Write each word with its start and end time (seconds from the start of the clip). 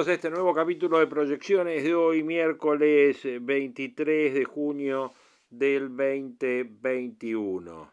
A 0.00 0.12
este 0.14 0.30
nuevo 0.30 0.54
capítulo 0.54 0.98
de 0.98 1.06
proyecciones 1.06 1.84
de 1.84 1.94
hoy, 1.94 2.22
miércoles 2.22 3.20
23 3.22 4.32
de 4.32 4.44
junio 4.46 5.12
del 5.50 5.94
2021. 5.94 7.92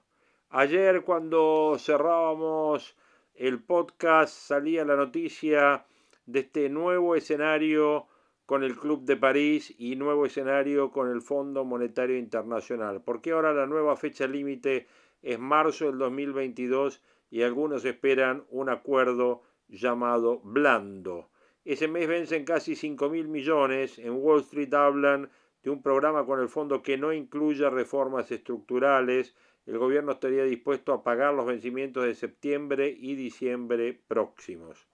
Ayer 0.52 1.02
cuando 1.02 1.76
cerrábamos 1.78 2.96
el 3.36 3.62
podcast 3.62 4.34
salía 4.34 4.86
la 4.86 4.96
noticia 4.96 5.86
de 6.26 6.40
este 6.40 6.70
nuevo 6.70 7.14
escenario 7.14 8.08
con 8.46 8.64
el 8.64 8.78
Club 8.78 9.04
de 9.04 9.18
París 9.18 9.76
y 9.78 9.98
nuevo 9.98 10.26
escenario 10.26 10.92
con 10.92 11.12
el 11.12 11.22
Fondo 11.22 11.66
Monetario 11.66 12.18
Internacional. 12.18 13.02
Porque 13.04 13.34
ahora 13.34 13.52
la 13.52 13.66
nueva 13.66 13.98
fecha 13.98 14.28
límite 14.28 14.88
es 15.22 15.38
marzo 15.40 15.88
del 15.88 15.98
2022 15.98 17.02
y 17.30 17.42
algunos 17.42 17.84
esperan 17.84 18.46
un 18.50 18.70
acuerdo 18.70 19.42
llamado 19.68 20.40
blando 20.46 21.28
ese 21.68 21.90
mes 21.90 22.08
vencen 22.08 22.46
casi 22.46 22.78
5 22.78 23.10
mil 23.10 23.28
millones. 23.28 24.00
En 24.00 24.14
Wall 24.14 24.40
Street 24.40 24.74
hablan 24.74 25.30
de 25.64 25.70
un 25.70 25.82
programa 25.82 26.26
con 26.26 26.40
el 26.40 26.48
fondo 26.48 26.82
que 26.82 26.98
no 26.98 27.12
incluya 27.12 27.70
reformas 27.70 28.32
estructurales. 28.32 29.36
El 29.66 29.78
gobierno 29.78 30.14
estaría 30.14 30.46
dispuesto 30.46 30.94
a 30.94 31.04
pagar 31.04 31.34
los 31.34 31.46
vencimientos 31.46 32.06
de 32.06 32.16
septiembre 32.16 32.96
y 32.98 33.16
diciembre 33.16 34.00
próximos. 34.08 34.88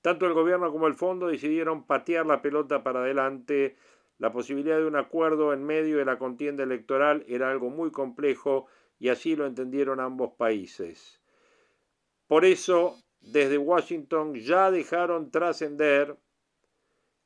Tanto 0.00 0.26
el 0.26 0.32
gobierno 0.32 0.72
como 0.72 0.88
el 0.88 0.94
fondo 0.94 1.28
decidieron 1.28 1.86
patear 1.86 2.26
la 2.26 2.42
pelota 2.42 2.82
para 2.82 3.00
adelante. 3.00 3.76
La 4.18 4.32
posibilidad 4.32 4.78
de 4.78 4.86
un 4.86 4.96
acuerdo 4.96 5.52
en 5.52 5.62
medio 5.62 5.98
de 5.98 6.04
la 6.04 6.18
contienda 6.18 6.64
electoral 6.64 7.24
era 7.28 7.52
algo 7.52 7.70
muy 7.70 7.92
complejo 7.92 8.66
y 8.98 9.10
así 9.10 9.36
lo 9.36 9.46
entendieron 9.46 10.00
ambos 10.00 10.32
países. 10.32 11.22
Por 12.26 12.44
eso 12.44 12.98
desde 13.26 13.58
Washington 13.58 14.34
ya 14.36 14.70
dejaron 14.70 15.32
trascender 15.32 16.16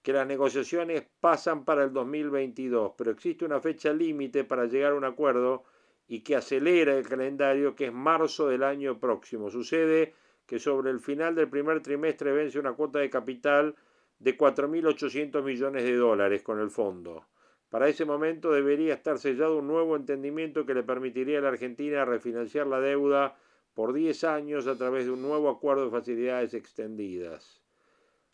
que 0.03 0.15
las 0.15 0.27
negociaciones 0.27 1.07
pasan 1.21 1.67
para 1.67 1.85
el 1.85 1.93
2022, 1.93 2.93
pero 2.97 3.11
existe 3.11 3.45
una 3.45 3.61
fecha 3.61 3.93
límite 3.93 4.45
para 4.45 4.65
llegar 4.65 4.93
a 4.93 4.95
un 4.95 5.05
acuerdo 5.05 5.65
y 6.09 6.23
que 6.23 6.37
acelera 6.37 6.97
el 6.97 7.07
calendario, 7.07 7.77
que 7.77 7.87
es 7.87 7.93
marzo 7.93 8.49
del 8.49 8.63
año 8.63 8.99
próximo. 8.99 9.51
Sucede 9.51 10.15
que 10.47 10.59
sobre 10.59 10.91
el 10.91 11.01
final 11.01 11.35
del 11.35 11.51
primer 11.51 11.83
trimestre 11.83 12.33
vence 12.33 12.59
una 12.59 12.73
cuota 12.73 12.99
de 12.99 13.11
capital 13.11 13.77
de 14.19 14.39
4.800 14.39 15.43
millones 15.43 15.85
de 15.85 15.97
dólares 15.97 16.43
con 16.43 16.61
el 16.61 16.71
fondo. 16.71 17.27
Para 17.69 17.89
ese 17.89 18.07
momento 18.07 18.51
debería 18.51 18.95
estar 18.95 19.19
sellado 19.19 19.59
un 19.59 19.69
nuevo 19.69 19.97
entendimiento 19.97 20.65
que 20.65 20.75
le 20.75 20.83
permitiría 20.83 21.39
a 21.39 21.43
la 21.43 21.51
Argentina 21.51 22.07
refinanciar 22.07 22.67
la 22.67 22.81
deuda 22.81 23.37
por 23.75 23.93
10 23.93 24.25
años 24.25 24.67
a 24.67 24.77
través 24.77 25.07
de 25.07 25.13
un 25.13 25.23
nuevo 25.23 25.49
acuerdo 25.49 25.85
de 25.85 25.91
facilidades 25.91 26.55
extendidas. 26.55 27.61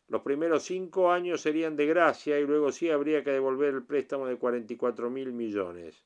Los 0.08 0.22
primeros 0.22 0.62
cinco 0.62 1.10
años 1.10 1.40
serían 1.40 1.76
de 1.76 1.86
gracia 1.86 2.38
y 2.38 2.46
luego 2.46 2.70
sí 2.70 2.90
habría 2.90 3.24
que 3.24 3.32
devolver 3.32 3.74
el 3.74 3.82
préstamo 3.82 4.26
de 4.26 4.36
44 4.36 5.10
mil 5.10 5.32
millones. 5.32 6.04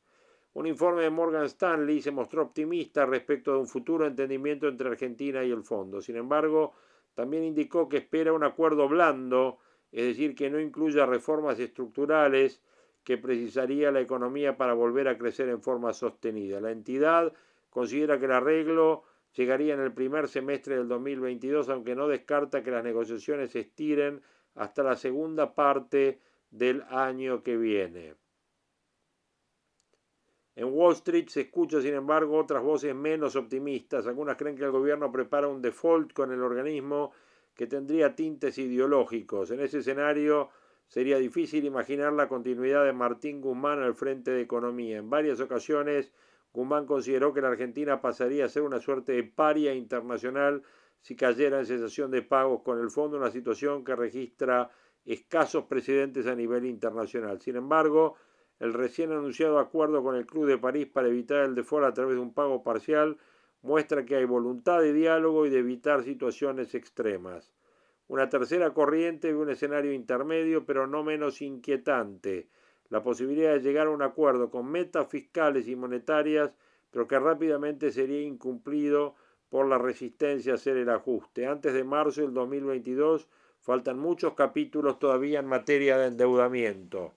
Un 0.55 0.67
informe 0.67 1.03
de 1.03 1.11
Morgan 1.11 1.45
Stanley 1.45 2.01
se 2.01 2.11
mostró 2.11 2.43
optimista 2.43 3.07
respecto 3.07 3.53
de 3.53 3.59
un 3.59 3.69
futuro 3.69 4.07
entendimiento 4.07 4.69
entre 4.69 4.89
Argentina 4.89 5.45
y 5.45 5.51
el 5.51 5.63
fondo. 5.63 6.01
Sin 6.01 6.17
embargo, 6.17 6.73
también 7.15 7.45
indicó 7.45 7.89
que 7.89 7.99
espera 7.99 8.33
un 8.33 8.43
acuerdo 8.43 8.89
blando, 8.89 9.59
es 9.93 10.07
decir, 10.07 10.35
que 10.35 10.51
no 10.51 10.59
incluya 10.59 11.07
reformas 11.07 11.59
estructurales 11.61 12.63
que 13.05 13.19
precisaría 13.19 13.93
la 13.93 14.01
economía 14.01 14.57
para 14.57 14.75
volver 14.75 15.09
a 15.09 15.19
crecer 15.19 15.49
en 15.51 15.63
forma 15.63 15.93
sostenida. 15.93 16.61
La 16.61 16.71
entidad 16.71 17.33
considera 17.69 18.19
que 18.19 18.25
el 18.25 18.33
arreglo 18.33 19.05
llegaría 19.35 19.75
en 19.75 19.81
el 19.81 19.93
primer 19.93 20.29
semestre 20.29 20.77
del 20.77 20.89
2022, 20.89 21.69
aunque 21.69 21.95
no 21.95 22.09
descarta 22.09 22.63
que 22.63 22.71
las 22.71 22.85
negociaciones 22.85 23.53
se 23.53 23.61
estiren 23.61 24.23
hasta 24.55 24.83
la 24.83 24.97
segunda 24.97 25.55
parte 25.55 26.21
del 26.51 26.83
año 26.89 27.43
que 27.43 27.57
viene. 27.57 28.15
En 30.57 30.67
Wall 30.73 30.93
Street 30.95 31.29
se 31.29 31.43
escucha, 31.43 31.81
sin 31.81 31.95
embargo, 31.95 32.37
otras 32.37 32.63
voces 32.63 32.95
menos 32.95 33.37
optimistas. 33.37 34.07
Algunas 34.07 34.37
creen 34.37 34.57
que 34.57 34.65
el 34.65 34.73
gobierno 34.73 35.11
prepara 35.11 35.49
un 35.49 35.63
default 35.63 36.13
con 36.13 36.33
el 36.33 36.43
organismo 36.43 37.13
que 37.55 37.67
tendría 37.67 38.15
tintes 38.15 38.59
ideológicos. 38.59 39.51
En 39.53 39.61
ese 39.61 39.79
escenario 39.79 40.51
sería 40.87 41.19
difícil 41.19 41.65
imaginar 41.65 42.13
la 42.13 42.29
continuidad 42.29 42.85
de 42.85 42.93
Martín 42.93 43.41
Guzmán 43.41 43.81
al 43.81 43.95
frente 43.95 44.33
de 44.33 44.43
Economía. 44.43 44.99
En 44.99 45.09
varias 45.09 45.41
ocasiones 45.41 46.13
Guzmán 46.53 46.87
consideró 46.87 47.33
que 47.33 47.41
la 47.41 47.49
Argentina 47.49 48.01
pasaría 48.01 48.45
a 48.45 48.49
ser 48.49 48.63
una 48.63 48.81
suerte 48.81 49.13
de 49.13 49.25
paria 49.25 49.75
internacional 49.75 50.63
si 51.01 51.17
cayera 51.17 51.61
en 51.61 51.67
cesación 51.67 52.11
de 52.11 52.23
pagos 52.23 52.63
con 52.63 52.81
el 52.81 52.91
fondo, 52.91 53.17
una 53.17 53.31
situación 53.31 53.85
que 53.85 53.97
registra 53.97 54.71
escasos 55.05 55.65
precedentes 55.65 56.27
a 56.27 56.35
nivel 56.35 56.67
internacional. 56.67 57.41
Sin 57.41 57.57
embargo, 57.57 58.17
el 58.59 58.75
recién 58.75 59.13
anunciado 59.13 59.59
acuerdo 59.59 60.03
con 60.03 60.17
el 60.17 60.27
Club 60.27 60.47
de 60.47 60.59
París 60.59 60.87
para 60.87 61.09
evitar 61.09 61.45
el 61.45 61.55
default 61.55 61.87
a 61.87 61.95
través 61.95 62.17
de 62.17 62.21
un 62.21 62.35
pago 62.35 62.63
parcial 62.63 63.17
muestra 63.63 64.05
que 64.05 64.17
hay 64.17 64.25
voluntad 64.25 64.81
de 64.81 64.93
diálogo 64.93 65.47
y 65.47 65.51
de 65.51 65.61
evitar 65.61 66.03
situaciones 66.03 66.75
extremas. 66.75 67.53
Una 68.09 68.29
tercera 68.29 68.75
corriente 68.75 69.33
ve 69.33 69.39
un 69.39 69.51
escenario 69.51 69.93
intermedio, 69.93 70.67
pero 70.67 70.87
no 70.87 71.05
menos 71.05 71.41
inquietante 71.43 72.49
la 72.91 73.03
posibilidad 73.03 73.53
de 73.53 73.61
llegar 73.61 73.87
a 73.87 73.91
un 73.91 74.03
acuerdo 74.03 74.51
con 74.51 74.71
metas 74.71 75.09
fiscales 75.09 75.67
y 75.69 75.77
monetarias, 75.77 76.53
pero 76.91 77.09
que 77.09 77.19
rápidamente 77.19 77.91
sería 77.91 78.21
incumplido 78.21 79.15
por 79.49 79.67
la 79.67 79.79
resistencia 79.79 80.53
a 80.53 80.57
hacer 80.57 80.77
el 80.77 80.91
ajuste. 80.91 81.47
Antes 81.47 81.73
de 81.73 81.85
marzo 81.85 82.21
del 82.21 82.35
2022 82.35 83.29
faltan 83.61 83.99
muchos 83.99 84.35
capítulos 84.35 84.99
todavía 84.99 85.41
en 85.41 85.47
materia 85.47 85.99
de 85.99 86.09
endeudamiento. 86.09 87.15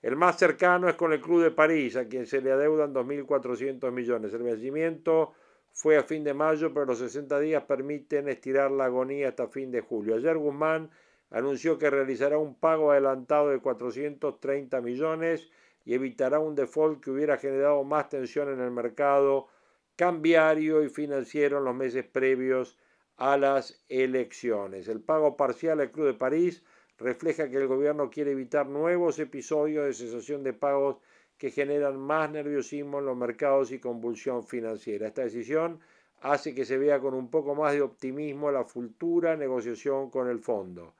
El 0.00 0.16
más 0.16 0.36
cercano 0.36 0.88
es 0.88 0.96
con 0.96 1.12
el 1.12 1.20
Club 1.20 1.42
de 1.42 1.52
París, 1.52 1.96
a 1.96 2.08
quien 2.08 2.26
se 2.26 2.40
le 2.40 2.50
adeudan 2.50 2.92
2.400 2.92 3.92
millones. 3.92 4.34
El 4.34 4.42
vencimiento 4.42 5.34
fue 5.70 5.96
a 5.96 6.02
fin 6.02 6.24
de 6.24 6.34
mayo, 6.34 6.74
pero 6.74 6.86
los 6.86 6.98
60 6.98 7.38
días 7.38 7.62
permiten 7.62 8.28
estirar 8.28 8.72
la 8.72 8.86
agonía 8.86 9.28
hasta 9.28 9.46
fin 9.46 9.70
de 9.70 9.80
julio. 9.80 10.16
Ayer 10.16 10.36
Guzmán 10.36 10.90
anunció 11.32 11.78
que 11.78 11.90
realizará 11.90 12.38
un 12.38 12.54
pago 12.54 12.92
adelantado 12.92 13.48
de 13.48 13.58
430 13.58 14.80
millones 14.80 15.48
y 15.84 15.94
evitará 15.94 16.38
un 16.38 16.54
default 16.54 17.02
que 17.02 17.10
hubiera 17.10 17.38
generado 17.38 17.82
más 17.84 18.08
tensión 18.08 18.52
en 18.52 18.60
el 18.60 18.70
mercado 18.70 19.48
cambiario 19.96 20.82
y 20.82 20.88
financiero 20.88 21.58
en 21.58 21.64
los 21.64 21.74
meses 21.74 22.04
previos 22.04 22.78
a 23.16 23.36
las 23.36 23.84
elecciones. 23.88 24.88
El 24.88 25.00
pago 25.00 25.36
parcial 25.36 25.80
al 25.80 25.90
Club 25.90 26.06
de 26.06 26.14
París 26.14 26.62
refleja 26.98 27.48
que 27.48 27.56
el 27.56 27.66
gobierno 27.66 28.10
quiere 28.10 28.32
evitar 28.32 28.66
nuevos 28.66 29.18
episodios 29.18 29.86
de 29.86 29.94
cesación 29.94 30.42
de 30.42 30.52
pagos 30.52 30.98
que 31.38 31.50
generan 31.50 31.98
más 31.98 32.30
nerviosismo 32.30 33.00
en 33.00 33.06
los 33.06 33.16
mercados 33.16 33.72
y 33.72 33.80
convulsión 33.80 34.44
financiera. 34.44 35.08
Esta 35.08 35.22
decisión 35.22 35.80
hace 36.20 36.54
que 36.54 36.64
se 36.64 36.78
vea 36.78 37.00
con 37.00 37.14
un 37.14 37.30
poco 37.30 37.54
más 37.54 37.72
de 37.72 37.82
optimismo 37.82 38.50
la 38.50 38.64
futura 38.64 39.36
negociación 39.36 40.10
con 40.10 40.28
el 40.28 40.38
fondo. 40.38 40.94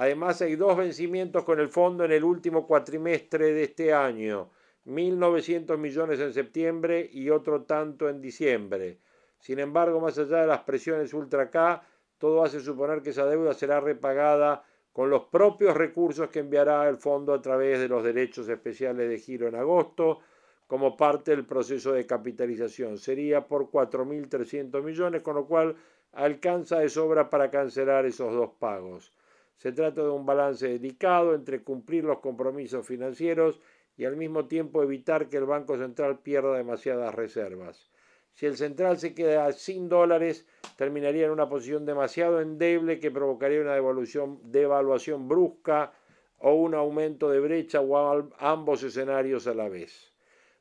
Además 0.00 0.40
hay 0.42 0.54
dos 0.54 0.76
vencimientos 0.76 1.42
con 1.42 1.58
el 1.58 1.70
fondo 1.70 2.04
en 2.04 2.12
el 2.12 2.22
último 2.22 2.68
cuatrimestre 2.68 3.52
de 3.52 3.64
este 3.64 3.92
año, 3.92 4.48
1.900 4.86 5.76
millones 5.76 6.20
en 6.20 6.32
septiembre 6.32 7.10
y 7.12 7.30
otro 7.30 7.62
tanto 7.62 8.08
en 8.08 8.20
diciembre. 8.20 9.00
Sin 9.40 9.58
embargo, 9.58 10.00
más 10.00 10.16
allá 10.16 10.42
de 10.42 10.46
las 10.46 10.60
presiones 10.60 11.12
ultra 11.14 11.50
K, 11.50 11.82
todo 12.16 12.44
hace 12.44 12.60
suponer 12.60 13.02
que 13.02 13.10
esa 13.10 13.26
deuda 13.26 13.54
será 13.54 13.80
repagada 13.80 14.62
con 14.92 15.10
los 15.10 15.24
propios 15.24 15.76
recursos 15.76 16.28
que 16.28 16.38
enviará 16.38 16.88
el 16.88 16.98
fondo 16.98 17.34
a 17.34 17.42
través 17.42 17.80
de 17.80 17.88
los 17.88 18.04
derechos 18.04 18.48
especiales 18.48 19.08
de 19.08 19.18
giro 19.18 19.48
en 19.48 19.56
agosto, 19.56 20.20
como 20.68 20.96
parte 20.96 21.32
del 21.32 21.44
proceso 21.44 21.92
de 21.92 22.06
capitalización. 22.06 22.98
Sería 22.98 23.48
por 23.48 23.68
4.300 23.68 24.80
millones, 24.80 25.22
con 25.22 25.34
lo 25.34 25.44
cual 25.44 25.74
alcanza 26.12 26.78
de 26.78 26.88
sobra 26.88 27.28
para 27.28 27.50
cancelar 27.50 28.06
esos 28.06 28.32
dos 28.32 28.50
pagos. 28.60 29.12
Se 29.58 29.72
trata 29.72 30.02
de 30.02 30.10
un 30.10 30.24
balance 30.24 30.68
delicado 30.68 31.34
entre 31.34 31.62
cumplir 31.62 32.04
los 32.04 32.20
compromisos 32.20 32.86
financieros 32.86 33.60
y 33.96 34.04
al 34.04 34.16
mismo 34.16 34.46
tiempo 34.46 34.82
evitar 34.82 35.28
que 35.28 35.36
el 35.36 35.44
Banco 35.44 35.76
Central 35.76 36.20
pierda 36.20 36.56
demasiadas 36.56 37.14
reservas. 37.14 37.90
Si 38.32 38.46
el 38.46 38.56
central 38.56 38.98
se 38.98 39.14
queda 39.14 39.50
sin 39.50 39.88
dólares, 39.88 40.46
terminaría 40.76 41.26
en 41.26 41.32
una 41.32 41.48
posición 41.48 41.84
demasiado 41.84 42.40
endeble 42.40 43.00
que 43.00 43.10
provocaría 43.10 43.60
una 43.60 43.74
devaluación, 43.74 44.38
devaluación 44.44 45.26
brusca 45.26 45.92
o 46.38 46.54
un 46.54 46.76
aumento 46.76 47.28
de 47.28 47.40
brecha 47.40 47.80
o 47.80 48.30
ambos 48.38 48.84
escenarios 48.84 49.48
a 49.48 49.54
la 49.54 49.68
vez. 49.68 50.12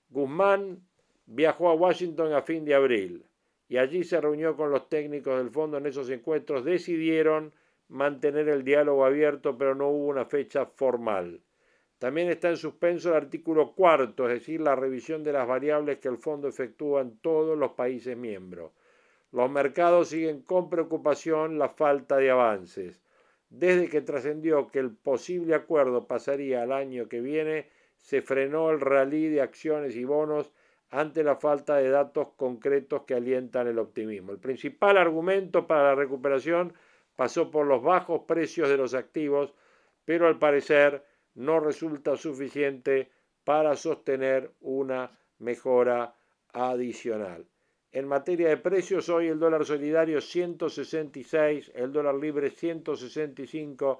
Guzmán 0.09 0.81
viajó 1.27 1.69
a 1.69 1.75
Washington 1.75 2.33
a 2.33 2.41
fin 2.41 2.65
de 2.65 2.73
abril 2.73 3.27
y 3.69 3.77
allí 3.77 4.03
se 4.03 4.19
reunió 4.19 4.55
con 4.55 4.71
los 4.71 4.89
técnicos 4.89 5.37
del 5.37 5.51
fondo 5.51 5.77
en 5.77 5.85
esos 5.85 6.09
encuentros. 6.09 6.65
Decidieron 6.65 7.53
mantener 7.89 8.49
el 8.49 8.63
diálogo 8.63 9.05
abierto, 9.05 9.57
pero 9.57 9.75
no 9.75 9.89
hubo 9.89 10.07
una 10.07 10.25
fecha 10.25 10.65
formal. 10.65 11.41
También 11.99 12.29
está 12.29 12.49
en 12.49 12.57
suspenso 12.57 13.09
el 13.09 13.15
artículo 13.15 13.73
cuarto, 13.73 14.27
es 14.27 14.39
decir, 14.39 14.61
la 14.61 14.75
revisión 14.75 15.23
de 15.23 15.33
las 15.33 15.47
variables 15.47 15.97
que 15.97 16.07
el 16.07 16.17
fondo 16.17 16.47
efectúa 16.47 17.01
en 17.01 17.17
todos 17.17 17.57
los 17.57 17.71
países 17.71 18.15
miembros. 18.15 18.71
Los 19.31 19.49
mercados 19.49 20.09
siguen 20.09 20.41
con 20.41 20.69
preocupación 20.69 21.57
la 21.57 21.69
falta 21.69 22.17
de 22.17 22.29
avances. 22.29 23.01
Desde 23.49 23.89
que 23.89 24.01
trascendió 24.01 24.67
que 24.67 24.79
el 24.79 24.91
posible 24.91 25.55
acuerdo 25.55 26.05
pasaría 26.05 26.61
al 26.61 26.71
año 26.71 27.07
que 27.07 27.21
viene, 27.21 27.67
se 27.97 28.21
frenó 28.21 28.69
el 28.69 28.79
rally 28.79 29.29
de 29.29 29.41
acciones 29.41 29.95
y 29.95 30.03
bonos 30.03 30.51
ante 30.89 31.23
la 31.23 31.35
falta 31.35 31.77
de 31.77 31.89
datos 31.89 32.29
concretos 32.37 33.03
que 33.03 33.15
alientan 33.15 33.67
el 33.67 33.79
optimismo. 33.79 34.31
El 34.31 34.39
principal 34.39 34.97
argumento 34.97 35.67
para 35.67 35.83
la 35.83 35.95
recuperación 35.95 36.73
pasó 37.17 37.49
por 37.49 37.65
los 37.65 37.81
bajos 37.83 38.21
precios 38.27 38.69
de 38.69 38.77
los 38.77 38.93
activos, 38.93 39.53
pero 40.05 40.27
al 40.27 40.37
parecer 40.37 41.03
no 41.33 41.59
resulta 41.59 42.15
suficiente 42.15 43.09
para 43.43 43.75
sostener 43.75 44.51
una 44.61 45.19
mejora 45.39 46.15
adicional. 46.53 47.45
En 47.91 48.07
materia 48.07 48.49
de 48.49 48.57
precios, 48.57 49.09
hoy 49.09 49.27
el 49.27 49.39
dólar 49.39 49.65
solidario 49.65 50.21
166, 50.21 51.71
el 51.73 51.91
dólar 51.91 52.15
libre 52.15 52.51
165, 52.51 53.99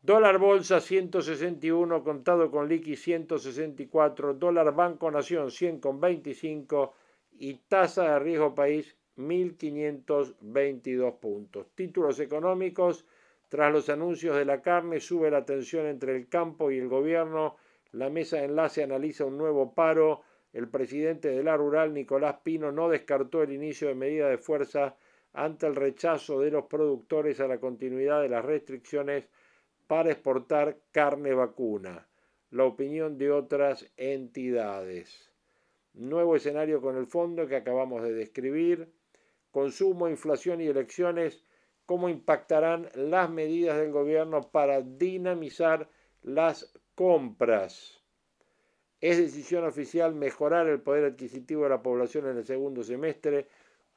dólar 0.00 0.38
bolsa 0.38 0.80
161, 0.80 2.02
contado 2.02 2.50
con 2.50 2.66
liqui 2.66 2.96
164, 2.96 4.34
dólar 4.34 4.74
Banco 4.74 5.10
Nación 5.10 5.48
100,25 5.48 6.92
y 7.32 7.54
tasa 7.68 8.14
de 8.14 8.18
riesgo 8.20 8.54
país 8.54 8.96
1.522 9.16 11.18
puntos. 11.18 11.66
Títulos 11.74 12.20
económicos 12.20 13.06
tras 13.52 13.70
los 13.70 13.90
anuncios 13.90 14.34
de 14.34 14.46
la 14.46 14.62
carne, 14.62 14.98
sube 14.98 15.30
la 15.30 15.44
tensión 15.44 15.84
entre 15.84 16.16
el 16.16 16.26
campo 16.26 16.70
y 16.70 16.78
el 16.78 16.88
gobierno. 16.88 17.56
La 17.90 18.08
mesa 18.08 18.38
de 18.38 18.44
enlace 18.44 18.82
analiza 18.82 19.26
un 19.26 19.36
nuevo 19.36 19.74
paro. 19.74 20.22
El 20.54 20.68
presidente 20.68 21.28
de 21.28 21.42
la 21.42 21.54
rural, 21.54 21.92
Nicolás 21.92 22.36
Pino, 22.42 22.72
no 22.72 22.88
descartó 22.88 23.42
el 23.42 23.52
inicio 23.52 23.88
de 23.88 23.94
medidas 23.94 24.30
de 24.30 24.38
fuerza 24.38 24.96
ante 25.34 25.66
el 25.66 25.76
rechazo 25.76 26.40
de 26.40 26.50
los 26.50 26.64
productores 26.64 27.40
a 27.40 27.46
la 27.46 27.58
continuidad 27.58 28.22
de 28.22 28.30
las 28.30 28.42
restricciones 28.42 29.28
para 29.86 30.10
exportar 30.10 30.78
carne 30.90 31.34
vacuna. 31.34 32.08
La 32.52 32.64
opinión 32.64 33.18
de 33.18 33.32
otras 33.32 33.86
entidades. 33.98 35.30
Nuevo 35.92 36.36
escenario 36.36 36.80
con 36.80 36.96
el 36.96 37.06
fondo 37.06 37.46
que 37.46 37.56
acabamos 37.56 38.02
de 38.02 38.14
describir. 38.14 38.88
Consumo, 39.52 40.08
inflación 40.08 40.60
y 40.60 40.66
elecciones 40.66 41.44
cómo 41.86 42.08
impactarán 42.08 42.88
las 42.94 43.30
medidas 43.30 43.76
del 43.76 43.92
gobierno 43.92 44.50
para 44.50 44.80
dinamizar 44.80 45.88
las 46.22 46.72
compras. 46.94 48.02
Es 49.00 49.18
decisión 49.18 49.64
oficial 49.64 50.14
mejorar 50.14 50.68
el 50.68 50.80
poder 50.80 51.04
adquisitivo 51.04 51.64
de 51.64 51.70
la 51.70 51.82
población 51.82 52.28
en 52.28 52.38
el 52.38 52.46
segundo 52.46 52.82
semestre. 52.82 53.48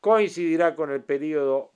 Coincidirá 0.02 0.76
con 0.76 0.92
el 0.92 1.04
periodo 1.04 1.72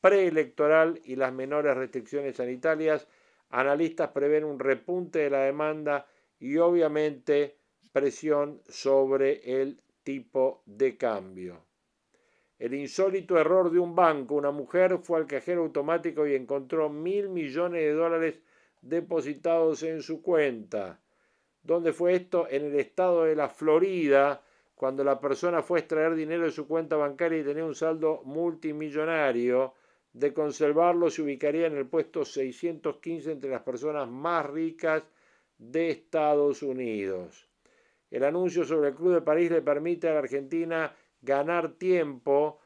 preelectoral 0.00 1.00
y 1.04 1.16
las 1.16 1.32
menores 1.32 1.76
restricciones 1.76 2.36
sanitarias. 2.36 3.08
Analistas 3.50 4.10
prevén 4.10 4.44
un 4.44 4.58
repunte 4.58 5.20
de 5.20 5.30
la 5.30 5.40
demanda 5.40 6.06
y 6.38 6.56
obviamente 6.58 7.56
presión 7.92 8.60
sobre 8.68 9.60
el 9.60 9.80
tipo 10.02 10.62
de 10.66 10.96
cambio. 10.96 11.71
El 12.62 12.74
insólito 12.74 13.36
error 13.36 13.72
de 13.72 13.80
un 13.80 13.96
banco. 13.96 14.36
Una 14.36 14.52
mujer 14.52 14.98
fue 15.02 15.18
al 15.18 15.26
cajero 15.26 15.62
automático 15.62 16.28
y 16.28 16.36
encontró 16.36 16.88
mil 16.88 17.28
millones 17.28 17.82
de 17.82 17.92
dólares 17.92 18.40
depositados 18.80 19.82
en 19.82 20.00
su 20.00 20.22
cuenta. 20.22 21.00
¿Dónde 21.64 21.92
fue 21.92 22.14
esto? 22.14 22.46
En 22.48 22.66
el 22.66 22.78
estado 22.78 23.24
de 23.24 23.34
la 23.34 23.48
Florida, 23.48 24.44
cuando 24.76 25.02
la 25.02 25.18
persona 25.18 25.60
fue 25.64 25.78
a 25.78 25.80
extraer 25.80 26.14
dinero 26.14 26.44
de 26.44 26.52
su 26.52 26.68
cuenta 26.68 26.94
bancaria 26.94 27.40
y 27.40 27.44
tenía 27.44 27.64
un 27.64 27.74
saldo 27.74 28.22
multimillonario. 28.26 29.74
De 30.12 30.32
conservarlo 30.32 31.10
se 31.10 31.22
ubicaría 31.22 31.66
en 31.66 31.76
el 31.76 31.88
puesto 31.88 32.24
615 32.24 33.32
entre 33.32 33.50
las 33.50 33.62
personas 33.62 34.08
más 34.08 34.48
ricas 34.48 35.02
de 35.58 35.90
Estados 35.90 36.62
Unidos. 36.62 37.48
El 38.08 38.22
anuncio 38.22 38.62
sobre 38.62 38.90
el 38.90 38.94
Club 38.94 39.14
de 39.14 39.22
París 39.22 39.50
le 39.50 39.62
permite 39.62 40.08
a 40.08 40.12
la 40.12 40.20
Argentina 40.20 40.94
ganar 41.22 41.72
tiempo, 41.74 42.60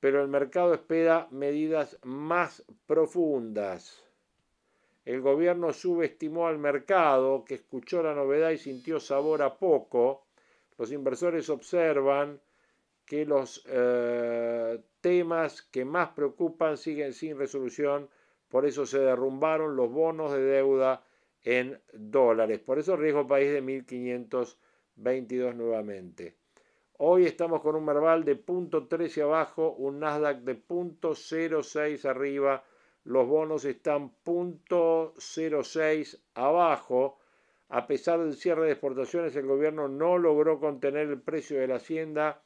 pero 0.00 0.22
el 0.22 0.28
mercado 0.28 0.72
espera 0.72 1.28
medidas 1.30 1.98
más 2.02 2.64
profundas. 2.86 4.04
El 5.04 5.20
gobierno 5.20 5.72
subestimó 5.72 6.46
al 6.46 6.58
mercado, 6.58 7.44
que 7.44 7.54
escuchó 7.54 8.02
la 8.02 8.14
novedad 8.14 8.50
y 8.50 8.58
sintió 8.58 9.00
sabor 9.00 9.42
a 9.42 9.58
poco. 9.58 10.26
Los 10.76 10.92
inversores 10.92 11.48
observan 11.50 12.40
que 13.04 13.24
los 13.24 13.64
eh, 13.66 14.78
temas 15.00 15.62
que 15.62 15.84
más 15.84 16.10
preocupan 16.10 16.76
siguen 16.76 17.14
sin 17.14 17.38
resolución, 17.38 18.08
por 18.48 18.66
eso 18.66 18.84
se 18.84 18.98
derrumbaron 18.98 19.76
los 19.76 19.90
bonos 19.90 20.32
de 20.32 20.42
deuda 20.42 21.02
en 21.42 21.80
dólares. 21.92 22.60
Por 22.60 22.78
eso 22.78 22.96
riesgo 22.96 23.26
país 23.26 23.50
de 23.50 23.62
1522 23.62 25.54
nuevamente. 25.54 26.37
Hoy 27.00 27.26
estamos 27.26 27.60
con 27.60 27.76
un 27.76 27.84
Merval 27.84 28.24
de 28.24 28.34
punto 28.34 28.88
.13 28.88 29.22
abajo, 29.22 29.70
un 29.70 30.00
Nasdaq 30.00 30.38
de 30.38 30.56
punto 30.56 31.12
.06 31.12 32.04
arriba, 32.06 32.64
los 33.04 33.24
bonos 33.28 33.64
están 33.64 34.10
punto 34.24 35.14
.06 35.14 36.20
abajo. 36.34 37.20
A 37.68 37.86
pesar 37.86 38.18
del 38.18 38.34
cierre 38.34 38.66
de 38.66 38.72
exportaciones, 38.72 39.36
el 39.36 39.46
gobierno 39.46 39.86
no 39.86 40.18
logró 40.18 40.58
contener 40.58 41.06
el 41.06 41.20
precio 41.20 41.60
de 41.60 41.68
la 41.68 41.76
hacienda 41.76 42.42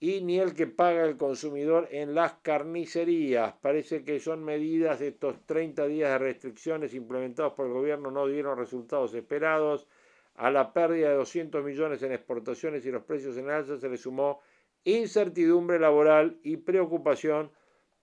y 0.00 0.20
ni 0.20 0.40
el 0.40 0.52
que 0.54 0.66
paga 0.66 1.04
el 1.04 1.16
consumidor 1.16 1.86
en 1.92 2.12
las 2.12 2.32
carnicerías. 2.42 3.54
Parece 3.60 4.02
que 4.02 4.18
son 4.18 4.42
medidas 4.42 4.98
de 4.98 5.08
estos 5.08 5.46
30 5.46 5.86
días 5.86 6.10
de 6.10 6.18
restricciones 6.18 6.92
implementados 6.92 7.52
por 7.52 7.66
el 7.66 7.72
gobierno 7.72 8.10
no 8.10 8.26
dieron 8.26 8.58
resultados 8.58 9.14
esperados. 9.14 9.86
A 10.34 10.50
la 10.50 10.72
pérdida 10.72 11.10
de 11.10 11.16
200 11.16 11.62
millones 11.64 12.02
en 12.02 12.12
exportaciones 12.12 12.84
y 12.86 12.90
los 12.90 13.04
precios 13.04 13.36
en 13.36 13.50
alza 13.50 13.78
se 13.78 13.88
le 13.88 13.96
sumó 13.96 14.40
incertidumbre 14.84 15.78
laboral 15.78 16.38
y 16.42 16.56
preocupación 16.56 17.50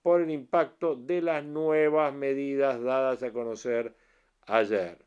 por 0.02 0.20
el 0.20 0.30
impacto 0.30 0.94
de 0.94 1.22
las 1.22 1.44
nuevas 1.44 2.14
medidas 2.14 2.80
dadas 2.80 3.22
a 3.22 3.32
conocer 3.32 3.94
ayer. 4.46 4.98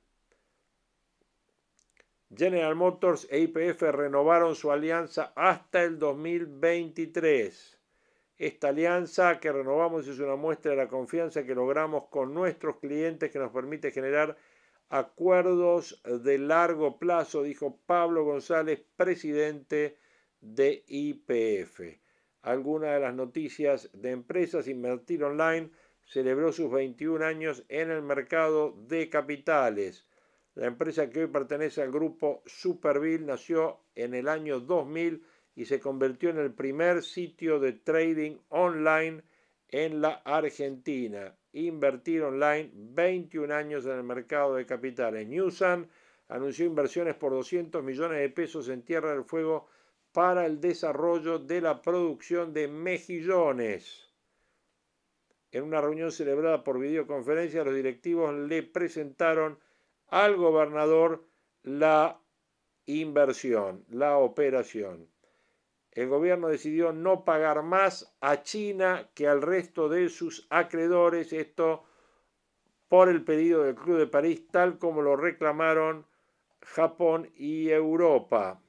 General 2.34 2.76
Motors 2.76 3.28
e 3.30 3.40
IPF 3.40 3.82
renovaron 3.92 4.56
su 4.56 4.72
alianza 4.72 5.34
hasta 5.36 5.84
el 5.84 6.00
2023. 6.00 7.78
Esta 8.38 8.70
alianza 8.70 9.40
que 9.40 9.52
renovamos 9.52 10.08
es 10.08 10.20
una 10.20 10.36
muestra 10.36 10.72
de 10.72 10.78
la 10.78 10.88
confianza 10.88 11.44
que 11.44 11.54
logramos 11.54 12.06
con 12.10 12.34
nuestros 12.34 12.78
clientes 12.78 13.32
que 13.32 13.40
nos 13.40 13.52
permite 13.52 13.92
generar 13.92 14.38
acuerdos 14.92 16.02
de 16.04 16.38
largo 16.38 17.00
plazo, 17.00 17.44
dijo 17.44 17.80
Pablo 17.86 18.26
González, 18.26 18.84
presidente 18.98 19.98
de 20.42 20.84
IPF. 20.86 21.80
Algunas 22.42 22.96
de 22.96 23.00
las 23.00 23.16
noticias 23.16 23.90
de 23.94 24.12
empresas, 24.12 24.68
Invertir 24.68 25.24
Online 25.24 25.72
celebró 26.04 26.52
sus 26.52 26.70
21 26.70 27.24
años 27.24 27.64
en 27.70 27.90
el 27.90 28.02
mercado 28.02 28.76
de 28.90 29.10
capitales. 29.10 30.06
La 30.56 30.68
empresa 30.68 31.10
que 31.10 31.22
hoy 31.22 31.28
pertenece 31.28 31.82
al 31.82 31.92
grupo 31.92 32.44
Superville 32.46 33.26
nació 33.26 33.80
en 33.96 34.14
el 34.14 34.28
año 34.28 34.60
2000 34.60 35.24
y 35.56 35.66
se 35.66 35.80
convirtió 35.80 36.32
en 36.32 36.40
el 36.40 36.54
primer 36.54 37.02
sitio 37.02 37.62
de 37.62 37.72
trading 37.72 38.40
online 38.50 39.24
en 39.70 40.02
la 40.02 40.16
Argentina 40.26 41.34
invertir 41.54 42.24
online 42.24 42.72
21 42.74 43.54
años 43.54 43.86
en 43.86 43.92
el 43.94 44.04
mercado 44.04 44.56
de 44.56 44.66
capitales. 44.66 45.28
Newsan 45.28 45.90
anunció 46.30 46.66
inversiones 46.66 47.16
por 47.16 47.32
200 47.34 47.84
millones 47.84 48.20
de 48.20 48.30
pesos 48.30 48.70
en 48.70 48.84
Tierra 48.84 49.12
del 49.12 49.26
Fuego 49.26 49.68
para 50.12 50.46
el 50.46 50.60
desarrollo 50.62 51.40
de 51.40 51.62
la 51.62 51.82
producción 51.82 52.54
de 52.54 52.68
mejillones. 52.68 54.10
En 55.52 55.64
una 55.64 55.82
reunión 55.82 56.12
celebrada 56.12 56.64
por 56.64 56.80
videoconferencia, 56.80 57.66
los 57.66 57.76
directivos 57.76 58.34
le 58.34 58.64
presentaron 58.64 59.60
al 60.08 60.38
gobernador 60.38 61.26
la 61.64 62.22
inversión, 62.86 63.86
la 63.90 64.18
operación. 64.18 65.11
El 65.92 66.08
gobierno 66.08 66.48
decidió 66.48 66.94
no 66.94 67.26
pagar 67.26 67.64
más 67.64 68.16
a 68.22 68.44
China 68.44 69.10
que 69.14 69.28
al 69.28 69.42
resto 69.42 69.90
de 69.90 70.08
sus 70.10 70.48
acreedores, 70.50 71.34
esto 71.34 71.84
por 72.88 73.10
el 73.10 73.24
pedido 73.24 73.64
del 73.64 73.76
Club 73.76 73.98
de 73.98 74.08
París, 74.08 74.48
tal 74.52 74.78
como 74.78 75.02
lo 75.02 75.16
reclamaron 75.16 76.06
Japón 76.62 77.30
y 77.36 77.70
Europa. 77.70 78.62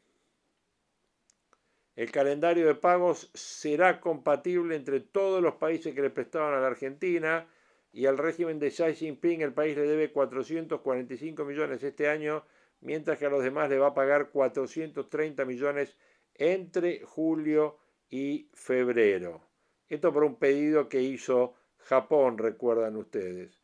El 1.95 2.11
calendario 2.11 2.67
de 2.67 2.75
pagos 2.75 3.31
será 3.35 4.01
compatible 4.01 4.77
entre 4.77 5.01
todos 5.01 5.43
los 5.43 5.55
países 5.55 5.95
que 5.95 6.03
le 6.03 6.11
prestaban 6.11 6.55
a 6.55 6.61
la 6.61 6.69
Argentina 6.69 7.47
y 7.93 8.07
al 8.07 8.17
régimen 8.17 8.59
de 8.59 8.71
Xi 8.71 8.95
Jinping 8.95 9.43
el 9.43 9.53
país 9.53 9.77
le 9.77 9.83
debe 9.83 10.11
445 10.11 11.45
millones 11.45 11.83
este 11.83 12.09
año, 12.09 12.45
mientras 12.81 13.19
que 13.19 13.27
a 13.27 13.31
los 13.31 13.45
demás 13.45 13.69
le 13.69 13.79
va 13.79 13.89
a 13.89 13.95
pagar 13.95 14.31
430 14.31 15.45
millones 15.45 15.97
entre 16.35 17.01
julio 17.01 17.79
y 18.09 18.49
febrero. 18.53 19.43
Esto 19.89 20.13
por 20.13 20.25
un 20.25 20.37
pedido 20.37 20.89
que 20.89 21.03
hizo 21.03 21.55
Japón, 21.79 22.39
recuerdan 22.39 22.97
ustedes. 22.97 23.59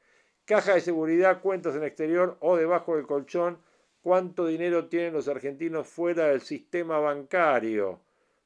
Caja 0.45 0.75
de 0.75 0.81
seguridad, 0.81 1.41
cuentas 1.41 1.77
en 1.77 1.85
exterior 1.85 2.37
o 2.41 2.57
debajo 2.57 2.97
del 2.97 3.07
colchón. 3.07 3.59
¿Cuánto 4.01 4.47
dinero 4.47 4.89
tienen 4.89 5.13
los 5.13 5.29
argentinos 5.29 5.87
fuera 5.87 6.29
del 6.29 6.41
sistema 6.41 6.99
bancario? 6.99 8.01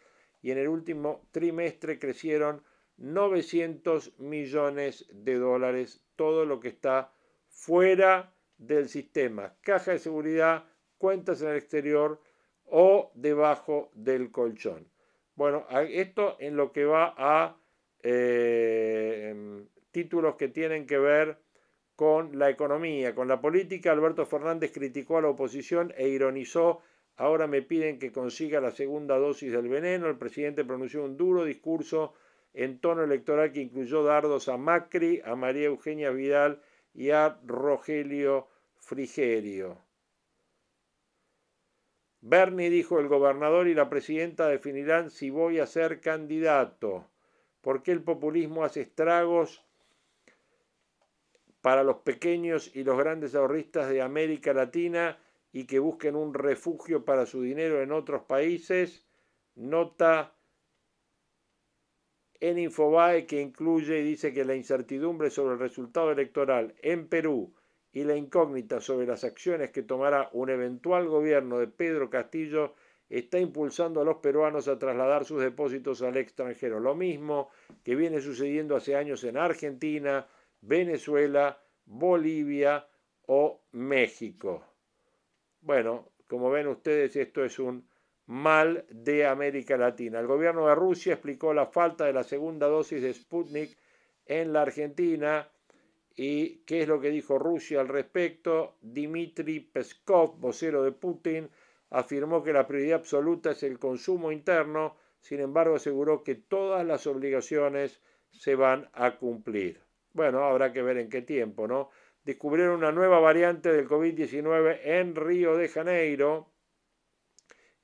y 0.42 0.52
en 0.52 0.58
el 0.58 0.68
último 0.68 1.26
trimestre 1.32 1.98
crecieron 1.98 2.62
900 2.98 4.18
millones 4.18 5.06
de 5.12 5.34
dólares, 5.34 6.04
todo 6.16 6.44
lo 6.44 6.60
que 6.60 6.68
está 6.68 7.12
fuera 7.48 8.34
del 8.58 8.88
sistema, 8.88 9.54
caja 9.60 9.92
de 9.92 9.98
seguridad, 9.98 10.64
cuentas 10.98 11.42
en 11.42 11.48
el 11.48 11.56
exterior 11.56 12.20
o 12.64 13.12
debajo 13.14 13.90
del 13.94 14.30
colchón. 14.30 14.88
Bueno, 15.34 15.66
esto 15.90 16.36
en 16.40 16.56
lo 16.56 16.72
que 16.72 16.86
va 16.86 17.14
a 17.16 17.56
eh, 18.02 19.64
títulos 19.90 20.36
que 20.36 20.48
tienen 20.48 20.86
que 20.86 20.98
ver 20.98 21.38
con 21.94 22.38
la 22.38 22.50
economía, 22.50 23.14
con 23.14 23.28
la 23.28 23.40
política, 23.40 23.92
Alberto 23.92 24.26
Fernández 24.26 24.72
criticó 24.72 25.18
a 25.18 25.22
la 25.22 25.28
oposición 25.28 25.92
e 25.96 26.08
ironizó, 26.08 26.82
ahora 27.16 27.46
me 27.46 27.62
piden 27.62 27.98
que 27.98 28.12
consiga 28.12 28.60
la 28.60 28.70
segunda 28.70 29.16
dosis 29.16 29.52
del 29.52 29.68
veneno, 29.68 30.06
el 30.08 30.18
presidente 30.18 30.64
pronunció 30.64 31.04
un 31.04 31.16
duro 31.16 31.44
discurso 31.44 32.14
en 32.56 32.80
tono 32.80 33.04
electoral 33.04 33.52
que 33.52 33.60
incluyó 33.60 34.02
dardos 34.02 34.48
a 34.48 34.56
Macri, 34.56 35.20
a 35.26 35.36
María 35.36 35.66
Eugenia 35.66 36.10
Vidal 36.10 36.62
y 36.94 37.10
a 37.10 37.38
Rogelio 37.44 38.48
Frigerio. 38.78 39.78
Bernie 42.22 42.70
dijo, 42.70 42.98
el 42.98 43.08
gobernador 43.08 43.68
y 43.68 43.74
la 43.74 43.90
presidenta 43.90 44.48
definirán 44.48 45.10
si 45.10 45.28
voy 45.28 45.58
a 45.58 45.66
ser 45.66 46.00
candidato. 46.00 47.10
porque 47.60 47.90
el 47.90 48.02
populismo 48.02 48.64
hace 48.64 48.82
estragos 48.82 49.64
para 51.60 51.82
los 51.82 51.96
pequeños 51.96 52.70
y 52.76 52.84
los 52.84 52.96
grandes 52.96 53.34
ahorristas 53.34 53.90
de 53.90 54.00
América 54.00 54.52
Latina 54.54 55.18
y 55.52 55.66
que 55.66 55.80
busquen 55.80 56.14
un 56.14 56.32
refugio 56.32 57.04
para 57.04 57.26
su 57.26 57.42
dinero 57.42 57.82
en 57.82 57.90
otros 57.90 58.22
países? 58.22 59.04
Nota 59.56 60.35
en 62.40 62.58
Infobae 62.58 63.26
que 63.26 63.40
incluye 63.40 63.98
y 64.00 64.04
dice 64.04 64.32
que 64.32 64.44
la 64.44 64.54
incertidumbre 64.54 65.30
sobre 65.30 65.54
el 65.54 65.60
resultado 65.60 66.10
electoral 66.12 66.74
en 66.82 67.08
Perú 67.08 67.54
y 67.92 68.04
la 68.04 68.16
incógnita 68.16 68.80
sobre 68.80 69.06
las 69.06 69.24
acciones 69.24 69.70
que 69.70 69.82
tomará 69.82 70.28
un 70.32 70.50
eventual 70.50 71.08
gobierno 71.08 71.58
de 71.58 71.66
Pedro 71.66 72.10
Castillo 72.10 72.74
está 73.08 73.38
impulsando 73.38 74.00
a 74.00 74.04
los 74.04 74.16
peruanos 74.16 74.68
a 74.68 74.78
trasladar 74.78 75.24
sus 75.24 75.40
depósitos 75.40 76.02
al 76.02 76.16
extranjero. 76.16 76.80
Lo 76.80 76.94
mismo 76.94 77.50
que 77.84 77.94
viene 77.94 78.20
sucediendo 78.20 78.76
hace 78.76 78.96
años 78.96 79.24
en 79.24 79.36
Argentina, 79.36 80.26
Venezuela, 80.60 81.58
Bolivia 81.84 82.86
o 83.26 83.62
México. 83.72 84.64
Bueno, 85.60 86.10
como 86.26 86.50
ven 86.50 86.66
ustedes, 86.66 87.16
esto 87.16 87.44
es 87.44 87.58
un 87.58 87.88
mal 88.26 88.84
de 88.90 89.26
América 89.26 89.76
Latina. 89.76 90.18
El 90.18 90.26
gobierno 90.26 90.66
de 90.66 90.74
Rusia 90.74 91.14
explicó 91.14 91.54
la 91.54 91.66
falta 91.66 92.04
de 92.04 92.12
la 92.12 92.24
segunda 92.24 92.66
dosis 92.66 93.00
de 93.00 93.14
Sputnik 93.14 93.76
en 94.26 94.52
la 94.52 94.62
Argentina 94.62 95.48
y 96.16 96.58
qué 96.64 96.82
es 96.82 96.88
lo 96.88 97.00
que 97.00 97.10
dijo 97.10 97.38
Rusia 97.38 97.80
al 97.80 97.88
respecto. 97.88 98.76
Dmitry 98.80 99.60
Peskov, 99.60 100.38
vocero 100.38 100.82
de 100.82 100.92
Putin, 100.92 101.48
afirmó 101.90 102.42
que 102.42 102.52
la 102.52 102.66
prioridad 102.66 103.00
absoluta 103.00 103.52
es 103.52 103.62
el 103.62 103.78
consumo 103.78 104.32
interno, 104.32 104.96
sin 105.20 105.40
embargo 105.40 105.76
aseguró 105.76 106.24
que 106.24 106.34
todas 106.34 106.84
las 106.84 107.06
obligaciones 107.06 108.00
se 108.30 108.54
van 108.54 108.88
a 108.92 109.16
cumplir. 109.16 109.80
Bueno, 110.12 110.44
habrá 110.44 110.72
que 110.72 110.82
ver 110.82 110.96
en 110.98 111.10
qué 111.10 111.22
tiempo, 111.22 111.68
¿no? 111.68 111.90
Descubrieron 112.24 112.76
una 112.76 112.90
nueva 112.90 113.20
variante 113.20 113.72
del 113.72 113.86
COVID-19 113.86 114.80
en 114.82 115.14
Río 115.14 115.56
de 115.56 115.68
Janeiro 115.68 116.50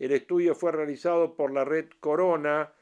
el 0.05 0.11
estudio 0.11 0.57
fue 0.57 0.73
realizado 0.73 1.37
por 1.37 1.53
la 1.53 1.65
red 1.65 1.87
Corona, 2.01 2.75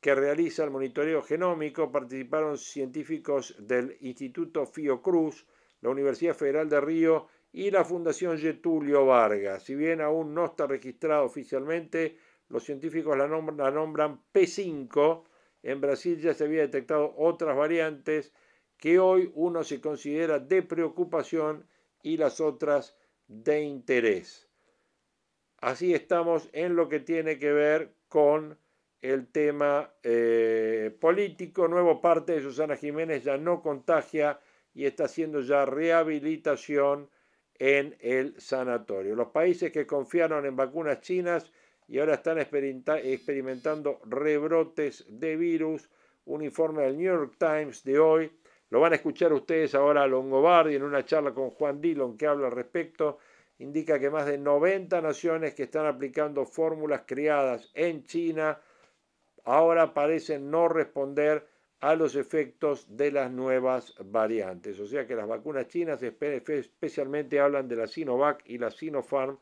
que 0.00 0.12
realiza 0.12 0.64
el 0.64 0.72
monitoreo 0.72 1.22
genómico. 1.22 1.92
Participaron 1.92 2.58
científicos 2.58 3.54
del 3.60 3.96
Instituto 4.00 4.66
Fiocruz, 4.66 5.46
la 5.82 5.90
Universidad 5.90 6.34
Federal 6.34 6.68
de 6.68 6.80
Río 6.80 7.28
y 7.52 7.70
la 7.70 7.84
Fundación 7.84 8.38
Getulio 8.38 9.06
Vargas. 9.06 9.62
Si 9.62 9.76
bien 9.76 10.00
aún 10.00 10.34
no 10.34 10.46
está 10.46 10.66
registrado 10.66 11.24
oficialmente, 11.24 12.18
los 12.48 12.64
científicos 12.64 13.16
la 13.16 13.28
nombran, 13.28 13.56
la 13.56 13.70
nombran 13.70 14.20
P5. 14.32 15.22
En 15.62 15.80
Brasil 15.80 16.20
ya 16.20 16.34
se 16.34 16.42
había 16.42 16.62
detectado 16.62 17.14
otras 17.16 17.56
variantes 17.56 18.32
que 18.78 18.98
hoy 18.98 19.30
uno 19.36 19.62
se 19.62 19.80
considera 19.80 20.40
de 20.40 20.64
preocupación 20.64 21.68
y 22.02 22.16
las 22.16 22.40
otras 22.40 22.96
de 23.28 23.62
interés. 23.62 24.50
Así 25.60 25.94
estamos 25.94 26.48
en 26.52 26.76
lo 26.76 26.88
que 26.88 27.00
tiene 27.00 27.38
que 27.38 27.52
ver 27.52 27.94
con 28.08 28.58
el 29.00 29.26
tema 29.28 29.92
eh, 30.02 30.96
político. 31.00 31.68
Nuevo 31.68 32.00
parte 32.00 32.32
de 32.32 32.40
Susana 32.40 32.76
Jiménez 32.76 33.24
ya 33.24 33.36
no 33.36 33.62
contagia 33.62 34.40
y 34.74 34.86
está 34.86 35.04
haciendo 35.04 35.40
ya 35.40 35.66
rehabilitación 35.66 37.08
en 37.58 37.96
el 38.00 38.40
sanatorio. 38.40 39.14
Los 39.14 39.28
países 39.28 39.70
que 39.72 39.86
confiaron 39.86 40.46
en 40.46 40.56
vacunas 40.56 41.00
chinas 41.00 41.52
y 41.86 41.98
ahora 41.98 42.14
están 42.14 42.38
experimentando 42.38 44.00
rebrotes 44.04 45.04
de 45.08 45.36
virus. 45.36 45.90
Un 46.24 46.42
informe 46.42 46.84
del 46.84 46.96
New 46.96 47.06
York 47.06 47.34
Times 47.38 47.84
de 47.84 47.98
hoy. 47.98 48.32
Lo 48.70 48.80
van 48.80 48.92
a 48.92 48.96
escuchar 48.96 49.32
ustedes 49.32 49.74
ahora 49.74 50.02
a 50.02 50.06
Longobardi 50.06 50.74
en 50.74 50.82
una 50.82 51.04
charla 51.04 51.32
con 51.32 51.50
Juan 51.50 51.80
Dillon 51.80 52.16
que 52.16 52.26
habla 52.26 52.46
al 52.46 52.52
respecto 52.52 53.18
indica 53.58 53.98
que 53.98 54.10
más 54.10 54.26
de 54.26 54.38
90 54.38 55.00
naciones 55.00 55.54
que 55.54 55.64
están 55.64 55.86
aplicando 55.86 56.44
fórmulas 56.44 57.02
criadas 57.06 57.70
en 57.74 58.04
China 58.04 58.60
ahora 59.44 59.94
parecen 59.94 60.50
no 60.50 60.68
responder 60.68 61.46
a 61.80 61.94
los 61.94 62.16
efectos 62.16 62.96
de 62.96 63.12
las 63.12 63.30
nuevas 63.30 63.94
variantes. 64.06 64.80
O 64.80 64.86
sea 64.86 65.06
que 65.06 65.14
las 65.14 65.28
vacunas 65.28 65.68
chinas, 65.68 66.02
especialmente 66.02 67.38
hablan 67.38 67.68
de 67.68 67.76
la 67.76 67.86
Sinovac 67.86 68.42
y 68.46 68.56
la 68.56 68.70
Sinopharm, 68.70 69.38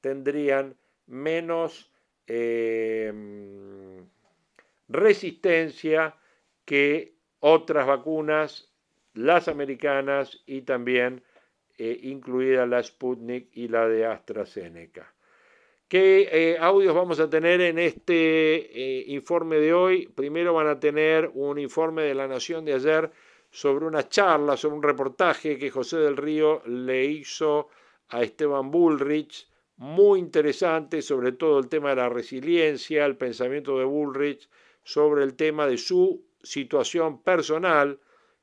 tendrían 0.00 0.76
menos 1.06 1.90
em, 2.28 4.06
resistencia 4.88 6.14
que 6.64 7.16
otras 7.40 7.86
vacunas, 7.86 8.72
las 9.14 9.48
americanas 9.48 10.40
y 10.46 10.62
también 10.62 11.24
eh, 11.78 12.00
incluida 12.02 12.66
la 12.66 12.82
Sputnik 12.82 13.48
y 13.52 13.68
la 13.68 13.88
de 13.88 14.06
AstraZeneca. 14.06 15.12
¿Qué 15.88 16.28
eh, 16.32 16.56
audios 16.58 16.94
vamos 16.94 17.20
a 17.20 17.28
tener 17.28 17.60
en 17.60 17.78
este 17.78 18.14
eh, 18.14 19.04
informe 19.08 19.56
de 19.56 19.74
hoy? 19.74 20.06
Primero 20.06 20.54
van 20.54 20.68
a 20.68 20.80
tener 20.80 21.30
un 21.34 21.58
informe 21.58 22.02
de 22.02 22.14
la 22.14 22.26
Nación 22.26 22.64
de 22.64 22.72
ayer 22.72 23.10
sobre 23.50 23.84
una 23.84 24.08
charla, 24.08 24.56
sobre 24.56 24.76
un 24.76 24.82
reportaje 24.82 25.58
que 25.58 25.70
José 25.70 25.98
del 25.98 26.16
Río 26.16 26.62
le 26.64 27.04
hizo 27.04 27.68
a 28.08 28.22
Esteban 28.22 28.70
Bullrich, 28.70 29.46
muy 29.76 30.18
interesante, 30.18 31.02
sobre 31.02 31.32
todo 31.32 31.58
el 31.58 31.68
tema 31.68 31.90
de 31.90 31.96
la 31.96 32.08
resiliencia, 32.08 33.04
el 33.04 33.16
pensamiento 33.16 33.78
de 33.78 33.84
Bullrich 33.84 34.48
sobre 34.82 35.24
el 35.24 35.34
tema 35.34 35.66
de 35.66 35.76
su 35.76 36.24
situación 36.42 37.22
personal, 37.22 37.98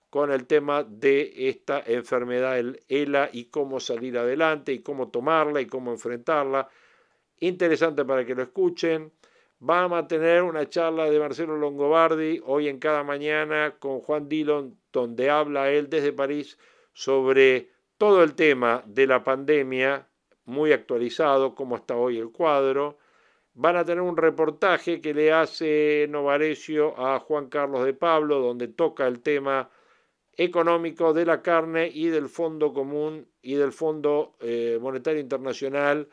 con 0.10 0.32
el 0.32 0.48
tema 0.48 0.84
de 0.84 1.50
esta 1.50 1.84
enfermedad, 1.86 2.58
el 2.58 2.82
ELA, 2.88 3.30
y 3.32 3.46
cómo 3.46 3.80
salir 3.80 4.18
adelante, 4.18 4.74
y 4.74 4.80
cómo 4.80 5.10
tomarla, 5.10 5.62
y 5.62 5.68
cómo 5.68 5.92
enfrentarla. 5.92 6.68
Interesante 7.40 8.04
para 8.06 8.26
que 8.26 8.36
lo 8.36 8.44
escuchen. 8.44 9.12
Vamos 9.60 10.00
a 10.00 10.08
tener 10.08 10.42
una 10.44 10.68
charla 10.70 11.10
de 11.10 11.20
Marcelo 11.20 11.58
Longobardi 11.58 12.42
hoy 12.46 12.70
en 12.70 12.80
cada 12.80 13.04
mañana 13.04 13.76
con 13.78 14.00
Juan 14.00 14.30
Dillon, 14.30 14.78
donde 14.92 15.30
habla 15.30 15.70
él 15.70 15.90
desde 15.90 16.14
París 16.14 16.58
sobre 16.94 17.70
todo 17.98 18.24
el 18.24 18.36
tema 18.36 18.84
de 18.86 19.06
la 19.06 19.24
pandemia, 19.24 20.08
muy 20.46 20.72
actualizado, 20.72 21.54
como 21.56 21.76
está 21.76 21.96
hoy 21.96 22.18
el 22.18 22.32
cuadro. 22.32 22.98
Van 23.54 23.76
a 23.76 23.86
tener 23.86 24.02
un 24.02 24.18
reportaje 24.18 25.02
que 25.02 25.14
le 25.14 25.32
hace 25.32 26.08
Novarecio 26.10 26.98
a 26.98 27.20
Juan 27.20 27.50
Carlos 27.50 27.86
de 27.86 27.94
Pablo, 27.94 28.40
donde 28.40 28.70
toca 28.70 29.06
el 29.08 29.22
tema 29.22 29.70
económico 30.40 31.12
de 31.12 31.26
la 31.26 31.42
carne 31.42 31.92
y 31.94 32.08
del 32.08 32.30
Fondo 32.30 32.72
Común 32.72 33.28
y 33.42 33.56
del 33.56 33.74
Fondo 33.74 34.38
eh, 34.40 34.80
Monetario 34.82 35.20
Internacional, 35.20 36.08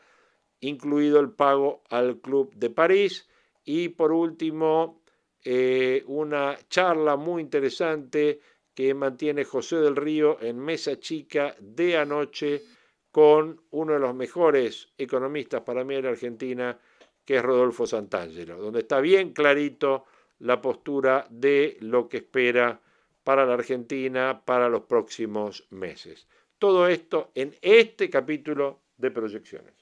incluido 0.59 1.21
el 1.21 1.31
pago 1.31 1.81
al 1.89 2.19
Club 2.19 2.53
de 2.53 2.69
París. 2.69 3.29
Y 3.63 3.87
por 3.87 4.11
último, 4.11 5.01
eh, 5.45 6.03
una 6.07 6.57
charla 6.67 7.15
muy 7.15 7.41
interesante 7.41 8.41
que 8.73 8.93
mantiene 8.93 9.45
José 9.45 9.77
del 9.77 9.95
Río 9.95 10.41
en 10.41 10.59
Mesa 10.59 10.99
Chica 10.99 11.55
de 11.61 11.95
anoche 11.95 12.63
con 13.09 13.61
uno 13.71 13.93
de 13.93 13.99
los 13.99 14.13
mejores 14.13 14.89
economistas 14.97 15.61
para 15.61 15.85
mí 15.85 15.95
en 15.95 16.03
la 16.03 16.09
Argentina, 16.09 16.77
que 17.23 17.37
es 17.37 17.41
Rodolfo 17.41 17.87
Santangelo, 17.87 18.57
donde 18.57 18.79
está 18.81 18.99
bien 18.99 19.31
clarito 19.31 20.03
la 20.39 20.61
postura 20.61 21.25
de 21.29 21.77
lo 21.79 22.09
que 22.09 22.17
espera 22.17 22.81
para 23.27 23.45
la 23.45 23.55
Argentina 23.55 24.41
para 24.45 24.69
los 24.69 24.83
próximos 24.83 25.67
meses. 25.69 26.29
Todo 26.57 26.87
esto 26.87 27.29
en 27.35 27.53
este 27.61 28.09
capítulo 28.09 28.83
de 28.95 29.11
proyecciones. 29.11 29.76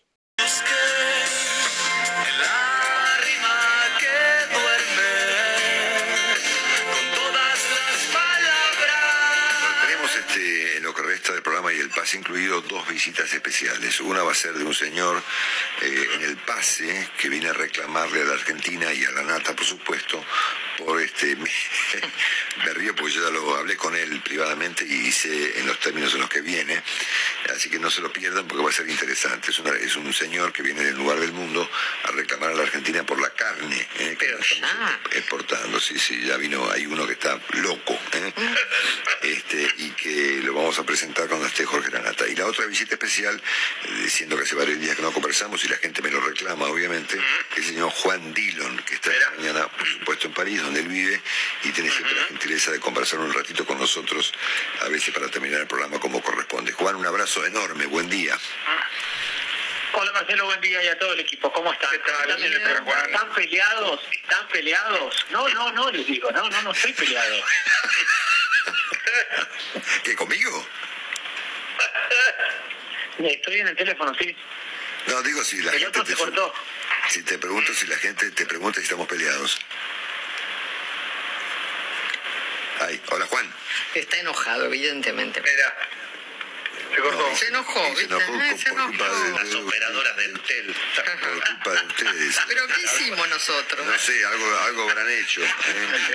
Programa 11.46 11.72
y 11.72 11.80
el 11.80 11.90
pase 11.90 12.18
incluido 12.18 12.60
dos 12.62 12.88
visitas 12.90 13.32
especiales. 13.32 14.00
Una 14.00 14.24
va 14.24 14.32
a 14.32 14.36
ser 14.36 14.54
de 14.54 14.64
un 14.64 14.74
señor 14.74 15.22
eh, 15.84 16.08
en 16.16 16.24
el 16.24 16.38
pase 16.38 17.08
que 17.20 17.30
viene 17.30 17.50
a 17.50 17.54
reclamarle 17.54 18.24
a 18.24 18.26
la 18.26 18.34
Argentina 18.34 18.92
y 18.92 19.06
a 19.06 19.12
la 19.12 19.24
Nata, 19.24 19.56
por 19.56 19.66
supuesto, 19.66 20.26
por 20.78 21.02
este 21.02 21.36
me 22.66 22.74
río 22.74 22.96
porque 22.96 23.14
yo 23.14 23.24
ya 23.24 23.30
lo 23.30 23.56
hablé 23.56 23.76
con 23.76 23.96
él 23.96 24.22
privadamente 24.22 24.86
y 24.86 25.08
hice 25.08 25.60
en 25.60 25.68
los 25.68 25.80
términos 25.80 26.14
en 26.14 26.22
los 26.22 26.30
que 26.30 26.42
viene 26.42 26.82
así 27.54 27.70
que 27.70 27.80
no 27.80 27.90
se 27.90 28.02
lo 28.02 28.12
pierdan 28.12 28.48
porque 28.48 28.64
va 28.64 28.70
a 28.70 28.74
ser 28.74 28.90
interesante 28.90 29.52
es, 29.52 29.60
es 29.60 29.96
un 29.96 30.14
señor 30.14 30.52
que 30.52 30.64
viene 30.64 30.84
del 30.84 30.96
lugar 30.96 31.20
del 31.20 31.32
mundo 31.32 31.70
a 32.04 32.12
reclamar 32.12 32.52
a 32.52 32.56
la 32.56 32.64
Argentina 32.64 33.06
por 33.06 33.20
la 33.22 33.30
carne 33.30 33.88
¿eh? 34.00 34.16
que 34.20 34.26
estamos 34.26 35.00
exportando 35.12 35.80
sí 35.80 35.98
sí 36.00 36.22
ya 36.26 36.38
vino 36.38 36.70
hay 36.72 36.86
uno 36.86 37.06
que 37.06 37.14
está 37.14 37.40
loco 37.54 37.98
¿eh? 38.14 38.34
este 39.24 39.68
y 39.78 39.90
que 39.92 40.42
lo 40.44 40.54
vamos 40.54 40.78
a 40.80 40.84
presentar 40.84 41.28
cuando 41.28 41.48
esté 41.48 41.66
Jorge 41.66 41.92
Lanata 41.92 42.28
y 42.28 42.35
la 42.46 42.52
otra 42.52 42.68
visita 42.68 42.94
especial 42.94 43.42
diciendo 44.04 44.38
que 44.38 44.44
hace 44.44 44.56
varios 44.56 44.80
días 44.80 44.96
que 44.96 45.02
no 45.02 45.12
conversamos 45.12 45.64
y 45.66 45.68
la 45.68 45.78
gente 45.78 46.04
me 46.04 46.12
lo 46.12 46.22
reclama 46.22 46.68
obviamente 46.68 47.20
el 47.58 47.64
señor 47.64 47.90
Juan 47.90 48.36
Dillon 48.36 48.78
que 48.86 48.96
está 48.96 49.12
esta 49.12 49.32
mañana 49.32 49.68
por 49.68 49.88
supuesto 49.88 50.28
en 50.28 50.34
París 50.34 50.62
donde 50.62 50.82
él 50.82 50.88
vive 50.88 51.20
y 51.64 51.72
tiene 51.72 51.90
siempre 51.90 52.14
la 52.14 52.24
gentileza 52.26 52.72
de 52.72 52.80
conversar 52.80 53.20
un 53.20 53.34
ratito 53.34 53.66
con 53.66 53.80
nosotros, 53.80 54.32
a 54.82 54.90
veces 54.90 55.12
para 55.12 55.28
terminar 55.30 55.62
el 55.62 55.68
programa 55.68 56.00
como 56.00 56.22
corresponde. 56.22 56.72
Juan, 56.74 56.96
un 56.96 57.08
abrazo 57.08 57.44
enorme, 57.46 57.88
buen 57.88 58.08
día. 58.10 58.38
Hola 59.94 60.12
Marcelo, 60.12 60.46
buen 60.46 60.62
día 60.62 60.84
y 60.84 60.88
a 60.88 61.00
todo 61.00 61.14
el 61.14 61.22
equipo. 61.22 61.52
¿Cómo 61.52 61.74
están? 61.74 61.90
¿Están, 61.96 63.34
peleados? 63.34 64.02
¿Están 64.12 64.48
peleados? 64.50 65.26
No, 65.32 65.50
no, 65.50 65.72
no, 65.72 65.90
les 65.90 66.06
digo, 66.06 66.30
no, 66.32 66.48
no, 66.50 66.62
no 66.62 66.72
estoy 66.72 66.94
peleado. 66.94 67.36
¿Qué, 70.04 70.16
conmigo? 70.16 70.68
Estoy 73.20 73.60
en 73.60 73.68
el 73.68 73.76
teléfono, 73.76 74.14
sí. 74.16 74.36
No, 75.08 75.22
digo 75.22 75.44
si 75.44 75.62
la 75.62 75.72
gente 75.72 76.04
te, 76.04 76.16
cortó. 76.16 76.54
Si 77.10 77.24
te 77.24 77.38
pregunto 77.38 77.74
si 77.74 77.88
la 77.88 77.98
gente 77.98 78.32
te 78.32 78.46
pregunta 78.46 78.80
si 78.80 78.84
estamos 78.84 79.08
peleados. 79.08 79.60
Ay, 82.82 83.00
hola 83.12 83.26
Juan. 83.28 83.54
Está 83.94 84.18
enojado, 84.18 84.66
evidentemente. 84.66 85.42
Mira, 85.42 85.76
se 86.96 87.02
cortó. 87.02 87.36
se 87.36 87.48
enojó, 87.48 87.90
¿viste? 87.96 88.08
Se 88.08 88.70
enojó, 88.70 88.86
por, 88.88 88.88
culpa 88.88 89.10
de, 89.10 89.32
Las 89.32 89.56
operadoras 89.56 90.18
del 90.18 90.36
hotel. 90.36 90.76
Por 90.96 91.44
culpa 91.44 91.72
de 91.72 91.88
ustedes. 91.88 92.40
¿Pero 92.48 92.68
qué 92.68 92.82
hicimos 92.82 93.30
nosotros? 93.30 93.86
No 93.86 93.98
sé, 94.00 94.26
algo, 94.26 94.60
algo 94.60 94.90
habrán 94.90 95.10
hecho. 95.10 95.42
¿eh? 95.42 95.54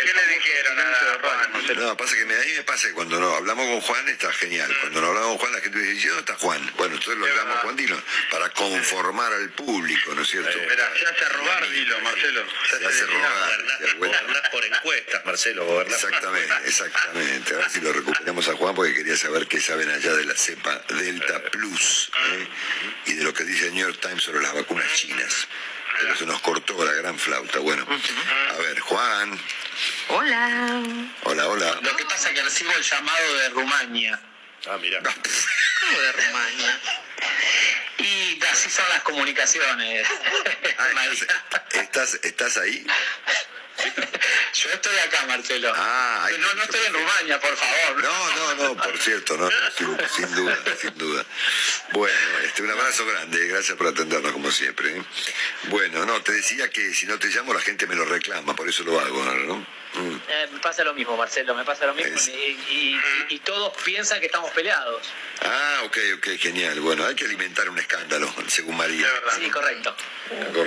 ¿Qué 0.04 0.12
le 0.12 0.34
dijeron 0.34 0.80
a 0.80 1.18
Juan? 1.20 1.76
No, 1.76 1.96
pasa 1.96 2.14
que 2.16 2.22
a 2.22 2.26
mí 2.26 2.34
me 2.56 2.62
pasa 2.62 2.88
que 2.88 2.94
cuando 2.94 3.20
no 3.20 3.34
hablamos 3.34 3.66
con 3.66 3.80
Juan 3.80 4.08
está 4.08 4.32
genial. 4.32 4.74
Cuando 4.80 5.00
no 5.00 5.08
hablamos 5.08 5.28
con 5.30 5.38
Juan 5.38 5.52
la 5.52 5.60
gente 5.60 5.78
dice, 5.78 6.08
¿dónde 6.08 6.20
está 6.20 6.36
Juan? 6.36 6.72
Bueno, 6.76 6.94
entonces 6.94 7.18
lo 7.18 7.26
llamamos 7.26 7.58
Juan 7.60 7.76
Dilo 7.76 8.02
para 8.30 8.50
conformar 8.50 9.32
al 9.32 9.50
público, 9.50 10.14
¿no 10.14 10.22
es 10.22 10.28
cierto? 10.28 10.50
Espera, 10.50 10.90
se 10.98 11.06
hace 11.06 11.28
robar 11.36 11.70
Dilo, 11.70 12.00
Marcelo. 12.00 12.44
Se 12.68 12.86
hace 12.86 13.06
robar. 13.06 13.50
Gobernás 13.98 14.48
por 14.50 14.64
encuestas, 14.64 15.24
Marcelo. 15.24 15.82
Exactamente, 15.82 16.54
exactamente. 16.66 17.54
A 17.54 17.58
ver 17.58 17.70
si 17.70 17.80
lo 17.80 17.92
recuperamos 17.92 18.48
a 18.48 18.54
Juan 18.54 18.74
porque 18.74 18.94
quería 18.94 19.16
saber 19.16 19.46
qué 19.46 19.60
saben 19.60 19.90
allá 19.90 20.14
de 20.14 20.24
la 20.24 20.34
cepa 20.34 20.69
Delta 20.88 21.42
Plus 21.50 22.10
¿eh? 22.32 22.48
y 23.06 23.12
de 23.14 23.24
lo 23.24 23.32
que 23.34 23.44
dice 23.44 23.66
el 23.66 23.74
New 23.74 23.86
York 23.86 24.00
Times 24.00 24.22
sobre 24.22 24.42
las 24.42 24.54
vacunas 24.54 24.92
chinas. 24.94 25.48
Pero 26.00 26.16
se 26.16 26.26
nos 26.26 26.40
cortó 26.40 26.82
la 26.82 26.92
gran 26.92 27.18
flauta. 27.18 27.58
Bueno, 27.58 27.86
a 27.86 28.56
ver, 28.56 28.80
Juan. 28.80 29.38
Hola. 30.08 30.82
Hola, 31.24 31.48
hola. 31.48 31.78
Lo 31.82 31.96
que 31.96 32.04
pasa 32.04 32.30
es 32.30 32.34
que 32.34 32.42
recibo 32.42 32.72
el 32.72 32.82
llamado 32.82 33.34
de 33.34 33.48
Rumania. 33.50 34.20
Ah, 34.68 34.78
mira. 34.80 35.00
¿Cómo 35.02 36.00
de 36.00 36.12
Rumania? 36.12 36.80
Y 37.98 38.40
así 38.50 38.70
son 38.70 38.88
las 38.88 39.02
comunicaciones. 39.02 40.06
Ah, 40.78 41.06
¿estás, 41.72 42.14
¿Estás 42.22 42.56
ahí? 42.56 42.86
Yo 44.54 44.70
estoy 44.70 44.98
acá, 44.98 45.26
Marcelo. 45.26 45.72
Ah, 45.74 46.28
no, 46.38 46.54
no 46.54 46.62
estoy 46.62 46.80
en 46.86 46.92
Rumania, 46.92 47.40
por 47.40 47.56
favor. 47.56 48.02
No, 48.02 48.36
no, 48.36 48.54
no, 48.54 48.82
por 48.82 48.98
cierto, 48.98 49.36
no, 49.36 49.48
sin, 49.76 50.34
duda, 50.34 50.58
sin 50.80 50.98
duda. 50.98 51.24
Bueno, 51.92 52.38
este, 52.44 52.62
un 52.62 52.70
abrazo 52.70 53.06
grande, 53.06 53.46
gracias 53.48 53.76
por 53.76 53.88
atendernos 53.88 54.32
como 54.32 54.50
siempre. 54.50 54.96
¿eh? 54.96 55.02
Bueno, 55.64 56.04
no, 56.04 56.20
te 56.22 56.32
decía 56.32 56.68
que 56.70 56.92
si 56.94 57.06
no 57.06 57.18
te 57.18 57.28
llamo 57.28 57.54
la 57.54 57.60
gente 57.60 57.86
me 57.86 57.94
lo 57.94 58.04
reclama, 58.04 58.54
por 58.54 58.68
eso 58.68 58.82
lo 58.84 58.98
hago, 59.00 59.24
¿no? 59.24 59.79
Mm. 59.94 60.14
Eh, 60.28 60.48
me 60.52 60.58
pasa 60.60 60.84
lo 60.84 60.94
mismo, 60.94 61.16
Marcelo, 61.16 61.54
me 61.54 61.64
pasa 61.64 61.86
lo 61.86 61.94
mismo. 61.94 62.16
Y, 63.28 63.38
todos 63.40 63.72
piensan 63.84 64.20
que 64.20 64.26
estamos 64.26 64.50
peleados. 64.52 65.02
Ah, 65.42 65.80
ok, 65.84 65.96
ok, 66.18 66.28
genial. 66.38 66.78
Bueno, 66.80 67.04
hay 67.06 67.14
que 67.14 67.24
alimentar 67.24 67.68
un 67.68 67.78
escándalo, 67.78 68.32
según 68.46 68.76
María. 68.76 69.08
Sí, 69.36 69.48
correcto. 69.50 69.96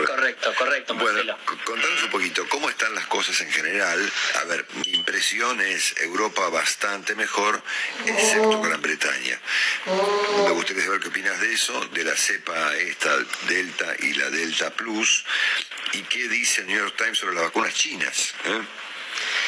Correcto, 0.05 0.53
correcto, 0.57 0.93
Marcelo. 0.95 1.37
Bueno, 1.45 1.63
contanos 1.63 2.03
un 2.03 2.09
poquito, 2.09 2.45
¿cómo 2.49 2.69
están 2.69 2.93
las 2.95 3.07
cosas 3.07 3.39
en 3.41 3.51
general? 3.51 4.11
A 4.41 4.43
ver, 4.45 4.65
mi 4.85 4.93
impresión 4.93 5.61
es 5.61 5.95
Europa 6.01 6.49
bastante 6.49 7.15
mejor, 7.15 7.61
excepto 8.05 8.61
Gran 8.61 8.81
Bretaña. 8.81 9.39
Me 9.85 10.51
gustaría 10.51 10.83
saber 10.83 10.99
qué 10.99 11.07
opinas 11.07 11.39
de 11.39 11.53
eso, 11.53 11.79
de 11.93 12.03
la 12.03 12.15
cepa 12.15 12.75
esta 12.75 13.15
Delta 13.47 13.95
y 13.99 14.13
la 14.15 14.29
Delta 14.29 14.71
Plus, 14.71 15.23
y 15.93 16.01
qué 16.03 16.27
dice 16.27 16.61
el 16.61 16.67
New 16.67 16.79
York 16.79 16.95
Times 16.97 17.19
sobre 17.19 17.35
las 17.35 17.45
vacunas 17.45 17.73
chinas. 17.73 18.33
¿eh? 18.45 18.61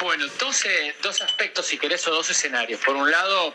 Bueno, 0.00 0.26
dos, 0.38 0.64
dos 1.02 1.20
aspectos, 1.20 1.66
si 1.66 1.76
querés, 1.76 2.06
o 2.08 2.10
dos 2.10 2.30
escenarios. 2.30 2.80
Por 2.80 2.96
un 2.96 3.10
lado, 3.10 3.54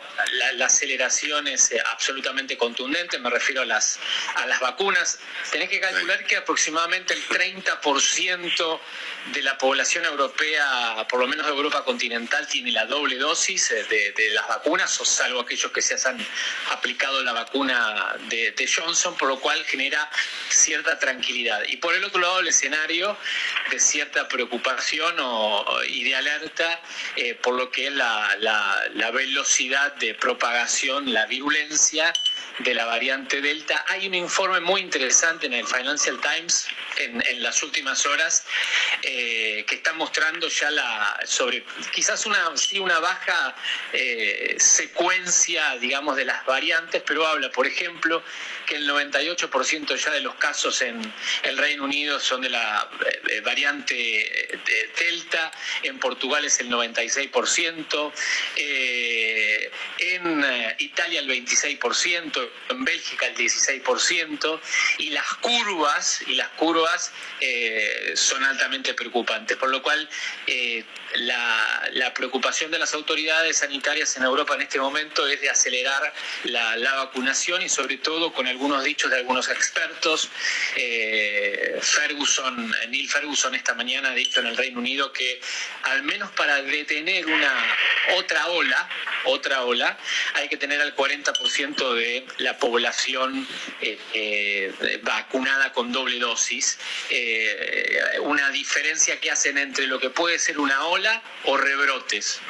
la, 0.54 0.66
aceleración 0.66 1.48
es 1.48 1.72
eh, 1.72 1.82
absolutamente 1.90 2.56
contundente, 2.56 3.18
me 3.18 3.30
refiero 3.30 3.62
a 3.62 3.64
las, 3.64 3.98
a 4.36 4.46
las 4.46 4.60
vacunas. 4.60 5.18
Tenés 5.50 5.68
que 5.68 5.80
calcular 5.80 6.24
que 6.24 6.36
aproximadamente 6.36 7.14
el 7.14 7.26
30% 7.26 8.80
de 9.32 9.42
la 9.42 9.58
población 9.58 10.04
europea, 10.04 11.04
por 11.08 11.18
lo 11.18 11.26
menos 11.26 11.46
de 11.46 11.52
Europa 11.52 11.84
continental, 11.84 12.46
tiene 12.46 12.70
la 12.70 12.86
doble 12.86 13.16
dosis 13.16 13.72
eh, 13.72 14.12
de, 14.16 14.30
las 14.30 14.46
vacunas, 14.46 15.00
o 15.00 15.04
salvo 15.04 15.40
aquellos 15.40 15.72
que 15.72 15.82
se 15.82 15.96
han 16.08 16.24
aplicado 16.70 17.22
la 17.22 17.32
vacuna 17.32 18.16
de, 18.28 18.54
Johnson, 18.66 19.16
por 19.16 19.28
lo 19.28 19.40
cual 19.40 19.64
genera 19.64 20.08
cierta 20.48 20.98
tranquilidad. 20.98 21.62
Y 21.68 21.76
por 21.76 21.94
el 21.94 22.04
otro 22.04 22.20
lado, 22.20 22.40
el 22.40 22.48
escenario 22.48 23.16
de 23.70 23.80
cierta 23.80 24.28
preocupación 24.28 25.16
o, 25.18 25.64
y 25.88 26.04
de 26.04 26.14
eh, 27.16 27.34
por 27.34 27.54
lo 27.54 27.70
que 27.70 27.90
la, 27.90 28.36
la 28.38 29.10
velocidad 29.10 29.94
de 29.96 30.14
propagación, 30.14 31.12
la 31.12 31.26
virulencia 31.26 32.12
de 32.58 32.74
la 32.74 32.84
variante 32.86 33.40
Delta. 33.40 33.84
Hay 33.88 34.06
un 34.06 34.14
informe 34.14 34.60
muy 34.60 34.80
interesante 34.80 35.46
en 35.46 35.52
el 35.52 35.66
Financial 35.66 36.18
Times 36.20 36.68
en, 36.98 37.42
las 37.42 37.62
últimas 37.62 38.06
horas 38.06 38.44
eh, 39.02 39.64
que 39.68 39.76
está 39.76 39.92
mostrando 39.92 40.48
ya 40.48 40.70
la 40.70 41.20
sobre 41.24 41.64
quizás 41.92 42.26
una 42.26 42.56
sí 42.56 42.78
una 42.78 42.98
baja 42.98 43.54
eh, 43.92 44.56
secuencia 44.58 45.76
digamos 45.76 46.16
de 46.16 46.24
las 46.24 46.44
variantes 46.46 47.02
pero 47.06 47.26
habla 47.26 47.50
por 47.50 47.66
ejemplo 47.66 48.22
que 48.66 48.76
el 48.76 48.88
98% 48.88 49.96
ya 49.96 50.10
de 50.10 50.20
los 50.20 50.34
casos 50.36 50.82
en 50.82 51.00
el 51.42 51.56
Reino 51.58 51.84
Unido 51.84 52.18
son 52.18 52.40
de 52.40 52.48
la 52.48 52.88
eh, 53.28 53.40
variante 53.40 53.94
de 53.94 54.90
Delta 54.98 55.52
en 55.82 55.98
Portugal 55.98 56.44
es 56.44 56.58
el 56.60 56.68
96% 56.68 58.12
eh, 58.56 59.70
en 59.98 60.44
Italia 60.78 61.20
el 61.20 61.28
26% 61.28 62.25
en 62.68 62.84
Bélgica 62.84 63.26
el 63.26 63.36
16% 63.36 64.60
y 64.98 65.10
las 65.10 65.26
curvas 65.36 66.22
y 66.26 66.34
las 66.34 66.48
curvas 66.50 67.12
eh, 67.40 68.12
son 68.14 68.42
altamente 68.44 68.94
preocupantes 68.94 69.56
por 69.56 69.70
lo 69.70 69.82
cual 69.82 70.08
eh, 70.46 70.84
la, 71.14 72.12
preocupación 72.14 72.70
de 72.70 72.78
las 72.78 72.94
autoridades 72.94 73.58
sanitarias 73.58 74.16
en 74.16 74.22
Europa 74.22 74.54
en 74.54 74.62
este 74.62 74.78
momento 74.78 75.26
es 75.26 75.40
de 75.40 75.50
acelerar 75.50 76.14
la, 76.44 76.76
la 76.76 76.94
vacunación 76.94 77.60
y 77.62 77.68
sobre 77.68 77.98
todo 77.98 78.32
con 78.32 78.46
algunos 78.46 78.84
dichos 78.84 79.10
de 79.10 79.18
algunos 79.18 79.48
expertos. 79.48 80.30
Eh, 80.76 81.78
Ferguson, 81.82 82.74
Neil 82.88 83.08
Ferguson 83.08 83.54
esta 83.54 83.74
mañana 83.74 84.10
ha 84.10 84.14
dicho 84.14 84.40
en 84.40 84.46
el 84.46 84.56
Reino 84.56 84.78
Unido 84.78 85.12
que 85.12 85.40
al 85.82 86.02
menos 86.04 86.30
para 86.32 86.62
detener 86.62 87.26
una 87.26 87.52
otra 88.16 88.46
ola, 88.48 88.88
otra 89.24 89.62
ola, 89.64 89.98
hay 90.34 90.48
que 90.48 90.56
tener 90.56 90.80
al 90.80 90.94
40% 90.94 91.94
de 91.94 92.15
la 92.38 92.58
población 92.58 93.46
eh, 93.80 93.98
eh, 94.14 95.00
vacunada 95.02 95.72
con 95.72 95.92
doble 95.92 96.18
dosis. 96.18 96.78
Eh, 97.10 98.18
una 98.22 98.50
diferencia 98.50 99.20
que 99.20 99.30
hacen 99.30 99.58
entre 99.58 99.86
lo 99.86 99.98
que 99.98 100.10
puede 100.10 100.38
ser 100.38 100.58
una 100.58 100.86
ola 100.86 101.22
o 101.44 101.56
rebrotes. 101.56 102.40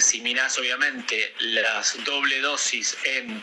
Si 0.00 0.20
mirás 0.20 0.58
obviamente 0.58 1.34
las 1.38 2.02
doble 2.04 2.40
dosis 2.40 2.96
en 3.04 3.42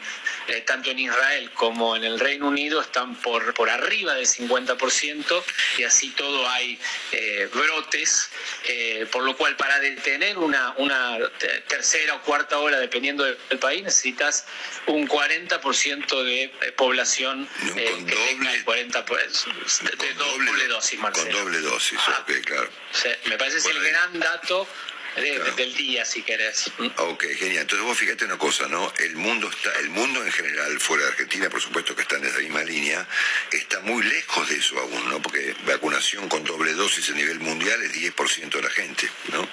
tanto 0.66 0.92
en 0.92 1.00
Israel 1.00 1.52
como 1.54 1.96
en 1.96 2.04
el 2.04 2.20
Reino 2.20 2.48
Unido 2.48 2.82
están 2.82 3.16
por, 3.16 3.54
por 3.54 3.70
arriba 3.70 4.16
del 4.16 4.26
50% 4.26 5.44
y 5.78 5.84
así 5.84 6.10
todo 6.12 6.48
hay 6.50 6.80
brotes, 7.54 8.30
por 9.12 9.24
lo 9.24 9.36
cual 9.38 9.56
para 9.56 9.80
detener 9.80 10.38
una, 10.38 10.74
una 10.78 11.18
tercera 11.68 12.16
o 12.16 12.22
cuarta 12.22 12.60
ola, 12.60 12.80
dependiendo 12.80 13.24
del 13.24 13.60
país, 13.60 13.84
necesitas 13.84 14.46
un 14.88 15.08
40% 15.10 16.24
de 16.24 16.72
población 16.78 17.48
con 17.48 17.76
que 17.76 17.90
doble, 17.90 18.16
tenga 18.28 18.54
el 18.54 18.66
40% 18.66 19.06
de, 19.06 20.08
de 20.08 20.14
doble, 20.14 20.52
doble, 20.52 20.68
dosis, 20.68 21.00
Marcelo. 21.00 21.32
Con 21.32 21.46
doble 21.46 21.60
dosis, 21.62 22.00
ah, 22.08 22.20
ok, 22.22 22.46
claro. 22.46 22.70
Sí, 22.92 23.10
me 23.26 23.38
parece 23.38 23.60
bueno, 23.62 23.80
el 23.80 23.90
gran 23.90 24.20
dato 24.20 24.68
de, 25.16 25.36
claro. 25.36 25.56
del 25.56 25.76
día, 25.76 26.06
si 26.06 26.22
querés. 26.22 26.72
Ok, 26.98 27.26
genial. 27.38 27.62
Entonces 27.64 27.86
vos 27.86 27.98
fíjate 27.98 28.26
una 28.26 28.38
cosa, 28.38 28.68
¿no? 28.68 28.94
El 28.98 29.16
mundo 29.16 29.50
está, 29.50 29.74
el 29.80 29.90
mundo 29.90 30.24
en 30.24 30.32
general, 30.32 30.80
fuera 30.80 31.04
de 31.04 31.10
Argentina, 31.10 31.50
por 31.50 31.62
supuesto 31.62 31.96
que 31.96 32.04
está 32.04 32.18
en 32.18 32.26
esa 32.26 32.40
misma 32.40 32.64
línea, 32.64 33.06
está 33.52 33.80
muy 33.82 34.04
lejos 34.04 34.48
de 34.50 34.56
eso 34.58 34.80
aún, 34.80 35.10
¿no? 35.10 35.22
Porque 35.22 35.56
vacunación 35.66 36.30
con 36.30 36.44
doble 36.44 36.74
dosis 36.74 37.10
a 37.10 37.14
nivel 37.14 37.40
mundial 37.40 37.82
es 37.84 37.94
10% 37.94 38.50
de 38.50 38.62
la 38.62 38.70
gente, 38.70 39.10
¿no? 39.34 39.48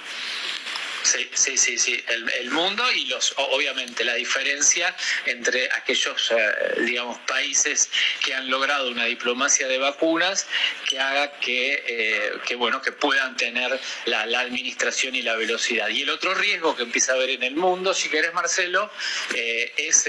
Sí, 1.07 1.57
sí, 1.57 1.79
sí. 1.79 2.05
El, 2.09 2.51
mundo 2.51 2.83
y 2.93 3.05
los, 3.07 3.33
obviamente, 3.37 4.03
la 4.03 4.15
diferencia 4.15 4.95
entre 5.27 5.69
aquellos, 5.73 6.33
eh, 6.33 6.81
digamos, 6.81 7.19
países 7.21 7.91
que 8.25 8.35
han 8.35 8.51
logrado 8.51 8.91
una 8.91 9.05
diplomacia 9.05 9.69
de 9.69 9.79
vacunas 9.79 10.47
que 10.89 10.99
haga 10.99 11.39
que, 11.39 11.85
eh, 11.87 12.33
que 12.45 12.57
bueno, 12.57 12.83
que 12.83 12.91
puedan 12.91 13.37
tener 13.37 13.79
la, 14.07 14.23
administración 14.41 15.15
y 15.15 15.23
la 15.23 15.37
velocidad. 15.37 15.89
Y 15.89 16.03
el 16.03 16.11
otro 16.11 16.35
riesgo 16.35 16.75
que 16.75 16.83
empieza 16.83 17.13
a 17.13 17.15
haber 17.15 17.31
en 17.31 17.45
el 17.45 17.55
mundo, 17.55 17.95
si 17.95 18.09
querés, 18.09 18.35
Marcelo, 18.35 18.91
eh, 19.35 19.73
es 19.77 20.09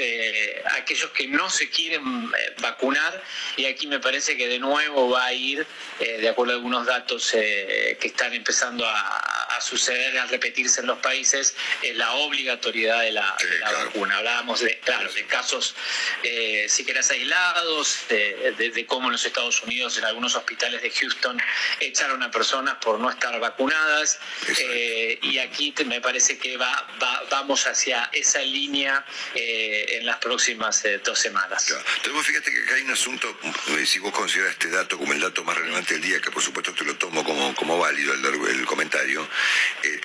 aquellos 0.72 1.12
que 1.12 1.28
no 1.28 1.50
se 1.50 1.70
quieren 1.70 2.32
vacunar 2.62 3.24
y 3.56 3.66
aquí 3.66 3.88
me 3.88 4.00
parece 4.00 4.36
que 4.36 4.48
de 4.48 4.60
nuevo 4.60 5.10
va 5.12 5.26
a 5.26 5.34
ir, 5.34 5.66
de 6.00 6.30
acuerdo 6.30 6.54
a 6.54 6.56
algunos 6.56 6.86
datos 6.86 7.32
que 7.32 7.98
están 8.02 8.34
empezando 8.34 8.86
a, 8.86 9.48
a 9.58 9.62
suceder, 9.62 10.18
a 10.20 10.26
repetirse 10.26 10.82
en 10.82 10.87
los 10.88 11.00
países 11.00 11.56
eh, 11.82 11.94
la 11.94 12.14
obligatoriedad 12.14 13.02
de 13.02 13.12
la, 13.12 13.36
sí, 13.40 13.48
de 13.48 13.60
la 13.60 13.70
claro. 13.70 13.86
vacuna. 13.86 14.18
Hablábamos 14.18 14.60
de, 14.62 14.80
claro, 14.80 15.12
de 15.12 15.26
casos, 15.26 15.76
eh, 16.24 16.66
si 16.70 16.86
querés, 16.86 17.10
aislados, 17.12 18.00
de, 18.10 18.54
de, 18.58 18.70
de, 18.72 18.86
cómo 18.86 19.08
en 19.08 19.14
los 19.14 19.26
Estados 19.26 19.62
Unidos, 19.64 19.98
en 19.98 20.06
algunos 20.06 20.36
hospitales 20.36 20.82
de 20.82 20.90
Houston, 20.90 21.40
echaron 21.80 22.24
a 22.24 22.32
personas 22.32 22.76
por 22.78 23.00
no 23.00 23.10
estar 23.10 23.40
vacunadas. 23.40 24.20
Eh, 24.60 25.20
y 25.22 25.38
aquí 25.40 25.72
te, 25.72 25.86
me 25.86 26.02
parece 26.02 26.38
que 26.38 26.58
va, 26.58 26.88
va, 27.02 27.24
vamos 27.30 27.68
hacia 27.68 28.10
esa 28.14 28.42
línea 28.42 29.06
en 29.36 30.06
las 30.06 30.18
próximas 30.18 30.84
dos 31.04 31.20
semanas. 31.20 31.66
Claro. 31.66 31.84
Entonces, 31.98 32.28
fíjate 32.28 32.52
que 32.52 32.64
acá 32.64 32.76
hay 32.76 32.82
un 32.84 32.92
asunto, 32.92 33.40
si 33.86 34.00
vos 34.00 34.12
consideras 34.14 34.54
este 34.54 34.70
dato 34.70 34.98
como 34.98 35.14
el 35.14 35.20
dato 35.20 35.44
más 35.44 35.58
relevante 35.58 35.94
del 35.94 36.04
día, 36.04 36.22
que 36.22 36.32
por 36.32 36.42
supuesto 36.42 36.74
te 36.74 36.84
lo 36.86 36.96
tomo 36.96 37.24
como, 37.24 37.56
como 37.56 37.78
válido 37.78 38.14
el, 38.14 38.26
el 38.26 38.66
comentario, 38.66 39.28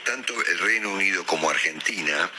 tanto 0.04 0.34
el 0.46 0.58
Reino 0.72 0.88
Unido 0.88 1.26
como 1.26 1.50
Argentina 1.50 2.30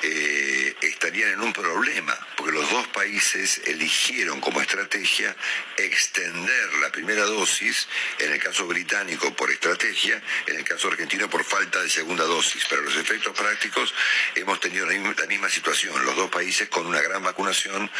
eh, 0.00 0.76
estarían 0.82 1.30
en 1.32 1.40
un 1.40 1.52
problema, 1.52 2.16
porque 2.36 2.52
los 2.52 2.70
dos 2.70 2.86
países 2.86 3.60
eligieron 3.64 4.40
como 4.40 4.60
estrategia 4.60 5.34
extender 5.76 6.74
la 6.74 6.92
primera 6.92 7.24
dosis, 7.24 7.88
en 8.20 8.30
el 8.30 8.38
caso 8.38 8.68
británico 8.68 9.34
por 9.34 9.50
estrategia, 9.50 10.22
en 10.46 10.54
el 10.58 10.62
caso 10.62 10.86
argentino 10.86 11.28
por 11.28 11.42
falta 11.42 11.82
de 11.82 11.90
segunda 11.90 12.22
dosis. 12.22 12.64
Pero 12.70 12.82
los 12.82 12.94
efectos 12.94 13.36
prácticos 13.36 13.92
hemos 14.36 14.60
tenido 14.60 14.86
la 14.86 14.92
misma, 14.92 15.12
la 15.18 15.26
misma 15.26 15.50
situación, 15.50 16.04
los 16.04 16.14
dos 16.14 16.30
países 16.30 16.68
con 16.68 16.86
una 16.86 17.00
gran 17.00 17.24
vacunación 17.24 17.90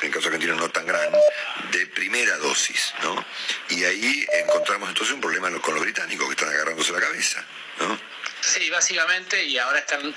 en 0.00 0.06
el 0.06 0.10
caso 0.10 0.26
argentino 0.28 0.54
no 0.54 0.70
tan 0.70 0.86
gran, 0.86 1.10
de 1.70 1.86
primera 1.88 2.36
dosis, 2.38 2.94
¿no? 3.02 3.24
Y 3.70 3.84
ahí 3.84 4.26
encontramos 4.32 4.88
entonces 4.88 5.14
un 5.14 5.20
problema 5.20 5.50
con 5.60 5.74
los 5.74 5.82
británicos 5.82 6.26
que 6.26 6.32
están 6.32 6.48
agarrándose 6.48 6.92
la 6.92 7.00
cabeza, 7.00 7.44
¿no? 7.80 8.12
Sí, 8.42 8.68
básicamente, 8.70 9.44
y 9.44 9.56
ahora 9.56 9.78
están, 9.78 10.12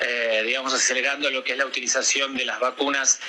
eh, 0.00 0.42
digamos, 0.44 0.74
acelerando 0.74 1.30
lo 1.30 1.44
que 1.44 1.52
es 1.52 1.58
la 1.58 1.64
utilización 1.64 2.36
de 2.36 2.44
las 2.44 2.58
vacunas 2.58 3.20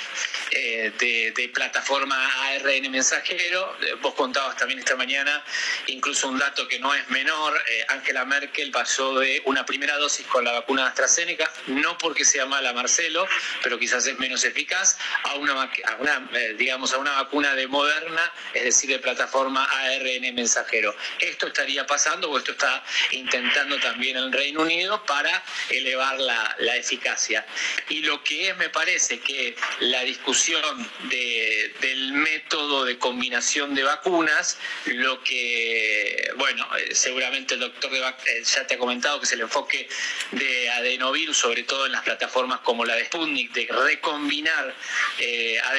eh, 0.51 0.91
de, 0.97 1.49
plataforma 1.53 2.15
ARN 2.47 2.89
mensajero. 2.89 3.77
Eh, 3.81 3.93
vos 4.01 4.13
contabas 4.13 4.55
también 4.57 4.79
esta 4.79 4.95
mañana 4.95 5.43
incluso 5.87 6.27
un 6.27 6.37
dato 6.37 6.67
que 6.67 6.79
no 6.79 6.93
es 6.93 7.07
menor. 7.09 7.61
Eh, 7.67 7.85
Angela 7.89 8.25
Merkel 8.25 8.71
pasó 8.71 9.19
de 9.19 9.41
una 9.45 9.65
primera 9.65 9.97
dosis 9.97 10.25
con 10.27 10.43
la 10.43 10.51
vacuna 10.51 10.87
AstraZeneca, 10.87 11.51
no 11.67 11.97
porque 11.97 12.25
sea 12.25 12.45
mala 12.45 12.73
Marcelo, 12.73 13.27
pero 13.63 13.77
quizás 13.77 14.05
es 14.07 14.17
menos 14.19 14.43
eficaz, 14.43 14.97
a 15.23 15.35
una, 15.35 15.69
una 15.97 16.29
digamos, 16.57 16.93
a 16.93 16.97
una 16.97 17.11
vacuna 17.13 17.55
de 17.55 17.67
Moderna, 17.67 18.31
es 18.53 18.63
decir, 18.63 18.89
de 18.89 18.99
plataforma 18.99 19.63
ARN 19.63 20.33
mensajero. 20.33 20.95
Esto 21.19 21.47
estaría 21.47 21.85
pasando, 21.85 22.29
o 22.29 22.37
esto 22.37 22.51
está 22.51 22.83
intentando 23.11 23.79
también 23.79 24.17
el 24.17 24.31
Reino 24.31 24.61
Unido 24.61 25.03
para 25.05 25.43
elevar 25.69 26.19
la, 26.19 26.55
la 26.59 26.75
eficacia. 26.75 27.45
Y 27.89 27.99
lo 28.01 28.23
que 28.23 28.49
es, 28.49 28.57
me 28.57 28.69
parece, 28.69 29.19
que 29.19 29.55
la 29.79 30.01
discusión 30.01 30.89
de, 31.09 31.73
del 31.81 32.13
método 32.13 32.85
de 32.85 32.97
combinación 32.97 33.75
de 33.75 33.83
vacunas, 33.83 34.57
lo 34.85 35.23
que, 35.23 36.31
bueno, 36.35 36.67
seguramente 36.91 37.55
el 37.55 37.61
doctor 37.61 37.91
de, 37.91 37.99
ya 38.43 38.67
te 38.67 38.75
ha 38.75 38.77
comentado 38.77 39.19
que 39.19 39.25
es 39.25 39.31
el 39.33 39.41
enfoque 39.41 39.87
de 40.31 40.69
adenovirus, 40.69 41.37
sobre 41.37 41.63
todo 41.63 41.85
en 41.85 41.91
las 41.91 42.03
plataformas 42.03 42.59
como 42.61 42.85
la 42.85 42.95
de 42.95 43.05
Sputnik, 43.05 43.51
de 43.53 43.67
recombinar 43.67 44.75
eh, 45.19 45.59
adenovirus, 45.59 45.78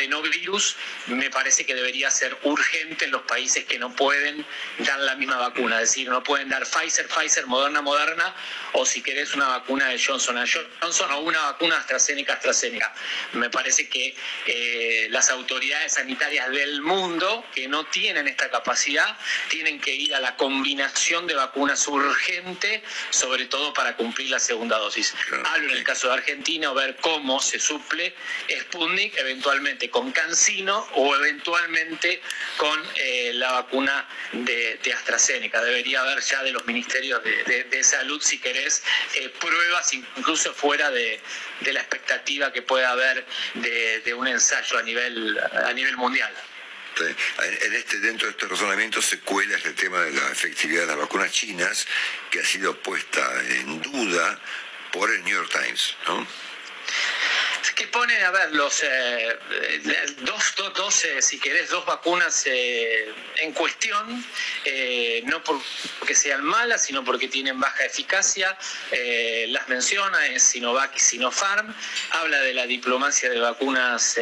me 1.07 1.31
parece 1.31 1.65
que 1.67 1.75
debería 1.75 2.11
ser 2.11 2.37
urgente 2.45 3.05
en 3.05 3.11
los 3.11 3.23
países 3.23 3.65
que 3.65 3.79
no 3.79 3.95
pueden 3.95 4.45
dar 4.79 4.99
la 5.01 5.15
misma 5.17 5.37
vacuna, 5.37 5.81
es 5.81 5.91
decir, 5.91 6.09
no 6.09 6.23
pueden 6.23 6.49
dar 6.49 6.65
Pfizer, 6.65 7.07
Pfizer, 7.09 7.47
Moderna, 7.47 7.83
Moderna, 7.83 8.35
o 8.73 8.87
si 8.87 9.03
querés 9.03 9.35
una 9.35 9.49
vacuna 9.49 9.89
de 9.89 10.03
Johnson 10.03 10.37
Johnson 10.81 11.11
o 11.13 11.21
una 11.21 11.41
vacuna 11.43 11.79
AstraZeneca, 11.79 12.35
AstraZeneca. 12.35 12.93
Me 13.33 13.51
parece 13.51 13.89
que 13.89 14.15
eh, 14.47 15.09
las 15.11 15.31
autoridades 15.31 15.95
sanitarias 15.95 16.51
del 16.51 16.83
mundo 16.83 17.45
que 17.55 17.69
no 17.69 17.85
tienen 17.87 18.29
esta 18.29 18.51
capacidad 18.51 19.17
tienen 19.49 19.81
que 19.81 19.95
ir 19.95 20.15
a 20.15 20.21
la 20.21 20.37
combinación 20.37 21.27
de 21.27 21.35
vacunas 21.35 21.87
urgente, 21.89 22.83
sobre 23.11 23.47
todo 23.47 23.73
para 23.75 23.97
cumplir 23.97 24.31
la 24.31 24.39
segunda 24.39 24.79
dosis. 24.79 25.15
Hablo 25.45 25.71
en 25.71 25.79
el 25.79 25.85
caso 25.85 26.09
de 26.09 26.15
Argentina 26.15 26.73
ver 26.73 26.97
cómo 27.01 27.41
se 27.41 27.59
suple 27.59 28.15
Sputnik, 28.61 29.17
eventualmente 29.19 29.90
con 29.91 30.13
Cancino 30.13 30.87
o 30.95 31.15
eventualmente 31.17 32.21
con 32.57 32.83
eh, 32.97 33.33
la 33.35 33.53
vacuna 33.53 34.09
de, 34.33 34.79
AstraZeneca. 34.95 35.63
Debería 35.63 36.01
haber 36.01 36.21
ya 36.21 36.43
de 36.43 36.53
los 36.53 36.67
ministerios 36.67 37.23
de, 37.23 37.85
salud, 37.85 38.21
si 38.21 38.39
querés, 38.39 38.83
eh, 39.15 39.29
pruebas 39.41 39.93
incluso 39.95 40.53
fuera 40.53 40.91
de, 40.91 41.21
la 41.61 41.81
expectativa 41.81 42.53
que 42.53 42.63
pueda 42.63 42.91
haber 42.91 43.25
de, 43.55 44.15
un 44.15 44.27
ensayo 44.27 44.79
a 44.79 44.83
nivel, 44.83 45.39
a 45.39 45.73
nivel 45.73 45.97
mundial. 45.97 46.33
En 46.99 47.75
este, 47.75 47.99
dentro 48.01 48.27
de 48.27 48.33
este 48.33 48.47
razonamiento 48.47 49.01
se 49.01 49.21
cuela 49.21 49.57
este 49.57 49.73
tema 49.73 50.01
de 50.01 50.13
la 50.13 50.31
efectividad 50.31 50.83
de 50.83 50.87
las 50.89 50.97
vacunas 50.97 51.31
chinas, 51.33 51.87
que 52.31 52.41
ha 52.41 52.45
sido 52.45 52.77
puesta 52.83 53.23
en 53.43 53.81
duda 53.81 54.39
por 54.93 55.11
el 55.11 55.23
New 55.25 55.35
York 55.35 55.51
Times, 55.51 55.97
¿no? 56.07 56.27
Que 57.81 57.87
pone, 57.87 58.15
a 58.23 58.31
ver, 58.31 58.53
los 58.53 58.83
eh, 58.83 59.39
dos, 60.19 60.55
dos, 60.77 61.05
eh, 61.07 61.23
si 61.23 61.41
querés, 61.41 61.71
dos 61.71 61.87
vacunas 61.87 62.45
eh, 62.45 63.11
en 63.37 63.53
cuestión, 63.53 64.23
no 65.25 65.43
porque 65.43 66.15
sean 66.15 66.45
malas, 66.45 66.85
sino 66.85 67.03
porque 67.03 67.29
tienen 67.29 67.59
baja 67.59 67.87
eficacia. 67.87 68.55
las 69.49 69.67
menciona, 69.69 70.27
es 70.27 70.43
Sinovac 70.43 70.95
y 70.95 71.01
Sinopharm. 71.01 71.75
Habla 72.11 72.41
de 72.41 72.53
la 72.53 72.67
diplomacia 72.67 73.31
de 73.31 73.41
vacunas 73.41 74.19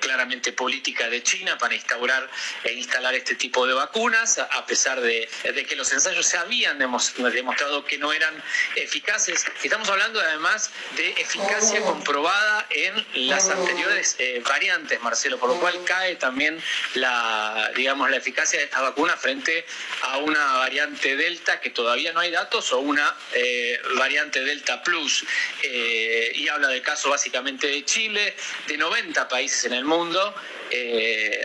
claramente 0.00 0.52
política 0.52 1.08
de 1.08 1.22
China 1.22 1.56
para 1.56 1.74
instaurar 1.74 2.28
e 2.64 2.72
instalar 2.74 3.14
este 3.14 3.34
tipo 3.34 3.66
de 3.66 3.72
vacunas, 3.72 4.38
a 4.38 4.66
pesar 4.66 5.00
de, 5.00 5.26
de 5.42 5.64
que 5.64 5.74
los 5.74 5.90
ensayos 5.92 6.26
se 6.26 6.36
habían 6.36 6.78
demostrado 6.78 7.84
que 7.86 7.96
no 7.96 8.12
eran 8.12 8.34
eficaces. 8.76 9.46
Estamos 9.62 9.88
hablando 9.88 10.20
además 10.20 10.70
de 10.96 11.10
eficacia 11.12 11.80
comprobada 11.80 12.66
en 12.70 12.89
las 13.14 13.48
anteriores 13.48 14.16
eh, 14.18 14.42
variantes, 14.46 15.00
Marcelo, 15.02 15.38
por 15.38 15.50
lo 15.50 15.56
cual 15.56 15.82
cae 15.84 16.16
también 16.16 16.60
la, 16.94 17.70
digamos, 17.76 18.10
la 18.10 18.16
eficacia 18.16 18.58
de 18.58 18.66
esta 18.66 18.80
vacuna 18.80 19.16
frente 19.16 19.64
a 20.02 20.18
una 20.18 20.54
variante 20.58 21.16
Delta 21.16 21.60
que 21.60 21.70
todavía 21.70 22.12
no 22.12 22.20
hay 22.20 22.30
datos 22.30 22.72
o 22.72 22.80
una 22.80 23.14
eh, 23.32 23.80
variante 23.96 24.42
Delta 24.44 24.82
Plus. 24.82 25.24
Eh, 25.62 26.32
y 26.34 26.48
habla 26.48 26.68
del 26.68 26.82
caso 26.82 27.10
básicamente 27.10 27.66
de 27.66 27.84
Chile, 27.84 28.34
de 28.66 28.76
90 28.76 29.28
países 29.28 29.64
en 29.64 29.72
el 29.72 29.84
mundo, 29.84 30.34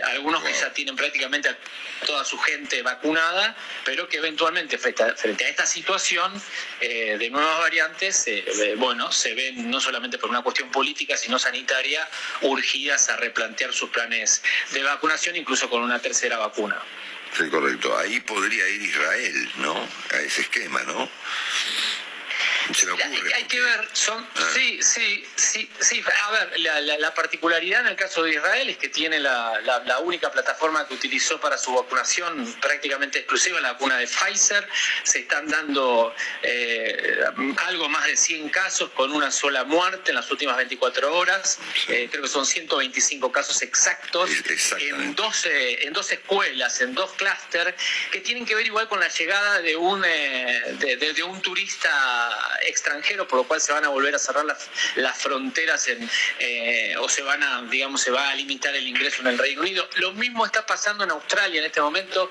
algunos 0.04 0.42
que 0.42 0.52
ya 0.52 0.72
tienen 0.72 0.96
prácticamente 0.96 1.50
toda 2.04 2.24
su 2.24 2.38
gente 2.38 2.82
vacunada, 2.82 3.56
pero 3.84 4.08
que 4.08 4.18
eventualmente 4.18 4.78
frente 4.78 5.02
a, 5.02 5.48
esta 5.48 5.66
situación 5.66 6.32
eh, 6.80 7.16
de 7.18 7.30
nuevas 7.30 7.58
variantes, 7.60 8.24
eh, 8.26 8.74
bueno, 8.76 9.10
se 9.12 9.34
ven 9.34 9.70
no 9.70 9.80
solamente 9.80 10.18
por 10.18 10.30
una 10.30 10.42
cuestión 10.42 10.70
política, 10.70 11.16
sino 11.16 11.38
sanitaria, 11.38 12.08
urgidas 12.42 13.08
a 13.08 13.16
replantear 13.16 13.72
sus 13.72 13.90
planes 13.90 14.42
de 14.72 14.82
vacunación, 14.82 15.36
incluso 15.36 15.70
con 15.70 15.82
una 15.82 16.00
tercera 16.00 16.38
vacuna. 16.38 16.80
Sí, 17.36 17.48
correcto. 17.50 17.96
Ahí 17.98 18.20
podría 18.20 18.68
ir 18.68 18.82
Israel, 18.82 19.50
¿no? 19.58 19.88
A 20.12 20.20
ese 20.20 20.42
esquema, 20.42 20.82
¿no? 20.84 21.10
Hay 23.34 23.44
que 23.44 23.60
ver, 23.60 23.88
son, 23.92 24.26
ah. 24.34 24.50
sí, 24.54 24.82
sí, 24.82 25.24
sí, 25.36 25.70
sí, 25.80 26.02
a 26.24 26.30
ver, 26.32 26.60
la, 26.60 27.14
particularidad 27.14 27.82
en 27.82 27.88
el 27.88 27.96
caso 27.96 28.22
de 28.22 28.32
Israel 28.32 28.68
es 28.68 28.76
que 28.76 28.88
tiene 28.88 29.20
la, 29.20 29.60
única 30.02 30.30
plataforma 30.30 30.86
que 30.86 30.94
utilizó 30.94 31.40
para 31.40 31.56
su 31.56 31.72
vacunación 31.72 32.54
prácticamente 32.60 33.18
exclusiva, 33.20 33.60
la 33.60 33.72
vacuna 33.72 33.96
de 33.98 34.06
Pfizer, 34.06 34.68
se 35.04 35.20
están 35.20 35.48
dando 35.48 36.14
eh, 36.42 37.20
algo 37.66 37.88
más 37.88 38.06
de 38.06 38.16
100 38.16 38.50
casos 38.50 38.90
con 38.90 39.12
una 39.12 39.30
sola 39.30 39.64
muerte 39.64 40.10
en 40.10 40.16
las 40.16 40.30
últimas 40.30 40.56
24 40.56 41.14
horas, 41.16 41.58
eh, 41.88 42.08
creo 42.10 42.22
que 42.22 42.28
son 42.28 42.44
125 42.44 43.32
casos 43.32 43.62
exactos 43.62 44.30
en 44.78 45.14
12, 45.14 45.86
en 45.86 45.92
dos 45.92 46.12
escuelas, 46.12 46.80
en 46.80 46.94
dos 46.94 47.12
clústeres, 47.12 47.74
que 48.10 48.20
tienen 48.20 48.44
que 48.44 48.54
ver 48.54 48.66
igual 48.66 48.88
con 48.88 49.00
la 49.00 49.08
llegada 49.08 49.60
de 49.60 49.76
un, 49.76 50.04
eh, 50.04 50.76
de 50.78 51.22
un 51.22 51.40
turista 51.40 52.55
extranjero, 52.66 53.26
por 53.26 53.40
lo 53.40 53.48
cual 53.48 53.60
se 53.60 53.72
van 53.72 53.84
a 53.84 53.88
volver 53.88 54.14
a 54.14 54.18
cerrar 54.18 54.44
las, 54.44 55.16
fronteras 55.18 55.88
en, 55.88 56.08
eh, 56.38 56.94
o 56.98 57.08
se 57.08 57.22
van 57.22 57.42
a, 57.42 57.62
digamos, 57.62 58.02
se 58.02 58.10
va 58.10 58.30
a 58.30 58.34
limitar 58.34 58.74
el 58.74 58.86
ingreso 58.86 59.22
en 59.22 59.28
el 59.28 59.38
Reino 59.38 59.62
Unido. 59.62 59.88
Lo 59.96 60.12
mismo 60.12 60.44
está 60.44 60.64
pasando 60.66 61.04
en 61.04 61.10
Australia 61.10 61.60
en 61.60 61.66
este 61.66 61.80
momento, 61.80 62.30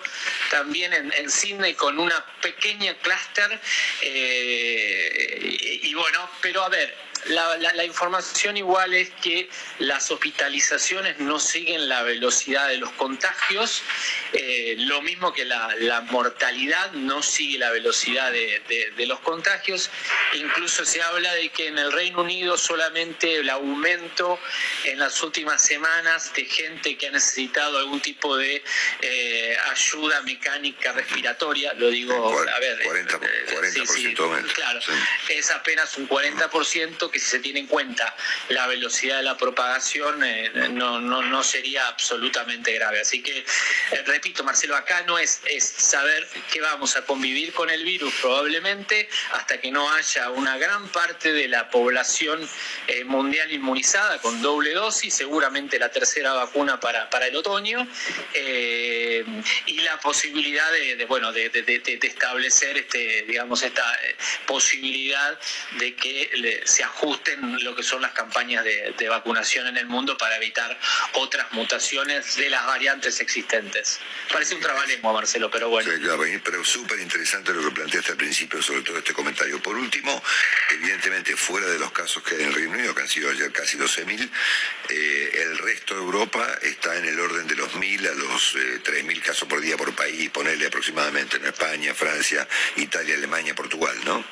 también 0.49 0.93
en, 0.93 1.11
en 1.13 1.29
Sydney 1.29 1.73
con 1.73 1.99
una 1.99 2.23
pequeña 2.41 2.93
clúster. 2.95 3.59
Eh, 4.01 5.79
y 5.83 5.93
bueno, 5.93 6.29
pero 6.41 6.63
a 6.63 6.69
ver, 6.69 6.95
la, 7.27 7.85
información 7.85 8.57
igual 8.57 8.93
es 8.93 9.09
que 9.21 9.49
las 9.79 10.11
hospitalizaciones 10.11 11.19
no 11.19 11.39
siguen 11.39 11.89
la 11.89 12.03
velocidad 12.03 12.67
de 12.67 12.77
los 12.77 12.91
contagios, 12.91 13.81
eh, 14.33 14.75
lo 14.79 15.01
mismo 15.01 15.33
que 15.33 15.45
la, 15.45 16.01
mortalidad 16.09 16.91
no 16.91 17.23
sigue 17.23 17.57
la 17.57 17.71
velocidad 17.71 18.31
de, 18.31 18.93
los 19.05 19.19
contagios. 19.19 19.89
Incluso 20.33 20.85
se 20.85 21.01
habla 21.01 21.33
de 21.33 21.49
que 21.49 21.67
en 21.67 21.77
el 21.77 21.91
Reino 21.91 22.21
Unido 22.21 22.57
solamente 22.57 23.37
el 23.37 23.49
aumento 23.49 24.39
en 24.83 24.99
las 24.99 25.21
últimas 25.21 25.63
semanas 25.63 26.33
de 26.33 26.45
gente 26.45 26.97
que 26.97 27.07
ha 27.07 27.11
necesitado 27.11 27.77
algún 27.77 28.01
tipo 28.01 28.35
de 28.37 28.63
eh, 29.01 29.57
ayuda 29.71 30.21
mecánica 30.21 30.91
respiratoria, 30.91 31.73
lo 31.73 31.89
digo, 31.89 32.39
a 32.39 32.59
ver, 32.59 32.79
40, 32.83 33.19
40% 33.19 34.39
eh, 34.39 34.53
claro, 34.53 34.79
es 35.29 35.51
apenas 35.51 35.97
un 35.97 36.07
40% 36.07 37.11
que 37.15 37.19
si 37.21 37.27
se 37.27 37.39
tiene 37.39 37.61
en 37.61 37.67
cuenta 37.67 38.13
la 38.49 38.67
velocidad 38.67 39.15
de 39.17 39.23
la 39.23 39.37
propagación, 39.37 40.21
eh, 40.21 40.51
no, 40.71 40.99
no, 40.99 41.21
no, 41.21 41.43
sería 41.43 41.87
absolutamente 41.87 42.73
grave. 42.73 42.99
Así 42.99 43.23
que, 43.23 43.39
eh, 43.39 44.03
repito, 44.05 44.43
Marcelo, 44.43 44.75
acá 44.75 45.03
no 45.03 45.17
es, 45.17 45.39
es 45.45 45.63
saber 45.63 46.27
que 46.51 46.59
vamos 46.59 46.97
a 46.97 47.05
convivir 47.05 47.53
con 47.53 47.69
el 47.69 47.85
virus 47.85 48.13
probablemente 48.21 49.07
hasta 49.31 49.61
que 49.61 49.71
no 49.71 49.89
haya 49.93 50.29
una 50.31 50.57
gran 50.57 50.89
parte 50.89 51.31
de 51.31 51.47
la 51.47 51.69
población 51.69 52.45
eh, 52.87 53.05
mundial 53.05 53.49
inmunizada 53.53 54.19
con 54.19 54.41
doble 54.41 54.73
dosis, 54.73 55.13
seguramente 55.13 55.79
la 55.79 55.89
tercera 55.89 56.33
vacuna 56.33 56.81
para, 56.81 57.09
para 57.09 57.27
el 57.27 57.35
otoño, 57.37 57.87
y 58.33 59.79
la 59.79 59.97
posibilidad 60.01 60.69
de, 60.73 61.05
bueno, 61.05 61.31
de, 61.31 61.49
establecer 62.01 62.77
este, 62.77 63.23
digamos, 63.25 63.63
esta 63.63 63.85
posibilidad 64.45 65.39
de 65.79 65.95
que 65.95 66.61
se 66.65 66.83
ajuste 66.83 67.04
ajusten 67.05 67.63
lo 67.63 67.75
que 67.75 67.83
son 67.83 68.01
las 68.01 68.11
campañas 68.13 68.63
de, 68.63 69.09
vacunación 69.09 69.67
en 69.67 69.77
el 69.77 69.85
mundo 69.85 70.17
para 70.17 70.35
evitar 70.37 70.77
otras 71.13 71.51
mutaciones 71.53 72.35
de 72.37 72.49
las 72.49 72.65
variantes 72.65 73.19
existentes. 73.19 73.99
Parece 74.31 74.55
un 74.55 74.61
trabalengua, 74.61 75.13
Marcelo, 75.13 75.51
pero 75.51 75.69
bueno. 75.69 75.91
Sí, 75.91 76.01
claro, 76.01 76.23
pero 76.43 76.65
súper 76.65 76.99
interesante 76.99 77.53
lo 77.53 77.61
que 77.61 77.71
planteaste 77.71 78.11
al 78.13 78.17
principio, 78.17 78.61
sobre 78.63 78.81
todo 78.81 78.97
este 78.97 79.13
comentario. 79.13 79.61
Por 79.61 79.77
último, 79.77 80.21
evidentemente, 80.71 81.35
fuera 81.37 81.67
de 81.67 81.77
los 81.77 81.91
casos 81.91 82.23
que 82.23 82.35
hay 82.35 82.41
en 82.41 82.47
el 82.47 82.53
Reino 82.55 82.71
Unido, 82.71 82.95
que 82.95 83.03
han 83.03 83.07
sido 83.07 83.29
ayer 83.29 83.51
casi 83.51 83.77
12.000, 83.77 84.27
eh, 84.89 85.31
el 85.43 85.57
resto 85.59 85.93
de 85.93 85.99
Europa 86.01 86.57
está 86.63 86.97
en 86.97 87.05
el 87.05 87.19
orden 87.19 87.45
de 87.47 87.55
los 87.55 87.71
1.000 87.73 88.09
a 88.09 88.13
los 88.15 88.55
eh, 88.55 88.81
3.000 88.83 89.21
casos 89.21 89.47
por 89.47 89.61
día 89.61 89.77
por 89.77 89.93
país, 89.95 90.29
ponerle 90.31 90.65
aproximadamente 90.65 91.37
en 91.37 91.45
España, 91.45 91.93
Francia, 91.93 92.47
Italia, 92.75 93.15
Alemania, 93.15 93.53
Portugal, 93.53 93.95
¿no? 94.03 94.25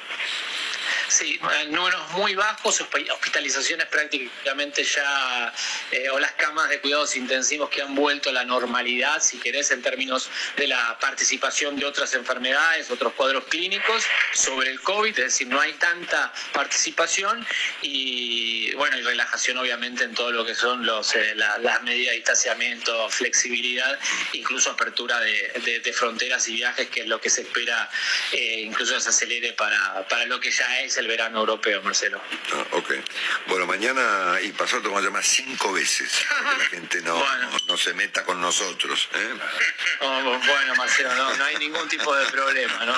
Sí, 1.08 1.40
números 1.70 2.02
muy 2.12 2.36
bajos, 2.36 2.82
hospitalizaciones 2.82 3.88
prácticamente 3.88 4.84
ya, 4.84 5.54
eh, 5.92 6.10
o 6.10 6.20
las 6.20 6.32
camas 6.34 6.70
de 6.70 6.80
cuidados 6.80 7.16
intensivos 7.16 7.70
que 7.70 7.82
han 7.82 7.94
vuelto 7.94 8.30
a 8.30 8.34
la 8.34 8.46
normalidad, 8.46 9.22
si 9.22 9.38
querés, 9.38 9.72
en 9.72 9.82
términos 9.82 10.30
de 10.56 10.68
la 10.68 10.98
participación 11.00 11.76
de 11.76 11.86
otras 11.86 12.14
enfermedades, 12.14 12.90
otros 12.90 13.14
cuadros 13.14 13.44
clínicos 13.46 14.06
sobre 14.34 14.72
el 14.72 14.82
COVID, 14.82 15.18
es 15.20 15.26
decir, 15.26 15.48
no 15.48 15.60
hay 15.60 15.74
tanta 15.74 16.34
participación 16.54 17.46
y, 17.82 18.74
bueno, 18.76 18.98
y 18.98 19.02
relajación 19.02 19.58
obviamente 19.58 20.04
en 20.06 20.14
todo 20.14 20.32
lo 20.32 20.46
que 20.46 20.56
son 20.56 20.86
los, 20.86 21.16
eh, 21.16 21.36
las 21.36 21.84
medidas 21.84 22.12
de 22.12 22.16
distanciamiento, 22.18 23.10
flexibilidad, 23.10 24.00
incluso 24.34 24.72
apertura 24.72 25.20
de, 25.20 25.94
fronteras 25.94 26.48
y 26.48 26.56
viajes, 26.56 26.90
que 26.90 27.02
es 27.02 27.08
lo 27.08 27.22
que 27.22 27.30
se 27.30 27.42
espera, 27.42 27.90
eh, 28.32 28.62
incluso 28.62 29.00
se 29.00 29.10
acelere 29.10 29.54
para, 29.54 30.08
para 30.08 30.26
lo 30.26 30.40
que 30.40 30.50
ya 30.50 30.82
es 30.82 30.93
el 30.98 31.08
verano 31.08 31.40
europeo, 31.40 31.82
Marcelo. 31.82 32.22
Ah, 32.54 32.66
ok. 32.72 32.94
Bueno, 33.48 33.66
mañana 33.68 34.40
y 34.42 34.52
pasado 34.52 34.82
vamos 34.84 35.02
a 35.02 35.06
llamar 35.06 35.24
cinco 35.24 35.74
veces 35.74 36.12
para 36.30 36.52
que 36.58 36.64
la 36.64 36.70
gente 36.70 37.02
no, 37.02 37.24
no, 37.68 37.78
se 37.78 37.94
meta 37.94 38.24
con 38.24 38.40
nosotros. 38.42 39.08
¿eh? 39.14 39.34
Oh, 40.06 40.22
bueno, 40.46 40.76
Marcelo, 40.76 41.14
no, 41.16 41.34
no, 41.36 41.46
hay 41.46 41.56
ningún 41.58 41.88
tipo 41.88 42.14
de 42.16 42.26
problema. 42.28 42.86
¿no? 42.86 42.94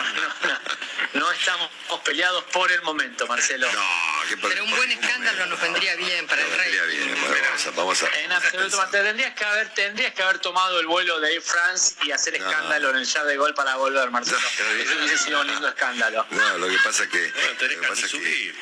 No, 1.14 1.32
estamos 1.32 1.70
peleados 2.04 2.44
por 2.46 2.72
el 2.72 2.82
momento, 2.82 3.28
Marcelo. 3.28 3.72
No, 3.72 3.84
qué 4.30 4.38
Pero 4.38 4.64
un 4.64 4.72
buen 4.72 4.92
escándalo 4.92 5.46
nos 5.48 5.62
vendría 5.62 5.96
bien 5.96 6.26
para 6.28 6.42
el 6.42 6.50
Nos 6.50 6.58
rey. 6.58 6.72
vendría 6.76 7.06
bien. 7.06 7.22
Bueno, 7.22 7.36
vamos 7.46 7.66
a, 7.68 7.72
vamos 7.72 8.04
a- 8.04 8.20
En 8.22 8.32
absoluto, 8.32 8.78
pensar. 8.78 8.92
tendrías 8.92 9.34
que 9.36 9.44
haber, 9.46 9.70
tendrías 9.74 10.14
que 10.14 10.24
haber 10.24 10.40
tomado 10.40 10.80
el 10.80 10.88
vuelo 10.88 11.20
de 11.20 11.34
Air 11.34 11.42
France 11.42 11.96
y 12.04 12.12
hacer 12.12 12.40
No. 12.40 12.46
escándalo 12.50 12.90
en 12.90 12.98
el 12.98 13.08
Char 13.08 13.26
de 13.26 13.38
Gol 13.38 13.54
para 13.54 13.76
volver, 13.76 14.10
Marcelo. 14.12 14.40
No, 14.40 14.82
Eso 14.82 14.98
hubiese 14.98 15.18
sido 15.18 15.42
un 15.42 15.48
lindo 15.48 15.68
escándalo. 15.68 16.26
No, 16.32 16.58
lo 16.58 16.68
que 16.68 16.78
pasa 16.84 17.04
es 17.04 17.10
que, 17.10 17.32
Bueno, 17.32 17.58
pasa 17.89 18.06
es 18.06 18.12
que 18.12 18.17
subir. 18.17 18.56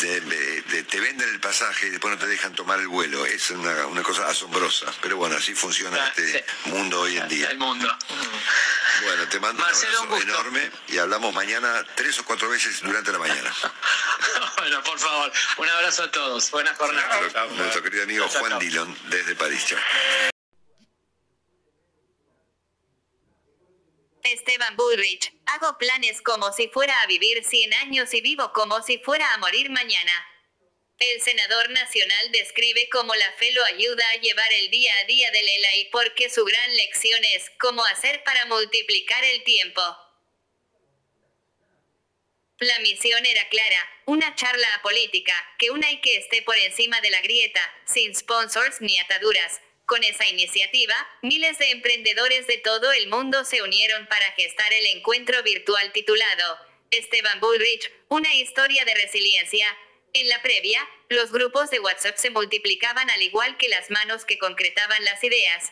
te, 0.00 0.20
te- 0.62 0.82
te 0.84 1.00
venden 1.00 1.28
el 1.28 1.40
pasaje 1.40 1.86
y 1.86 1.90
después 1.90 2.12
no 2.14 2.18
te 2.18 2.26
dejan 2.26 2.54
tomar 2.54 2.78
el 2.80 2.88
vuelo. 2.88 3.24
Es 3.26 3.50
una, 3.50 3.86
una 3.86 4.02
cosa 4.02 4.26
asombrosa. 4.28 4.92
Pero 5.02 5.16
bueno, 5.16 5.36
así 5.36 5.54
funciona 5.54 5.96
Ah, 6.04 6.08
este 6.08 6.38
sí. 6.38 6.70
mundo 6.70 7.00
hoy 7.00 7.16
en 7.18 7.28
día. 7.28 7.50
El 7.50 7.58
mundo. 7.58 7.88
Bueno, 9.04 9.28
te 9.28 9.38
mando 9.40 9.62
Marcelo, 9.62 10.00
un 10.02 10.08
un 10.08 10.12
abrazo 10.14 10.24
gusto. 10.26 10.40
enorme 10.50 10.70
y 10.88 10.98
hablamos 10.98 11.34
mañana 11.34 11.84
tres 11.94 12.18
o 12.18 12.24
cuatro 12.24 12.48
veces 12.48 12.80
durante 12.80 13.12
la 13.12 13.18
mañana. 13.18 13.52
bueno, 14.58 14.82
por 14.82 14.98
favor, 14.98 15.32
un 15.58 15.68
abrazo 15.68 16.04
a 16.04 16.10
todos. 16.10 16.50
Buenas 16.50 16.76
jornadas. 16.78 17.20
Nuestro, 17.20 17.50
nuestro 17.50 17.82
querido 17.82 18.02
amigo 18.04 18.28
Chao, 18.28 18.40
Juan. 18.40 18.58
Dillon 18.58 18.96
desde 19.10 19.34
París. 19.34 19.64
Chao. 19.66 19.78
Esteban 24.26 24.76
Bullrich, 24.76 25.32
hago 25.46 25.78
planes 25.78 26.20
como 26.22 26.52
si 26.52 26.68
fuera 26.68 27.00
a 27.02 27.06
vivir 27.06 27.44
100 27.44 27.74
años 27.74 28.12
y 28.14 28.20
vivo 28.20 28.52
como 28.52 28.82
si 28.82 28.98
fuera 28.98 29.32
a 29.34 29.38
morir 29.38 29.70
mañana. 29.70 30.12
El 30.98 31.20
senador 31.20 31.70
nacional 31.70 32.32
describe 32.32 32.88
cómo 32.90 33.14
la 33.14 33.32
fe 33.32 33.52
lo 33.52 33.64
ayuda 33.64 34.08
a 34.10 34.16
llevar 34.16 34.52
el 34.52 34.70
día 34.70 34.92
a 34.98 35.04
día 35.04 35.30
de 35.30 35.42
Lela 35.42 35.76
y 35.76 35.84
porque 35.90 36.30
su 36.30 36.44
gran 36.44 36.76
lección 36.76 37.22
es 37.24 37.50
cómo 37.58 37.84
hacer 37.84 38.24
para 38.24 38.46
multiplicar 38.46 39.22
el 39.24 39.44
tiempo. 39.44 39.82
La 42.58 42.78
misión 42.78 43.26
era 43.26 43.46
clara, 43.50 43.90
una 44.06 44.34
charla 44.34 44.74
apolítica, 44.76 45.34
que 45.58 45.70
una 45.70 45.90
y 45.90 46.00
que 46.00 46.16
esté 46.16 46.40
por 46.40 46.56
encima 46.56 47.00
de 47.02 47.10
la 47.10 47.20
grieta, 47.20 47.60
sin 47.84 48.14
sponsors 48.14 48.80
ni 48.80 48.98
ataduras. 48.98 49.60
Con 49.86 50.02
esa 50.02 50.26
iniciativa, 50.26 50.94
miles 51.22 51.58
de 51.58 51.70
emprendedores 51.70 52.48
de 52.48 52.58
todo 52.58 52.90
el 52.90 53.06
mundo 53.06 53.44
se 53.44 53.62
unieron 53.62 54.08
para 54.08 54.32
gestar 54.32 54.72
el 54.72 54.84
encuentro 54.86 55.40
virtual 55.44 55.92
titulado 55.92 56.58
Esteban 56.90 57.38
Bullrich, 57.38 57.92
una 58.08 58.34
historia 58.34 58.84
de 58.84 58.94
resiliencia. 58.94 59.66
En 60.12 60.28
la 60.28 60.42
previa, 60.42 60.80
los 61.08 61.30
grupos 61.30 61.70
de 61.70 61.78
WhatsApp 61.78 62.16
se 62.16 62.30
multiplicaban 62.30 63.08
al 63.10 63.22
igual 63.22 63.56
que 63.58 63.68
las 63.68 63.88
manos 63.90 64.24
que 64.24 64.38
concretaban 64.38 65.04
las 65.04 65.22
ideas. 65.22 65.70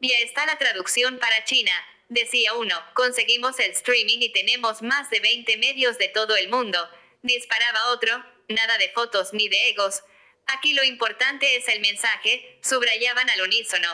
Ya 0.00 0.18
está 0.18 0.44
la 0.44 0.58
traducción 0.58 1.18
para 1.18 1.44
China, 1.44 1.72
decía 2.10 2.52
uno, 2.52 2.78
conseguimos 2.92 3.58
el 3.58 3.70
streaming 3.70 4.18
y 4.20 4.32
tenemos 4.34 4.82
más 4.82 5.08
de 5.08 5.20
20 5.20 5.56
medios 5.56 5.96
de 5.96 6.08
todo 6.08 6.36
el 6.36 6.50
mundo. 6.50 6.78
Disparaba 7.22 7.88
otro, 7.88 8.22
nada 8.48 8.76
de 8.76 8.90
fotos 8.90 9.32
ni 9.32 9.48
de 9.48 9.70
egos. 9.70 10.02
Aquí 10.46 10.74
lo 10.74 10.84
importante 10.84 11.56
es 11.56 11.68
el 11.68 11.80
mensaje, 11.80 12.58
subrayaban 12.62 13.28
al 13.30 13.42
unísono. 13.42 13.88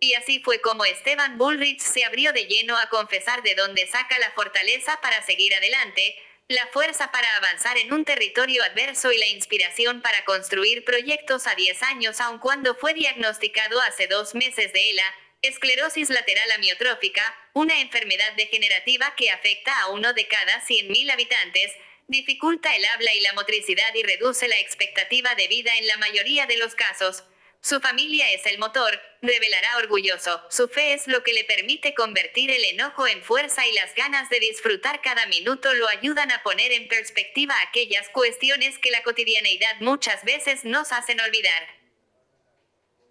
Y 0.00 0.14
así 0.14 0.40
fue 0.40 0.60
como 0.60 0.84
Esteban 0.84 1.38
Bullrich 1.38 1.80
se 1.80 2.04
abrió 2.04 2.32
de 2.32 2.46
lleno 2.46 2.76
a 2.76 2.88
confesar 2.90 3.42
de 3.42 3.54
dónde 3.54 3.86
saca 3.86 4.18
la 4.18 4.32
fortaleza 4.32 5.00
para 5.00 5.22
seguir 5.22 5.54
adelante, 5.54 6.16
la 6.48 6.66
fuerza 6.66 7.10
para 7.10 7.34
avanzar 7.36 7.78
en 7.78 7.92
un 7.92 8.04
territorio 8.04 8.62
adverso 8.64 9.12
y 9.12 9.18
la 9.18 9.28
inspiración 9.28 10.02
para 10.02 10.24
construir 10.26 10.84
proyectos 10.84 11.46
a 11.46 11.54
10 11.54 11.82
años 11.84 12.20
aun 12.20 12.38
cuando 12.38 12.74
fue 12.74 12.92
diagnosticado 12.92 13.80
hace 13.80 14.06
dos 14.06 14.34
meses 14.34 14.72
de 14.74 14.90
ELA, 14.90 15.14
esclerosis 15.40 16.10
lateral 16.10 16.50
amiotrófica, 16.52 17.22
una 17.54 17.80
enfermedad 17.80 18.32
degenerativa 18.34 19.14
que 19.16 19.30
afecta 19.30 19.78
a 19.80 19.88
uno 19.88 20.12
de 20.12 20.28
cada 20.28 20.62
100.000 20.66 21.12
habitantes, 21.12 21.72
dificulta 22.08 22.74
el 22.74 22.84
habla 22.84 23.14
y 23.14 23.20
la 23.20 23.32
motricidad 23.32 23.94
y 23.94 24.02
reduce 24.02 24.48
la 24.48 24.58
expectativa 24.58 25.34
de 25.34 25.48
vida 25.48 25.76
en 25.76 25.86
la 25.86 25.96
mayoría 25.96 26.46
de 26.46 26.56
los 26.56 26.74
casos. 26.74 27.24
Su 27.60 27.80
familia 27.80 28.30
es 28.32 28.44
el 28.44 28.58
motor, 28.58 29.00
revelará 29.22 29.78
orgulloso. 29.78 30.42
Su 30.50 30.68
fe 30.68 30.92
es 30.92 31.06
lo 31.06 31.22
que 31.22 31.32
le 31.32 31.44
permite 31.44 31.94
convertir 31.94 32.50
el 32.50 32.62
enojo 32.62 33.06
en 33.06 33.22
fuerza 33.22 33.66
y 33.66 33.72
las 33.72 33.94
ganas 33.94 34.28
de 34.28 34.38
disfrutar 34.38 35.00
cada 35.00 35.24
minuto 35.26 35.72
lo 35.72 35.88
ayudan 35.88 36.30
a 36.30 36.42
poner 36.42 36.72
en 36.72 36.88
perspectiva 36.88 37.54
aquellas 37.62 38.10
cuestiones 38.10 38.78
que 38.78 38.90
la 38.90 39.02
cotidianeidad 39.02 39.80
muchas 39.80 40.22
veces 40.24 40.66
nos 40.66 40.92
hacen 40.92 41.18
olvidar. 41.20 41.66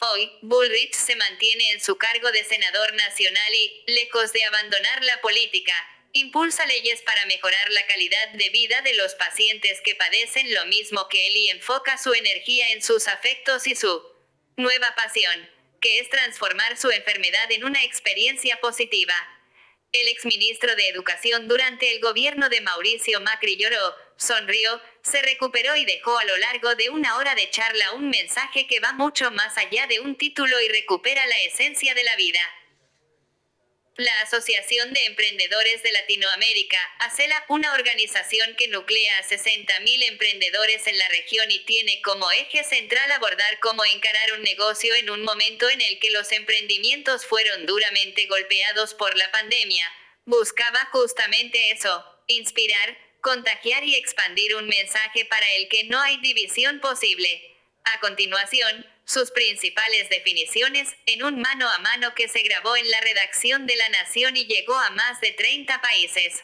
Hoy, 0.02 0.32
Bullrich 0.44 0.94
se 0.94 1.16
mantiene 1.16 1.72
en 1.72 1.82
su 1.82 1.98
cargo 1.98 2.32
de 2.32 2.44
senador 2.44 2.94
nacional 2.94 3.56
y, 3.56 3.84
lejos 3.88 4.34
de 4.34 4.44
abandonar 4.44 5.04
la 5.04 5.20
política, 5.22 5.74
impulsa 6.14 6.66
leyes 6.68 7.02
para 7.02 7.26
mejorar 7.26 7.72
la 7.72 7.86
calidad 7.88 8.30
de 8.30 8.50
vida 8.50 8.82
de 8.82 8.94
los 8.94 9.16
pacientes 9.16 9.82
que 9.82 9.96
padecen 9.96 10.54
lo 10.54 10.66
mismo 10.68 11.08
que 11.10 11.28
él 11.28 11.36
y 11.36 11.50
enfoca 11.50 11.98
su 11.98 12.14
energía 12.14 12.70
en 12.70 12.84
sus 12.84 13.08
afectos 13.08 13.66
y 13.66 13.76
su 13.76 14.02
nueva 14.56 14.94
pasión, 14.96 15.50
que 15.82 16.00
es 16.00 16.10
transformar 16.10 16.78
su 16.78 16.92
enfermedad 16.92 17.52
en 17.52 17.64
una 17.66 17.84
experiencia 17.84 18.62
positiva. 18.62 19.16
El 19.92 20.08
exministro 20.08 20.76
de 20.76 20.88
Educación 20.88 21.48
durante 21.48 21.94
el 21.94 22.00
gobierno 22.00 22.50
de 22.50 22.62
Mauricio 22.62 23.20
Macri 23.20 23.58
lloró, 23.58 23.96
sonrió, 24.16 24.82
se 25.02 25.22
recuperó 25.24 25.76
y 25.76 25.86
dejó 25.86 26.18
a 26.18 26.26
lo 26.26 26.38
largo 26.38 26.76
de 26.76 26.90
una 26.90 27.18
hora 27.18 27.34
de 27.34 27.50
charla 27.50 27.92
un 27.94 28.10
mensaje 28.10 28.68
que 28.68 28.80
va 28.80 28.94
mucho 28.94 29.32
más 29.32 29.58
allá 29.58 29.88
de 29.88 30.00
un 30.00 30.16
título 30.16 30.62
y 30.62 30.68
recupera 30.68 31.26
la 31.26 31.42
esencia 31.42 31.96
de 31.96 32.04
la 32.04 32.16
vida. 32.16 32.40
La 33.98 34.22
Asociación 34.22 34.92
de 34.92 35.06
Emprendedores 35.06 35.84
de 35.84 35.92
Latinoamérica, 35.92 36.80
ACELA, 36.98 37.46
una 37.48 37.74
organización 37.74 38.56
que 38.56 38.68
nuclea 38.68 39.20
a 39.20 39.24
60.000 39.24 40.08
emprendedores 40.08 40.88
en 40.88 40.98
la 40.98 41.08
región 41.10 41.52
y 41.52 41.60
tiene 41.60 42.02
como 42.02 42.32
eje 42.32 42.64
central 42.64 43.12
abordar 43.12 43.60
cómo 43.60 43.86
encarar 43.86 44.34
un 44.34 44.42
negocio 44.42 44.96
en 44.96 45.12
un 45.12 45.22
momento 45.22 45.70
en 45.70 45.80
el 45.80 46.00
que 46.00 46.10
los 46.10 46.32
emprendimientos 46.32 47.28
fueron 47.28 47.68
duramente 47.68 48.26
golpeados 48.26 48.96
por 48.96 49.16
la 49.16 49.30
pandemia, 49.30 49.86
buscaba 50.26 50.90
justamente 50.92 51.70
eso, 51.70 52.04
inspirar, 52.26 52.98
contagiar 53.22 53.84
y 53.84 53.94
expandir 53.94 54.56
un 54.56 54.68
mensaje 54.70 55.24
para 55.26 55.48
el 55.52 55.70
que 55.70 55.84
no 55.84 56.02
hay 56.02 56.18
división 56.18 56.80
posible. 56.80 57.53
A 57.86 58.00
continuación, 58.00 58.86
sus 59.06 59.32
principales 59.32 60.10
definiciones, 60.10 60.96
en 61.06 61.24
un 61.24 61.42
mano 61.42 61.70
a 61.70 61.80
mano 61.80 62.16
que 62.16 62.30
se 62.30 62.42
grabó 62.42 62.76
en 62.78 62.90
la 62.90 63.02
redacción 63.02 63.68
de 63.68 63.76
La 63.76 63.90
Nación 63.90 64.38
y 64.38 64.46
llegó 64.46 64.76
a 64.76 64.90
más 64.92 65.20
de 65.20 65.32
30 65.32 65.82
países. 65.82 66.44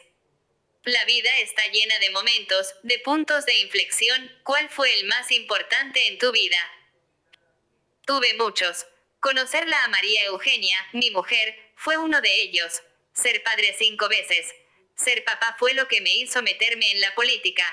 La 0.84 1.04
vida 1.06 1.30
está 1.40 1.66
llena 1.68 1.98
de 2.00 2.10
momentos, 2.10 2.74
de 2.84 3.00
puntos 3.00 3.46
de 3.46 3.60
inflexión, 3.60 4.32
¿cuál 4.44 4.70
fue 4.70 4.94
el 4.94 5.06
más 5.06 5.32
importante 5.32 6.08
en 6.08 6.18
tu 6.18 6.32
vida? 6.32 6.58
Tuve 8.06 8.34
muchos. 8.36 8.88
Conocerla 9.20 9.84
a 9.84 9.90
María 9.90 10.26
Eugenia, 10.26 10.78
mi 10.94 11.12
mujer, 11.12 11.72
fue 11.76 11.98
uno 11.98 12.22
de 12.22 12.42
ellos. 12.42 12.82
Ser 13.14 13.44
padre 13.44 13.76
cinco 13.78 14.10
veces. 14.10 14.54
Ser 14.96 15.24
papá 15.24 15.56
fue 15.60 15.74
lo 15.74 15.88
que 15.88 16.02
me 16.02 16.16
hizo 16.16 16.42
meterme 16.42 16.92
en 16.92 17.02
la 17.02 17.14
política. 17.14 17.66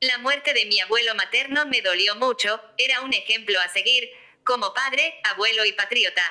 La 0.00 0.18
muerte 0.18 0.54
de 0.54 0.64
mi 0.66 0.80
abuelo 0.80 1.14
materno 1.16 1.66
me 1.66 1.82
dolió 1.82 2.14
mucho, 2.14 2.62
era 2.76 3.00
un 3.00 3.12
ejemplo 3.12 3.58
a 3.60 3.68
seguir, 3.68 4.08
como 4.44 4.72
padre, 4.72 5.18
abuelo 5.24 5.64
y 5.64 5.72
patriota. 5.72 6.22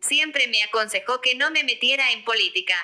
Siempre 0.00 0.48
me 0.48 0.64
aconsejó 0.64 1.20
que 1.20 1.36
no 1.36 1.52
me 1.52 1.62
metiera 1.62 2.10
en 2.10 2.24
política. 2.24 2.74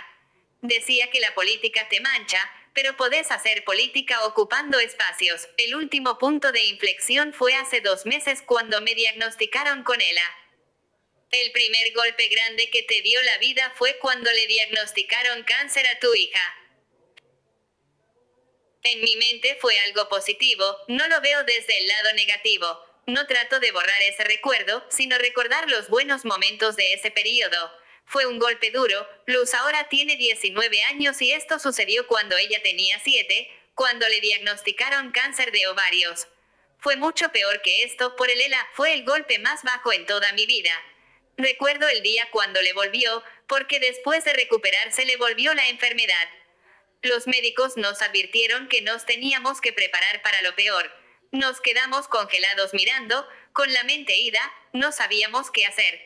Decía 0.62 1.10
que 1.10 1.18
la 1.18 1.34
política 1.34 1.88
te 1.88 2.00
mancha, 2.00 2.38
pero 2.74 2.96
podés 2.96 3.32
hacer 3.32 3.64
política 3.64 4.24
ocupando 4.24 4.78
espacios. 4.78 5.48
El 5.56 5.74
último 5.74 6.16
punto 6.18 6.52
de 6.52 6.64
inflexión 6.64 7.32
fue 7.32 7.56
hace 7.56 7.80
dos 7.80 8.06
meses 8.06 8.40
cuando 8.40 8.80
me 8.82 8.94
diagnosticaron 8.94 9.82
con 9.82 10.00
ELA. 10.00 10.36
El 11.32 11.50
primer 11.50 11.92
golpe 11.92 12.28
grande 12.28 12.70
que 12.70 12.84
te 12.84 13.02
dio 13.02 13.20
la 13.22 13.38
vida 13.38 13.72
fue 13.74 13.98
cuando 13.98 14.30
le 14.30 14.46
diagnosticaron 14.46 15.42
cáncer 15.42 15.88
a 15.88 15.98
tu 15.98 16.14
hija. 16.14 16.40
En 18.86 19.00
mi 19.00 19.16
mente 19.16 19.56
fue 19.62 19.78
algo 19.80 20.10
positivo, 20.10 20.76
no 20.88 21.08
lo 21.08 21.18
veo 21.22 21.42
desde 21.44 21.78
el 21.78 21.86
lado 21.88 22.12
negativo. 22.12 22.84
No 23.06 23.26
trato 23.26 23.58
de 23.58 23.72
borrar 23.72 24.02
ese 24.02 24.24
recuerdo, 24.24 24.84
sino 24.90 25.16
recordar 25.16 25.70
los 25.70 25.88
buenos 25.88 26.26
momentos 26.26 26.76
de 26.76 26.92
ese 26.92 27.10
periodo. 27.10 27.72
Fue 28.04 28.26
un 28.26 28.38
golpe 28.38 28.70
duro, 28.70 29.08
Luz 29.24 29.54
ahora 29.54 29.88
tiene 29.88 30.16
19 30.16 30.82
años 30.82 31.22
y 31.22 31.32
esto 31.32 31.58
sucedió 31.58 32.06
cuando 32.06 32.36
ella 32.36 32.62
tenía 32.62 33.00
7, 33.02 33.50
cuando 33.74 34.06
le 34.06 34.20
diagnosticaron 34.20 35.12
cáncer 35.12 35.50
de 35.50 35.66
ovarios. 35.66 36.28
Fue 36.78 36.96
mucho 36.96 37.30
peor 37.32 37.62
que 37.62 37.84
esto, 37.84 38.14
por 38.16 38.30
el 38.30 38.38
ELA, 38.38 38.68
fue 38.74 38.92
el 38.92 39.04
golpe 39.06 39.38
más 39.38 39.62
bajo 39.62 39.94
en 39.94 40.04
toda 40.04 40.30
mi 40.34 40.44
vida. 40.44 40.72
Recuerdo 41.38 41.88
el 41.88 42.02
día 42.02 42.28
cuando 42.30 42.60
le 42.60 42.74
volvió, 42.74 43.24
porque 43.46 43.80
después 43.80 44.24
de 44.24 44.34
recuperarse 44.34 45.06
le 45.06 45.16
volvió 45.16 45.54
la 45.54 45.68
enfermedad. 45.68 46.28
Los 47.04 47.26
médicos 47.26 47.76
nos 47.76 48.00
advirtieron 48.00 48.66
que 48.66 48.80
nos 48.80 49.04
teníamos 49.04 49.60
que 49.60 49.74
preparar 49.74 50.22
para 50.22 50.40
lo 50.40 50.56
peor. 50.56 50.90
Nos 51.32 51.60
quedamos 51.60 52.08
congelados 52.08 52.72
mirando, 52.72 53.28
con 53.52 53.70
la 53.74 53.84
mente 53.84 54.16
ida, 54.16 54.40
no 54.72 54.90
sabíamos 54.90 55.50
qué 55.50 55.66
hacer. 55.66 56.00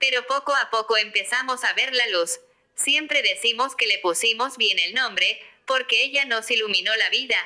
Pero 0.00 0.26
poco 0.26 0.52
a 0.56 0.68
poco 0.70 0.96
empezamos 0.96 1.62
a 1.62 1.72
ver 1.74 1.94
la 1.94 2.08
luz. 2.08 2.40
Siempre 2.74 3.22
decimos 3.22 3.76
que 3.76 3.86
le 3.86 4.00
pusimos 4.00 4.56
bien 4.56 4.80
el 4.80 4.92
nombre, 4.92 5.40
porque 5.66 6.02
ella 6.02 6.24
nos 6.24 6.50
iluminó 6.50 6.96
la 6.96 7.10
vida. 7.10 7.36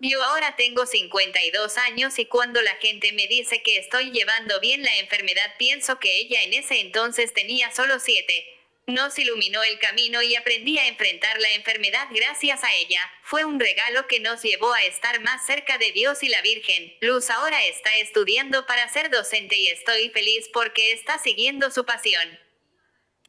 Yo 0.00 0.20
ahora 0.24 0.56
tengo 0.56 0.84
52 0.84 1.78
años 1.78 2.18
y 2.18 2.26
cuando 2.26 2.60
la 2.60 2.74
gente 2.74 3.12
me 3.12 3.28
dice 3.28 3.62
que 3.62 3.78
estoy 3.78 4.10
llevando 4.10 4.58
bien 4.58 4.82
la 4.82 4.96
enfermedad 4.96 5.54
pienso 5.58 6.00
que 6.00 6.18
ella 6.18 6.42
en 6.42 6.54
ese 6.54 6.80
entonces 6.80 7.32
tenía 7.32 7.70
solo 7.70 8.00
7. 8.00 8.61
Nos 8.86 9.16
iluminó 9.16 9.62
el 9.62 9.78
camino 9.78 10.22
y 10.22 10.34
aprendí 10.34 10.76
a 10.76 10.88
enfrentar 10.88 11.38
la 11.40 11.52
enfermedad 11.52 12.08
gracias 12.10 12.64
a 12.64 12.74
ella. 12.74 13.00
Fue 13.22 13.44
un 13.44 13.60
regalo 13.60 14.08
que 14.08 14.18
nos 14.18 14.42
llevó 14.42 14.72
a 14.74 14.82
estar 14.84 15.20
más 15.20 15.46
cerca 15.46 15.78
de 15.78 15.92
Dios 15.92 16.24
y 16.24 16.28
la 16.28 16.42
Virgen. 16.42 16.92
Luz 17.00 17.30
ahora 17.30 17.64
está 17.66 17.96
estudiando 17.98 18.66
para 18.66 18.88
ser 18.88 19.08
docente 19.08 19.56
y 19.56 19.68
estoy 19.68 20.10
feliz 20.10 20.48
porque 20.52 20.92
está 20.92 21.18
siguiendo 21.18 21.70
su 21.70 21.86
pasión. 21.86 22.40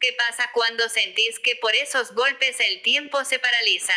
¿Qué 0.00 0.12
pasa 0.14 0.50
cuando 0.52 0.88
sentís 0.88 1.38
que 1.38 1.54
por 1.54 1.76
esos 1.76 2.14
golpes 2.14 2.58
el 2.58 2.82
tiempo 2.82 3.24
se 3.24 3.38
paraliza? 3.38 3.94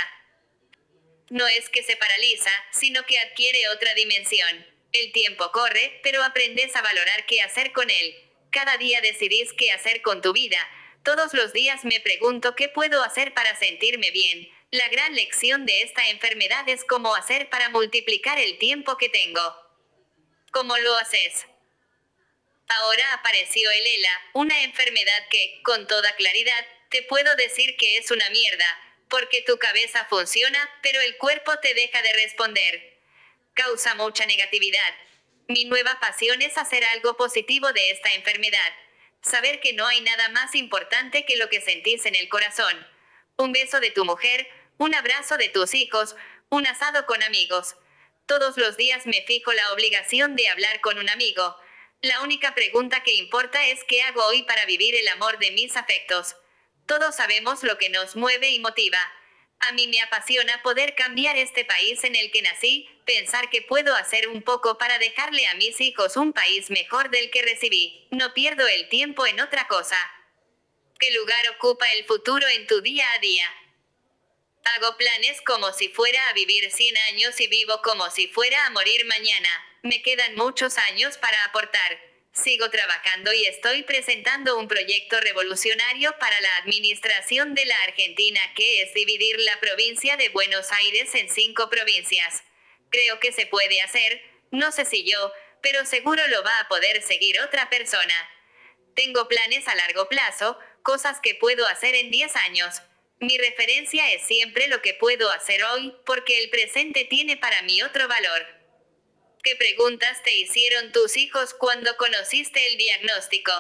No 1.30 1.48
es 1.48 1.70
que 1.70 1.82
se 1.82 1.98
paraliza, 1.98 2.52
sino 2.72 3.04
que 3.08 3.18
adquiere 3.18 3.68
otra 3.70 3.96
dimensión. 3.96 4.66
El 4.94 5.12
tiempo 5.12 5.52
corre, 5.52 6.00
pero 6.04 6.24
aprendes 6.24 6.76
a 6.76 6.84
valorar 6.84 7.26
qué 7.26 7.42
hacer 7.42 7.72
con 7.72 7.90
él. 7.90 8.16
Cada 8.52 8.78
día 8.78 9.02
decidís 9.02 9.52
qué 9.54 9.72
hacer 9.72 10.04
con 10.04 10.22
tu 10.22 10.34
vida. 10.34 10.60
Todos 11.08 11.34
los 11.34 11.54
días 11.54 11.86
me 11.86 12.02
pregunto 12.02 12.54
qué 12.54 12.68
puedo 12.68 13.02
hacer 13.02 13.34
para 13.34 13.56
sentirme 13.56 14.12
bien. 14.12 14.52
La 14.72 14.90
gran 14.90 15.16
lección 15.16 15.66
de 15.66 15.84
esta 15.84 16.10
enfermedad 16.10 16.68
es 16.68 16.84
cómo 16.84 17.16
hacer 17.16 17.50
para 17.50 17.70
multiplicar 17.70 18.38
el 18.40 18.58
tiempo 18.58 18.98
que 18.98 19.08
tengo. 19.08 19.42
¿Cómo 20.52 20.78
lo 20.78 20.98
haces? 20.98 21.46
Ahora 22.68 23.14
apareció 23.14 23.72
el 23.72 23.88
ELA, 23.88 24.22
una 24.34 24.64
enfermedad 24.64 25.30
que, 25.30 25.62
con 25.64 25.88
toda 25.88 26.14
claridad, 26.18 26.66
te 26.90 27.04
puedo 27.04 27.34
decir 27.38 27.78
que 27.78 27.96
es 27.96 28.12
una 28.12 28.30
mierda, 28.32 28.68
porque 29.08 29.42
tu 29.44 29.58
cabeza 29.58 30.06
funciona, 30.10 30.60
pero 30.84 31.00
el 31.00 31.16
cuerpo 31.16 31.58
te 31.60 31.74
deja 31.74 32.02
de 32.02 32.12
responder. 32.12 33.00
Causa 33.54 33.96
mucha 33.96 34.26
negatividad. 34.26 34.94
Mi 35.48 35.64
nueva 35.64 36.02
pasión 36.02 36.42
es 36.42 36.58
hacer 36.58 36.84
algo 36.84 37.16
positivo 37.16 37.72
de 37.72 37.92
esta 37.92 38.14
enfermedad. 38.14 38.74
Saber 39.22 39.60
que 39.60 39.74
no 39.74 39.86
hay 39.88 40.02
nada 40.02 40.30
más 40.30 40.56
importante 40.56 41.26
que 41.26 41.38
lo 41.38 41.50
que 41.50 41.62
sentís 41.62 42.06
en 42.06 42.16
el 42.16 42.30
corazón. 42.30 42.88
Un 43.36 43.52
beso 43.52 43.80
de 43.80 43.92
tu 43.92 44.06
mujer, 44.06 44.48
un 44.78 44.94
abrazo 44.96 45.38
de 45.38 45.50
tus 45.50 45.74
hijos, 45.74 46.16
un 46.50 46.66
asado 46.68 47.06
con 47.06 47.22
amigos. 47.24 47.76
Todos 48.26 48.58
los 48.58 48.78
días 48.78 49.06
me 49.06 49.24
fijo 49.24 49.54
la 49.54 49.74
obligación 49.74 50.36
de 50.36 50.50
hablar 50.50 50.82
con 50.82 50.98
un 50.98 51.10
amigo. 51.10 51.56
La 52.02 52.22
única 52.22 52.54
pregunta 52.54 53.02
que 53.04 53.16
importa 53.16 53.66
es 53.68 53.84
qué 53.86 54.04
hago 54.04 54.24
hoy 54.26 54.44
para 54.44 54.66
vivir 54.66 54.96
el 54.96 55.08
amor 55.08 55.40
de 55.40 55.52
mis 55.52 55.76
afectos. 55.76 56.36
Todos 56.86 57.16
sabemos 57.16 57.64
lo 57.64 57.78
que 57.78 57.90
nos 57.90 58.16
mueve 58.16 58.50
y 58.50 58.60
motiva. 58.60 59.00
A 59.60 59.72
mí 59.72 59.88
me 59.88 60.02
apasiona 60.02 60.62
poder 60.62 60.96
cambiar 60.96 61.36
este 61.36 61.66
país 61.66 62.04
en 62.04 62.16
el 62.16 62.32
que 62.32 62.42
nací, 62.42 62.88
pensar 63.06 63.50
que 63.50 63.62
puedo 63.62 63.96
hacer 63.96 64.28
un 64.28 64.42
poco 64.42 64.78
para 64.78 65.00
dejarle 65.00 65.48
a 65.48 65.56
mis 65.56 65.82
hijos 65.82 66.16
un 66.16 66.32
país 66.32 66.70
mejor 66.70 67.10
del 67.10 67.32
que 67.32 67.42
recibí. 67.42 68.08
No 68.12 68.34
pierdo 68.34 68.68
el 68.68 68.88
tiempo 68.90 69.26
en 69.26 69.40
otra 69.40 69.68
cosa. 69.68 69.98
¿Qué 71.00 71.12
lugar 71.12 71.50
ocupa 71.56 71.92
el 71.94 72.06
futuro 72.06 72.48
en 72.48 72.68
tu 72.68 72.82
día 72.82 73.12
a 73.14 73.20
día? 73.20 73.48
Hago 74.76 74.98
planes 74.98 75.42
como 75.42 75.72
si 75.72 75.90
fuera 75.90 76.28
a 76.30 76.34
vivir 76.34 76.70
100 76.72 76.98
años 77.10 77.40
y 77.40 77.48
vivo 77.48 77.82
como 77.82 78.10
si 78.10 78.28
fuera 78.28 78.66
a 78.66 78.70
morir 78.72 79.06
mañana. 79.06 79.50
Me 79.82 80.02
quedan 80.02 80.36
muchos 80.36 80.78
años 80.78 81.18
para 81.18 81.44
aportar. 81.46 82.00
Sigo 82.44 82.70
trabajando 82.70 83.34
y 83.34 83.46
estoy 83.46 83.82
presentando 83.82 84.60
un 84.60 84.68
proyecto 84.68 85.20
revolucionario 85.20 86.16
para 86.20 86.40
la 86.40 86.58
administración 86.58 87.56
de 87.56 87.66
la 87.66 87.76
Argentina 87.84 88.40
que 88.56 88.84
es 88.84 88.94
dividir 88.94 89.40
la 89.40 89.60
provincia 89.60 90.18
de 90.18 90.30
Buenos 90.30 90.72
Aires 90.72 91.16
en 91.16 91.30
cinco 91.30 91.68
provincias. 91.70 92.44
Creo 92.92 93.20
que 93.20 93.32
se 93.32 93.48
puede 93.48 93.82
hacer, 93.82 94.22
no 94.52 94.72
sé 94.72 94.86
si 94.86 95.04
yo, 95.04 95.34
pero 95.64 95.84
seguro 95.86 96.28
lo 96.28 96.44
va 96.44 96.60
a 96.60 96.68
poder 96.68 97.02
seguir 97.02 97.42
otra 97.42 97.72
persona. 97.72 98.14
Tengo 98.96 99.28
planes 99.28 99.68
a 99.68 99.74
largo 99.74 100.08
plazo, 100.08 100.60
cosas 100.84 101.20
que 101.20 101.34
puedo 101.34 101.66
hacer 101.66 101.96
en 101.96 102.12
10 102.12 102.36
años. 102.36 102.82
Mi 103.20 103.40
referencia 103.40 104.12
es 104.12 104.22
siempre 104.22 104.68
lo 104.68 104.84
que 104.84 104.94
puedo 104.94 105.32
hacer 105.32 105.64
hoy, 105.64 105.96
porque 106.06 106.38
el 106.44 106.52
presente 106.52 107.04
tiene 107.06 107.36
para 107.36 107.64
mí 107.64 107.82
otro 107.82 108.08
valor. 108.08 108.57
¿Qué 109.48 109.56
preguntas 109.56 110.22
te 110.24 110.36
hicieron 110.36 110.92
tus 110.92 111.16
hijos 111.16 111.54
cuando 111.54 111.96
conociste 111.96 112.68
el 112.68 112.78
diagnóstico? 112.78 113.54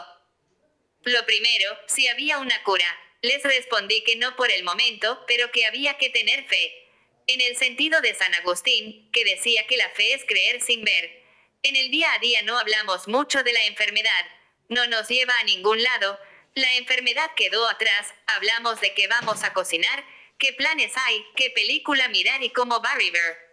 Lo 1.03 1.25
primero, 1.25 1.79
si 1.87 2.09
había 2.09 2.39
una 2.39 2.61
cura. 2.63 2.85
Les 3.21 3.41
respondí 3.41 4.03
que 4.03 4.17
no 4.17 4.35
por 4.35 4.51
el 4.51 4.65
momento, 4.65 5.23
pero 5.29 5.49
que 5.53 5.65
había 5.65 5.97
que 5.97 6.09
tener 6.09 6.45
fe. 6.45 6.89
En 7.27 7.39
el 7.39 7.55
sentido 7.55 8.01
de 8.01 8.13
San 8.15 8.35
Agustín, 8.35 9.09
que 9.13 9.23
decía 9.23 9.65
que 9.65 9.77
la 9.77 9.89
fe 9.91 10.11
es 10.11 10.25
creer 10.25 10.61
sin 10.61 10.83
ver. 10.83 11.23
En 11.63 11.77
el 11.77 11.89
día 11.89 12.11
a 12.11 12.19
día 12.19 12.41
no 12.41 12.57
hablamos 12.57 13.07
mucho 13.07 13.41
de 13.43 13.53
la 13.53 13.63
enfermedad. 13.63 14.25
No 14.67 14.87
nos 14.87 15.07
lleva 15.07 15.39
a 15.39 15.45
ningún 15.45 15.81
lado. 15.81 16.19
La 16.53 16.75
enfermedad 16.75 17.31
quedó 17.37 17.65
atrás. 17.65 18.13
Hablamos 18.25 18.81
de 18.81 18.93
qué 18.93 19.07
vamos 19.07 19.45
a 19.45 19.53
cocinar, 19.53 20.03
qué 20.37 20.51
planes 20.51 20.91
hay, 20.97 21.25
qué 21.37 21.49
película 21.49 22.09
mirar 22.09 22.43
y 22.43 22.49
cómo 22.49 22.81
va 22.81 22.93
River. 22.95 23.46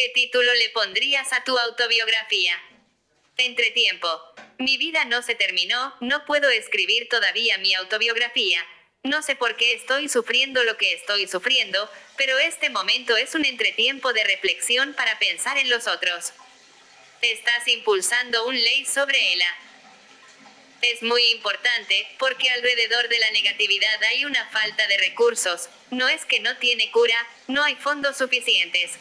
¿Qué 0.00 0.08
título 0.14 0.54
le 0.54 0.70
pondrías 0.70 1.30
a 1.34 1.44
tu 1.44 1.58
autobiografía? 1.58 2.54
Entretiempo. 3.36 4.08
Mi 4.56 4.78
vida 4.78 5.04
no 5.04 5.20
se 5.20 5.34
terminó, 5.34 5.94
no 6.00 6.24
puedo 6.24 6.48
escribir 6.48 7.06
todavía 7.10 7.58
mi 7.58 7.74
autobiografía. 7.74 8.66
No 9.02 9.20
sé 9.20 9.36
por 9.36 9.56
qué 9.56 9.74
estoy 9.74 10.08
sufriendo 10.08 10.64
lo 10.64 10.78
que 10.78 10.94
estoy 10.94 11.28
sufriendo, 11.28 11.86
pero 12.16 12.38
este 12.38 12.70
momento 12.70 13.14
es 13.18 13.34
un 13.34 13.44
entretiempo 13.44 14.14
de 14.14 14.24
reflexión 14.24 14.94
para 14.94 15.18
pensar 15.18 15.58
en 15.58 15.68
los 15.68 15.86
otros. 15.86 16.32
Estás 17.20 17.68
impulsando 17.68 18.46
un 18.46 18.54
ley 18.54 18.86
sobre 18.86 19.34
ella. 19.34 19.54
Es 20.80 21.02
muy 21.02 21.26
importante, 21.26 22.08
porque 22.18 22.48
alrededor 22.48 23.10
de 23.10 23.18
la 23.18 23.30
negatividad 23.32 24.02
hay 24.04 24.24
una 24.24 24.48
falta 24.48 24.86
de 24.86 24.96
recursos. 24.96 25.68
No 25.90 26.08
es 26.08 26.24
que 26.24 26.40
no 26.40 26.56
tiene 26.56 26.90
cura, 26.90 27.28
no 27.48 27.62
hay 27.62 27.74
fondos 27.74 28.16
suficientes. 28.16 28.92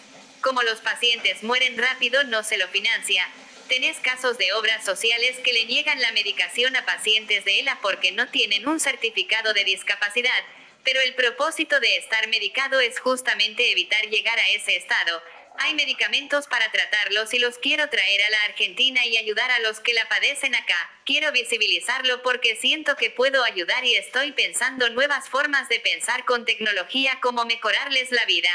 Como 0.42 0.64
los 0.64 0.80
pacientes 0.80 1.44
mueren 1.44 1.78
rápido 1.78 2.24
no 2.24 2.44
se 2.44 2.58
lo 2.58 2.68
financia. 2.70 3.28
Tenés 3.68 3.98
casos 3.98 4.38
de 4.38 4.54
obras 4.54 4.84
sociales 4.84 5.38
que 5.44 5.54
le 5.54 5.66
niegan 5.66 6.02
la 6.02 6.12
medicación 6.14 6.76
a 6.76 6.86
pacientes 6.86 7.46
de 7.46 7.60
ELA 7.60 7.80
porque 7.82 8.12
no 8.12 8.28
tienen 8.30 8.68
un 8.68 8.80
certificado 8.80 9.54
de 9.54 9.64
discapacidad, 9.64 10.44
pero 10.84 11.02
el 11.02 11.14
propósito 11.14 11.80
de 11.80 11.98
estar 11.98 12.28
medicado 12.30 12.80
es 12.80 13.00
justamente 13.00 13.72
evitar 13.72 14.04
llegar 14.06 14.40
a 14.40 14.50
ese 14.50 14.76
estado. 14.76 15.22
Hay 15.60 15.74
medicamentos 15.74 16.48
para 16.48 16.72
tratarlos 16.72 17.34
y 17.34 17.40
los 17.40 17.58
quiero 17.58 17.90
traer 17.90 18.24
a 18.24 18.30
la 18.30 18.44
Argentina 18.44 19.06
y 19.06 19.18
ayudar 19.18 19.52
a 19.52 19.60
los 19.60 19.82
que 19.82 19.94
la 19.94 20.08
padecen 20.08 20.56
acá. 20.56 20.90
Quiero 21.06 21.34
visibilizarlo 21.34 22.24
porque 22.24 22.56
siento 22.56 22.96
que 22.96 23.12
puedo 23.12 23.44
ayudar 23.44 23.84
y 23.84 23.96
estoy 23.96 24.32
pensando 24.32 24.90
nuevas 24.90 25.28
formas 25.28 25.68
de 25.68 25.82
pensar 25.82 26.24
con 26.24 26.46
tecnología 26.46 27.20
como 27.22 27.44
mejorarles 27.44 28.12
la 28.12 28.24
vida. 28.26 28.50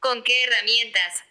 ¿Con 0.00 0.22
qué 0.22 0.44
herramientas? 0.44 1.24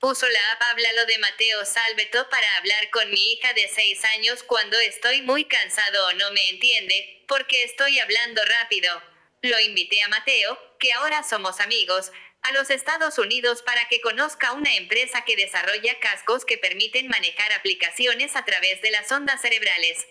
Puso 0.00 0.28
la 0.28 0.52
app 0.52 0.62
Háblalo 0.62 1.06
de 1.06 1.18
Mateo 1.18 1.64
Salveto 1.64 2.28
para 2.28 2.56
hablar 2.56 2.90
con 2.90 3.08
mi 3.12 3.32
hija 3.32 3.52
de 3.52 3.68
6 3.68 4.04
años 4.06 4.42
cuando 4.42 4.76
estoy 4.80 5.22
muy 5.22 5.44
cansado 5.44 6.08
o 6.08 6.12
no 6.14 6.32
me 6.32 6.48
entiende, 6.48 7.24
porque 7.28 7.62
estoy 7.62 8.00
hablando 8.00 8.42
rápido. 8.44 9.00
Lo 9.42 9.60
invité 9.60 10.02
a 10.02 10.08
Mateo, 10.08 10.58
que 10.80 10.92
ahora 10.94 11.22
somos 11.22 11.60
amigos, 11.60 12.10
a 12.42 12.50
los 12.52 12.70
Estados 12.70 13.18
Unidos 13.18 13.62
para 13.62 13.86
que 13.86 14.00
conozca 14.00 14.52
una 14.52 14.74
empresa 14.74 15.24
que 15.24 15.36
desarrolla 15.36 16.00
cascos 16.00 16.44
que 16.44 16.58
permiten 16.58 17.06
manejar 17.06 17.52
aplicaciones 17.52 18.34
a 18.34 18.44
través 18.44 18.82
de 18.82 18.90
las 18.90 19.12
ondas 19.12 19.40
cerebrales. 19.42 20.08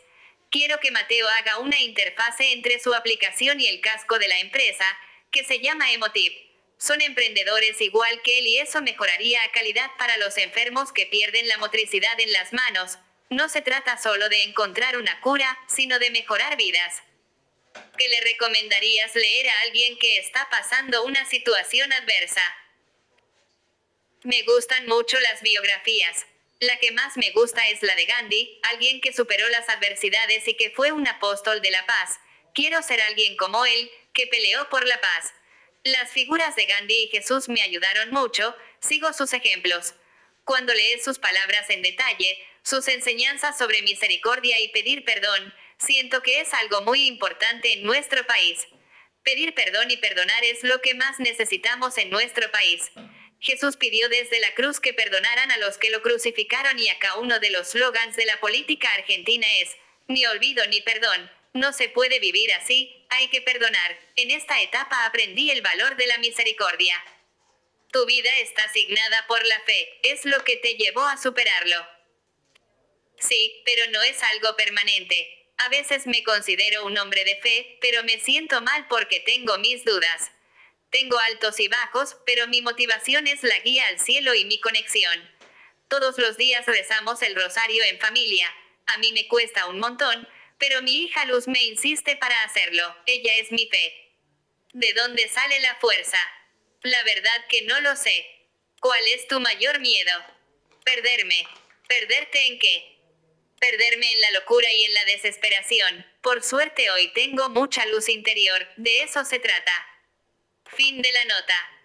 Quiero 0.49 0.79
que 0.79 0.91
Mateo 0.91 1.27
haga 1.27 1.57
una 1.57 1.81
interfase 1.81 2.53
entre 2.53 2.79
su 2.79 2.93
aplicación 2.93 3.59
y 3.59 3.67
el 3.67 3.81
casco 3.81 4.17
de 4.17 4.29
la 4.29 4.39
empresa, 4.39 4.85
que 5.29 5.43
se 5.43 5.59
llama 5.59 5.91
Emotive. 5.91 6.48
Son 6.79 7.01
emprendedores 7.01 7.81
igual 7.81 8.21
que 8.23 8.39
él 8.39 8.47
y 8.47 8.57
eso 8.57 8.81
mejoraría 8.81 9.43
a 9.43 9.51
calidad 9.51 9.91
para 9.97 10.17
los 10.17 10.37
enfermos 10.37 10.93
que 10.93 11.05
pierden 11.05 11.47
la 11.49 11.57
motricidad 11.57 12.17
en 12.19 12.31
las 12.31 12.53
manos. 12.53 12.97
No 13.29 13.49
se 13.49 13.61
trata 13.61 13.97
solo 13.97 14.29
de 14.29 14.43
encontrar 14.43 14.97
una 14.97 15.19
cura, 15.19 15.59
sino 15.67 15.99
de 15.99 16.09
mejorar 16.09 16.55
vidas. 16.55 17.03
¿Qué 17.97 18.07
le 18.07 18.21
recomendarías 18.21 19.13
leer 19.13 19.49
a 19.49 19.61
alguien 19.61 19.99
que 19.99 20.19
está 20.19 20.49
pasando 20.49 21.03
una 21.03 21.25
situación 21.25 21.91
adversa? 21.91 22.41
Me 24.23 24.41
gustan 24.43 24.87
mucho 24.87 25.19
las 25.19 25.41
biografías. 25.41 26.25
La 26.61 26.77
que 26.79 26.91
más 26.91 27.17
me 27.17 27.31
gusta 27.31 27.67
es 27.69 27.83
la 27.83 27.95
de 27.95 28.05
Gandhi, 28.05 28.59
alguien 28.63 29.01
que 29.01 29.13
superó 29.13 29.47
las 29.49 29.67
adversidades 29.67 30.47
y 30.47 30.55
que 30.55 30.71
fue 30.71 30.93
un 30.93 31.07
apóstol 31.07 31.61
de 31.61 31.71
la 31.71 31.85
paz. 31.85 32.19
Quiero 32.53 32.81
ser 32.81 33.01
alguien 33.01 33.35
como 33.35 33.65
él, 33.65 33.91
que 34.13 34.27
peleó 34.27 34.69
por 34.69 34.87
la 34.87 34.99
paz. 34.99 35.33
Las 35.83 36.11
figuras 36.11 36.57
de 36.57 36.65
Gandhi 36.65 37.03
y 37.03 37.07
Jesús 37.07 37.47
me 37.47 37.61
ayudaron 37.61 38.11
mucho, 38.11 38.53
sigo 38.81 39.13
sus 39.13 39.31
ejemplos. 39.31 39.93
Cuando 40.43 40.73
lees 40.73 41.05
sus 41.05 41.19
palabras 41.19 41.69
en 41.69 41.81
detalle, 41.81 42.37
sus 42.63 42.89
enseñanzas 42.89 43.57
sobre 43.57 43.81
misericordia 43.83 44.59
y 44.59 44.67
pedir 44.69 45.05
perdón, 45.05 45.53
siento 45.77 46.21
que 46.21 46.41
es 46.41 46.53
algo 46.53 46.81
muy 46.81 47.07
importante 47.07 47.71
en 47.71 47.83
nuestro 47.83 48.27
país. 48.27 48.67
Pedir 49.23 49.53
perdón 49.53 49.89
y 49.89 49.95
perdonar 49.95 50.43
es 50.43 50.63
lo 50.63 50.81
que 50.81 50.95
más 50.95 51.17
necesitamos 51.19 51.97
en 51.97 52.09
nuestro 52.09 52.51
país. 52.51 52.91
Jesús 53.39 53.77
pidió 53.77 54.09
desde 54.09 54.41
la 54.41 54.53
cruz 54.55 54.81
que 54.81 54.93
perdonaran 54.93 55.49
a 55.49 55.57
los 55.59 55.77
que 55.77 55.91
lo 55.91 56.01
crucificaron 56.01 56.77
y 56.77 56.89
acá 56.89 57.15
uno 57.15 57.39
de 57.39 57.51
los 57.51 57.69
slogans 57.69 58.17
de 58.17 58.25
la 58.25 58.37
política 58.41 58.93
argentina 58.95 59.47
es, 59.61 59.77
ni 60.07 60.25
olvido 60.25 60.65
ni 60.67 60.81
perdón. 60.81 61.31
No 61.53 61.73
se 61.73 61.89
puede 61.89 62.19
vivir 62.19 62.53
así, 62.53 63.05
hay 63.09 63.27
que 63.29 63.41
perdonar. 63.41 63.99
En 64.15 64.31
esta 64.31 64.61
etapa 64.61 65.05
aprendí 65.05 65.49
el 65.49 65.61
valor 65.61 65.95
de 65.95 66.07
la 66.07 66.17
misericordia. 66.19 66.95
Tu 67.91 68.05
vida 68.05 68.29
está 68.39 68.63
asignada 68.65 69.25
por 69.27 69.43
la 69.45 69.59
fe, 69.61 69.99
es 70.03 70.25
lo 70.25 70.43
que 70.43 70.57
te 70.57 70.75
llevó 70.75 71.01
a 71.01 71.17
superarlo. 71.17 71.87
Sí, 73.17 73.61
pero 73.65 73.89
no 73.91 74.01
es 74.03 74.21
algo 74.21 74.55
permanente. 74.55 75.47
A 75.57 75.69
veces 75.69 76.05
me 76.05 76.23
considero 76.23 76.85
un 76.85 76.97
hombre 76.97 77.25
de 77.25 77.35
fe, 77.37 77.77
pero 77.81 78.03
me 78.03 78.19
siento 78.19 78.61
mal 78.61 78.87
porque 78.87 79.19
tengo 79.19 79.57
mis 79.57 79.83
dudas. 79.83 80.31
Tengo 80.91 81.19
altos 81.19 81.59
y 81.59 81.67
bajos, 81.67 82.15
pero 82.25 82.47
mi 82.47 82.61
motivación 82.61 83.27
es 83.27 83.43
la 83.43 83.59
guía 83.59 83.87
al 83.87 83.99
cielo 83.99 84.33
y 84.35 84.45
mi 84.45 84.59
conexión. 84.59 85.29
Todos 85.87 86.17
los 86.17 86.37
días 86.37 86.65
rezamos 86.65 87.21
el 87.23 87.35
rosario 87.35 87.83
en 87.83 87.99
familia. 87.99 88.47
A 88.85 88.97
mí 88.99 89.11
me 89.13 89.27
cuesta 89.27 89.65
un 89.65 89.79
montón, 89.79 90.27
pero 90.59 90.81
mi 90.81 91.03
hija 91.03 91.25
Luz 91.25 91.47
me 91.47 91.63
insiste 91.63 92.15
para 92.17 92.43
hacerlo. 92.43 92.95
Ella 93.05 93.35
es 93.37 93.51
mi 93.51 93.67
fe. 93.67 94.13
¿De 94.73 94.93
dónde 94.93 95.27
sale 95.29 95.59
la 95.61 95.75
fuerza? 95.75 96.19
La 96.83 97.01
verdad 97.03 97.47
que 97.47 97.63
no 97.63 97.79
lo 97.81 97.95
sé. 97.95 98.25
¿Cuál 98.79 99.01
es 99.07 99.27
tu 99.27 99.39
mayor 99.39 99.79
miedo? 99.79 100.11
Perderme. 100.85 101.47
¿Perderte 101.87 102.47
en 102.47 102.59
qué? 102.59 102.99
Perderme 103.59 104.13
en 104.13 104.21
la 104.21 104.31
locura 104.31 104.71
y 104.71 104.85
en 104.85 104.93
la 104.93 105.05
desesperación. 105.05 106.05
Por 106.21 106.43
suerte 106.43 106.91
hoy 106.91 107.11
tengo 107.13 107.49
mucha 107.49 107.85
luz 107.87 108.07
interior, 108.09 108.67
de 108.77 109.03
eso 109.03 109.25
se 109.25 109.39
trata. 109.39 109.73
Fin 110.77 111.01
de 111.01 111.11
la 111.11 111.25
nota. 111.25 111.78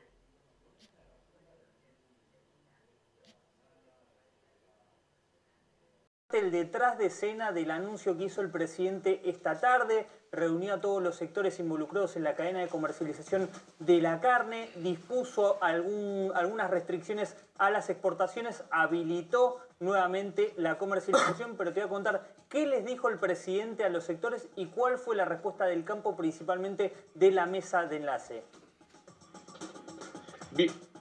El 6.35 6.51
detrás 6.51 6.99
de 6.99 7.07
escena 7.07 7.53
del 7.53 7.71
anuncio 7.71 8.17
que 8.17 8.25
hizo 8.25 8.41
el 8.41 8.51
presidente 8.51 9.21
esta 9.25 9.61
tarde, 9.61 10.07
reunió 10.33 10.75
a 10.75 10.81
todos 10.81 11.03
los 11.03 11.17
sectores 11.17 11.59
involucrados 11.61 12.17
en 12.17 12.25
la 12.25 12.35
cadena 12.35 12.61
de 12.61 12.69
comercialización 12.69 13.49
de 13.79 14.01
la 14.01 14.21
carne, 14.21 14.71
dispuso 14.77 15.59
algunas 15.63 16.71
restricciones 16.71 17.37
a 17.59 17.71
las 17.71 17.89
exportaciones, 17.89 18.65
habilitó 18.71 19.61
nuevamente 19.79 20.53
la 20.57 20.77
comercialización, 20.77 21.57
pero 21.57 21.73
te 21.73 21.81
voy 21.81 21.87
a 21.87 21.91
contar 21.91 22.35
qué 22.49 22.67
les 22.67 22.85
dijo 22.85 23.09
el 23.09 23.19
presidente 23.19 23.85
a 23.85 23.89
los 23.89 24.05
sectores 24.05 24.49
y 24.57 24.67
cuál 24.67 24.99
fue 24.99 25.17
la 25.17 25.25
respuesta 25.25 25.67
del 25.67 25.85
campo, 25.85 26.17
principalmente 26.17 26.93
de 27.15 27.31
la 27.31 27.47
mesa 27.47 27.87
de 27.87 27.97
enlace. 27.97 28.45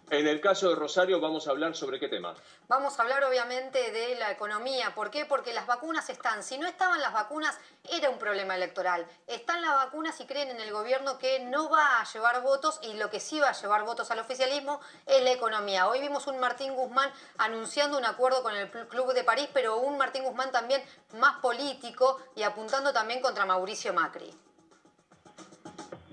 En 0.10 0.28
el 0.28 0.42
caso 0.42 0.70
de 0.70 0.76
Rosario 0.76 1.20
vamos 1.20 1.48
a 1.48 1.52
hablar 1.52 1.76
sobre 1.76 2.00
qué 2.00 2.08
tema. 2.08 2.36
Vamos 2.70 2.98
a 2.98 3.02
hablar 3.02 3.26
obviamente 3.26 3.92
de 3.92 4.16
la 4.16 4.32
economía. 4.32 4.96
¿Por 4.96 5.12
qué? 5.12 5.26
Porque 5.26 5.54
las 5.54 5.68
vacunas 5.68 6.10
están. 6.10 6.44
Si 6.44 6.58
no 6.58 6.66
estaban 6.66 7.02
las 7.02 7.12
vacunas, 7.12 7.58
era 7.90 8.10
un 8.10 8.18
problema 8.18 8.56
electoral. 8.56 9.06
Están 9.28 9.62
las 9.62 9.74
vacunas 9.76 10.18
y 10.22 10.26
creen 10.26 10.50
en 10.50 10.62
el 10.62 10.72
gobierno 10.72 11.18
que 11.18 11.42
no 11.42 11.70
va 11.70 12.00
a 12.00 12.06
llevar 12.06 12.42
votos 12.42 12.80
y 12.82 12.94
lo 12.94 13.10
que 13.10 13.20
sí 13.20 13.42
va 13.42 13.50
a 13.50 13.54
llevar 13.62 13.84
votos 13.84 14.12
al 14.12 14.20
oficialismo 14.20 14.80
es 15.06 15.22
la 15.24 15.32
economía. 15.32 15.90
Hoy 15.90 16.00
vimos 16.00 16.26
un 16.28 16.40
Martín 16.40 16.74
Guzmán 16.74 17.12
anunciando 17.38 17.98
un 17.98 18.06
acuerdo 18.06 18.42
con 18.44 18.56
el 18.56 18.72
Club 18.72 19.14
de 19.14 19.26
París, 19.26 19.50
pero 19.54 19.78
un 19.78 19.98
Martín 19.98 20.24
Guzmán 20.24 20.54
también 20.54 20.82
más 21.14 21.42
político 21.42 22.22
y 22.34 22.44
apuntando 22.44 22.94
también 22.94 23.22
contra 23.22 23.46
Mauricio 23.46 23.94
Macri. 23.94 24.34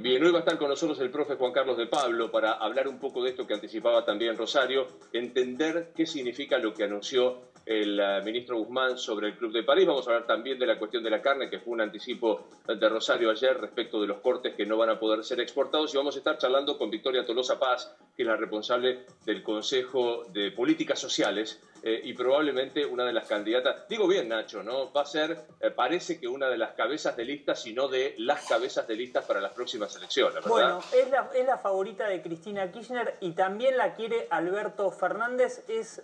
Bien, 0.03 0.24
hoy 0.24 0.30
va 0.30 0.38
a 0.38 0.40
estar 0.40 0.57
con 0.57 0.70
nosotros 0.70 0.98
el 1.01 1.11
profe 1.11 1.34
Juan 1.34 1.53
Carlos 1.53 1.76
de 1.76 1.86
Pablo 1.86 2.30
para 2.30 2.53
hablar 2.53 2.88
un 2.88 2.98
poco 2.98 3.22
de 3.22 3.28
esto 3.28 3.46
que 3.46 3.53
anticipaba 3.53 4.03
también 4.03 4.34
Rosario, 4.34 4.88
entender 5.12 5.92
qué 5.94 6.07
significa 6.07 6.57
lo 6.57 6.72
que 6.72 6.84
anunció 6.84 7.51
el 7.66 8.01
eh, 8.01 8.22
ministro 8.24 8.57
Guzmán 8.57 8.96
sobre 8.96 9.28
el 9.28 9.36
Club 9.36 9.53
de 9.53 9.62
París. 9.62 9.86
Vamos 9.86 10.09
a 10.09 10.12
hablar 10.12 10.26
también 10.26 10.59
de 10.59 10.66
la 10.66 10.78
cuestión 10.78 11.05
de 11.05 11.11
la 11.11 11.20
carne, 11.20 11.51
que 11.51 11.59
fue 11.59 11.74
un 11.74 11.82
anticipo 11.82 12.48
de 12.66 12.88
Rosario 12.88 13.30
ayer 13.30 13.61
respecto 13.61 14.01
de 14.01 14.07
los 14.07 14.20
cortes 14.20 14.55
que 14.55 14.64
no 14.64 14.78
van 14.78 14.88
a 14.88 14.98
poder 14.98 15.22
ser 15.22 15.38
exportados. 15.38 15.92
Y 15.92 15.98
vamos 15.98 16.14
a 16.14 16.18
estar 16.18 16.38
charlando 16.38 16.78
con 16.78 16.88
Victoria 16.88 17.26
Tolosa 17.26 17.59
Paz, 17.59 17.94
que 18.16 18.22
es 18.22 18.26
la 18.26 18.36
responsable 18.36 19.01
del 19.26 19.42
Consejo 19.42 20.24
de 20.32 20.51
Políticas 20.51 20.98
Sociales 20.98 21.61
eh, 21.83 22.01
y 22.05 22.14
probablemente 22.14 22.85
una 22.85 23.05
de 23.05 23.12
las 23.12 23.26
candidatas. 23.26 23.89
Digo 23.89 24.07
bien, 24.07 24.28
Nacho, 24.28 24.62
¿no? 24.62 24.93
Va 24.93 25.03
a 25.03 25.07
ser, 25.07 25.45
eh, 25.61 25.70
parece 25.70 26.20
que 26.20 26.28
una 26.28 26.49
de 26.49 26.59
las 26.59 26.72
cabezas 26.72 27.16
de 27.16 27.24
lista, 27.24 27.55
sino 27.55 27.89
de 27.89 28.14
las 28.18 28.47
cabezas 28.47 28.87
de 28.87 28.95
listas 28.95 29.24
para 29.24 29.41
las 29.41 29.53
próximas 29.53 29.95
elecciones. 29.97 30.45
Bueno, 30.45 30.81
es 30.93 31.11
la, 31.11 31.31
es 31.35 31.47
la 31.47 31.59
favorita 31.59 32.07
de 32.07 32.22
Cristina 32.22 32.70
Kirchner 32.70 33.16
y 33.20 33.33
también 33.33 33.76
la 33.76 33.95
quiere 33.95 34.26
Alberto 34.31 34.91
Fernández. 34.91 35.64
Es 35.68 36.03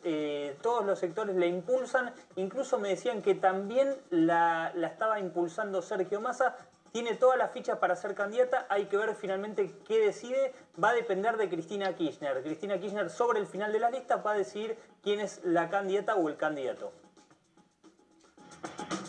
todos 0.63 0.85
los 0.85 0.99
sectores 0.99 1.37
le 1.37 1.47
impulsan, 1.47 2.13
incluso 2.37 2.79
me 2.79 2.89
decían 2.91 3.23
que 3.23 3.35
también 3.35 3.97
la, 4.11 4.73
estaba 4.75 5.21
impulsando 5.21 5.83
Sergio 5.83 6.21
Massa, 6.21 6.57
tiene 6.97 7.15
todas 7.15 7.37
las 7.37 7.53
fichas 7.53 7.77
para 7.77 7.95
ser 7.95 8.15
candidata, 8.15 8.65
hay 8.71 8.87
que 8.87 8.97
ver 8.97 9.15
finalmente 9.15 9.71
qué 9.87 9.99
decide, 9.99 10.55
va 10.83 10.89
a 10.89 10.95
depender 10.95 11.37
de 11.37 11.51
Cristina 11.51 11.95
Kirchner. 11.95 12.43
Cristina 12.43 12.81
Kirchner 12.81 13.11
sobre 13.11 13.39
el 13.39 13.47
final 13.47 13.71
de 13.71 13.81
la 13.81 13.91
lista 13.91 14.17
va 14.17 14.33
a 14.33 14.35
decidir 14.35 14.79
quién 15.03 15.21
es 15.21 15.43
la 15.45 15.69
candidata 15.69 16.15
o 16.15 16.27
el 16.31 16.39
candidato. 16.39 16.93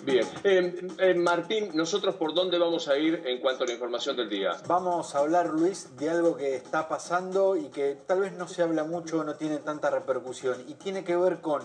Bien. 0.03 0.27
Eh, 0.43 0.85
eh, 0.97 1.13
Martín, 1.13 1.71
¿nosotros 1.75 2.15
por 2.15 2.33
dónde 2.33 2.59
vamos 2.59 2.89
a 2.89 2.97
ir 2.97 3.21
en 3.25 3.39
cuanto 3.39 3.63
a 3.63 3.67
la 3.67 3.71
información 3.71 4.17
del 4.17 4.27
día? 4.27 4.51
Vamos 4.67 5.15
a 5.15 5.19
hablar, 5.19 5.47
Luis, 5.51 5.95
de 5.95 6.09
algo 6.09 6.35
que 6.35 6.57
está 6.57 6.89
pasando 6.89 7.55
y 7.55 7.69
que 7.69 7.95
tal 8.05 8.19
vez 8.19 8.33
no 8.33 8.49
se 8.49 8.63
habla 8.63 8.83
mucho, 8.83 9.23
no 9.23 9.35
tiene 9.35 9.59
tanta 9.59 9.89
repercusión, 9.89 10.61
y 10.67 10.73
tiene 10.73 11.05
que 11.05 11.15
ver 11.15 11.39
con 11.39 11.61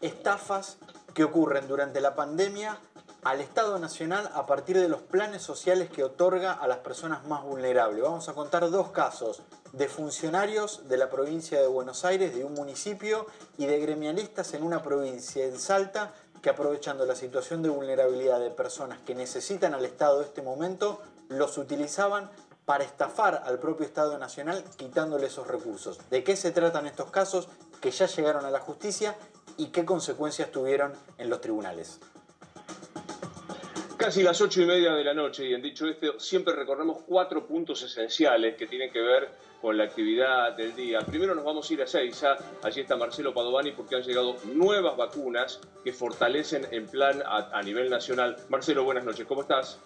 estafas 0.00 0.78
que 1.14 1.24
ocurren 1.24 1.66
durante 1.66 2.00
la 2.00 2.14
pandemia 2.14 2.78
al 3.24 3.40
Estado 3.40 3.78
Nacional 3.78 4.30
a 4.34 4.46
partir 4.46 4.78
de 4.78 4.88
los 4.88 5.00
planes 5.00 5.42
sociales 5.42 5.88
que 5.90 6.04
otorga 6.04 6.52
a 6.52 6.68
las 6.68 6.78
personas 6.78 7.26
más 7.26 7.42
vulnerables. 7.42 8.02
Vamos 8.02 8.28
a 8.28 8.34
contar 8.34 8.70
dos 8.70 8.90
casos 8.90 9.42
de 9.72 9.88
funcionarios 9.88 10.88
de 10.88 10.98
la 10.98 11.10
provincia 11.10 11.60
de 11.60 11.66
Buenos 11.66 12.04
Aires, 12.04 12.34
de 12.34 12.44
un 12.44 12.54
municipio, 12.54 13.26
y 13.56 13.66
de 13.66 13.80
gremialistas 13.80 14.52
en 14.54 14.62
una 14.62 14.82
provincia, 14.82 15.44
en 15.44 15.58
Salta, 15.58 16.12
que 16.42 16.50
aprovechando 16.50 17.06
la 17.06 17.16
situación 17.16 17.62
de 17.62 17.70
vulnerabilidad 17.70 18.38
de 18.40 18.50
personas 18.50 18.98
que 19.00 19.14
necesitan 19.14 19.72
al 19.74 19.84
Estado 19.84 20.20
en 20.20 20.28
este 20.28 20.42
momento, 20.42 21.00
los 21.28 21.56
utilizaban 21.56 22.30
para 22.66 22.84
estafar 22.84 23.42
al 23.46 23.58
propio 23.58 23.86
Estado 23.86 24.18
Nacional 24.18 24.62
quitándole 24.76 25.26
esos 25.26 25.46
recursos. 25.46 25.98
¿De 26.10 26.22
qué 26.24 26.36
se 26.36 26.50
tratan 26.50 26.86
estos 26.86 27.10
casos 27.10 27.48
que 27.80 27.90
ya 27.90 28.06
llegaron 28.06 28.44
a 28.44 28.50
la 28.50 28.60
justicia 28.60 29.16
y 29.56 29.66
qué 29.66 29.84
consecuencias 29.84 30.50
tuvieron 30.50 30.92
en 31.18 31.30
los 31.30 31.40
tribunales. 31.40 32.00
Casi 34.04 34.22
las 34.22 34.38
ocho 34.42 34.60
y 34.60 34.66
media 34.66 34.92
de 34.92 35.02
la 35.02 35.14
noche, 35.14 35.46
y 35.46 35.54
en 35.54 35.62
dicho 35.62 35.86
esto, 35.86 36.20
siempre 36.20 36.54
recorremos 36.54 36.98
cuatro 37.06 37.46
puntos 37.46 37.82
esenciales 37.84 38.54
que 38.54 38.66
tienen 38.66 38.92
que 38.92 39.00
ver 39.00 39.30
con 39.62 39.78
la 39.78 39.84
actividad 39.84 40.54
del 40.54 40.76
día. 40.76 41.00
Primero 41.00 41.34
nos 41.34 41.42
vamos 41.42 41.70
a 41.70 41.72
ir 41.72 41.80
a 41.80 41.86
Seiza, 41.86 42.36
allí 42.62 42.82
está 42.82 42.98
Marcelo 42.98 43.32
Padovani 43.32 43.72
porque 43.72 43.96
han 43.96 44.02
llegado 44.02 44.36
nuevas 44.52 44.98
vacunas 44.98 45.58
que 45.82 45.94
fortalecen 45.94 46.66
en 46.70 46.86
plan 46.86 47.22
a, 47.24 47.62
nivel 47.62 47.88
nacional. 47.88 48.36
Marcelo, 48.50 48.84
buenas 48.84 49.06
noches, 49.06 49.24
¿cómo 49.26 49.40
estás? 49.40 49.78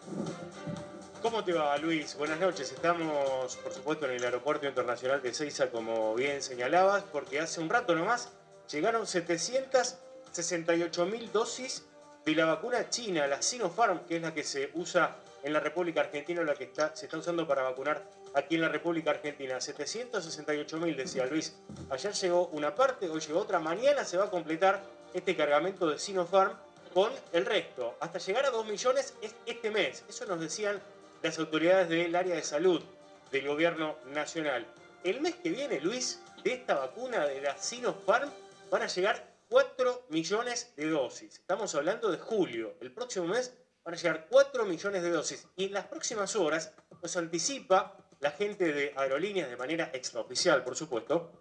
¿Cómo 1.23 1.45
te 1.45 1.53
va, 1.53 1.79
Luis? 1.79 2.16
Buenas 2.19 2.41
noches. 2.41 2.73
Estamos, 2.73 3.57
por 3.59 3.73
supuesto, 3.73 4.07
en 4.07 4.16
el 4.16 4.25
Aeropuerto 4.25 4.66
Internacional 4.66 5.23
de 5.23 5.33
Seiza, 5.33 5.71
como 5.71 6.16
bien 6.16 6.43
señalabas, 6.43 7.05
porque 7.05 7.39
hace 7.39 7.61
un 7.61 7.71
rato 7.71 7.95
nomás 7.95 8.33
llegaron 8.69 9.07
768 9.07 11.07
mil 11.07 11.31
dosis 11.31 11.88
de 12.35 12.43
la 12.43 12.47
vacuna 12.47 12.89
china, 12.91 13.26
la 13.26 13.41
Sinopharm, 13.41 14.07
que 14.07 14.16
es 14.16 14.22
la 14.22 14.35
que 14.35 14.43
se 14.43 14.70
usa 14.74 15.16
en 15.43 15.53
la 15.53 15.61
República 15.61 16.01
Argentina, 16.01 16.43
la 16.43 16.55
que 16.55 16.70
se 16.95 17.07
está 17.07 17.18
usando 17.18 17.47
para 17.47 17.62
vacunar 17.62 18.03
aquí 18.35 18.57
en 18.57 18.62
la 18.62 18.68
República 18.68 19.11
Argentina. 19.11 19.61
768 19.61 20.79
mil, 20.79 20.97
decía 20.97 21.26
Luis. 21.26 21.57
Ayer 21.91 22.12
llegó 22.12 22.47
una 22.49 22.74
parte, 22.74 23.09
hoy 23.09 23.20
llegó 23.20 23.41
otra. 23.41 23.59
Mañana 23.59 24.05
se 24.05 24.16
va 24.16 24.24
a 24.24 24.31
completar 24.31 24.83
este 25.14 25.37
cargamento 25.37 25.89
de 25.89 25.99
Sinopharm 25.99 26.53
con 26.93 27.12
el 27.33 27.47
resto, 27.47 27.97
hasta 28.01 28.18
llegar 28.18 28.47
a 28.47 28.51
2 28.51 28.66
millones 28.66 29.14
este 29.47 29.70
mes. 29.70 30.05
Eso 30.09 30.26
nos 30.26 30.41
decían 30.41 30.81
las 31.22 31.39
autoridades 31.39 31.89
del 31.89 32.14
área 32.16 32.35
de 32.35 32.43
salud 32.43 32.83
del 33.31 33.47
gobierno 33.47 33.97
nacional. 34.12 34.66
El 35.05 35.20
mes 35.20 35.35
que 35.37 35.51
viene, 35.51 35.81
Luis, 35.81 36.20
de 36.43 36.55
esta 36.55 36.74
vacuna 36.74 37.26
de 37.26 37.41
la 37.41 37.57
Sinopharm 37.57 38.31
van 38.70 38.83
a 38.83 38.87
llegar 38.87 39.24
4 39.49 40.07
millones 40.11 40.72
de 40.76 40.90
dosis. 40.90 41.36
Estamos 41.36 41.74
hablando 41.74 42.11
de 42.11 42.18
julio. 42.18 42.74
El 42.80 42.92
próximo 42.92 43.26
mes 43.26 43.55
van 43.82 43.94
a 43.94 43.96
llegar 43.96 44.26
4 44.28 44.66
millones 44.66 45.03
de 45.03 45.11
dosis. 45.11 45.49
Y 45.57 45.64
en 45.64 45.72
las 45.72 45.86
próximas 45.86 46.36
horas 46.36 46.74
nos 47.03 47.16
anticipa 47.16 47.96
la 48.20 48.30
gente 48.30 48.72
de 48.72 48.92
aerolíneas 48.96 49.49
de 49.49 49.57
manera 49.57 49.90
extraoficial, 49.94 50.64
por 50.64 50.76
supuesto, 50.76 51.32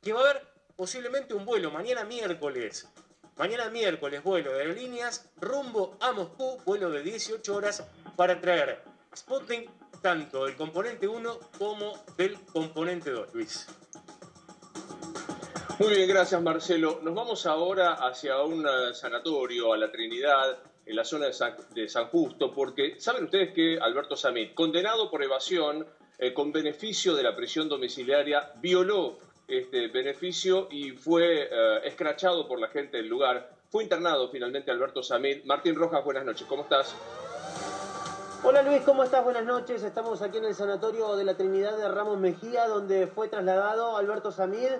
que 0.00 0.12
va 0.12 0.20
a 0.20 0.30
haber 0.30 0.46
posiblemente 0.76 1.34
un 1.34 1.44
vuelo 1.44 1.70
mañana 1.70 2.04
miércoles. 2.04 2.88
Mañana 3.36 3.68
miércoles 3.70 4.22
vuelo 4.22 4.52
de 4.52 4.60
aerolíneas 4.60 5.30
rumbo 5.40 5.96
a 6.00 6.12
Moscú, 6.12 6.58
vuelo 6.64 6.90
de 6.90 7.02
18 7.02 7.54
horas 7.54 7.82
para 8.16 8.40
traer 8.40 8.84
Sputnik 9.16 9.70
tanto 10.00 10.46
del 10.46 10.56
componente 10.56 11.08
1 11.08 11.40
como 11.58 12.04
del 12.16 12.38
componente 12.44 13.10
2, 13.10 13.34
Luis. 13.34 13.66
Muy 15.80 15.94
bien, 15.94 16.10
gracias 16.10 16.42
Marcelo. 16.42 17.00
Nos 17.02 17.14
vamos 17.14 17.46
ahora 17.46 17.94
hacia 17.94 18.42
un 18.42 18.66
eh, 18.66 18.92
sanatorio, 18.92 19.72
a 19.72 19.78
la 19.78 19.90
Trinidad, 19.90 20.58
en 20.84 20.94
la 20.94 21.06
zona 21.06 21.28
de 21.28 21.88
San, 21.88 22.06
Justo, 22.08 22.52
porque 22.52 23.00
saben 23.00 23.24
ustedes 23.24 23.54
que 23.54 23.78
Alberto 23.80 24.14
Samit, 24.14 24.52
condenado 24.52 25.10
por 25.10 25.24
evasión 25.24 25.86
eh, 26.18 26.34
con 26.34 26.52
beneficio 26.52 27.14
de 27.14 27.22
la 27.22 27.34
prisión 27.34 27.66
domiciliaria, 27.66 28.52
violó 28.56 29.16
este 29.48 29.88
beneficio 29.88 30.68
y 30.70 30.90
fue 30.90 31.48
eh, 31.50 31.80
escrachado 31.84 32.46
por 32.46 32.60
la 32.60 32.68
gente 32.68 32.98
del 32.98 33.08
lugar. 33.08 33.50
Fue 33.70 33.82
internado 33.82 34.28
finalmente 34.28 34.70
Alberto 34.70 35.02
Samit. 35.02 35.46
Martín 35.46 35.76
Rojas, 35.76 36.04
buenas 36.04 36.26
noches, 36.26 36.46
¿cómo 36.46 36.64
estás? 36.64 36.94
Hola 38.42 38.62
Luis, 38.62 38.80
¿cómo 38.86 39.04
estás? 39.04 39.22
Buenas 39.22 39.44
noches. 39.44 39.82
Estamos 39.82 40.22
aquí 40.22 40.38
en 40.38 40.46
el 40.46 40.54
Sanatorio 40.54 41.14
de 41.14 41.24
la 41.24 41.36
Trinidad 41.36 41.76
de 41.76 41.86
Ramos 41.88 42.18
Mejía, 42.18 42.68
donde 42.68 43.06
fue 43.06 43.28
trasladado 43.28 43.98
Alberto 43.98 44.32
Samid. 44.32 44.70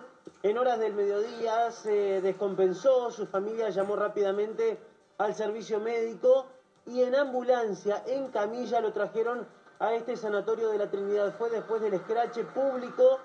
En 0.42 0.56
horas 0.56 0.78
del 0.78 0.94
mediodía 0.94 1.70
se 1.70 2.22
descompensó, 2.22 3.10
su 3.10 3.26
familia 3.26 3.68
llamó 3.68 3.96
rápidamente 3.96 4.78
al 5.18 5.34
servicio 5.34 5.78
médico 5.78 6.46
y 6.86 7.02
en 7.02 7.14
ambulancia, 7.14 8.02
en 8.06 8.28
camilla, 8.28 8.80
lo 8.80 8.94
trajeron 8.94 9.46
a 9.78 9.92
este 9.92 10.16
Sanatorio 10.16 10.70
de 10.70 10.78
la 10.78 10.90
Trinidad. 10.90 11.34
Fue 11.36 11.50
después 11.50 11.82
del 11.82 11.92
escrache 11.92 12.44
público 12.44 13.18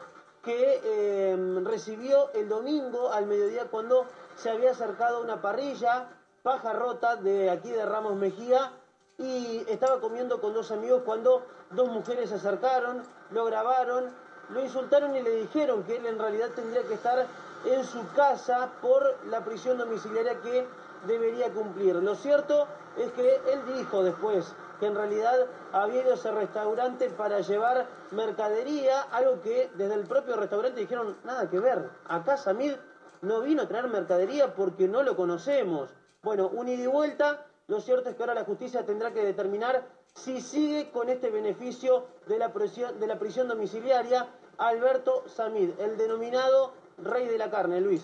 que 0.43 1.31
em, 1.31 1.63
recibió 1.63 2.33
el 2.33 2.49
domingo 2.49 3.09
al 3.13 3.25
mediodía 3.25 3.67
cuando 3.71 4.05
se 4.36 4.49
había 4.49 4.71
acercado 4.71 5.21
una 5.21 5.41
parrilla 5.41 6.09
paja 6.43 6.73
rota 6.73 7.15
de 7.15 7.49
aquí 7.49 7.69
de 7.69 7.86
Ramos 7.86 8.17
Mejía 8.17 8.73
y 9.18 9.63
estaba 9.68 9.99
comiendo 9.99 10.41
con 10.41 10.53
dos 10.53 10.72
amigos 10.72 11.03
cuando 11.05 11.45
dos 11.72 11.89
mujeres 11.89 12.30
se 12.30 12.36
acercaron, 12.36 13.01
lo 13.32 13.45
grabaron, 13.45 14.05
lo 14.49 14.61
insultaron 14.61 15.16
y 15.16 15.22
le 15.22 15.32
dijeron 15.32 15.84
que 15.84 15.97
él 15.97 16.05
en 16.05 16.20
realidad 16.20 16.49
tendría 16.55 16.84
que 16.84 16.95
estar 16.95 17.26
en 17.66 17.84
su 17.84 18.07
casa 18.16 18.72
por 18.82 19.16
la 19.28 19.43
prisión 19.43 19.78
domiciliaria 19.78 20.39
que 20.41 20.68
debería 21.07 21.51
cumplir. 21.51 21.95
Lo 21.95 22.16
cierto 22.16 22.68
es 22.97 23.11
que 23.13 23.36
él 23.51 23.61
dijo 23.76 24.03
después 24.03 24.53
que 24.80 24.88
en 24.88 24.95
realidad 24.95 25.47
había 25.72 26.01
ido 26.01 26.11
a 26.11 26.16
ese 26.16 26.32
restaurante 26.32 27.09
para 27.09 27.39
llevar 27.39 27.88
mercadería, 28.11 29.01
algo 29.11 29.41
que 29.41 29.72
desde 29.76 29.95
el 29.95 30.05
propio 30.05 30.36
restaurante 30.36 30.82
dijeron, 30.82 31.18
nada 31.24 31.49
que 31.49 31.59
ver, 31.59 31.89
acá 32.07 32.38
Samid 32.38 32.74
no 33.22 33.41
vino 33.41 33.63
a 33.63 33.68
traer 33.68 33.88
mercadería 33.88 34.53
porque 34.53 34.88
no 34.88 35.01
lo 35.01 35.16
conocemos. 35.16 35.89
Bueno, 36.22 36.47
un 36.47 36.68
ida 36.68 36.84
y 36.84 36.88
vuelta, 36.88 37.45
lo 37.68 37.82
cierto 37.82 38.09
es 38.09 38.16
que 38.16 38.24
ahora 38.24 38.36
la 38.36 38.43
justicia 38.43 38.86
tendrá 38.86 39.11
que 39.11 39.24
determinar 39.24 39.88
si 40.13 40.39
sigue 40.41 40.91
con 40.91 41.09
este 41.09 41.30
beneficio 41.30 42.07
de 42.28 42.38
la 42.38 42.53
prisión, 42.53 43.47
domiciliaria 43.47 44.28
Alberto 44.57 45.24
Samid, 45.28 45.72
el 45.80 45.97
denominado 45.97 46.74
rey 46.97 47.28
de 47.28 47.38
la 47.38 47.49
carne, 47.49 47.82
Luis. 47.82 48.03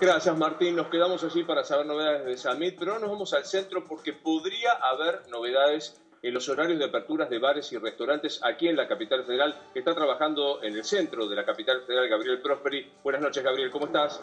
Gracias 0.00 0.34
Martín, 0.38 0.76
nos 0.76 0.86
quedamos 0.86 1.22
allí 1.24 1.44
para 1.44 1.62
saber 1.62 1.84
novedades 1.84 2.24
de 2.24 2.38
Samid, 2.38 2.74
pero 2.78 2.92
ahora 2.92 3.02
nos 3.02 3.10
vamos 3.10 3.34
al 3.34 3.44
centro 3.44 3.84
porque 3.84 4.14
podría 4.14 4.72
haber 4.72 5.28
novedades 5.28 6.00
en 6.22 6.32
los 6.32 6.48
horarios 6.48 6.78
de 6.78 6.86
aperturas 6.86 7.28
de 7.28 7.38
bares 7.38 7.70
y 7.72 7.78
restaurantes 7.78 8.40
aquí 8.42 8.68
en 8.68 8.76
la 8.76 8.86
capital 8.86 9.24
federal. 9.24 9.58
Está 9.74 9.94
trabajando 9.94 10.62
en 10.62 10.74
el 10.74 10.84
centro 10.84 11.26
de 11.26 11.36
la 11.36 11.44
capital 11.44 11.82
federal 11.82 12.08
Gabriel 12.08 12.40
Prosperi. 12.40 12.90
Buenas 13.02 13.22
noches 13.22 13.42
Gabriel, 13.42 13.70
¿cómo 13.70 13.86
estás? 13.86 14.20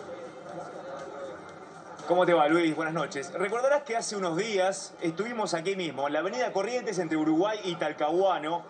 ¿Cómo 2.08 2.26
te 2.26 2.34
va, 2.34 2.48
Luis? 2.48 2.74
Buenas 2.74 2.94
noches. 2.94 3.34
Recordarás 3.34 3.84
que 3.84 3.98
hace 3.98 4.16
unos 4.16 4.38
días 4.38 4.94
estuvimos 5.02 5.54
aquí 5.54 5.76
mismo, 5.76 6.08
en 6.08 6.14
la 6.14 6.20
avenida 6.20 6.54
Corrientes 6.54 7.00
entre 7.00 7.18
Uruguay 7.18 7.60
y 7.66 7.76
Talcahuano. 7.76 8.64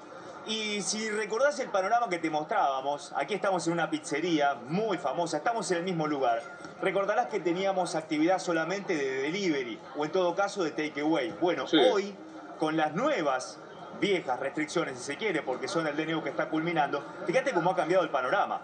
Y 0.47 0.81
si 0.81 1.11
recordás 1.11 1.59
el 1.59 1.69
panorama 1.69 2.09
que 2.09 2.17
te 2.17 2.31
mostrábamos, 2.31 3.13
aquí 3.15 3.35
estamos 3.35 3.67
en 3.67 3.73
una 3.73 3.91
pizzería 3.91 4.55
muy 4.55 4.97
famosa, 4.97 5.37
estamos 5.37 5.69
en 5.69 5.77
el 5.77 5.83
mismo 5.83 6.07
lugar. 6.07 6.41
Recordarás 6.81 7.27
que 7.27 7.39
teníamos 7.39 7.93
actividad 7.93 8.39
solamente 8.39 8.95
de 8.95 9.21
delivery, 9.21 9.79
o 9.95 10.05
en 10.05 10.11
todo 10.11 10.33
caso 10.33 10.63
de 10.63 10.71
takeaway. 10.71 11.35
Bueno, 11.39 11.65
hoy, 11.91 12.15
con 12.57 12.75
las 12.75 12.95
nuevas 12.95 13.59
viejas 14.01 14.39
restricciones, 14.39 14.97
si 14.97 15.03
se 15.03 15.15
quiere, 15.15 15.43
porque 15.43 15.67
son 15.67 15.85
el 15.85 15.95
DNU 15.95 16.23
que 16.23 16.29
está 16.29 16.49
culminando, 16.49 17.03
fíjate 17.27 17.51
cómo 17.51 17.69
ha 17.69 17.75
cambiado 17.75 18.03
el 18.03 18.09
panorama. 18.09 18.61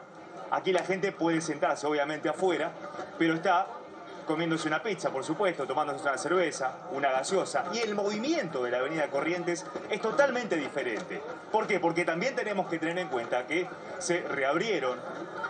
Aquí 0.50 0.72
la 0.72 0.84
gente 0.84 1.12
puede 1.12 1.42
sentarse, 1.42 1.86
obviamente, 1.86 2.28
afuera, 2.28 2.72
pero 3.20 3.36
está 3.36 3.68
comiéndose 4.26 4.68
una 4.68 4.82
pizza, 4.82 5.10
por 5.10 5.24
supuesto, 5.24 5.66
tomándose 5.66 6.04
una 6.04 6.18
cerveza, 6.18 6.78
una 6.92 7.12
gaseosa. 7.12 7.66
Y 7.74 7.80
el 7.80 7.96
movimiento 7.96 8.64
de 8.64 8.72
la 8.72 8.80
Avenida 8.80 9.08
Corrientes 9.10 9.66
es 9.90 10.02
totalmente 10.02 10.56
diferente. 10.56 11.22
¿Por 11.52 11.68
qué? 11.68 11.80
Porque 11.80 12.06
también 12.06 12.36
tenemos 12.36 12.68
que 12.68 12.80
tener 12.80 12.98
en 12.98 13.08
cuenta 13.08 13.46
que 13.48 13.68
se 14.00 14.22
reabrieron, 14.22 15.00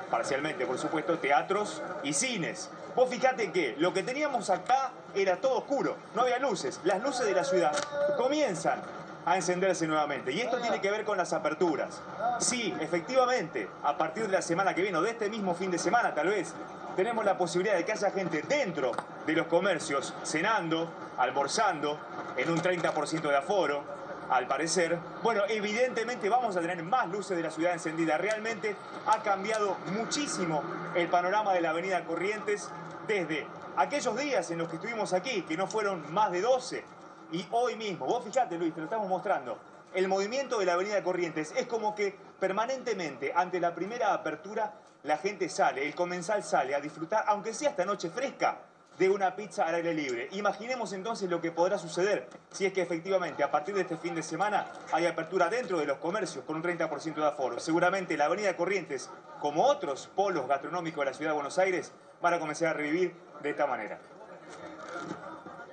parcialmente 0.10 0.66
por 0.66 0.78
supuesto, 0.78 1.20
teatros 1.20 1.82
y 2.04 2.14
cines. 2.14 2.70
Vos 2.96 3.10
fijate 3.10 3.52
que 3.52 3.76
lo 3.78 3.94
que 3.94 4.04
teníamos 4.04 4.50
acá 4.50 4.92
era 5.16 5.38
todo 5.38 5.58
oscuro, 5.58 5.96
no 6.16 6.22
había 6.22 6.40
luces. 6.40 6.80
Las 6.84 7.02
luces 7.02 7.26
de 7.26 7.34
la 7.34 7.44
ciudad 7.44 7.76
comienzan 8.18 8.82
a 9.26 9.36
encenderse 9.36 9.88
nuevamente. 9.88 10.32
Y 10.32 10.42
esto 10.42 10.58
tiene 10.60 10.82
que 10.82 10.92
ver 10.92 11.06
con 11.06 11.18
las 11.18 11.34
aperturas. 11.34 12.02
Sí, 12.40 12.74
efectivamente, 12.80 13.70
a 13.84 13.98
partir 13.98 14.24
de 14.24 14.34
la 14.34 14.42
semana 14.42 14.76
que 14.76 14.82
viene, 14.82 14.98
o 14.98 15.02
de 15.02 15.12
este 15.12 15.30
mismo 15.30 15.56
fin 15.56 15.72
de 15.72 15.78
semana 15.78 16.14
tal 16.14 16.28
vez, 16.28 16.54
tenemos 16.96 17.26
la 17.26 17.38
posibilidad 17.38 17.76
de 17.76 17.86
que 17.86 17.92
haya 17.92 18.12
gente 18.12 18.42
dentro 18.42 18.92
de 19.26 19.34
los 19.34 19.48
comercios 19.48 20.14
cenando, 20.24 20.90
almorzando, 21.18 22.00
en 22.38 22.50
un 22.50 22.60
30% 22.60 23.22
de 23.22 23.36
aforo, 23.36 23.84
al 24.30 24.48
parecer. 24.48 24.98
Bueno, 25.22 25.44
evidentemente 25.48 26.30
vamos 26.30 26.56
a 26.56 26.62
tener 26.62 26.82
más 26.84 27.10
luces 27.10 27.38
de 27.38 27.44
la 27.44 27.52
ciudad 27.52 27.74
encendida. 27.74 28.18
Realmente 28.18 28.76
ha 29.06 29.22
cambiado 29.22 29.78
muchísimo 29.98 30.64
el 30.96 31.08
panorama 31.08 31.54
de 31.54 31.62
la 31.62 31.72
avenida 31.72 32.04
Corrientes 32.06 32.70
desde 33.08 33.46
aquellos 33.76 34.18
días 34.18 34.50
en 34.52 34.60
los 34.60 34.70
que 34.70 34.76
estuvimos 34.76 35.14
aquí, 35.14 35.44
que 35.44 35.58
no 35.58 35.68
fueron 35.68 36.12
más 36.14 36.32
de 36.32 36.42
12, 36.42 36.84
y 37.32 37.46
hoy 37.52 37.76
mismo. 37.76 38.06
Vos 38.06 38.24
fijate, 38.24 38.58
Luis, 38.58 38.74
te 38.74 38.80
lo 38.80 38.86
estamos 38.86 39.08
mostrando. 39.08 39.58
El 39.94 40.08
movimiento 40.08 40.60
de 40.60 40.66
la 40.66 40.74
avenida 40.74 41.04
Corrientes 41.04 41.54
es 41.56 41.68
como 41.68 41.94
que 41.94 42.16
permanentemente, 42.40 43.34
ante 43.36 43.60
la 43.60 43.76
primera 43.76 44.14
apertura, 44.14 44.74
la 45.04 45.18
gente 45.18 45.50
sale, 45.50 45.86
el 45.86 45.96
comensal 45.96 46.44
sale 46.44 46.74
a 46.76 46.80
disfrutar, 46.80 47.26
aunque 47.28 47.54
sea 47.54 47.72
esta 47.72 47.86
noche 47.86 48.10
fresca, 48.10 48.60
de 48.98 49.10
una 49.10 49.36
pizza 49.36 49.66
al 49.66 49.76
aire 49.76 49.94
libre. 49.94 50.30
Imaginemos 50.34 50.94
entonces 50.94 51.30
lo 51.30 51.42
que 51.42 51.52
podrá 51.52 51.80
suceder 51.80 52.28
si 52.52 52.66
es 52.66 52.74
que 52.74 52.84
efectivamente 52.84 53.44
a 53.44 53.50
partir 53.50 53.74
de 53.74 53.82
este 53.82 53.98
fin 53.98 54.14
de 54.14 54.22
semana 54.22 54.72
hay 54.92 55.08
apertura 55.08 55.50
dentro 55.50 55.80
de 55.80 55.86
los 55.86 55.98
comercios 55.98 56.46
con 56.46 56.58
un 56.58 56.64
30% 56.64 57.16
de 57.16 57.26
aforo. 57.26 57.60
Seguramente 57.60 58.16
la 58.16 58.26
Avenida 58.26 58.56
Corrientes, 58.56 59.10
como 59.40 59.66
otros 59.66 60.10
polos 60.16 60.48
gastronómicos 60.48 61.04
de 61.04 61.12
la 61.12 61.18
ciudad 61.18 61.32
de 61.32 61.36
Buenos 61.36 61.58
Aires, 61.58 61.92
van 62.22 62.36
a 62.36 62.40
comenzar 62.40 62.70
a 62.70 62.74
revivir 62.74 63.16
de 63.42 63.50
esta 63.50 63.66
manera. 63.66 64.00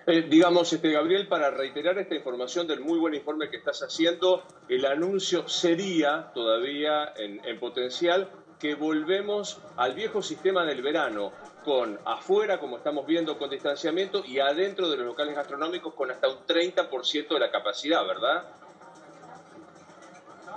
Eh, 0.07 0.23
digamos, 0.23 0.73
este, 0.73 0.91
Gabriel, 0.91 1.29
para 1.29 1.51
reiterar 1.51 1.99
esta 1.99 2.15
información 2.15 2.67
del 2.67 2.81
muy 2.81 2.99
buen 2.99 3.15
informe 3.15 3.51
que 3.51 3.59
estás 3.59 3.81
haciendo, 3.83 4.45
el 4.67 4.87
anuncio 4.87 5.47
sería 5.47 6.33
todavía 6.33 7.13
en 7.17 7.61
potencial 7.61 8.29
que 8.61 8.75
volvemos 8.75 9.59
al 9.77 9.95
viejo 9.95 10.23
sistema 10.23 10.65
del 10.65 10.83
verano, 10.83 11.33
con 11.65 11.99
afuera, 12.05 12.61
como 12.61 12.77
estamos 12.77 13.07
viendo, 13.07 13.39
con 13.39 13.51
distanciamiento, 13.51 14.23
y 14.25 14.39
adentro 14.39 14.89
de 14.89 14.99
los 14.99 15.07
locales 15.07 15.35
gastronómicos 15.35 15.95
con 15.95 16.11
hasta 16.11 16.29
un 16.29 16.47
30% 16.47 17.29
de 17.29 17.41
la 17.41 17.51
capacidad, 17.51 18.07
¿verdad? 18.07 18.45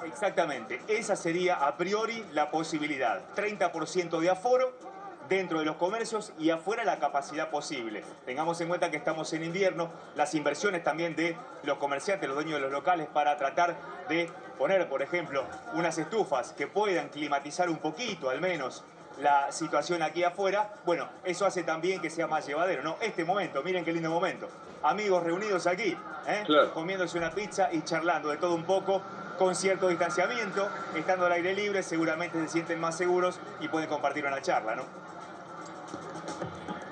Exactamente, 0.05 0.81
esa 0.87 1.15
sería 1.15 1.65
a 1.65 1.77
priori 1.77 2.25
la 2.33 2.51
posibilidad. 2.51 3.23
30% 3.35 4.19
de 4.19 4.29
aforo 4.29 4.92
dentro 5.29 5.59
de 5.59 5.65
los 5.65 5.75
comercios 5.77 6.33
y 6.37 6.49
afuera 6.49 6.83
la 6.83 6.99
capacidad 6.99 7.49
posible. 7.49 8.03
Tengamos 8.25 8.59
en 8.61 8.67
cuenta 8.67 8.91
que 8.91 8.97
estamos 8.97 9.31
en 9.33 9.43
invierno, 9.43 9.89
las 10.15 10.33
inversiones 10.35 10.83
también 10.83 11.15
de 11.15 11.37
los 11.63 11.77
comerciantes, 11.77 12.27
los 12.27 12.35
dueños 12.35 12.55
de 12.55 12.61
los 12.61 12.71
locales, 12.71 13.07
para 13.07 13.37
tratar 13.37 13.75
de 14.09 14.29
poner, 14.57 14.87
por 14.87 15.01
ejemplo, 15.01 15.43
unas 15.73 15.97
estufas 15.97 16.53
que 16.53 16.67
puedan 16.67 17.09
climatizar 17.09 17.69
un 17.69 17.77
poquito 17.77 18.29
al 18.29 18.41
menos 18.41 18.83
la 19.19 19.51
situación 19.51 20.01
aquí 20.01 20.23
afuera, 20.23 20.73
bueno, 20.85 21.07
eso 21.23 21.45
hace 21.45 21.63
también 21.63 22.01
que 22.01 22.09
sea 22.09 22.27
más 22.27 22.45
llevadero, 22.47 22.83
¿no? 22.83 22.97
Este 22.99 23.23
momento, 23.23 23.61
miren 23.63 23.85
qué 23.85 23.93
lindo 23.93 24.09
momento. 24.09 24.49
Amigos 24.81 25.23
reunidos 25.23 25.67
aquí, 25.67 25.95
¿eh? 26.27 26.43
comiéndose 26.73 27.17
una 27.17 27.31
pizza 27.31 27.71
y 27.71 27.83
charlando 27.83 28.29
de 28.29 28.37
todo 28.37 28.55
un 28.55 28.63
poco, 28.63 29.01
con 29.37 29.55
cierto 29.55 29.87
distanciamiento, 29.87 30.67
estando 30.95 31.25
al 31.25 31.31
aire 31.33 31.53
libre, 31.53 31.83
seguramente 31.83 32.39
se 32.41 32.47
sienten 32.47 32.79
más 32.79 32.97
seguros 32.97 33.39
y 33.59 33.67
pueden 33.67 33.89
compartir 33.89 34.25
una 34.25 34.41
charla, 34.41 34.75
¿no? 34.75 34.83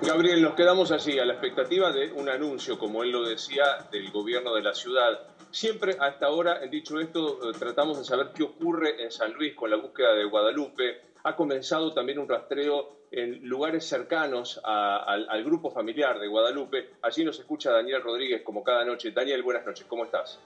Gabriel, 0.04 0.42
nos 0.42 0.54
quedamos 0.56 0.90
así, 0.90 1.20
a 1.20 1.24
la 1.24 1.34
expectativa 1.34 1.92
de 1.92 2.10
un 2.12 2.28
anuncio, 2.28 2.76
como 2.76 3.04
él 3.04 3.12
lo 3.12 3.22
decía, 3.22 3.86
del 3.92 4.10
gobierno 4.10 4.52
de 4.52 4.60
la 4.60 4.74
ciudad. 4.74 5.20
Siempre 5.52 5.96
hasta 6.00 6.26
ahora, 6.26 6.58
dicho 6.66 6.98
esto, 6.98 7.48
eh, 7.48 7.52
tratamos 7.56 7.98
de 7.98 8.04
saber 8.04 8.30
qué 8.34 8.42
ocurre 8.42 9.00
en 9.00 9.12
San 9.12 9.32
Luis 9.32 9.54
con 9.54 9.70
la 9.70 9.76
búsqueda 9.76 10.12
de 10.14 10.24
Guadalupe. 10.24 11.02
Ha 11.22 11.36
comenzado 11.36 11.92
también 11.94 12.18
un 12.18 12.28
rastreo 12.28 12.96
en 13.12 13.46
lugares 13.48 13.84
cercanos 13.84 14.60
al, 14.64 15.44
grupo 15.44 15.70
familiar 15.70 16.18
de 16.18 16.26
Guadalupe. 16.26 16.94
Allí 17.02 17.24
nos 17.24 17.38
escucha 17.38 17.70
Daniel 17.70 18.02
Rodríguez 18.02 18.42
como 18.42 18.64
cada 18.64 18.84
noche. 18.84 19.12
Daniel, 19.12 19.44
buenas 19.44 19.64
noches, 19.64 19.86
¿cómo 19.86 20.04
estás? 20.04 20.36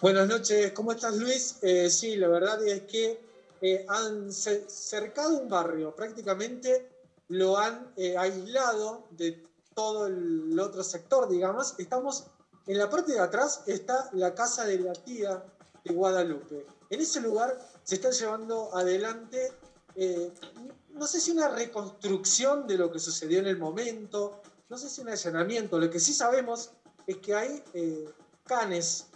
Buenas 0.00 0.26
noches, 0.26 0.72
¿cómo 0.72 0.90
estás 0.90 1.16
Luis? 1.18 1.62
Eh, 1.62 1.88
sí, 1.88 2.16
la 2.16 2.26
verdad 2.26 2.66
es 2.66 2.82
que 2.82 3.20
eh, 3.60 3.86
han 3.88 4.32
cercado 4.32 5.38
un 5.38 5.48
barrio, 5.48 5.94
prácticamente 5.94 6.91
lo 7.32 7.56
han 7.56 7.90
eh, 7.96 8.18
aislado 8.18 9.06
de 9.10 9.42
todo 9.74 10.06
el 10.06 10.58
otro 10.60 10.84
sector, 10.84 11.30
digamos. 11.30 11.74
Estamos 11.78 12.26
en 12.66 12.76
la 12.76 12.90
parte 12.90 13.12
de 13.12 13.20
atrás, 13.20 13.62
está 13.66 14.10
la 14.12 14.34
casa 14.34 14.66
de 14.66 14.78
la 14.78 14.92
tía 14.92 15.42
de 15.82 15.94
Guadalupe. 15.94 16.66
En 16.90 17.00
ese 17.00 17.22
lugar 17.22 17.58
se 17.84 17.94
está 17.94 18.10
llevando 18.10 18.76
adelante, 18.76 19.50
eh, 19.94 20.30
no 20.90 21.06
sé 21.06 21.20
si 21.20 21.30
una 21.30 21.48
reconstrucción 21.48 22.66
de 22.66 22.76
lo 22.76 22.92
que 22.92 22.98
sucedió 22.98 23.38
en 23.38 23.46
el 23.46 23.56
momento, 23.56 24.42
no 24.68 24.76
sé 24.76 24.90
si 24.90 25.00
un 25.00 25.08
allanamiento. 25.08 25.78
Lo 25.78 25.88
que 25.88 26.00
sí 26.00 26.12
sabemos 26.12 26.72
es 27.06 27.16
que 27.16 27.34
hay 27.34 27.64
canes 28.44 29.06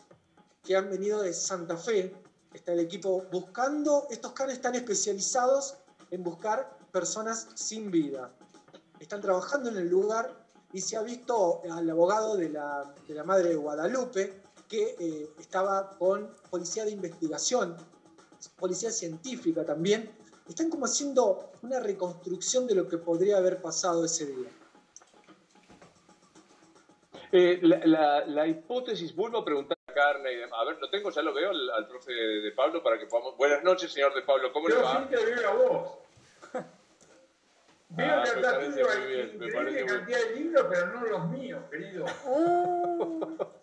que 0.64 0.74
han 0.74 0.88
venido 0.88 1.20
de 1.20 1.34
Santa 1.34 1.76
Fe, 1.76 2.16
está 2.54 2.72
el 2.72 2.80
equipo 2.80 3.26
buscando, 3.30 4.06
estos 4.08 4.32
canes 4.32 4.54
están 4.54 4.74
especializados 4.74 5.76
en 6.10 6.24
buscar 6.24 6.75
personas 6.96 7.48
sin 7.54 7.90
vida. 7.90 8.30
Están 8.98 9.20
trabajando 9.20 9.68
en 9.68 9.76
el 9.76 9.86
lugar 9.86 10.32
y 10.72 10.80
se 10.80 10.96
ha 10.96 11.02
visto 11.02 11.60
al 11.70 11.90
abogado 11.90 12.38
de 12.38 12.48
la, 12.48 12.94
madre 13.22 13.50
de 13.50 13.56
Guadalupe 13.56 14.40
que 14.66 14.96
eh, 14.98 15.28
estaba 15.38 15.90
con 15.98 16.34
policía 16.48 16.86
de 16.86 16.92
investigación, 16.92 17.76
policía 18.58 18.90
científica 18.90 19.62
también. 19.62 20.10
Están 20.48 20.70
como 20.70 20.86
haciendo 20.86 21.50
una 21.60 21.80
reconstrucción 21.80 22.66
de 22.66 22.74
lo 22.74 22.88
que 22.88 22.96
podría 22.96 23.36
haber 23.36 23.60
pasado 23.60 24.06
ese 24.06 24.24
día. 24.24 24.48
Eh, 27.30 27.60
la, 27.60 28.24
la, 28.24 28.46
hipótesis, 28.46 29.14
vuelvo 29.14 29.38
a 29.40 29.44
preguntar 29.44 29.76
carne 29.92 30.32
y 30.32 30.36
demás. 30.36 30.60
A 30.62 30.64
ver, 30.64 30.78
lo 30.80 30.88
tengo, 30.88 31.10
ya 31.10 31.20
lo 31.20 31.34
veo 31.34 31.50
al, 31.50 31.88
profe 31.88 32.12
de, 32.12 32.52
Pablo 32.52 32.82
para 32.82 32.98
que 32.98 33.04
podamos. 33.04 33.36
Buenas 33.36 33.62
noches, 33.62 33.92
señor 33.92 34.14
de 34.14 34.22
Pablo, 34.22 34.50
¿cómo 34.50 34.68
le 34.68 34.76
va? 34.76 35.06
Yo 35.10 35.18
sí 35.18 35.26
te 35.26 35.34
veo 35.34 35.50
a 35.50 35.54
vos. 35.54 36.05
Veo 37.96 38.14
ah, 38.14 38.22
que 38.22 38.30
acá 38.30 38.58
tuyo 38.60 38.86
hay 38.90 39.30
increíble 39.32 39.86
cantidad 39.86 40.18
de 40.18 40.36
libros, 40.36 40.66
pero 40.68 40.86
no 40.88 41.06
los 41.06 41.28
míos, 41.30 41.62
querido. 41.70 42.04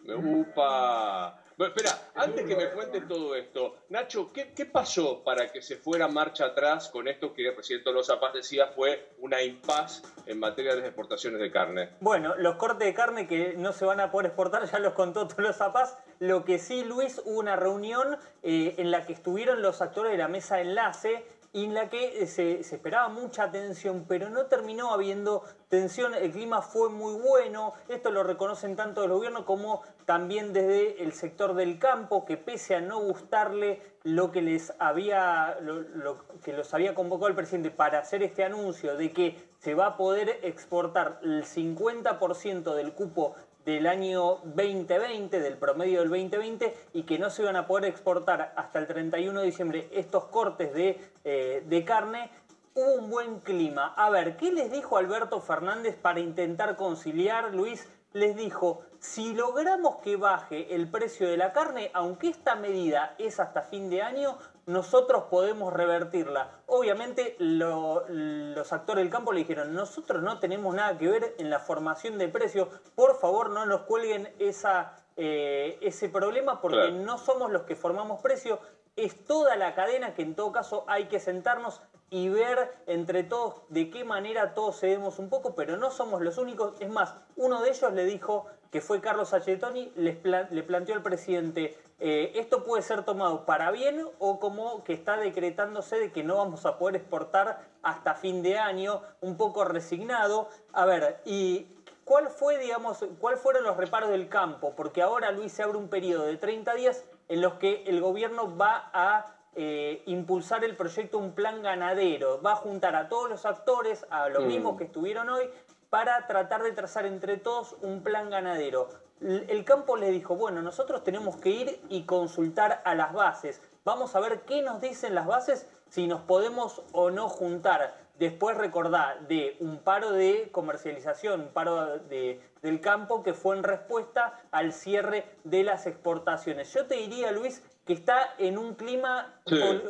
Me 0.00 0.14
upa. 0.14 1.42
Bueno, 1.56 1.72
espera, 1.74 1.98
antes 2.14 2.44
que 2.44 2.54
me 2.54 2.68
cuentes 2.68 3.08
todo 3.08 3.34
esto, 3.34 3.76
Nacho, 3.88 4.30
¿qué, 4.30 4.52
¿qué, 4.52 4.66
pasó 4.66 5.24
para 5.24 5.50
que 5.50 5.62
se 5.62 5.76
fuera 5.76 6.06
marcha 6.06 6.44
atrás 6.44 6.90
con 6.90 7.08
esto 7.08 7.32
que 7.32 7.48
el 7.48 7.54
presidente 7.54 7.84
Tolosa 7.84 8.20
Paz 8.20 8.34
decía 8.34 8.66
fue 8.66 9.14
una 9.20 9.40
impas 9.40 10.02
en 10.26 10.38
materia 10.38 10.72
de 10.72 10.80
las 10.80 10.88
exportaciones 10.88 11.40
de 11.40 11.50
carne? 11.50 11.88
Bueno, 12.00 12.34
los 12.36 12.56
cortes 12.56 12.86
de 12.86 12.92
carne 12.92 13.26
que 13.26 13.54
no 13.56 13.72
se 13.72 13.86
van 13.86 14.00
a 14.00 14.10
poder 14.10 14.26
exportar 14.26 14.70
ya 14.70 14.78
los 14.80 14.92
contó 14.92 15.26
Tolosa 15.28 15.72
Paz. 15.72 15.96
Lo 16.18 16.44
que 16.44 16.58
sí, 16.58 16.84
Luis, 16.84 17.22
hubo 17.24 17.38
una 17.38 17.56
reunión 17.56 18.18
eh, 18.42 18.74
en 18.76 18.90
la 18.90 19.06
que 19.06 19.14
estuvieron 19.14 19.62
los 19.62 19.80
actores 19.80 20.12
de 20.12 20.18
la 20.18 20.28
mesa 20.28 20.56
de 20.56 20.62
enlace 20.62 21.24
en 21.52 21.74
la 21.74 21.88
que 21.88 22.22
eh, 22.22 22.26
se, 22.26 22.60
esperaba 22.60 23.08
mucha 23.08 23.50
tensión, 23.50 24.04
pero 24.08 24.30
no 24.30 24.46
terminó 24.46 24.92
habiendo 24.92 25.42
tensión, 25.68 26.14
el 26.14 26.30
clima 26.30 26.62
fue 26.62 26.90
muy 26.90 27.14
bueno, 27.20 27.72
esto 27.88 28.10
lo 28.10 28.22
reconocen 28.22 28.76
tanto 28.76 29.04
el 29.04 29.10
gobierno 29.10 29.44
como 29.44 29.82
también 30.04 30.52
desde 30.52 31.02
el 31.02 31.12
sector 31.12 31.54
del 31.54 31.78
campo, 31.78 32.24
que 32.24 32.36
pese 32.36 32.76
a 32.76 32.80
no 32.80 33.00
gustarle 33.00 33.80
lo 34.02 34.30
que 34.30 34.42
les 34.42 34.72
había, 34.78 35.58
lo 35.60 36.24
que 36.44 36.52
los 36.52 36.72
había 36.74 36.94
convocado 36.94 37.28
el 37.28 37.34
presidente 37.34 37.70
para 37.70 37.98
hacer 37.98 38.22
este 38.22 38.44
anuncio 38.44 38.96
de 38.96 39.12
que 39.12 39.36
se 39.58 39.74
va 39.74 39.86
a 39.86 39.96
poder 39.96 40.38
exportar 40.42 41.18
el 41.22 41.44
50% 41.44 42.74
del 42.74 42.92
cupo 42.92 43.34
del 43.66 43.88
año 43.88 44.38
2020, 44.44 45.40
del 45.40 45.58
promedio 45.58 46.00
del 46.00 46.08
2020, 46.08 46.74
y 46.94 47.02
que 47.02 47.18
no 47.18 47.30
se 47.30 47.42
iban 47.42 47.56
a 47.56 47.66
poder 47.66 47.86
exportar 47.86 48.52
hasta 48.54 48.78
el 48.78 48.86
31 48.86 49.40
de 49.40 49.46
diciembre 49.46 49.88
estos 49.92 50.26
cortes 50.26 50.72
de, 50.72 51.00
eh, 51.24 51.64
de 51.66 51.84
carne, 51.84 52.30
hubo 52.74 52.94
un 52.94 53.10
buen 53.10 53.40
clima. 53.40 53.92
A 53.96 54.08
ver, 54.08 54.36
¿qué 54.36 54.52
les 54.52 54.70
dijo 54.70 54.96
Alberto 54.96 55.40
Fernández 55.40 55.96
para 55.96 56.20
intentar 56.20 56.76
conciliar, 56.76 57.52
Luis? 57.52 57.88
Les 58.12 58.36
dijo, 58.36 58.82
si 59.00 59.34
logramos 59.34 59.96
que 59.96 60.16
baje 60.16 60.74
el 60.74 60.88
precio 60.88 61.28
de 61.28 61.36
la 61.36 61.52
carne, 61.52 61.90
aunque 61.92 62.28
esta 62.28 62.54
medida 62.54 63.16
es 63.18 63.40
hasta 63.40 63.62
fin 63.62 63.90
de 63.90 64.00
año, 64.00 64.38
nosotros 64.66 65.24
podemos 65.30 65.72
revertirla. 65.72 66.50
Obviamente 66.66 67.36
los 67.38 68.72
actores 68.72 69.04
del 69.04 69.12
campo 69.12 69.32
le 69.32 69.40
dijeron, 69.40 69.74
nosotros 69.74 70.22
no 70.22 70.38
tenemos 70.40 70.74
nada 70.74 70.98
que 70.98 71.08
ver 71.08 71.34
en 71.38 71.50
la 71.50 71.60
formación 71.60 72.18
de 72.18 72.28
precios, 72.28 72.68
por 72.94 73.18
favor 73.18 73.50
no 73.50 73.64
nos 73.64 73.82
cuelguen 73.82 74.34
esa, 74.38 74.96
eh, 75.16 75.78
ese 75.80 76.08
problema 76.08 76.60
porque 76.60 76.90
no 76.90 77.16
somos 77.18 77.50
los 77.52 77.62
que 77.62 77.76
formamos 77.76 78.20
precios, 78.20 78.58
es 78.96 79.24
toda 79.24 79.56
la 79.56 79.74
cadena 79.74 80.14
que 80.14 80.22
en 80.22 80.34
todo 80.34 80.52
caso 80.52 80.84
hay 80.88 81.04
que 81.06 81.20
sentarnos 81.20 81.82
y 82.08 82.28
ver 82.28 82.74
entre 82.86 83.24
todos 83.24 83.62
de 83.68 83.90
qué 83.90 84.04
manera 84.04 84.54
todos 84.54 84.80
cedemos 84.80 85.18
un 85.18 85.28
poco, 85.28 85.54
pero 85.54 85.76
no 85.76 85.90
somos 85.90 86.22
los 86.22 86.38
únicos. 86.38 86.74
Es 86.80 86.88
más, 86.88 87.14
uno 87.34 87.62
de 87.62 87.70
ellos 87.70 87.92
le 87.92 88.04
dijo, 88.04 88.46
que 88.70 88.80
fue 88.80 89.00
Carlos 89.00 89.32
Achetoni, 89.34 89.92
le 89.96 90.12
planteó 90.12 90.94
al 90.94 91.02
presidente, 91.02 91.76
eh, 91.98 92.32
esto 92.34 92.62
puede 92.62 92.82
ser 92.82 93.04
tomado 93.04 93.46
para 93.46 93.70
bien 93.70 94.06
o 94.18 94.38
como 94.38 94.84
que 94.84 94.92
está 94.92 95.16
decretándose 95.16 95.98
de 95.98 96.12
que 96.12 96.22
no 96.22 96.36
vamos 96.36 96.66
a 96.66 96.78
poder 96.78 96.96
exportar 96.96 97.64
hasta 97.82 98.14
fin 98.14 98.42
de 98.42 98.58
año, 98.58 99.00
un 99.22 99.36
poco 99.36 99.64
resignado. 99.64 100.48
A 100.72 100.84
ver, 100.84 101.20
y 101.24 101.66
¿cuál 102.04 102.28
fue, 102.28 102.58
digamos, 102.58 103.02
cuál 103.18 103.38
fueron 103.38 103.64
los 103.64 103.76
reparos 103.78 104.10
del 104.10 104.28
campo? 104.28 104.74
Porque 104.76 105.00
ahora, 105.00 105.30
Luis, 105.30 105.52
se 105.52 105.62
abre 105.62 105.78
un 105.78 105.88
periodo 105.88 106.24
de 106.24 106.36
30 106.36 106.74
días 106.74 107.04
en 107.28 107.40
los 107.40 107.54
que 107.54 107.84
el 107.86 108.00
gobierno 108.02 108.54
va 108.56 108.90
a 108.92 109.34
eh, 109.54 110.02
impulsar 110.04 110.64
el 110.64 110.76
proyecto 110.76 111.16
Un 111.16 111.32
Plan 111.32 111.62
Ganadero. 111.62 112.42
Va 112.42 112.52
a 112.52 112.56
juntar 112.56 112.94
a 112.94 113.08
todos 113.08 113.30
los 113.30 113.46
actores, 113.46 114.06
a 114.10 114.28
los 114.28 114.44
mm. 114.44 114.48
mismos 114.48 114.76
que 114.76 114.84
estuvieron 114.84 115.30
hoy, 115.30 115.48
para 115.90 116.26
tratar 116.26 116.62
de 116.62 116.72
trazar 116.72 117.06
entre 117.06 117.36
todos 117.36 117.76
un 117.82 118.02
plan 118.02 118.30
ganadero. 118.30 118.88
El 119.20 119.64
campo 119.64 119.96
le 119.96 120.10
dijo, 120.10 120.36
bueno, 120.36 120.60
nosotros 120.60 121.02
tenemos 121.02 121.36
que 121.36 121.50
ir 121.50 121.80
y 121.88 122.04
consultar 122.04 122.82
a 122.84 122.94
las 122.94 123.12
bases. 123.12 123.62
Vamos 123.84 124.14
a 124.14 124.20
ver 124.20 124.42
qué 124.42 124.62
nos 124.62 124.80
dicen 124.80 125.14
las 125.14 125.26
bases, 125.26 125.66
si 125.88 126.06
nos 126.06 126.20
podemos 126.20 126.82
o 126.92 127.10
no 127.10 127.28
juntar. 127.28 127.94
Después 128.18 128.56
recordar 128.56 129.26
de 129.28 129.56
un 129.60 129.78
paro 129.78 130.10
de 130.10 130.50
comercialización, 130.50 131.40
un 131.40 131.48
paro 131.48 131.98
de, 131.98 132.40
del 132.62 132.80
campo 132.80 133.22
que 133.22 133.34
fue 133.34 133.56
en 133.56 133.62
respuesta 133.62 134.40
al 134.50 134.72
cierre 134.72 135.24
de 135.44 135.64
las 135.64 135.86
exportaciones. 135.86 136.72
Yo 136.72 136.86
te 136.86 136.96
diría, 136.96 137.30
Luis, 137.32 137.62
que 137.86 137.92
está 137.92 138.34
en 138.38 138.58
un 138.58 138.74
clima, 138.74 139.40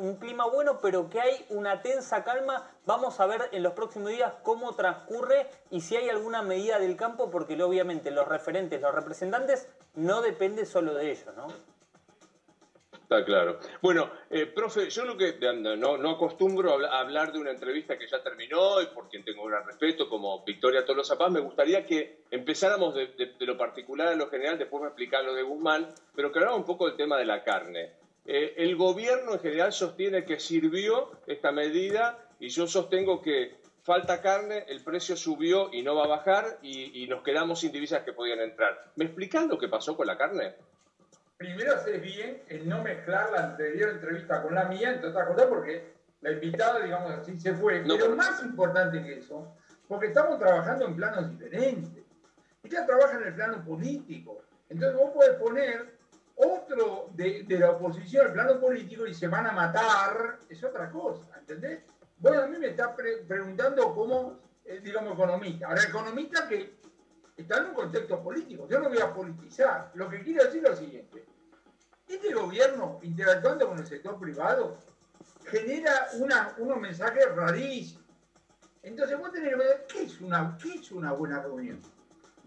un 0.00 0.16
clima 0.16 0.46
bueno, 0.46 0.80
pero 0.82 1.08
que 1.08 1.18
hay 1.18 1.46
una 1.48 1.80
tensa 1.80 2.22
calma. 2.24 2.70
Vamos 2.84 3.18
a 3.20 3.26
ver 3.26 3.48
en 3.52 3.62
los 3.62 3.72
próximos 3.72 4.10
días 4.10 4.34
cómo 4.42 4.74
transcurre 4.74 5.46
y 5.70 5.80
si 5.80 5.96
hay 5.96 6.10
alguna 6.10 6.42
medida 6.42 6.78
del 6.78 6.96
campo, 6.96 7.30
porque 7.30 7.60
obviamente 7.62 8.10
los 8.10 8.28
referentes, 8.28 8.82
los 8.82 8.94
representantes, 8.94 9.68
no 9.94 10.20
depende 10.20 10.66
solo 10.66 10.92
de 10.94 11.10
ellos, 11.10 11.34
¿no? 11.36 11.48
Está 13.06 13.24
claro. 13.24 13.60
Bueno, 13.80 14.10
eh, 14.28 14.46
profe, 14.46 14.90
yo 14.90 15.04
lo 15.04 15.16
que 15.16 15.38
no, 15.78 15.96
no 15.96 16.10
acostumbro 16.10 16.84
a 16.88 16.98
hablar 16.98 17.32
de 17.32 17.38
una 17.38 17.52
entrevista 17.52 17.96
que 17.96 18.08
ya 18.08 18.20
terminó 18.20 18.82
y 18.82 18.86
por 18.86 19.08
quien 19.08 19.24
tengo 19.24 19.44
gran 19.44 19.64
respeto, 19.64 20.08
como 20.08 20.42
Victoria 20.44 20.84
Tolosa 20.84 21.16
Paz, 21.16 21.30
me 21.30 21.38
gustaría 21.38 21.86
que 21.86 22.22
empezáramos 22.32 22.96
de, 22.96 23.32
lo 23.38 23.56
particular 23.56 24.08
a 24.08 24.16
lo 24.16 24.28
general, 24.28 24.58
después 24.58 24.82
me 24.82 24.88
explicar 24.88 25.22
lo 25.24 25.34
de 25.34 25.44
Guzmán, 25.44 25.86
pero 26.16 26.32
que 26.32 26.40
hablamos 26.40 26.58
un 26.58 26.66
poco 26.66 26.88
del 26.88 26.96
tema 26.96 27.16
de 27.16 27.26
la 27.26 27.44
carne. 27.44 27.92
Eh, 28.24 28.54
el 28.56 28.74
gobierno 28.74 29.34
en 29.34 29.38
general 29.38 29.72
sostiene 29.72 30.24
que 30.24 30.40
sirvió 30.40 31.12
esta 31.28 31.52
medida 31.52 32.18
y 32.40 32.48
yo 32.48 32.66
sostengo 32.66 33.22
que 33.22 33.54
falta 33.84 34.20
carne, 34.20 34.64
el 34.66 34.82
precio 34.82 35.14
subió 35.16 35.72
y 35.72 35.82
no 35.82 35.94
va 35.94 36.06
a 36.06 36.08
bajar 36.08 36.58
y, 36.60 37.04
y 37.04 37.06
nos 37.06 37.22
quedamos 37.22 37.60
sin 37.60 37.70
divisas 37.70 38.02
que 38.02 38.12
podían 38.12 38.40
entrar. 38.40 38.90
¿Me 38.96 39.04
explicas 39.04 39.46
lo 39.46 39.58
que 39.58 39.68
pasó 39.68 39.96
con 39.96 40.08
la 40.08 40.18
carne? 40.18 40.56
Primero 41.36 41.74
haces 41.74 42.00
bien 42.00 42.42
en 42.48 42.68
no 42.68 42.82
mezclar 42.82 43.30
la 43.30 43.44
anterior 43.50 43.90
entrevista 43.90 44.42
con 44.42 44.54
la 44.54 44.64
mía, 44.66 44.92
entre 44.94 45.10
otras 45.10 45.28
cosas, 45.28 45.46
porque 45.46 45.94
la 46.20 46.32
invitada, 46.32 46.80
digamos 46.80 47.12
así, 47.12 47.38
se 47.38 47.54
fue. 47.54 47.84
Pero 47.86 48.16
más 48.16 48.42
importante 48.42 49.02
que 49.02 49.18
eso, 49.18 49.54
porque 49.86 50.08
estamos 50.08 50.38
trabajando 50.38 50.86
en 50.86 50.96
planos 50.96 51.30
diferentes. 51.30 52.04
Ella 52.62 52.86
trabaja 52.86 53.18
en 53.18 53.26
el 53.28 53.34
plano 53.34 53.64
político. 53.64 54.42
Entonces 54.68 54.98
vos 54.98 55.10
podés 55.12 55.36
poner 55.36 55.96
otro 56.34 57.10
de, 57.14 57.44
la 57.48 57.70
oposición 57.70 58.26
al 58.26 58.32
plano 58.32 58.60
político 58.60 59.06
y 59.06 59.14
se 59.14 59.28
van 59.28 59.46
a 59.46 59.52
matar, 59.52 60.38
es 60.48 60.62
otra 60.64 60.90
cosa, 60.90 61.24
¿entendés? 61.38 61.80
Bueno, 62.18 62.42
a 62.42 62.46
mí 62.46 62.58
me 62.58 62.68
está 62.68 62.94
preguntando 62.94 63.94
cómo, 63.94 64.40
eh, 64.64 64.80
digamos, 64.82 65.14
economista. 65.14 65.68
Ahora, 65.68 65.82
economista 65.82 66.48
que 66.48 66.78
está 67.36 67.58
en 67.58 67.66
un 67.66 67.74
contexto 67.74 68.22
político. 68.22 68.66
Yo 68.68 68.80
no 68.80 68.88
voy 68.88 68.98
a 68.98 69.12
politizar. 69.12 69.90
Lo 69.94 70.08
que 70.08 70.22
quiero 70.22 70.44
decir 70.44 70.64
es 70.64 70.70
lo 70.70 70.76
siguiente. 70.76 71.24
Este 72.08 72.32
gobierno, 72.32 72.98
interactuando 73.02 73.68
con 73.68 73.78
el 73.78 73.86
sector 73.86 74.18
privado, 74.18 74.78
genera 75.44 76.08
unos 76.58 76.80
mensajes 76.80 77.34
rarísimos. 77.34 78.04
Entonces 78.82 79.18
vos 79.18 79.32
tenés 79.32 79.50
que 79.50 79.56
ver 79.56 79.86
qué 79.88 80.04
es 80.04 80.20
una, 80.20 80.56
qué 80.62 80.74
es 80.74 80.92
una 80.92 81.12
buena 81.12 81.42
reunión. 81.42 81.80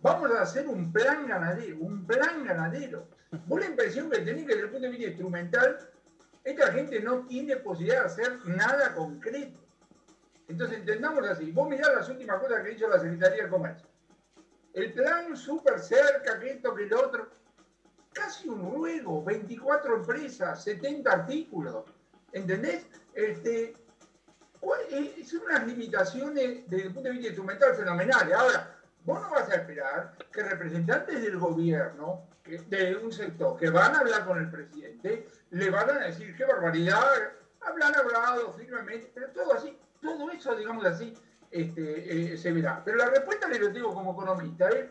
Vamos 0.01 0.31
a 0.31 0.41
hacer 0.41 0.67
un 0.67 0.91
plan 0.93 1.27
ganadero, 1.27 1.77
un 1.79 2.05
plan 2.05 2.45
ganadero. 2.45 3.07
Vos 3.45 3.59
la 3.59 3.67
impresión 3.67 4.09
que 4.09 4.19
tenés 4.19 4.45
que 4.45 4.53
desde 4.53 4.63
el 4.63 4.71
punto 4.71 4.85
de 4.85 4.91
vista 4.91 5.07
instrumental 5.07 5.77
esta 6.43 6.71
gente 6.71 7.01
no 7.01 7.25
tiene 7.27 7.57
posibilidad 7.57 7.99
de 7.99 8.05
hacer 8.05 8.39
nada 8.45 8.95
concreto. 8.95 9.59
Entonces 10.47 10.79
entendamos 10.79 11.27
así. 11.27 11.51
Vos 11.51 11.67
mirá 11.69 11.93
las 11.93 12.07
últimas 12.09 12.39
cosas 12.39 12.63
que 12.63 12.69
ha 12.69 12.73
dicho 12.73 12.87
la 12.87 12.99
Secretaría 12.99 13.43
de 13.43 13.49
Comercio. 13.49 13.87
El 14.73 14.93
plan 14.93 15.35
súper 15.35 15.79
cerca, 15.79 16.39
que 16.39 16.51
esto, 16.51 16.73
que 16.75 16.85
lo 16.85 17.05
otro. 17.05 17.29
Casi 18.13 18.49
un 18.49 18.73
ruego, 18.73 19.23
24 19.23 19.95
empresas, 19.97 20.63
70 20.63 21.11
artículos. 21.11 21.85
¿Entendés? 22.31 22.85
Este, 23.13 23.75
son 25.25 25.41
unas 25.45 25.65
limitaciones 25.67 26.69
desde 26.69 26.87
el 26.87 26.93
punto 26.93 27.09
de 27.09 27.11
vista 27.11 27.27
instrumental 27.27 27.75
fenomenales. 27.75 28.35
Ahora, 28.35 28.79
vos 29.05 29.21
no 29.21 29.29
vas 29.29 29.49
a 29.49 29.55
esperar 29.55 30.15
que 30.31 30.43
representantes 30.43 31.21
del 31.21 31.37
gobierno, 31.37 32.27
de 32.45 32.95
un 32.95 33.11
sector, 33.11 33.57
que 33.57 33.69
van 33.69 33.95
a 33.95 33.99
hablar 33.99 34.25
con 34.25 34.39
el 34.39 34.49
presidente, 34.49 35.27
le 35.51 35.69
van 35.69 35.89
a 35.89 35.99
decir 36.05 36.35
qué 36.35 36.45
barbaridad, 36.45 37.03
hablan 37.61 37.95
hablado 37.95 38.53
firmemente, 38.53 39.11
pero 39.13 39.29
todo 39.31 39.53
así, 39.53 39.77
todo 40.01 40.31
eso, 40.31 40.55
digamos 40.55 40.85
así, 40.85 41.13
este, 41.51 42.33
eh, 42.33 42.37
se 42.37 42.51
verá. 42.51 42.81
Pero 42.83 42.97
la 42.97 43.09
respuesta 43.09 43.47
le 43.47 43.69
digo 43.69 43.93
como 43.93 44.13
economista 44.13 44.69
es, 44.69 44.85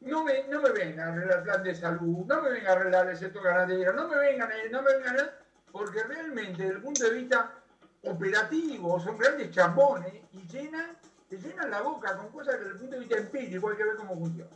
no 0.00 0.24
me, 0.24 0.44
no 0.48 0.62
me 0.62 0.70
vengan 0.70 1.08
a 1.08 1.12
arreglar 1.12 1.38
el 1.38 1.44
plan 1.44 1.62
de 1.62 1.74
salud, 1.74 2.24
no 2.26 2.42
me 2.42 2.50
vengan 2.50 2.68
a 2.68 2.72
arreglar 2.72 3.10
el 3.10 3.16
sector 3.16 3.42
ganadero, 3.42 3.92
no 3.92 4.08
me 4.08 4.16
vengan, 4.16 4.48
no 4.70 4.82
me 4.82 4.94
vengan, 4.94 5.30
porque 5.70 6.02
realmente 6.04 6.62
desde 6.62 6.76
el 6.76 6.82
punto 6.82 7.04
de 7.04 7.14
vista 7.14 7.54
operativo 8.02 8.98
son 8.98 9.18
grandes 9.18 9.50
chambones 9.50 10.14
y 10.32 10.46
llenan, 10.48 10.96
te 11.28 11.36
llenan 11.36 11.70
la 11.70 11.82
boca 11.82 12.16
con 12.16 12.30
cosas 12.30 12.54
que 12.54 12.60
desde 12.60 12.72
el 12.72 12.78
punto 12.78 12.94
de 12.94 13.00
vista 13.00 13.18
empírico 13.18 13.68
hay 13.68 13.76
que 13.76 13.84
ver 13.84 13.96
cómo 13.96 14.16
funciona. 14.16 14.50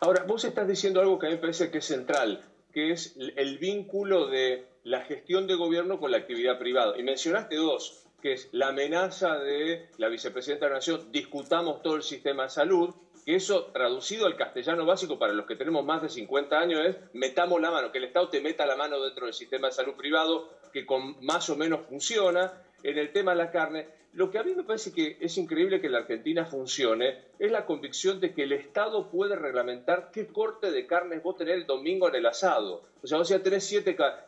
Ahora, 0.00 0.24
vos 0.24 0.44
estás 0.44 0.68
diciendo 0.68 1.00
algo 1.00 1.18
que 1.18 1.26
a 1.26 1.30
mí 1.30 1.36
me 1.36 1.40
parece 1.40 1.70
que 1.70 1.78
es 1.78 1.84
central, 1.86 2.44
que 2.72 2.92
es 2.92 3.16
el 3.16 3.58
vínculo 3.58 4.26
de 4.26 4.68
la 4.82 5.00
gestión 5.02 5.46
de 5.46 5.54
gobierno 5.54 5.98
con 5.98 6.10
la 6.10 6.18
actividad 6.18 6.58
privada. 6.58 6.98
Y 6.98 7.02
mencionaste 7.02 7.56
dos, 7.56 8.03
que 8.24 8.32
es 8.32 8.48
la 8.52 8.68
amenaza 8.68 9.38
de 9.38 9.90
la 9.98 10.08
vicepresidenta 10.08 10.64
de 10.64 10.70
la 10.70 10.76
Nación, 10.78 11.12
discutamos 11.12 11.82
todo 11.82 11.96
el 11.96 12.02
sistema 12.02 12.44
de 12.44 12.48
salud, 12.48 12.94
que 13.26 13.34
eso 13.34 13.66
traducido 13.66 14.24
al 14.24 14.34
castellano 14.34 14.86
básico 14.86 15.18
para 15.18 15.34
los 15.34 15.44
que 15.44 15.56
tenemos 15.56 15.84
más 15.84 16.00
de 16.00 16.08
50 16.08 16.58
años 16.58 16.80
es 16.86 16.96
metamos 17.12 17.60
la 17.60 17.70
mano, 17.70 17.92
que 17.92 17.98
el 17.98 18.04
Estado 18.04 18.30
te 18.30 18.40
meta 18.40 18.64
la 18.64 18.76
mano 18.76 18.98
dentro 19.02 19.26
del 19.26 19.34
sistema 19.34 19.66
de 19.66 19.74
salud 19.74 19.92
privado, 19.92 20.48
que 20.72 20.86
con 20.86 21.22
más 21.22 21.50
o 21.50 21.56
menos 21.56 21.84
funciona. 21.86 22.50
En 22.84 22.98
el 22.98 23.12
tema 23.12 23.30
de 23.30 23.38
la 23.38 23.50
carne, 23.50 23.88
lo 24.12 24.30
que 24.30 24.38
a 24.38 24.42
mí 24.42 24.54
me 24.54 24.62
parece 24.62 24.92
que 24.92 25.16
es 25.18 25.38
increíble 25.38 25.80
que 25.80 25.88
la 25.88 26.00
Argentina 26.00 26.44
funcione 26.44 27.18
es 27.38 27.50
la 27.50 27.64
convicción 27.64 28.20
de 28.20 28.34
que 28.34 28.42
el 28.42 28.52
Estado 28.52 29.10
puede 29.10 29.36
reglamentar 29.36 30.10
qué 30.12 30.26
corte 30.26 30.70
de 30.70 30.86
carnes 30.86 31.22
vos 31.22 31.34
tenés 31.34 31.54
el 31.54 31.66
domingo 31.66 32.08
en 32.10 32.16
el 32.16 32.26
asado. 32.26 32.82
O 33.02 33.06
sea, 33.06 33.16
vos 33.16 33.28
ya 33.28 33.42
tenés 33.42 33.64
siete 33.64 33.96
carnes. 33.96 34.24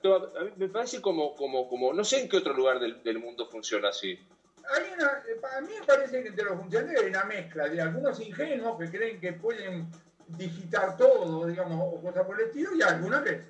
Me 0.56 0.68
parece 0.68 1.02
como, 1.02 1.36
como, 1.36 1.68
como, 1.68 1.92
no 1.92 2.02
sé 2.02 2.22
en 2.22 2.30
qué 2.30 2.38
otro 2.38 2.54
lugar 2.54 2.80
del, 2.80 3.18
mundo 3.18 3.46
funciona 3.46 3.90
así. 3.90 4.18
Hay 4.74 4.84
una, 4.96 5.22
a 5.56 5.60
mí 5.60 5.72
me 5.78 5.86
parece 5.86 6.22
que 6.22 6.28
entre 6.30 6.44
los 6.46 6.58
funcionarios 6.58 7.02
hay 7.02 7.10
una 7.10 7.24
mezcla 7.24 7.68
de 7.68 7.80
algunos 7.80 8.18
ingenuos 8.20 8.78
que 8.78 8.90
creen 8.90 9.20
que 9.20 9.34
pueden 9.34 9.86
digitar 10.28 10.96
todo, 10.96 11.46
digamos, 11.46 11.94
o 11.94 12.00
cosas 12.00 12.24
por 12.24 12.40
el 12.40 12.46
estilo, 12.46 12.74
y 12.74 12.80
algunos 12.80 13.22
que, 13.22 13.42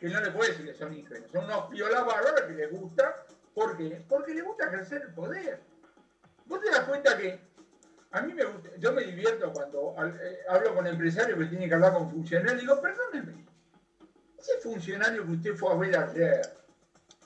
que 0.00 0.08
no 0.08 0.20
le 0.20 0.32
puede 0.32 0.50
decir 0.50 0.66
que 0.66 0.74
son 0.74 0.92
ingenuos. 0.92 1.30
Son 1.30 1.44
unos 1.44 1.66
piolas 1.70 2.04
bárbaros 2.04 2.40
que 2.42 2.54
les 2.54 2.70
gusta 2.72 3.24
¿Por 3.54 3.76
qué? 3.76 4.04
Porque 4.08 4.34
le 4.34 4.42
gusta 4.42 4.66
ejercer 4.66 5.02
el 5.02 5.14
poder. 5.14 5.60
Vos 6.46 6.60
te 6.60 6.70
das 6.70 6.80
cuenta 6.80 7.16
que 7.16 7.40
a 8.12 8.20
mí 8.22 8.34
me 8.34 8.44
gusta, 8.44 8.68
yo 8.78 8.92
me 8.92 9.04
divierto 9.04 9.52
cuando 9.52 9.94
eh, 9.98 10.40
hablo 10.48 10.74
con 10.74 10.86
empresarios 10.86 11.38
que 11.38 11.46
tienen 11.46 11.68
que 11.68 11.74
hablar 11.74 11.94
con 11.94 12.10
funcionarios, 12.10 12.60
digo, 12.60 12.80
perdóneme, 12.80 13.46
ese 14.38 14.60
funcionario 14.60 15.24
que 15.24 15.32
usted 15.32 15.54
fue 15.56 15.72
a 15.72 15.76
ver 15.76 15.96
ayer, 15.96 16.42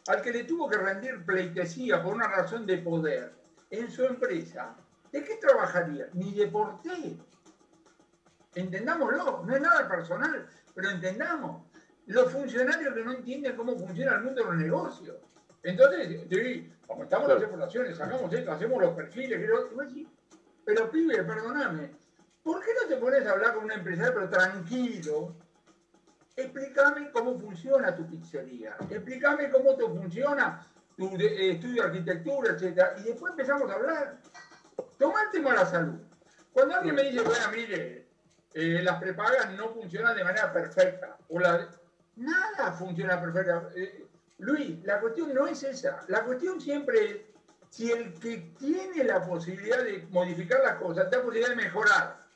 al 0.07 0.23
que 0.23 0.33
le 0.33 0.45
tuvo 0.45 0.69
que 0.69 0.77
rendir 0.77 1.25
pleitesía 1.25 2.03
por 2.03 2.15
una 2.15 2.29
razón 2.29 2.67
de 2.67 2.79
poder 2.79 3.33
en 3.71 3.91
su 3.91 4.05
empresa, 4.05 4.77
¿de 5.11 5.25
qué 5.25 5.37
trabajaría? 5.37 6.09
Ni 6.13 6.35
de 6.35 6.47
portero. 6.47 7.25
Entendámoslo, 8.55 9.43
no 9.45 9.55
es 9.57 9.61
nada 9.61 9.89
personal, 9.89 10.47
pero 10.75 10.91
entendamos. 10.91 11.67
Los 12.07 12.33
funcionarios 12.33 12.95
que 12.95 13.05
no 13.05 13.13
entienden 13.13 13.57
cómo 13.57 13.77
funciona 13.77 14.15
el 14.15 14.23
mundo 14.23 14.43
de 14.43 14.51
los 14.51 14.57
negocios. 14.57 15.17
Entonces, 15.67 16.21
como 16.87 17.03
estamos 17.03 17.29
las 17.29 17.43
explotaciones, 17.43 17.97
sacamos 17.97 18.33
esto, 18.33 18.53
hacemos 18.53 18.81
los 18.81 18.95
perfiles, 18.95 19.41
pero, 19.41 19.69
pero 20.65 20.91
pibe, 20.93 21.25
perdóname, 21.25 21.91
¿por 22.41 22.65
qué 22.65 22.71
no 22.81 22.89
te 22.89 22.97
pones 22.99 23.27
a 23.27 23.33
hablar 23.33 23.55
con 23.55 23.65
un 23.65 23.73
empresario, 23.73 24.15
pero 24.15 24.31
tranquilo? 24.31 25.35
Explícame 26.37 27.11
cómo 27.11 27.37
funciona 27.41 27.97
tu 27.97 28.07
pizzería, 28.07 28.77
explícame 28.89 29.51
cómo 29.51 29.75
te 29.75 29.87
funciona 29.87 30.65
tu 30.97 31.17
eh, 31.17 31.51
estudio 31.51 31.83
de 31.83 31.89
arquitectura, 31.89 32.53
etc. 32.53 33.01
Y 33.01 33.03
después 33.03 33.33
empezamos 33.33 33.69
a 33.69 33.75
hablar. 33.75 34.19
Toma 34.99 35.21
el 35.25 35.31
tema 35.33 35.51
de 35.51 35.57
la 35.57 35.67
salud. 35.67 35.99
Cuando 36.53 36.77
alguien 36.77 36.95
me 36.95 37.03
dice, 37.03 37.23
bueno, 37.23 37.45
mire, 37.53 38.07
eh, 38.55 38.83
las 38.85 39.01
prepagas 39.01 39.51
no 39.59 39.71
funcionan 39.71 40.17
de 40.17 40.23
manera 40.23 40.53
perfecta, 40.53 41.17
o 41.29 41.41
la, 41.41 41.69
nada 42.15 42.73
funciona 42.73 43.21
perfecta. 43.21 43.69
Eh, 43.75 44.06
Luis, 44.39 44.85
la 44.85 45.01
cuestión 45.01 45.33
no 45.35 45.47
es 45.47 45.63
esa. 45.63 46.05
La 46.09 46.25
cuestión 46.25 46.61
siempre 46.61 47.11
es 47.11 47.17
si 47.71 47.91
el 47.91 48.15
que 48.15 48.55
tiene 48.59 49.05
la 49.05 49.25
posibilidad 49.27 49.83
de 49.83 50.07
modificar 50.11 50.61
las 50.63 50.77
cosas, 50.77 51.09
la 51.11 51.23
posibilidad 51.23 51.51
de 51.51 51.57
mejorar. 51.57 52.27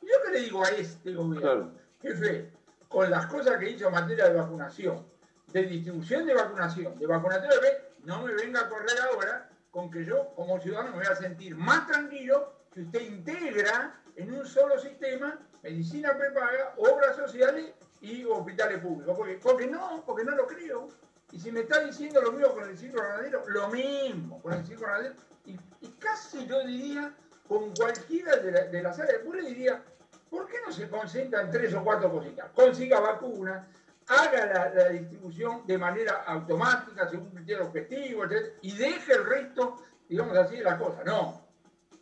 Yo 0.00 0.14
que 0.24 0.32
le 0.32 0.40
digo 0.40 0.64
a 0.64 0.68
este 0.68 1.12
gobierno, 1.12 1.74
jefe, 2.00 2.52
con 2.88 3.10
las 3.10 3.26
cosas 3.26 3.58
que 3.58 3.70
hizo 3.70 3.86
en 3.88 3.92
materia 3.92 4.28
de 4.28 4.34
vacunación, 4.34 5.06
de 5.52 5.62
distribución 5.64 6.26
de 6.26 6.34
vacunación, 6.34 6.98
de 6.98 7.06
vacunación 7.06 7.50
de 7.50 7.88
no 8.04 8.22
me 8.22 8.34
venga 8.34 8.60
a 8.60 8.68
correr 8.68 8.98
ahora 9.10 9.50
con 9.70 9.90
que 9.90 10.04
yo 10.04 10.32
como 10.34 10.60
ciudadano 10.60 10.90
me 10.92 10.98
voy 10.98 11.06
a 11.06 11.16
sentir 11.16 11.56
más 11.56 11.86
tranquilo 11.86 12.54
que 12.72 12.82
usted 12.82 13.00
integra 13.00 14.00
en 14.16 14.32
un 14.32 14.46
solo 14.46 14.78
sistema 14.78 15.38
medicina 15.62 16.16
prepaga, 16.16 16.74
obras 16.76 17.16
sociales 17.16 17.72
y 18.00 18.24
hospitales 18.24 18.78
públicos. 18.78 19.16
Porque, 19.16 19.38
porque 19.42 19.66
no, 19.66 20.02
porque 20.06 20.24
no 20.24 20.34
lo 20.36 20.46
creo. 20.46 20.88
Y 21.30 21.38
si 21.38 21.52
me 21.52 21.60
está 21.60 21.80
diciendo 21.80 22.20
lo 22.22 22.32
mismo 22.32 22.54
con 22.54 22.68
el 22.68 22.76
ciclo 22.76 23.02
ganadero, 23.02 23.44
lo 23.48 23.68
mismo 23.68 24.40
con 24.40 24.54
el 24.54 24.64
ciclo 24.64 24.86
ganadero. 24.86 25.14
Y, 25.44 25.88
casi 25.98 26.46
yo 26.46 26.66
diría, 26.66 27.12
con 27.46 27.74
cualquiera 27.74 28.36
de, 28.36 28.82
las 28.82 28.98
áreas, 28.98 29.22
yo 29.24 29.32
le 29.32 29.42
diría, 29.42 29.82
¿por 30.30 30.46
qué 30.46 30.56
no 30.66 30.72
se 30.72 30.88
concentra 30.88 31.42
en 31.42 31.50
tres 31.50 31.74
o 31.74 31.82
cuatro 31.82 32.10
cositas? 32.10 32.50
Consiga 32.54 33.00
vacunas, 33.00 33.66
haga 34.06 34.70
la, 34.74 34.88
distribución 34.90 35.66
de 35.66 35.78
manera 35.78 36.24
automática, 36.26 37.08
según 37.08 37.30
criterio 37.30 37.66
objetivo, 37.66 38.24
etc. 38.24 38.54
Y 38.62 38.76
deje 38.76 39.12
el 39.14 39.24
resto, 39.24 39.76
digamos 40.08 40.36
así, 40.36 40.56
de 40.56 40.64
las 40.64 40.80
cosas. 40.80 41.04
No, 41.04 41.46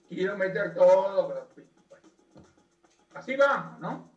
quiero 0.08 0.36
meter 0.36 0.74
todo. 0.74 1.48
Así 3.14 3.36
vamos, 3.36 3.80
¿no? 3.80 4.10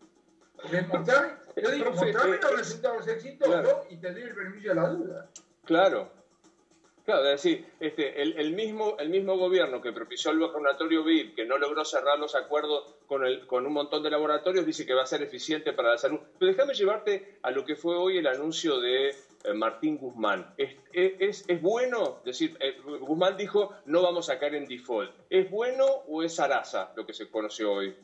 Demostrame, 0.72 1.34
yo 1.62 1.72
digo, 1.72 1.92
mostrame 1.92 2.38
los 2.38 2.58
resultados 2.58 3.08
exitosos 3.08 3.86
y 3.90 3.98
te 3.98 4.12
doy 4.12 4.22
el 4.24 4.36
permiso 4.36 4.70
de 4.70 4.76
la 4.76 4.90
duda. 4.90 5.30
Claro. 5.66 6.20
Claro, 7.10 7.26
es 7.26 7.42
decir, 7.42 7.66
este, 7.80 8.22
el, 8.22 8.54
mismo, 8.54 8.96
el 9.00 9.10
mismo 9.10 9.36
gobierno 9.36 9.82
que 9.82 9.92
propició 9.92 10.30
el 10.30 10.38
vacunatorio 10.38 11.04
VIP, 11.04 11.36
que 11.36 11.44
no 11.44 11.58
logró 11.58 11.84
cerrar 11.84 12.20
los 12.20 12.36
acuerdos 12.36 12.94
con, 13.08 13.26
el, 13.26 13.48
con 13.48 13.66
un 13.66 13.74
montón 13.74 14.04
de 14.04 14.12
laboratorios, 14.12 14.64
dice 14.64 14.86
que 14.86 14.94
va 14.94 15.02
a 15.02 15.08
ser 15.08 15.24
eficiente 15.24 15.74
para 15.74 15.90
la 15.90 15.98
salud. 15.98 16.20
Pero 16.38 16.52
déjame 16.52 16.76
llevarte 16.76 17.40
a 17.42 17.50
lo 17.50 17.66
que 17.66 17.76
fue 17.76 17.96
hoy 17.96 18.20
el 18.20 18.28
anuncio 18.28 18.80
de 18.80 19.10
eh, 19.10 19.54
Martín 19.56 19.98
Guzmán. 19.98 20.54
¿Es, 20.56 20.76
es, 20.94 21.46
es 21.48 21.60
bueno? 21.60 22.20
decir, 22.24 22.56
eh, 22.60 22.78
Guzmán 22.84 23.38
dijo, 23.38 23.74
no 23.86 24.04
vamos 24.04 24.30
a 24.30 24.38
caer 24.38 24.54
en 24.54 24.68
default. 24.68 25.12
¿Es 25.32 25.50
bueno 25.50 25.86
o 26.08 26.22
es 26.22 26.40
Arasa 26.40 26.94
lo 26.96 27.08
que 27.08 27.14
se 27.14 27.28
conoció 27.28 27.72
hoy? 27.72 27.96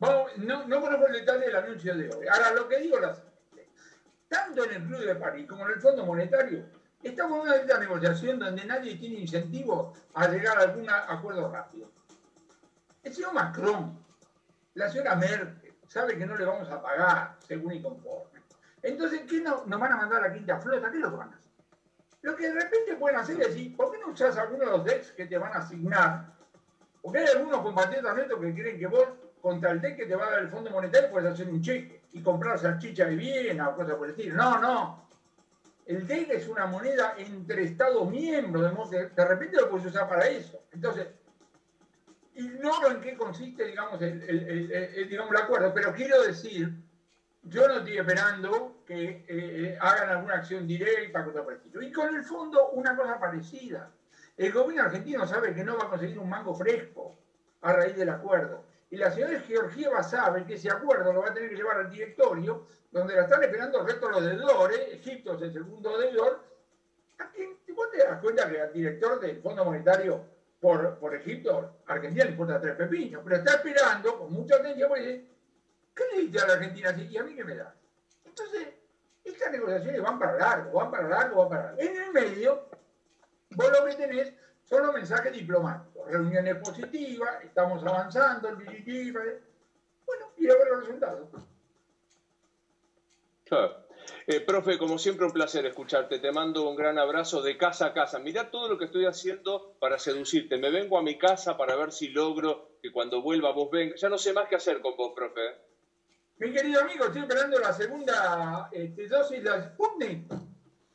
No, 0.00 0.66
no 0.66 0.80
conozco 0.80 1.06
el 1.06 1.12
detalle 1.12 1.46
del 1.46 1.56
anuncio 1.56 1.96
de 1.96 2.10
hoy. 2.14 2.26
Ahora, 2.28 2.52
lo 2.52 2.68
que 2.68 2.80
digo 2.80 2.98
es 2.98 3.22
tanto 4.28 4.64
en 4.64 4.74
el 4.74 4.86
Club 4.86 5.00
de 5.00 5.14
París 5.14 5.46
como 5.48 5.66
en 5.66 5.74
el 5.74 5.80
Fondo 5.80 6.04
Monetario, 6.04 6.64
estamos 7.02 7.48
en 7.48 7.64
una 7.64 7.78
negociación 7.78 8.38
donde 8.38 8.64
nadie 8.64 8.96
tiene 8.96 9.20
incentivo 9.20 9.94
a 10.14 10.28
llegar 10.28 10.58
a 10.58 10.62
algún 10.62 10.88
acuerdo 10.90 11.50
rápido. 11.50 11.90
El 13.02 13.14
señor 13.14 13.34
Macron, 13.34 14.04
la 14.74 14.90
señora 14.90 15.14
Merkel, 15.14 15.74
sabe 15.86 16.18
que 16.18 16.26
no 16.26 16.36
le 16.36 16.44
vamos 16.44 16.68
a 16.68 16.82
pagar 16.82 17.36
según 17.46 17.72
y 17.74 17.82
conforme. 17.82 18.42
Entonces, 18.82 19.22
¿qué 19.28 19.40
no, 19.40 19.64
nos 19.66 19.80
van 19.80 19.92
a 19.92 19.96
mandar 19.96 20.24
a 20.24 20.28
la 20.28 20.34
quinta 20.34 20.58
flota? 20.58 20.90
¿Qué 20.90 20.96
es 20.96 21.02
lo 21.02 21.10
que 21.10 21.16
van 21.16 21.32
a 21.32 21.36
hacer? 21.36 21.52
Lo 22.22 22.36
que 22.36 22.48
de 22.48 22.54
repente 22.54 22.96
pueden 22.96 23.18
hacer 23.18 23.40
es 23.40 23.48
decir, 23.48 23.76
¿por 23.76 23.92
qué 23.92 23.98
no 23.98 24.08
usas 24.08 24.36
alguno 24.36 24.64
de 24.64 24.70
los 24.70 24.84
DEX 24.84 25.12
que 25.12 25.26
te 25.26 25.38
van 25.38 25.52
a 25.52 25.58
asignar? 25.58 26.32
Porque 27.00 27.18
hay 27.18 27.26
algunos 27.28 27.60
compatriotas 27.60 28.16
nuestros 28.16 28.40
que 28.40 28.54
creen 28.54 28.78
que 28.78 28.86
vos 28.88 29.08
contra 29.46 29.70
el 29.70 29.80
DEC 29.80 29.96
que 29.96 30.06
te 30.06 30.16
va 30.16 30.26
a 30.26 30.30
dar 30.32 30.42
el 30.42 30.48
Fondo 30.48 30.70
Monetario 30.70 31.08
puedes 31.08 31.32
hacer 31.32 31.48
un 31.48 31.62
cheque 31.62 32.02
y 32.14 32.20
comprar 32.20 32.58
salchicha 32.58 33.04
de 33.04 33.14
Viena 33.14 33.68
o 33.68 33.76
cosas 33.76 33.94
por 33.94 34.08
el 34.08 34.10
estilo. 34.10 34.34
No, 34.34 34.58
no. 34.58 35.08
El 35.86 36.04
DEC 36.04 36.30
es 36.30 36.48
una 36.48 36.66
moneda 36.66 37.14
entre 37.16 37.62
Estados 37.62 38.10
miembros, 38.10 38.90
de, 38.90 39.24
repente 39.24 39.56
lo 39.56 39.70
puedes 39.70 39.86
usar 39.86 40.08
para 40.08 40.26
eso. 40.26 40.64
Entonces, 40.72 41.06
ignoro 42.34 42.90
en 42.90 43.00
qué 43.00 43.16
consiste, 43.16 43.66
digamos, 43.66 44.02
el, 44.02 45.06
digamos, 45.08 45.30
el 45.30 45.40
acuerdo, 45.40 45.72
pero 45.72 45.94
quiero 45.94 46.22
decir, 46.22 46.72
yo 47.44 47.68
no 47.68 47.74
estoy 47.76 47.98
esperando 47.98 48.82
que 48.84 49.24
eh, 49.28 49.78
hagan 49.80 50.08
alguna 50.10 50.34
acción 50.34 50.66
directa, 50.66 51.24
cosa 51.24 51.44
por 51.44 51.62
Y 51.80 51.92
con 51.92 52.12
el 52.12 52.24
fondo, 52.24 52.70
una 52.70 52.96
cosa 52.96 53.20
parecida. 53.20 53.92
El 54.36 54.50
gobierno 54.50 54.82
argentino 54.82 55.24
sabe 55.24 55.54
que 55.54 55.62
no 55.62 55.78
va 55.78 55.84
a 55.84 55.90
conseguir 55.90 56.18
un 56.18 56.28
mango 56.28 56.52
fresco 56.52 57.16
a 57.60 57.72
raíz 57.72 57.94
del 57.94 58.10
acuerdo. 58.10 58.65
Y 58.90 58.96
la 58.96 59.10
señora 59.10 59.40
Georgieva 59.40 60.02
sabe 60.02 60.44
que 60.44 60.54
ese 60.54 60.70
acuerdo 60.70 61.12
lo 61.12 61.22
va 61.22 61.30
a 61.30 61.34
tener 61.34 61.50
que 61.50 61.56
llevar 61.56 61.78
al 61.78 61.90
directorio, 61.90 62.66
donde 62.90 63.16
la 63.16 63.22
están 63.22 63.42
esperando 63.42 63.80
el 63.80 63.86
resto 63.86 64.06
de 64.06 64.12
los 64.12 64.24
deudores. 64.24 64.80
Egipto 64.92 65.34
es 65.34 65.42
el 65.42 65.52
segundo 65.52 65.98
deudor. 65.98 66.44
¿A 67.18 67.30
quién, 67.32 67.58
¿Vos 67.74 67.90
te 67.90 67.98
das 67.98 68.20
cuenta 68.20 68.48
que 68.48 68.60
al 68.60 68.72
director 68.72 69.20
del 69.20 69.40
Fondo 69.42 69.64
Monetario 69.64 70.24
por, 70.60 70.98
por 70.98 71.14
Egipto, 71.14 71.78
Argentina 71.86 72.24
le 72.24 72.30
importa 72.30 72.60
tres 72.60 72.74
pepinos? 72.76 73.22
Pero 73.24 73.36
está 73.36 73.54
esperando 73.56 74.18
con 74.18 74.32
mucha 74.32 74.56
atención 74.56 74.88
porque 74.88 75.02
dice, 75.02 75.24
¿qué 75.94 76.04
le 76.14 76.22
dice 76.22 76.38
a 76.38 76.46
la 76.46 76.52
Argentina 76.54 76.90
así? 76.90 77.06
¿Y 77.10 77.16
a 77.16 77.24
mí 77.24 77.34
qué 77.34 77.44
me 77.44 77.56
da? 77.56 77.74
Entonces, 78.24 78.68
estas 79.24 79.50
negociaciones 79.50 80.00
van 80.00 80.18
para 80.18 80.36
largo, 80.38 80.72
van 80.72 80.90
para 80.90 81.08
largo, 81.08 81.36
van 81.36 81.48
para 81.48 81.62
largo. 81.64 81.80
En 81.80 81.96
el 81.96 82.12
medio, 82.12 82.68
vos 83.50 83.70
lo 83.72 83.84
que 83.84 83.94
tenés 83.94 84.32
son 84.68 84.84
los 84.84 84.94
mensajes 84.94 85.32
diplomáticos, 85.32 86.10
reuniones 86.10 86.56
positivas, 86.56 87.44
estamos 87.44 87.84
avanzando, 87.84 88.48
el 88.48 88.56
bueno, 88.56 90.26
y 90.36 90.48
a 90.48 90.54
ver 90.54 90.68
los 90.68 90.80
resultados. 90.80 91.28
Eh, 94.28 94.40
profe, 94.40 94.76
como 94.76 94.98
siempre 94.98 95.24
un 95.24 95.32
placer 95.32 95.66
escucharte. 95.66 96.18
Te 96.18 96.32
mando 96.32 96.68
un 96.68 96.76
gran 96.76 96.98
abrazo 96.98 97.42
de 97.42 97.56
casa 97.56 97.86
a 97.86 97.92
casa. 97.92 98.18
Mirá 98.18 98.50
todo 98.50 98.68
lo 98.68 98.78
que 98.78 98.86
estoy 98.86 99.04
haciendo 99.06 99.76
para 99.78 99.98
seducirte. 99.98 100.58
Me 100.58 100.70
vengo 100.70 100.98
a 100.98 101.02
mi 101.02 101.16
casa 101.16 101.56
para 101.56 101.76
ver 101.76 101.92
si 101.92 102.08
logro 102.08 102.78
que 102.82 102.90
cuando 102.90 103.22
vuelva 103.22 103.52
vos 103.52 103.70
vengas. 103.70 104.00
Ya 104.00 104.08
no 104.08 104.18
sé 104.18 104.32
más 104.32 104.48
qué 104.48 104.56
hacer 104.56 104.80
con 104.80 104.96
vos, 104.96 105.12
profe. 105.14 105.40
Mi 106.38 106.52
querido 106.52 106.82
amigo, 106.82 107.04
estoy 107.04 107.22
esperando 107.22 107.58
la 107.58 107.72
segunda 107.72 108.68
este, 108.72 109.06
dosis 109.06 109.42
de 109.42 109.62
Sputnik 109.62 110.26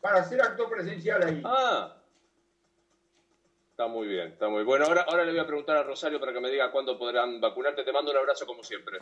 para 0.02 0.20
hacer 0.20 0.42
acto 0.42 0.70
presencial 0.70 1.24
ahí. 1.24 1.42
Ah, 1.46 2.01
Está 3.72 3.88
muy 3.88 4.08
bien, 4.08 4.28
está 4.28 4.48
muy. 4.48 4.64
Bueno, 4.64 4.86
ahora, 4.86 5.06
ahora 5.08 5.24
le 5.24 5.32
voy 5.32 5.40
a 5.40 5.48
preguntar 5.48 5.78
a 5.78 5.84
Rosario 5.84 6.20
para 6.20 6.34
que 6.34 6.40
me 6.40 6.52
diga 6.52 6.72
cuándo 6.72 7.00
podrán 7.00 7.40
vacunarte. 7.40 7.84
Te 7.84 7.92
mando 7.92 8.12
un 8.12 8.18
abrazo 8.18 8.46
como 8.46 8.64
siempre. 8.64 9.00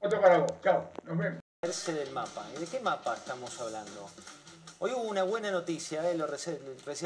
Otro 0.00 0.20
para 0.20 0.38
vos. 0.38 0.52
Chao. 0.62 0.90
Nos 1.04 1.18
vemos. 1.18 1.86
del 1.86 2.10
mapa. 2.10 2.46
¿Y 2.56 2.58
de 2.58 2.66
qué 2.66 2.80
mapa 2.80 3.14
estamos 3.14 3.60
hablando? 3.60 4.08
Hoy 4.80 4.92
hubo 4.92 5.02
una 5.02 5.24
buena 5.24 5.50
noticia, 5.50 6.08
¿eh? 6.10 6.16
lo 6.16 6.26
recién, 6.26 6.58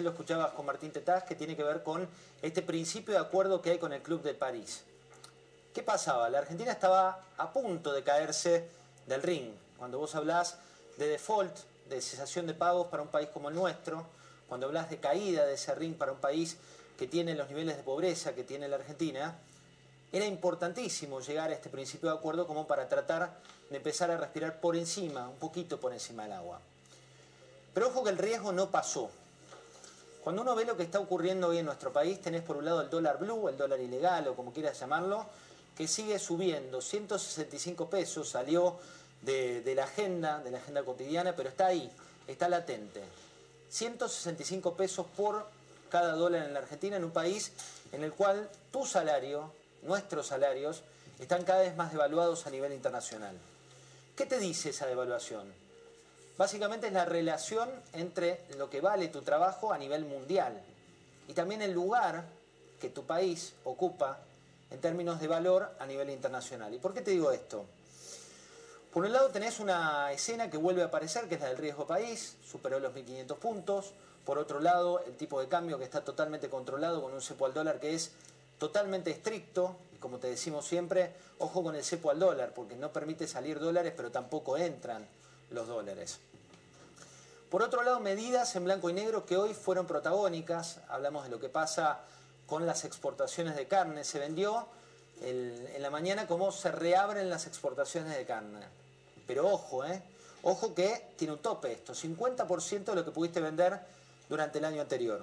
lo 0.05 0.11
escuchabas 0.11 0.53
con 0.53 0.65
Martín 0.65 0.91
Tetaz, 0.91 1.25
que 1.25 1.35
tiene 1.35 1.57
que 1.57 1.65
ver 1.65 1.83
con 1.83 2.09
este 2.41 2.63
principio 2.63 3.15
de 3.15 3.21
acuerdo 3.21 3.61
que 3.61 3.71
hay 3.71 3.79
con 3.79 3.93
el 3.93 4.01
Club 4.01 4.23
de 4.23 4.35
París. 4.35 4.85
¿Qué 5.75 5.83
pasaba? 5.83 6.31
La 6.31 6.39
Argentina 6.39 6.71
estaba 6.71 7.25
a 7.37 7.53
punto 7.53 7.93
de 7.93 8.03
caerse 8.03 8.69
del 9.07 9.23
ring. 9.23 9.55
Cuando 9.79 9.99
vos 9.99 10.15
hablás 10.15 10.59
de 10.99 11.09
default, 11.09 11.57
de 11.89 12.01
cesación 12.01 12.47
de 12.47 12.55
pagos 12.55 12.87
para 12.87 13.03
un 13.03 13.09
país 13.09 13.29
como 13.33 13.49
el 13.49 13.55
nuestro, 13.55 14.07
cuando 14.49 14.67
hablas 14.67 14.91
de 14.91 14.99
caída 14.99 15.47
de 15.47 15.55
ese 15.55 15.75
ring 15.75 15.95
para 15.95 16.13
un 16.13 16.19
país 16.19 16.59
que 17.03 17.09
tiene 17.09 17.35
los 17.35 17.49
niveles 17.49 17.77
de 17.77 17.83
pobreza 17.83 18.33
que 18.33 18.45
tiene 18.45 18.69
la 18.69 18.77
Argentina, 18.77 19.37
era 20.13 20.25
importantísimo 20.25 21.21
llegar 21.21 21.51
a 21.51 21.53
este 21.53 21.69
principio 21.69 22.11
de 22.11 22.17
acuerdo 22.17 22.47
como 22.47 22.69
para 22.69 22.89
tratar 22.89 23.41
de 23.71 23.77
empezar 23.77 24.13
a 24.13 24.17
respirar 24.17 24.61
por 24.61 24.77
encima, 24.77 25.29
un 25.29 25.35
poquito 25.35 25.81
por 25.81 25.93
encima 25.93 26.23
del 26.23 26.35
agua. 26.35 26.61
Pero 27.75 27.89
ojo 27.89 28.05
que 28.05 28.11
el 28.11 28.19
riesgo 28.19 28.53
no 28.53 28.71
pasó. 28.71 29.11
Cuando 30.23 30.43
uno 30.43 30.55
ve 30.55 30.65
lo 30.65 30.77
que 30.77 30.85
está 30.85 31.01
ocurriendo 31.01 31.49
hoy 31.49 31.59
en 31.59 31.67
nuestro 31.67 31.93
país, 31.93 32.21
tenés 32.21 32.43
por 32.43 32.57
un 32.57 32.67
lado 32.67 32.83
el 32.83 32.89
dólar 32.89 33.19
blue, 33.19 33.49
el 33.49 33.57
dólar 33.57 33.81
ilegal 33.81 34.29
o 34.29 34.37
como 34.37 34.53
quieras 34.53 34.79
llamarlo, 34.79 35.27
que 35.77 35.89
sigue 35.89 36.21
subiendo. 36.21 36.81
165 36.81 37.91
pesos 37.91 38.29
salió 38.29 38.77
de, 39.23 39.61
de 39.63 39.75
la 39.75 39.83
agenda, 39.83 40.39
de 40.39 40.53
la 40.53 40.59
agenda 40.59 40.85
cotidiana, 40.85 41.35
pero 41.35 41.49
está 41.49 41.67
ahí, 41.67 41.91
está 42.29 42.49
latente. 42.49 43.03
165 43.71 44.77
pesos 44.77 45.05
por 45.17 45.49
cada 45.93 46.15
dólar 46.15 46.47
en 46.47 46.55
la 46.55 46.61
Argentina, 46.61 46.97
en 46.97 47.05
un 47.05 47.11
país 47.11 47.53
en 47.93 48.03
el 48.03 48.15
cual 48.15 48.49
tu 48.71 48.87
salario, 48.87 49.53
nuestros 49.83 50.27
salarios, 50.27 50.83
están 51.21 51.45
cada 51.45 51.61
vez 51.61 51.77
más 51.77 51.93
devaluados 51.93 52.47
a 52.47 52.51
nivel 52.51 52.73
internacional. 52.73 53.37
¿Qué 54.17 54.25
te 54.25 54.39
dice 54.39 54.71
esa 54.71 54.87
devaluación? 54.87 55.53
Básicamente 56.39 56.87
es 56.87 56.95
la 56.95 57.05
relación 57.05 57.69
entre 57.93 58.41
lo 58.57 58.71
que 58.71 58.81
vale 58.81 59.09
tu 59.09 59.21
trabajo 59.21 59.71
a 59.71 59.77
nivel 59.77 60.07
mundial 60.07 60.59
y 61.29 61.35
también 61.35 61.61
el 61.61 61.73
lugar 61.73 62.25
que 62.81 62.89
tu 62.89 63.05
país 63.05 63.53
ocupa 63.65 64.19
en 64.71 64.81
términos 64.81 65.21
de 65.21 65.29
valor 65.29 65.77
a 65.79 65.85
nivel 65.85 66.09
internacional. 66.09 66.73
¿Y 66.73 66.79
por 66.79 66.95
qué 66.95 67.03
te 67.03 67.11
digo 67.11 67.31
esto? 67.33 67.67
Por 68.95 69.05
un 69.05 69.13
lado 69.13 69.29
tenés 69.29 69.61
una 69.61 70.11
escena 70.11 70.49
que 70.49 70.57
vuelve 70.57 70.81
a 70.81 70.87
aparecer, 70.87 71.29
que 71.29 71.35
es 71.35 71.41
la 71.43 71.49
del 71.49 71.59
riesgo 71.59 71.87
país, 71.87 72.39
superó 72.51 72.81
los 72.81 72.95
1.500 72.95 73.37
puntos, 73.37 73.93
por 74.25 74.39
otro 74.39 74.61
lado, 74.61 75.01
el 75.07 75.17
tipo 75.17 75.41
de 75.41 75.49
cambio 75.49 75.79
que 75.79 75.85
está 75.85 76.05
totalmente 76.05 76.49
controlado 76.49 77.03
con 77.03 77.13
un 77.13 77.21
cepo 77.21 77.47
al 77.47 77.55
dólar 77.55 77.81
que 77.81 77.95
es 77.95 78.13
totalmente 78.59 79.11
estricto, 79.11 79.77
y 79.95 79.99
como 79.99 80.19
te 80.19 80.29
decimos 80.29 80.65
siempre, 80.65 81.13
ojo 81.39 81.63
con 81.63 81.75
el 81.75 81.83
cepo 81.83 82.11
al 82.11 82.21
dólar, 82.21 82.53
porque 82.55 82.77
no 82.77 82.93
permite 82.93 83.27
salir 83.27 83.59
dólares, 83.59 83.93
pero 83.97 84.11
tampoco 84.11 84.57
entran 84.57 85.07
los 85.51 85.67
dólares. 85.67 86.21
Por 87.51 87.63
otro 87.63 87.83
lado, 87.83 88.01
medidas 88.01 88.55
en 88.57 88.65
blanco 88.65 88.89
y 88.89 88.93
negro 88.93 89.27
que 89.27 89.37
hoy 89.37 89.53
fueron 89.53 89.87
protagónicas, 89.87 90.79
hablamos 90.89 91.25
de 91.25 91.31
lo 91.31 91.41
que 91.41 91.49
pasa 91.49 92.01
con 92.47 92.65
las 92.65 92.85
exportaciones 92.85 93.57
de 93.57 93.67
carne, 93.67 94.05
se 94.05 94.19
vendió 94.19 94.67
en 95.21 95.83
la 95.83 95.91
mañana 95.91 96.27
cómo 96.27 96.51
se 96.53 96.73
reabren 96.73 97.29
las 97.29 97.47
exportaciones 97.47 98.17
de 98.17 98.25
carne. 98.25 98.61
Pero 99.27 99.49
ojo, 99.49 99.85
¿eh? 99.85 100.03
Ojo 100.45 100.75
que 100.75 101.13
tiene 101.17 101.35
un 101.35 101.39
tope 101.41 101.73
esto, 101.73 101.95
50% 101.95 102.85
de 102.85 102.95
lo 102.95 103.05
que 103.05 103.11
pudiste 103.11 103.41
vender 103.41 103.81
durante 104.33 104.61
el 104.61 104.65
año 104.65 104.81
anterior. 104.81 105.23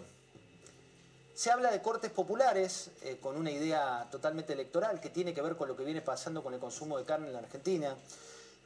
Se 1.34 1.50
habla 1.50 1.72
de 1.72 1.82
cortes 1.82 2.12
populares 2.12 2.92
eh, 3.02 3.18
con 3.20 3.38
una 3.38 3.50
idea 3.50 4.08
totalmente 4.12 4.54
electoral 4.54 5.02
que 5.02 5.10
tiene 5.10 5.34
que 5.34 5.42
ver 5.42 5.56
con 5.56 5.68
lo 5.68 5.76
que 5.76 5.84
viene 5.84 6.00
pasando 6.00 6.44
con 6.44 6.54
el 6.54 6.60
consumo 6.60 6.96
de 6.96 7.06
carne 7.06 7.26
en 7.26 7.34
la 7.34 7.40
Argentina. 7.40 7.96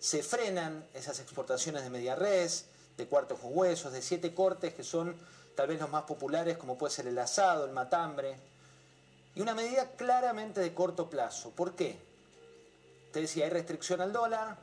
Se 0.02 0.22
frenan 0.22 0.84
esas 0.94 1.22
exportaciones 1.22 1.84
de 1.84 1.90
media 1.90 2.16
res, 2.16 2.66
de 2.98 3.08
cuartos 3.08 3.40
con 3.40 3.58
huesos, 3.58 3.94
de 3.94 4.02
siete 4.02 4.34
cortes 4.34 4.74
que 4.74 4.84
son 4.84 5.16
tal 5.56 5.70
vez 5.70 5.80
los 5.80 5.90
más 5.90 6.04
populares 6.04 6.58
como 6.58 6.78
puede 6.78 6.94
ser 6.94 7.08
el 7.08 7.18
asado, 7.20 7.64
el 7.64 7.72
matambre. 7.72 8.36
Y 9.36 9.40
una 9.40 9.56
medida 9.56 9.92
claramente 9.92 10.60
de 10.60 10.74
corto 10.74 11.10
plazo. 11.10 11.52
¿Por 11.52 11.74
qué? 11.74 11.98
Te 13.14 13.22
decía, 13.22 13.46
hay 13.46 13.52
restricción 13.52 14.02
al 14.02 14.12
dólar 14.12 14.58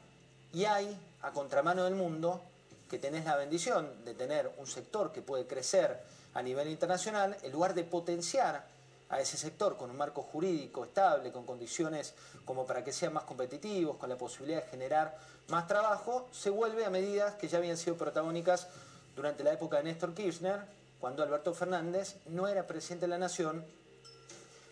y 0.52 0.66
hay, 0.66 0.94
a 1.22 1.32
contramano 1.32 1.84
del 1.84 1.94
mundo, 1.94 2.42
que 2.90 2.98
tenés 2.98 3.24
la 3.24 3.36
bendición 3.36 4.04
de 4.04 4.14
tener 4.14 4.52
un 4.58 4.66
sector 4.66 5.12
que 5.12 5.22
puede 5.22 5.46
crecer 5.46 6.02
a 6.34 6.42
nivel 6.42 6.68
internacional, 6.68 7.36
en 7.40 7.52
lugar 7.52 7.72
de 7.72 7.84
potenciar 7.84 8.66
a 9.08 9.20
ese 9.20 9.36
sector 9.36 9.76
con 9.76 9.90
un 9.90 9.96
marco 9.96 10.22
jurídico 10.22 10.84
estable, 10.84 11.30
con 11.30 11.46
condiciones 11.46 12.14
como 12.44 12.66
para 12.66 12.82
que 12.82 12.92
sean 12.92 13.12
más 13.12 13.22
competitivos, 13.24 13.96
con 13.96 14.08
la 14.08 14.18
posibilidad 14.18 14.64
de 14.64 14.70
generar 14.70 15.16
más 15.48 15.68
trabajo, 15.68 16.28
se 16.32 16.50
vuelve 16.50 16.84
a 16.84 16.90
medidas 16.90 17.34
que 17.36 17.46
ya 17.46 17.58
habían 17.58 17.76
sido 17.76 17.96
protagónicas 17.96 18.66
durante 19.14 19.44
la 19.44 19.52
época 19.52 19.76
de 19.76 19.84
Néstor 19.84 20.12
Kirchner, 20.12 20.60
cuando 20.98 21.22
Alberto 21.22 21.54
Fernández 21.54 22.16
no 22.26 22.48
era 22.48 22.66
presidente 22.66 23.06
de 23.06 23.10
la 23.10 23.18
Nación, 23.18 23.64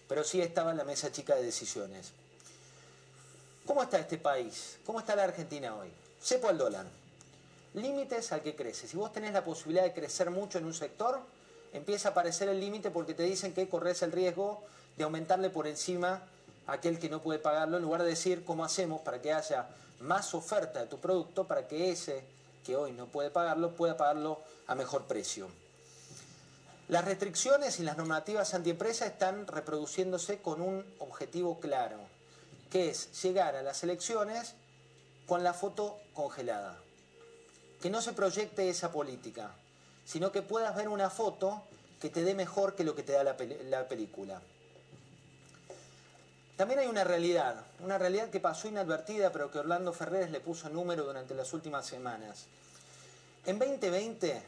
pero 0.08 0.24
sí 0.24 0.40
estaba 0.40 0.72
en 0.72 0.76
la 0.76 0.84
mesa 0.84 1.12
chica 1.12 1.36
de 1.36 1.44
decisiones. 1.44 2.12
¿Cómo 3.64 3.82
está 3.82 3.98
este 3.98 4.18
país? 4.18 4.78
¿Cómo 4.84 4.98
está 4.98 5.14
la 5.14 5.24
Argentina 5.24 5.76
hoy? 5.76 5.92
Cepo 6.20 6.48
al 6.48 6.58
dólar 6.58 6.86
límites 7.74 8.32
al 8.32 8.42
que 8.42 8.54
crece. 8.54 8.88
Si 8.88 8.96
vos 8.96 9.12
tenés 9.12 9.32
la 9.32 9.44
posibilidad 9.44 9.84
de 9.84 9.92
crecer 9.92 10.30
mucho 10.30 10.58
en 10.58 10.64
un 10.64 10.74
sector, 10.74 11.20
empieza 11.72 12.08
a 12.08 12.12
aparecer 12.12 12.48
el 12.48 12.60
límite 12.60 12.90
porque 12.90 13.14
te 13.14 13.22
dicen 13.22 13.52
que 13.52 13.68
corres 13.68 14.02
el 14.02 14.12
riesgo 14.12 14.62
de 14.96 15.04
aumentarle 15.04 15.50
por 15.50 15.66
encima 15.66 16.22
a 16.66 16.72
aquel 16.72 16.98
que 16.98 17.08
no 17.08 17.22
puede 17.22 17.38
pagarlo, 17.38 17.76
en 17.76 17.82
lugar 17.82 18.02
de 18.02 18.10
decir 18.10 18.44
cómo 18.44 18.64
hacemos 18.64 19.00
para 19.02 19.20
que 19.20 19.32
haya 19.32 19.68
más 20.00 20.34
oferta 20.34 20.80
de 20.80 20.86
tu 20.86 20.98
producto 20.98 21.46
para 21.46 21.66
que 21.66 21.90
ese 21.90 22.22
que 22.64 22.76
hoy 22.76 22.92
no 22.92 23.06
puede 23.06 23.30
pagarlo 23.30 23.74
pueda 23.74 23.96
pagarlo 23.96 24.40
a 24.66 24.74
mejor 24.74 25.04
precio. 25.04 25.48
Las 26.88 27.04
restricciones 27.04 27.80
y 27.80 27.82
las 27.82 27.96
normativas 27.96 28.54
antiempresa 28.54 29.06
están 29.06 29.46
reproduciéndose 29.46 30.40
con 30.40 30.60
un 30.60 30.84
objetivo 30.98 31.60
claro, 31.60 31.98
que 32.70 32.90
es 32.90 33.22
llegar 33.22 33.56
a 33.56 33.62
las 33.62 33.82
elecciones 33.82 34.54
con 35.26 35.42
la 35.42 35.52
foto 35.52 35.98
congelada 36.14 36.78
que 37.80 37.90
no 37.90 38.00
se 38.02 38.12
proyecte 38.12 38.68
esa 38.68 38.90
política, 38.90 39.50
sino 40.04 40.32
que 40.32 40.42
puedas 40.42 40.74
ver 40.74 40.88
una 40.88 41.10
foto 41.10 41.62
que 42.00 42.10
te 42.10 42.24
dé 42.24 42.34
mejor 42.34 42.74
que 42.74 42.84
lo 42.84 42.94
que 42.94 43.02
te 43.02 43.12
da 43.12 43.24
la, 43.24 43.36
película. 43.88 44.40
También 46.56 46.80
hay 46.80 46.86
una 46.86 47.04
realidad, 47.04 47.64
una 47.80 47.98
realidad 47.98 48.30
que 48.30 48.40
pasó 48.40 48.68
inadvertida, 48.68 49.30
pero 49.30 49.50
que 49.50 49.58
Orlando 49.58 49.92
Ferreres 49.92 50.30
le 50.30 50.40
puso 50.40 50.68
número 50.68 51.04
durante 51.04 51.34
las 51.34 51.52
últimas 51.52 51.86
semanas. 51.86 52.46
En 53.46 53.58
2020, 53.58 54.42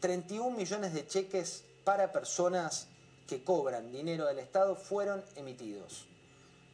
31 0.00 0.56
millones 0.56 0.92
de 0.94 1.06
cheques 1.06 1.64
para 1.84 2.12
personas 2.12 2.86
que 3.28 3.42
cobran 3.42 3.92
dinero 3.92 4.26
del 4.26 4.38
Estado 4.38 4.74
fueron 4.74 5.22
emitidos. 5.36 6.06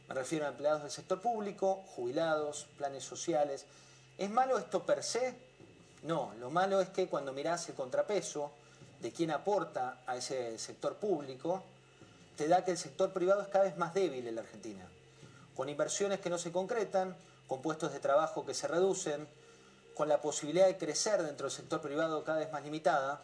Me 0.09 0.15
refiero 0.15 0.45
a 0.45 0.49
empleados 0.49 0.81
del 0.81 0.91
sector 0.91 1.21
público, 1.21 1.83
jubilados, 1.95 2.67
planes 2.77 3.03
sociales, 3.03 3.65
¿Es 4.21 4.29
malo 4.29 4.59
esto 4.59 4.85
per 4.85 5.01
se? 5.01 5.33
No, 6.03 6.33
lo 6.39 6.49
malo 6.49 6.81
es 6.81 6.89
que 6.89 7.07
cuando 7.07 7.31
mirás 7.31 7.69
el 7.69 7.75
contrapeso 7.75 8.51
de 8.99 9.11
quién 9.11 9.31
aporta 9.31 10.01
a 10.07 10.15
ese 10.15 10.57
sector 10.57 10.95
público, 10.95 11.63
te 12.35 12.47
da 12.47 12.63
que 12.63 12.71
el 12.71 12.77
sector 12.77 13.11
privado 13.11 13.41
es 13.41 13.47
cada 13.49 13.65
vez 13.65 13.77
más 13.77 13.93
débil 13.93 14.27
en 14.27 14.35
la 14.35 14.41
Argentina, 14.41 14.83
con 15.55 15.69
inversiones 15.69 16.19
que 16.19 16.29
no 16.29 16.37
se 16.37 16.51
concretan, 16.51 17.15
con 17.47 17.61
puestos 17.61 17.93
de 17.93 17.99
trabajo 17.99 18.45
que 18.45 18.53
se 18.53 18.67
reducen, 18.67 19.27
con 19.95 20.07
la 20.07 20.21
posibilidad 20.21 20.67
de 20.67 20.77
crecer 20.77 21.21
dentro 21.21 21.47
del 21.47 21.55
sector 21.55 21.81
privado 21.81 22.23
cada 22.23 22.39
vez 22.39 22.51
más 22.51 22.63
limitada 22.63 23.21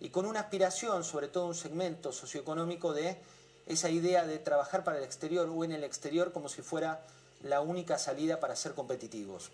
y 0.00 0.10
con 0.10 0.24
una 0.24 0.40
aspiración, 0.40 1.04
sobre 1.04 1.28
todo 1.28 1.46
un 1.46 1.54
segmento 1.54 2.12
socioeconómico, 2.12 2.92
de 2.92 3.18
esa 3.66 3.90
idea 3.90 4.24
de 4.26 4.38
trabajar 4.38 4.84
para 4.84 4.98
el 4.98 5.04
exterior 5.04 5.48
o 5.52 5.64
en 5.64 5.72
el 5.72 5.84
exterior 5.84 6.32
como 6.32 6.48
si 6.48 6.62
fuera 6.62 7.04
la 7.42 7.60
única 7.60 7.98
salida 7.98 8.40
para 8.40 8.56
ser 8.56 8.74
competitivos. 8.74 9.50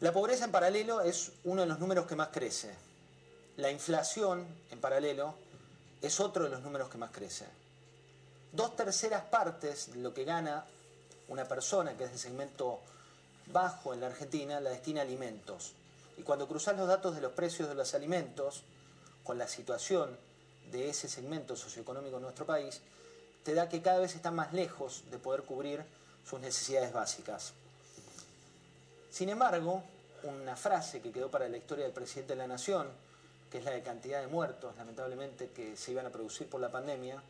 La 0.00 0.12
pobreza 0.12 0.44
en 0.44 0.52
paralelo 0.52 1.00
es 1.00 1.32
uno 1.44 1.62
de 1.62 1.66
los 1.66 1.78
números 1.78 2.06
que 2.06 2.16
más 2.16 2.28
crece. 2.28 2.74
La 3.56 3.70
inflación 3.70 4.46
en 4.70 4.78
paralelo 4.78 5.34
es 6.02 6.20
otro 6.20 6.44
de 6.44 6.50
los 6.50 6.60
números 6.60 6.90
que 6.90 6.98
más 6.98 7.10
crece. 7.10 7.46
Dos 8.52 8.76
terceras 8.76 9.24
partes 9.24 9.94
de 9.94 10.00
lo 10.00 10.12
que 10.12 10.24
gana 10.24 10.66
una 11.28 11.48
persona 11.48 11.96
que 11.96 12.04
es 12.04 12.12
de 12.12 12.18
segmento 12.18 12.80
bajo 13.46 13.94
en 13.94 14.00
la 14.00 14.08
Argentina 14.08 14.60
la 14.60 14.68
destina 14.68 15.00
a 15.00 15.04
alimentos. 15.04 15.72
Y 16.18 16.22
cuando 16.22 16.46
cruzas 16.46 16.76
los 16.76 16.88
datos 16.88 17.14
de 17.14 17.22
los 17.22 17.32
precios 17.32 17.66
de 17.66 17.74
los 17.74 17.94
alimentos 17.94 18.64
con 19.24 19.38
la 19.38 19.48
situación 19.48 20.14
de 20.72 20.90
ese 20.90 21.08
segmento 21.08 21.56
socioeconómico 21.56 22.16
en 22.16 22.22
nuestro 22.22 22.44
país, 22.44 22.82
te 23.44 23.54
da 23.54 23.70
que 23.70 23.80
cada 23.80 24.00
vez 24.00 24.14
están 24.14 24.34
más 24.34 24.52
lejos 24.52 25.04
de 25.10 25.16
poder 25.16 25.44
cubrir 25.44 25.82
sus 26.28 26.38
necesidades 26.38 26.92
básicas. 26.92 27.54
Sin 29.16 29.30
embargo, 29.30 29.82
una 30.24 30.56
frase 30.56 31.00
que 31.00 31.10
quedó 31.10 31.30
para 31.30 31.48
la 31.48 31.56
historia 31.56 31.84
del 31.84 31.94
presidente 31.94 32.34
de 32.34 32.38
la 32.38 32.46
Nación, 32.46 32.86
que 33.50 33.56
es 33.56 33.64
la 33.64 33.70
de 33.70 33.80
cantidad 33.80 34.20
de 34.20 34.26
muertos, 34.26 34.76
lamentablemente, 34.76 35.48
que 35.56 35.74
se 35.74 35.92
iban 35.92 36.04
a 36.04 36.10
producir 36.10 36.50
por 36.50 36.60
la 36.60 36.70
pandemia, 36.70 37.22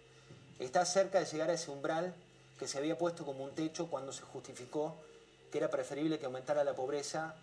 está 0.59 0.85
cerca 0.85 1.21
de 1.21 1.27
llegar 1.27 1.49
a 1.49 1.53
ese 1.53 1.71
umbral 1.71 2.13
que 2.59 2.67
se 2.67 2.79
había 2.79 2.99
puesto 2.99 3.25
como 3.25 3.45
un 3.45 3.53
techo 3.53 3.87
cuando 3.87 4.13
se 4.13 4.23
justificó 4.23 4.97
que 5.53 5.59
era 5.59 5.71
preferible 5.71 6.19
que 6.19 6.27
aumentara 6.27 6.65
la 6.65 6.75
pobreza 6.75 7.37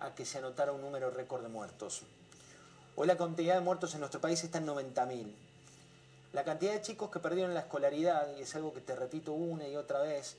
a 0.00 0.14
que 0.14 0.26
se 0.26 0.36
anotara 0.36 0.72
un 0.72 0.82
número 0.82 1.08
récord 1.08 1.42
de 1.42 1.48
muertos. 1.48 2.02
Hoy 2.96 3.06
la 3.06 3.16
cantidad 3.16 3.54
de 3.54 3.62
muertos 3.62 3.94
en 3.94 4.00
nuestro 4.00 4.20
país 4.20 4.44
está 4.44 4.58
en 4.58 4.66
90.000. 4.66 5.32
La 6.34 6.44
cantidad 6.44 6.74
de 6.74 6.82
chicos 6.82 7.10
que 7.10 7.18
perdieron 7.18 7.54
la 7.54 7.60
escolaridad, 7.60 8.28
y 8.36 8.42
es 8.42 8.54
algo 8.56 8.74
que 8.74 8.82
te 8.82 8.94
repito 8.94 9.32
una 9.32 9.66
y 9.66 9.74
otra 9.74 10.00
vez, 10.00 10.36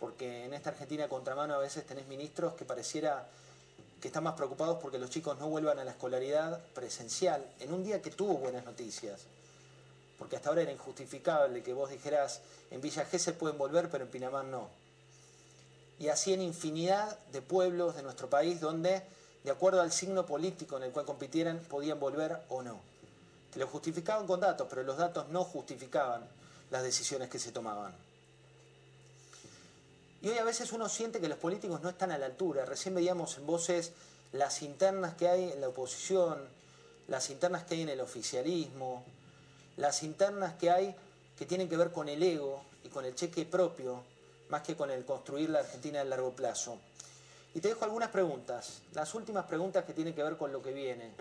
porque 0.00 0.46
en 0.46 0.54
esta 0.54 0.70
Argentina 0.70 1.08
contramano 1.08 1.54
a 1.54 1.58
veces 1.58 1.86
tenés 1.86 2.08
ministros 2.08 2.54
que 2.54 2.64
pareciera 2.64 3.28
que 4.00 4.08
están 4.08 4.24
más 4.24 4.34
preocupados 4.34 4.78
porque 4.80 4.98
los 4.98 5.10
chicos 5.10 5.38
no 5.38 5.48
vuelvan 5.48 5.78
a 5.78 5.84
la 5.84 5.90
escolaridad 5.90 6.58
presencial, 6.74 7.44
en 7.60 7.72
un 7.72 7.84
día 7.84 8.00
que 8.00 8.10
tuvo 8.10 8.38
buenas 8.38 8.64
noticias. 8.64 9.20
Porque 10.18 10.36
hasta 10.36 10.48
ahora 10.48 10.62
era 10.62 10.72
injustificable 10.72 11.62
que 11.62 11.72
vos 11.72 11.90
dijeras, 11.90 12.40
en 12.70 12.80
Villa 12.80 13.04
Gesell 13.04 13.34
pueden 13.34 13.58
volver, 13.58 13.90
pero 13.90 14.04
en 14.04 14.10
Pinamar 14.10 14.46
no 14.46 14.80
y 16.00 16.08
así 16.08 16.32
en 16.32 16.40
infinidad 16.40 17.18
de 17.30 17.42
pueblos 17.42 17.94
de 17.94 18.02
nuestro 18.02 18.28
país 18.30 18.58
donde, 18.58 19.02
de 19.44 19.50
acuerdo 19.50 19.82
al 19.82 19.92
signo 19.92 20.24
político 20.24 20.78
en 20.78 20.84
el 20.84 20.92
cual 20.92 21.04
compitieran, 21.04 21.58
podían 21.58 22.00
volver 22.00 22.40
o 22.48 22.62
no. 22.62 22.80
Que 23.52 23.60
lo 23.60 23.66
justificaban 23.66 24.26
con 24.26 24.40
datos, 24.40 24.66
pero 24.70 24.82
los 24.82 24.96
datos 24.96 25.28
no 25.28 25.44
justificaban 25.44 26.26
las 26.70 26.82
decisiones 26.82 27.28
que 27.28 27.38
se 27.38 27.52
tomaban. 27.52 27.92
Y 30.22 30.28
hoy 30.28 30.38
a 30.38 30.44
veces 30.44 30.72
uno 30.72 30.88
siente 30.88 31.20
que 31.20 31.28
los 31.28 31.38
políticos 31.38 31.80
no 31.80 31.88
están 31.88 32.10
a 32.12 32.18
la 32.18 32.26
altura. 32.26 32.66
Recién 32.66 32.94
veíamos 32.94 33.38
en 33.38 33.46
voces 33.46 33.92
las 34.32 34.62
internas 34.62 35.14
que 35.14 35.28
hay 35.28 35.50
en 35.50 35.60
la 35.60 35.68
oposición, 35.68 36.38
las 37.08 37.30
internas 37.30 37.64
que 37.64 37.74
hay 37.74 37.82
en 37.82 37.88
el 37.88 38.00
oficialismo, 38.00 39.04
las 39.76 40.02
internas 40.02 40.54
que 40.54 40.70
hay 40.70 40.94
que 41.38 41.46
tienen 41.46 41.68
que 41.68 41.76
ver 41.76 41.90
con 41.90 42.08
el 42.08 42.22
ego 42.22 42.62
y 42.84 42.88
con 42.88 43.04
el 43.06 43.14
cheque 43.14 43.46
propio, 43.46 44.02
más 44.50 44.62
que 44.62 44.76
con 44.76 44.90
el 44.90 45.04
construir 45.06 45.48
la 45.48 45.60
Argentina 45.60 46.02
a 46.02 46.04
largo 46.04 46.32
plazo. 46.32 46.78
Y 47.54 47.60
te 47.60 47.68
dejo 47.68 47.84
algunas 47.84 48.10
preguntas, 48.10 48.82
las 48.92 49.14
últimas 49.14 49.46
preguntas 49.46 49.84
que 49.84 49.94
tienen 49.94 50.14
que 50.14 50.22
ver 50.22 50.36
con 50.36 50.52
lo 50.52 50.62
que 50.62 50.72
viene. 50.72 51.12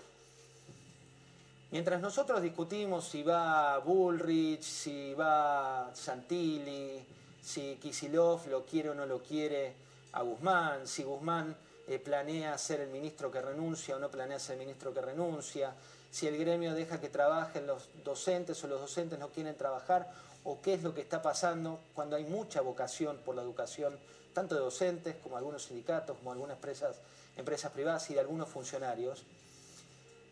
Mientras 1.71 2.01
nosotros 2.01 2.41
discutimos 2.41 3.07
si 3.07 3.23
va 3.23 3.77
Bullrich, 3.79 4.61
si 4.61 5.13
va 5.13 5.91
Santilli, 5.95 7.05
si 7.41 7.77
Kisilov 7.81 8.47
lo 8.47 8.65
quiere 8.65 8.89
o 8.89 8.93
no 8.93 9.05
lo 9.05 9.21
quiere 9.23 9.73
a 10.13 10.21
Guzmán, 10.21 10.87
si 10.87 11.03
Guzmán 11.03 11.55
eh, 11.87 11.99
planea 11.99 12.57
ser 12.57 12.81
el 12.81 12.89
ministro 12.89 13.31
que 13.31 13.41
renuncia 13.41 13.95
o 13.95 13.99
no 13.99 14.09
planea 14.09 14.39
ser 14.39 14.53
el 14.53 14.59
ministro 14.59 14.93
que 14.93 15.01
renuncia, 15.01 15.73
si 16.11 16.27
el 16.27 16.37
gremio 16.37 16.73
deja 16.73 16.99
que 16.99 17.09
trabajen 17.09 17.67
los 17.67 17.87
docentes 18.03 18.63
o 18.63 18.67
los 18.67 18.81
docentes 18.81 19.19
no 19.19 19.29
quieren 19.29 19.55
trabajar 19.55 20.11
o 20.43 20.61
qué 20.61 20.73
es 20.73 20.83
lo 20.83 20.93
que 20.93 21.01
está 21.01 21.21
pasando 21.21 21.79
cuando 21.93 22.15
hay 22.15 22.25
mucha 22.25 22.61
vocación 22.61 23.17
por 23.25 23.35
la 23.35 23.41
educación, 23.41 23.97
tanto 24.33 24.55
de 24.55 24.61
docentes 24.61 25.15
como 25.21 25.37
algunos 25.37 25.63
sindicatos, 25.63 26.17
como 26.17 26.31
algunas 26.31 26.55
empresas, 26.55 26.95
empresas 27.37 27.71
privadas 27.71 28.09
y 28.09 28.15
de 28.15 28.21
algunos 28.21 28.49
funcionarios. 28.49 29.23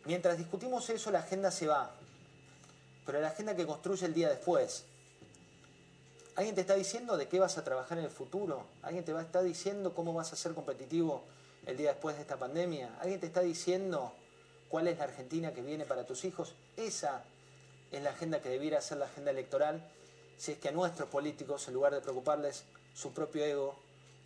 Mientras 0.06 0.38
discutimos 0.38 0.90
eso, 0.90 1.12
la 1.12 1.20
agenda 1.20 1.52
se 1.52 1.68
va, 1.68 1.92
pero 3.06 3.20
la 3.20 3.28
agenda 3.28 3.56
que 3.56 3.66
construye 3.66 4.06
el 4.06 4.14
día 4.14 4.30
después. 4.30 4.86
¿Alguien 6.38 6.54
te 6.54 6.62
está 6.62 6.76
diciendo 6.76 7.18
de 7.18 7.28
qué 7.28 7.40
vas 7.40 7.58
a 7.58 7.64
trabajar 7.64 7.98
en 7.98 8.04
el 8.04 8.12
futuro? 8.12 8.64
¿Alguien 8.84 9.04
te 9.04 9.12
va 9.12 9.22
a 9.22 9.24
estar 9.24 9.44
diciendo 9.44 9.96
cómo 9.96 10.14
vas 10.14 10.32
a 10.34 10.36
ser 10.36 10.54
competitivo 10.54 11.24
el 11.66 11.76
día 11.78 11.90
después 11.90 12.16
de 12.16 12.22
esta 12.22 12.38
pandemia? 12.38 12.96
¿Alguien 13.00 13.20
te 13.20 13.26
está 13.26 13.42
diciendo 13.42 14.14
cuál 14.70 14.88
es 14.88 15.00
la 15.00 15.06
Argentina 15.06 15.52
que 15.52 15.64
viene 15.64 15.86
para 15.86 16.06
tus 16.06 16.26
hijos? 16.26 16.54
Esa 16.76 17.24
es 17.92 18.04
la 18.04 18.12
agenda 18.12 18.40
que 18.40 18.50
debiera 18.50 18.80
ser 18.82 19.00
la 19.00 19.06
agenda 19.06 19.32
electoral 19.32 19.82
si 20.38 20.52
es 20.52 20.60
que 20.60 20.70
a 20.70 20.72
nuestros 20.72 21.10
políticos, 21.10 21.68
en 21.70 21.74
lugar 21.74 21.96
de 21.96 22.02
preocuparles 22.02 22.66
su 22.94 23.12
propio 23.14 23.44
ego, 23.44 23.76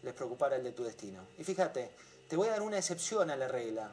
les 0.03 0.13
preocupara 0.13 0.57
el 0.57 0.65
de 0.65 0.73
tu 0.73 0.83
destino. 0.83 1.21
Y 1.39 1.45
fíjate, 1.45 1.91
te 2.27 2.35
voy 2.35 2.49
a 2.49 2.51
dar 2.51 2.61
una 2.61 2.77
excepción 2.77 3.31
a 3.31 3.37
la 3.37 3.47
regla. 3.47 3.89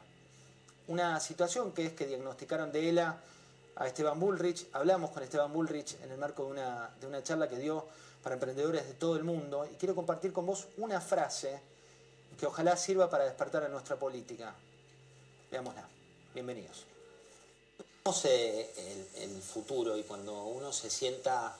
Una 0.89 1.21
situación 1.21 1.71
que 1.71 1.85
es 1.85 1.93
que 1.93 2.05
diagnosticaron 2.05 2.73
de 2.73 2.89
ELA 2.89 3.17
a 3.77 3.87
Esteban 3.87 4.19
Bullrich. 4.19 4.67
Hablamos 4.73 5.11
con 5.11 5.23
Esteban 5.23 5.53
Bullrich 5.53 5.95
en 6.03 6.11
el 6.11 6.17
marco 6.17 6.43
de 6.43 6.51
una, 6.51 6.89
de 6.99 7.07
una 7.07 7.23
charla 7.23 7.47
que 7.47 7.57
dio 7.57 7.85
para 8.23 8.35
emprendedores 8.35 8.87
de 8.87 8.93
todo 8.93 9.15
el 9.15 9.23
mundo 9.23 9.67
y 9.71 9.75
quiero 9.75 9.95
compartir 9.95 10.33
con 10.33 10.45
vos 10.45 10.67
una 10.77 10.99
frase 10.99 11.59
que 12.39 12.45
ojalá 12.45 12.77
sirva 12.77 13.09
para 13.09 13.25
despertar 13.25 13.63
a 13.63 13.69
nuestra 13.69 13.97
política. 13.97 14.53
Veámosla. 15.51 15.87
Bienvenidos. 16.33 16.85
El, 18.23 19.07
el 19.17 19.41
futuro 19.41 19.95
y 19.95 20.03
cuando 20.03 20.45
uno 20.45 20.73
se 20.73 20.89
sienta 20.89 21.55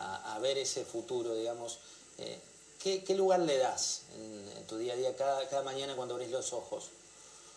a, 0.00 0.38
ver 0.40 0.56
ese 0.58 0.84
futuro, 0.84 1.34
digamos, 1.34 1.78
eh, 2.18 2.40
¿qué, 2.82 3.14
lugar 3.14 3.40
le 3.40 3.58
das 3.58 4.02
en, 4.14 4.66
tu 4.66 4.78
día 4.78 4.94
a 4.94 4.96
día, 4.96 5.14
cada, 5.14 5.46
cada, 5.48 5.62
mañana 5.62 5.94
cuando 5.94 6.14
abrís 6.14 6.30
los 6.30 6.52
ojos? 6.52 6.88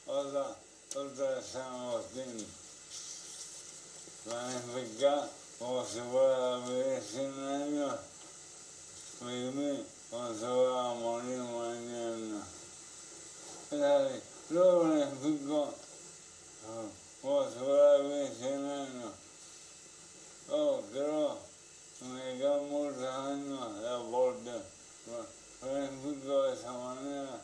Hola, 0.07 0.55
hola 0.95 1.41
San 1.41 1.73
Agustín. 1.73 2.45
Planificar 4.25 5.29
como 5.59 5.85
si 5.85 5.99
fuera 5.99 6.57
vivir 6.67 7.01
100 7.01 7.39
años, 7.45 7.95
vivir 9.25 9.85
como 10.09 10.33
se 10.33 10.47
va 10.47 10.91
a 10.91 10.93
morir 10.95 11.39
mañana. 11.39 12.45
Lo 14.49 14.81
planifico 14.81 15.73
como 17.21 17.49
si 17.49 17.59
fuera 17.59 17.97
vivir 17.97 18.31
100 18.37 18.65
años. 18.65 19.11
Oh, 20.51 20.81
creo 20.91 21.37
me 22.01 22.35
muchos 22.69 23.03
años 23.03 23.81
de 23.81 23.89
aporte. 23.89 24.51
de 26.43 26.53
esa 26.53 26.71
manera. 26.73 27.41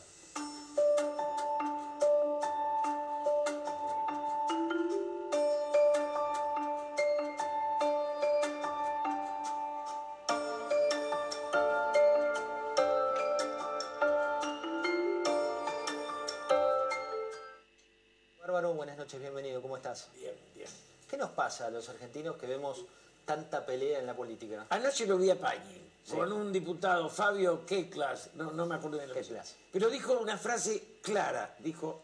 Pasa 21.60 21.68
a 21.68 21.72
los 21.72 21.90
argentinos 21.90 22.38
que 22.38 22.48
vemos 22.48 22.86
tanta 23.26 23.66
pelea 23.66 24.00
en 24.00 24.06
la 24.06 24.16
política. 24.16 24.66
Anoche 24.70 25.06
lo 25.06 25.18
vi 25.18 25.30
a 25.30 25.38
Pañi, 25.38 25.82
con 26.10 26.32
un 26.32 26.54
diputado, 26.54 27.10
Fabio 27.10 27.66
Keklas, 27.66 28.30
no, 28.36 28.52
no 28.52 28.66
me 28.66 28.76
acuerdo 28.76 28.98
de 28.98 29.08
la. 29.08 29.44
Pero 29.72 29.90
dijo 29.90 30.20
una 30.20 30.38
frase 30.38 31.00
clara, 31.02 31.56
dijo, 31.60 32.02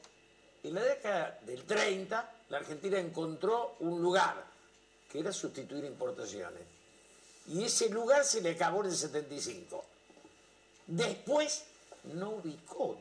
en 0.63 0.73
la 0.75 0.83
década 0.83 1.39
del 1.45 1.63
30 1.63 2.31
la 2.49 2.57
Argentina 2.57 2.99
encontró 2.99 3.75
un 3.79 4.01
lugar, 4.01 4.43
que 5.09 5.19
era 5.19 5.31
sustituir 5.31 5.85
importaciones. 5.85 6.63
Y 7.47 7.63
ese 7.63 7.89
lugar 7.89 8.25
se 8.25 8.41
le 8.41 8.51
acabó 8.51 8.81
en 8.81 8.87
el 8.87 8.95
75. 8.95 9.85
Después 10.87 11.63
no 12.13 12.31
ubicó 12.31 12.97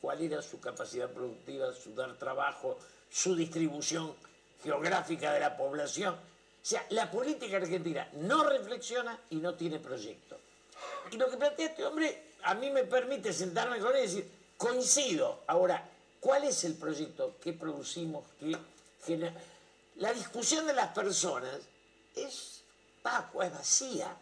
cuál 0.00 0.22
era 0.22 0.40
su 0.40 0.58
capacidad 0.58 1.10
productiva, 1.10 1.72
su 1.74 1.94
dar 1.94 2.16
trabajo, 2.16 2.78
su 3.10 3.36
distribución 3.36 4.14
geográfica 4.62 5.32
de 5.32 5.40
la 5.40 5.56
población. 5.56 6.14
O 6.14 6.66
sea, 6.68 6.84
la 6.90 7.10
política 7.10 7.56
argentina 7.56 8.08
no 8.14 8.44
reflexiona 8.44 9.18
y 9.30 9.36
no 9.36 9.54
tiene 9.54 9.78
proyecto. 9.78 10.38
Y 11.10 11.16
lo 11.16 11.30
que 11.30 11.36
plantea 11.36 11.66
este 11.68 11.84
hombre 11.84 12.28
a 12.42 12.54
mí 12.54 12.70
me 12.70 12.84
permite 12.84 13.32
sentarme 13.32 13.78
con 13.78 13.94
él 13.94 13.98
y 13.98 14.02
decir, 14.02 14.30
coincido. 14.56 15.42
Ahora, 15.46 15.82
¿cuál 16.20 16.44
es 16.44 16.64
el 16.64 16.74
proyecto? 16.74 17.36
¿Qué 17.42 17.52
producimos? 17.52 18.24
¿Qué 18.38 18.56
genera? 19.04 19.32
La 19.96 20.12
discusión 20.12 20.66
de 20.66 20.74
las 20.74 20.88
personas 20.88 21.58
es 22.14 22.62
vacua, 23.02 23.46
es 23.46 23.52
vacía. 23.52 24.14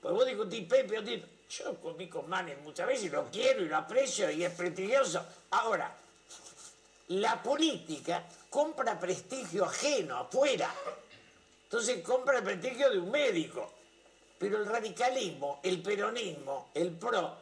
Pues 0.00 0.14
vos 0.14 0.26
discutís 0.26 0.66
Pepe, 0.66 1.00
digo, 1.02 1.26
yo 1.48 1.80
comí 1.80 2.08
con 2.08 2.28
Manes 2.28 2.58
muchas 2.62 2.86
veces 2.86 3.04
y 3.04 3.10
lo 3.10 3.30
quiero 3.30 3.62
y 3.62 3.68
lo 3.68 3.76
aprecio 3.76 4.30
y 4.30 4.44
es 4.44 4.52
prestigioso. 4.52 5.24
Ahora, 5.50 5.94
la 7.08 7.42
política 7.42 8.24
compra 8.52 9.00
prestigio 9.00 9.64
ajeno, 9.64 10.18
afuera. 10.18 10.70
Entonces 11.64 12.04
compra 12.04 12.42
prestigio 12.42 12.90
de 12.90 12.98
un 12.98 13.10
médico. 13.10 13.72
Pero 14.38 14.58
el 14.58 14.66
radicalismo, 14.66 15.60
el 15.62 15.80
peronismo, 15.80 16.68
el 16.74 16.90
PRO, 16.90 17.34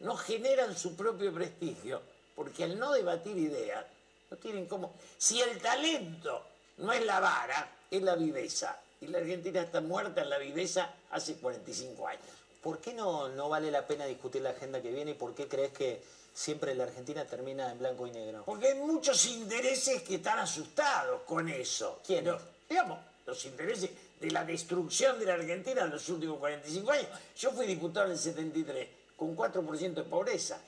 no 0.00 0.16
generan 0.16 0.76
su 0.76 0.96
propio 0.96 1.32
prestigio, 1.32 2.02
porque 2.34 2.64
al 2.64 2.76
no 2.78 2.92
debatir 2.92 3.36
ideas, 3.36 3.84
no 4.28 4.36
tienen 4.38 4.66
cómo. 4.66 4.94
Si 5.16 5.40
el 5.40 5.60
talento 5.60 6.42
no 6.78 6.92
es 6.92 7.04
la 7.06 7.20
vara, 7.20 7.70
es 7.88 8.02
la 8.02 8.16
viveza. 8.16 8.80
Y 9.00 9.06
la 9.06 9.18
Argentina 9.18 9.60
está 9.60 9.80
muerta 9.80 10.22
en 10.22 10.30
la 10.30 10.38
viveza 10.38 10.94
hace 11.10 11.36
45 11.36 12.08
años. 12.08 12.24
¿Por 12.60 12.80
qué 12.80 12.92
no, 12.92 13.28
no 13.28 13.48
vale 13.48 13.70
la 13.70 13.86
pena 13.86 14.04
discutir 14.06 14.42
la 14.42 14.50
agenda 14.50 14.82
que 14.82 14.90
viene 14.90 15.12
y 15.12 15.14
por 15.14 15.32
qué 15.32 15.46
crees 15.46 15.70
que 15.70 16.02
siempre 16.36 16.74
la 16.74 16.84
Argentina 16.84 17.24
termina 17.24 17.72
en 17.72 17.78
blanco 17.78 18.06
y 18.06 18.10
negro? 18.10 18.42
Porque 18.44 18.68
hay 18.68 18.74
muchos 18.74 19.24
intereses 19.26 20.02
que 20.02 20.16
están 20.16 20.38
asustados 20.38 21.22
con 21.22 21.48
eso. 21.48 22.00
¿Quién? 22.06 22.30
digamos, 22.68 22.98
los 23.24 23.44
intereses 23.46 23.90
de 24.20 24.30
la 24.30 24.44
destrucción 24.44 25.18
de 25.18 25.26
la 25.26 25.34
Argentina 25.34 25.82
en 25.82 25.90
los 25.90 26.08
últimos 26.08 26.38
45 26.38 26.90
años. 26.92 27.06
Yo 27.38 27.52
fui 27.52 27.66
diputado 27.66 28.06
en 28.06 28.12
el 28.12 28.18
73 28.18 28.88
con 29.16 29.34
4% 29.34 29.94
de 29.94 30.02
pobreza. 30.02 30.60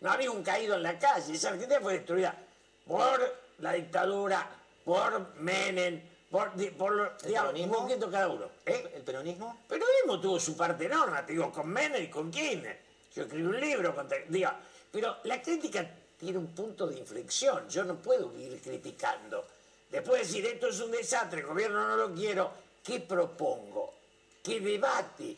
No 0.00 0.10
había 0.10 0.30
un 0.30 0.42
caído 0.42 0.74
en 0.74 0.82
la 0.82 0.98
calle. 0.98 1.34
Esa 1.34 1.50
Argentina 1.50 1.80
fue 1.80 1.94
destruida 1.94 2.34
por 2.86 3.20
la 3.58 3.72
dictadura, 3.72 4.48
por 4.84 5.34
Menem, 5.36 6.00
por, 6.30 6.50
por 6.76 7.16
¿El 7.22 7.32
peronismo? 7.32 7.78
un 7.78 7.88
poquito 7.88 8.10
cada 8.10 8.28
uno. 8.28 8.46
¿eh? 8.64 8.92
¿El 8.94 9.02
peronismo? 9.02 9.58
El 9.70 9.78
peronismo 9.78 10.20
tuvo 10.20 10.40
su 10.40 10.56
parte 10.56 10.86
enorme, 10.86 11.22
te 11.22 11.32
digo, 11.32 11.52
con 11.52 11.68
Menem 11.68 12.04
y 12.04 12.08
con 12.08 12.30
Kirchner. 12.30 12.78
Yo 13.14 13.22
escribí 13.22 13.44
un 13.44 13.60
libro, 13.60 13.94
contra, 13.94 14.18
digo, 14.28 14.50
pero 14.94 15.16
la 15.24 15.42
crítica 15.42 15.84
tiene 16.16 16.38
un 16.38 16.54
punto 16.54 16.86
de 16.86 17.00
inflexión. 17.00 17.68
Yo 17.68 17.82
no 17.82 17.96
puedo 17.96 18.32
ir 18.38 18.60
criticando. 18.62 19.44
Después 19.90 20.20
de 20.20 20.26
decir, 20.28 20.46
esto 20.46 20.68
es 20.68 20.78
un 20.78 20.92
desastre, 20.92 21.40
el 21.40 21.46
gobierno 21.46 21.88
no 21.88 21.96
lo 21.96 22.14
quiero, 22.14 22.52
¿qué 22.84 23.00
propongo? 23.00 23.92
¿Qué 24.40 24.60
debate? 24.60 25.36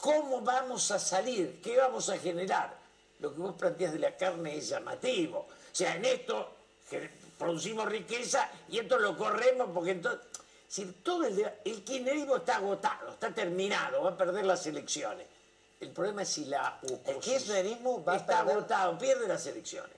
¿Cómo 0.00 0.40
vamos 0.40 0.90
a 0.90 0.98
salir? 0.98 1.60
¿Qué 1.62 1.76
vamos 1.76 2.08
a 2.08 2.18
generar? 2.18 2.76
Lo 3.20 3.32
que 3.32 3.40
vos 3.40 3.54
planteas 3.54 3.92
de 3.92 4.00
la 4.00 4.16
carne 4.16 4.56
es 4.56 4.70
llamativo. 4.70 5.38
O 5.38 5.74
sea, 5.74 5.94
en 5.94 6.04
esto 6.04 6.50
producimos 7.38 7.86
riqueza 7.88 8.50
y 8.68 8.80
esto 8.80 8.98
lo 8.98 9.16
corremos 9.16 9.70
porque 9.72 9.92
entonces... 9.92 10.26
Si 10.66 10.86
todo 10.86 11.26
el, 11.26 11.38
el 11.66 11.84
kirchnerismo 11.84 12.38
está 12.38 12.56
agotado, 12.56 13.12
está 13.12 13.30
terminado, 13.30 14.04
va 14.04 14.10
a 14.10 14.16
perder 14.16 14.46
las 14.46 14.66
elecciones. 14.66 15.26
El 15.82 15.90
problema 15.90 16.22
es 16.22 16.28
si 16.28 16.44
la 16.44 16.78
oposición 16.80 17.16
El 17.16 17.20
kirchnerismo 17.20 18.04
va 18.04 18.12
a 18.12 18.16
está 18.16 18.44
perder- 18.44 18.50
agotado, 18.52 18.96
pierde 18.98 19.26
las 19.26 19.44
elecciones. 19.46 19.90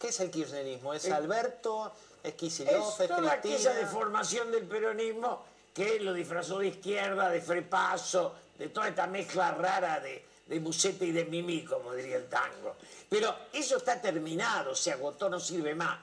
¿Qué 0.00 0.08
es 0.08 0.18
el 0.20 0.30
kirchnerismo? 0.30 0.94
¿Es 0.94 1.04
El- 1.04 1.12
Alberto? 1.12 1.92
¿Es 2.22 2.32
Kicillof? 2.34 2.94
Es 2.94 3.00
¿Es 3.00 3.08
toda 3.08 3.32
aquella 3.32 3.74
deformación 3.74 4.50
del 4.50 4.64
peronismo 4.64 5.44
que 5.74 6.00
lo 6.00 6.14
disfrazó 6.14 6.58
de 6.60 6.68
izquierda, 6.68 7.28
de 7.28 7.42
frepaso, 7.42 8.34
de 8.58 8.68
toda 8.70 8.88
esta 8.88 9.06
mezcla 9.06 9.52
rara 9.52 10.00
de, 10.00 10.24
de 10.46 10.56
y 10.56 11.12
de 11.12 11.24
Mimí, 11.26 11.64
como 11.64 11.92
diría 11.92 12.16
el 12.16 12.28
tango. 12.28 12.76
Pero 13.10 13.34
eso 13.52 13.76
está 13.76 14.00
terminado, 14.00 14.74
se 14.74 14.90
agotó, 14.92 15.28
no 15.28 15.38
sirve 15.38 15.74
más. 15.74 15.98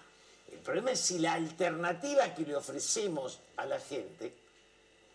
El 0.52 0.60
problema 0.60 0.92
es 0.92 1.00
si 1.00 1.18
la 1.18 1.34
alternativa 1.34 2.34
que 2.36 2.44
le 2.44 2.56
ofrecemos 2.56 3.40
a 3.58 3.66
la 3.66 3.80
gente 3.80 4.32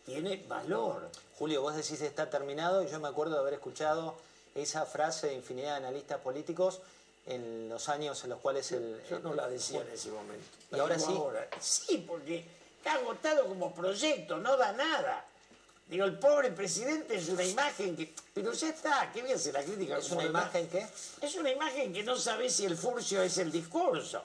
tiene 0.04 0.42
valor. 0.48 1.08
Julio, 1.38 1.62
vos 1.62 1.74
decís 1.74 2.00
está 2.00 2.30
terminado 2.30 2.82
y 2.82 2.88
yo 2.88 3.00
me 3.00 3.08
acuerdo 3.08 3.34
de 3.34 3.40
haber 3.40 3.54
escuchado 3.54 4.14
esa 4.54 4.84
frase 4.86 5.28
de 5.28 5.34
infinidad 5.34 5.72
de 5.72 5.86
analistas 5.86 6.20
políticos 6.20 6.80
en 7.26 7.68
los 7.68 7.88
años 7.88 8.22
en 8.24 8.30
los 8.30 8.40
cuales 8.40 8.70
el... 8.72 9.00
Yo 9.08 9.18
no 9.20 9.34
la 9.34 9.48
decía 9.48 9.80
en 9.80 9.88
ese 9.88 10.10
momento. 10.10 10.44
Y 10.72 10.78
ahora 10.78 10.98
sí. 10.98 11.06
ahora. 11.08 11.48
Sí, 11.60 12.04
porque 12.06 12.44
está 12.78 12.94
agotado 12.94 13.46
como 13.46 13.74
proyecto, 13.74 14.38
no 14.38 14.56
da 14.56 14.72
nada. 14.72 15.24
Digo, 15.86 16.04
el 16.04 16.18
pobre 16.18 16.50
presidente 16.50 17.16
es 17.16 17.28
una 17.28 17.44
imagen 17.44 17.96
que... 17.96 18.14
Pero 18.32 18.52
ya 18.52 18.68
está, 18.70 19.10
¿qué 19.12 19.22
voy 19.22 19.32
a 19.32 19.36
hacer 19.36 19.54
la 19.54 19.62
crítica? 19.62 19.98
¿Es 19.98 20.10
una 20.10 20.24
imagen 20.24 20.68
qué? 20.68 20.86
Es 21.20 21.34
una 21.36 21.50
imagen 21.50 21.92
que 21.92 22.02
no 22.02 22.16
sabe 22.16 22.48
si 22.48 22.64
el 22.64 22.76
furcio 22.76 23.22
es 23.22 23.38
el 23.38 23.52
discurso. 23.52 24.22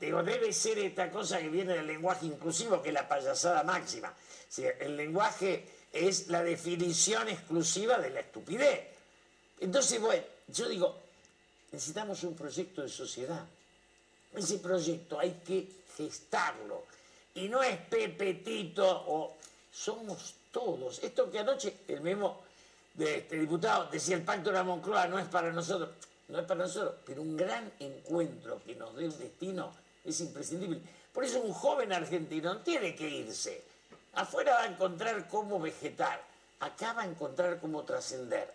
Digo, 0.00 0.22
debe 0.22 0.52
ser 0.52 0.78
esta 0.78 1.10
cosa 1.10 1.38
que 1.38 1.50
viene 1.50 1.74
del 1.74 1.86
lenguaje 1.86 2.24
inclusivo, 2.24 2.80
que 2.80 2.88
es 2.88 2.94
la 2.94 3.06
payasada 3.06 3.62
máxima. 3.62 4.12
El 4.56 4.96
lenguaje 4.96 5.66
es 5.92 6.28
la 6.28 6.42
definición 6.42 7.28
exclusiva 7.28 7.98
de 7.98 8.10
la 8.10 8.20
estupidez. 8.20 8.88
Entonces, 9.60 10.00
bueno, 10.00 10.22
yo 10.48 10.68
digo, 10.68 10.96
necesitamos 11.70 12.24
un 12.24 12.34
proyecto 12.34 12.80
de 12.80 12.88
sociedad. 12.88 13.44
Ese 14.34 14.58
proyecto 14.58 15.20
hay 15.20 15.40
que 15.46 15.68
gestarlo. 15.96 16.84
Y 17.34 17.48
no 17.48 17.62
es 17.62 17.76
Pepetito 17.76 19.04
o 19.06 19.36
somos 19.70 20.34
todos. 20.50 20.98
Esto 21.02 21.30
que 21.30 21.40
anoche 21.40 21.76
el 21.88 22.00
mismo 22.00 22.42
este 22.98 23.38
diputado 23.38 23.88
decía 23.90 24.16
el 24.16 24.22
pacto 24.22 24.50
de 24.50 24.56
la 24.56 24.64
Moncloa 24.64 25.06
no 25.06 25.18
es 25.18 25.26
para 25.28 25.52
nosotros, 25.52 25.90
no 26.28 26.38
es 26.38 26.44
para 26.44 26.64
nosotros, 26.64 26.94
pero 27.06 27.22
un 27.22 27.36
gran 27.36 27.72
encuentro 27.78 28.60
que 28.64 28.74
nos 28.74 28.94
dé 28.96 29.04
un 29.06 29.18
destino 29.18 29.72
es 30.04 30.20
imprescindible. 30.20 30.80
Por 31.12 31.24
eso 31.24 31.40
un 31.40 31.52
joven 31.52 31.92
argentino 31.92 32.54
no 32.54 32.60
tiene 32.60 32.94
que 32.94 33.08
irse. 33.08 33.62
Afuera 34.14 34.54
va 34.54 34.62
a 34.62 34.66
encontrar 34.66 35.28
cómo 35.28 35.60
vegetar, 35.60 36.20
acá 36.60 36.92
va 36.92 37.02
a 37.02 37.06
encontrar 37.06 37.58
cómo 37.60 37.84
trascender. 37.84 38.52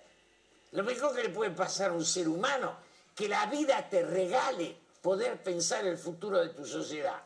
Lo 0.71 0.83
mejor 0.83 1.15
que 1.15 1.23
le 1.23 1.29
puede 1.29 1.51
pasar 1.51 1.91
a 1.91 1.93
un 1.93 2.05
ser 2.05 2.27
humano, 2.27 2.75
que 3.15 3.29
la 3.29 3.45
vida 3.45 3.87
te 3.89 4.03
regale 4.03 4.75
poder 5.01 5.41
pensar 5.41 5.85
el 5.85 5.97
futuro 5.97 6.39
de 6.39 6.49
tu 6.49 6.65
sociedad. 6.65 7.21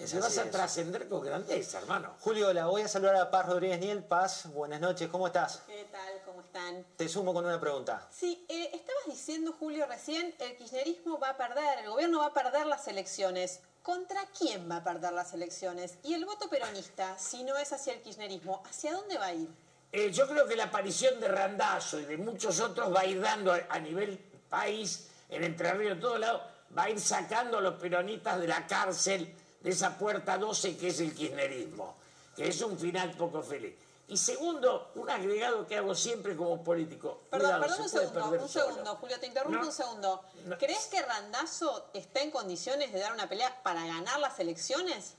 Es 0.00 0.12
Te 0.12 0.18
vas 0.18 0.38
a 0.38 0.50
trascender 0.50 1.06
con 1.10 1.22
grandeza, 1.22 1.76
hermano. 1.76 2.14
Julio, 2.20 2.54
la 2.54 2.64
voy 2.64 2.80
a 2.80 2.88
saludar 2.88 3.16
a 3.16 3.30
Paz 3.30 3.46
Rodríguez 3.46 3.78
Niel. 3.80 4.02
Paz, 4.02 4.46
buenas 4.46 4.80
noches, 4.80 5.10
¿cómo 5.10 5.26
estás? 5.26 5.62
¿Qué 5.66 5.86
tal? 5.92 6.22
¿Cómo 6.24 6.40
están? 6.40 6.86
Te 6.96 7.06
sumo 7.06 7.34
con 7.34 7.44
una 7.44 7.60
pregunta. 7.60 8.08
Sí, 8.10 8.46
eh, 8.48 8.70
estabas 8.72 9.04
diciendo, 9.06 9.54
Julio, 9.60 9.84
recién, 9.86 10.34
el 10.38 10.56
kirchnerismo 10.56 11.18
va 11.18 11.30
a 11.30 11.36
perder, 11.36 11.80
el 11.80 11.90
gobierno 11.90 12.20
va 12.20 12.26
a 12.26 12.32
perder 12.32 12.66
las 12.66 12.88
elecciones. 12.88 13.60
¿Contra 13.82 14.22
quién 14.38 14.70
va 14.70 14.76
a 14.76 14.84
perder 14.84 15.12
las 15.12 15.34
elecciones? 15.34 15.98
Y 16.02 16.14
el 16.14 16.24
voto 16.24 16.48
peronista, 16.48 17.18
si 17.18 17.44
no 17.44 17.58
es 17.58 17.70
hacia 17.70 17.92
el 17.92 18.00
kirchnerismo, 18.00 18.62
¿hacia 18.66 18.94
dónde 18.94 19.18
va 19.18 19.26
a 19.26 19.34
ir? 19.34 19.50
Eh, 19.92 20.10
yo 20.10 20.26
creo 20.26 20.46
que 20.46 20.56
la 20.56 20.64
aparición 20.64 21.20
de 21.20 21.28
Randazo 21.28 22.00
y 22.00 22.06
de 22.06 22.16
muchos 22.16 22.58
otros 22.60 22.94
va 22.94 23.00
a 23.00 23.06
ir 23.06 23.20
dando 23.20 23.52
a, 23.52 23.60
a 23.68 23.78
nivel 23.78 24.16
país, 24.48 25.08
en 25.28 25.44
Entre 25.44 25.70
Ríos, 25.72 25.92
en 25.92 26.00
todos 26.00 26.18
lados, 26.18 26.40
va 26.76 26.84
a 26.84 26.90
ir 26.90 27.00
sacando 27.00 27.58
a 27.58 27.60
los 27.60 27.74
peronistas 27.74 28.40
de 28.40 28.48
la 28.48 28.66
cárcel, 28.66 29.34
de 29.60 29.70
esa 29.70 29.96
puerta 29.98 30.38
12 30.38 30.76
que 30.76 30.88
es 30.88 31.00
el 31.00 31.14
kirchnerismo, 31.14 31.96
que 32.36 32.48
es 32.48 32.60
un 32.62 32.78
final 32.78 33.10
poco 33.12 33.42
feliz. 33.42 33.74
Y 34.08 34.16
segundo, 34.16 34.90
un 34.96 35.08
agregado 35.08 35.66
que 35.68 35.76
hago 35.76 35.94
siempre 35.94 36.34
como 36.34 36.64
político. 36.64 37.22
Perdón, 37.30 37.46
Cuidado, 37.60 37.62
perdón 37.62 37.80
un 37.82 37.88
segundo, 37.88 38.42
un 38.42 38.48
solo. 38.48 38.66
segundo, 38.66 38.96
Julio, 38.96 39.20
te 39.20 39.26
interrumpo 39.26 39.58
No, 39.60 39.66
un 39.66 39.72
segundo. 39.72 40.24
no. 40.46 40.58
¿Crees 40.58 40.86
que 40.86 41.00
Randazo 41.02 41.90
está 41.94 42.20
en 42.20 42.32
condiciones 42.32 42.92
de 42.92 42.98
dar 42.98 43.12
una 43.12 43.28
pelea 43.28 43.62
para 43.62 43.86
ganar 43.86 44.18
las 44.18 44.36
elecciones? 44.40 45.14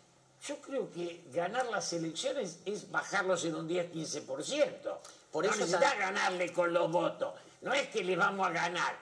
Yo 0.46 0.60
creo 0.60 0.92
que 0.92 1.24
ganar 1.32 1.68
las 1.68 1.94
elecciones 1.94 2.58
es 2.66 2.92
bajarlos 2.92 3.46
en 3.46 3.56
un 3.56 3.70
10-15%. 3.70 4.98
Por 5.32 5.46
no 5.46 5.52
eso 5.52 5.60
necesitas 5.60 5.92
tan- 5.92 6.00
ganarle 6.00 6.52
con 6.52 6.74
los 6.74 6.92
votos. 6.92 7.34
No 7.62 7.74
es 7.74 7.88
que 7.90 8.04
les 8.04 8.18
vamos 8.18 8.46
a 8.46 8.50
ganar. 8.50 8.98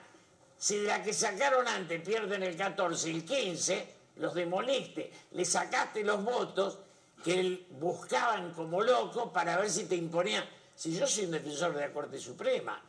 Si 0.56 0.76
de 0.76 0.86
la 0.88 1.02
que 1.02 1.12
sacaron 1.14 1.66
antes 1.66 2.00
pierden 2.02 2.42
el 2.44 2.56
14 2.56 3.10
y 3.10 3.16
el 3.16 3.24
15, 3.24 3.88
los 4.20 4.34
demoliste. 4.34 5.10
Le 5.32 5.44
sacaste 5.44 6.04
los 6.04 6.22
votos 6.22 6.78
que 7.24 7.66
buscaban 7.70 8.52
como 8.52 8.82
locos 8.82 9.30
para 9.32 9.56
ver 9.58 9.70
si 9.70 9.86
te 9.86 9.96
imponían. 9.96 10.44
Si 10.74 10.96
yo 10.96 11.06
soy 11.06 11.24
un 11.24 11.32
defensor 11.32 11.74
de 11.74 11.80
la 11.80 11.92
Corte 11.92 12.18
Suprema, 12.18 12.80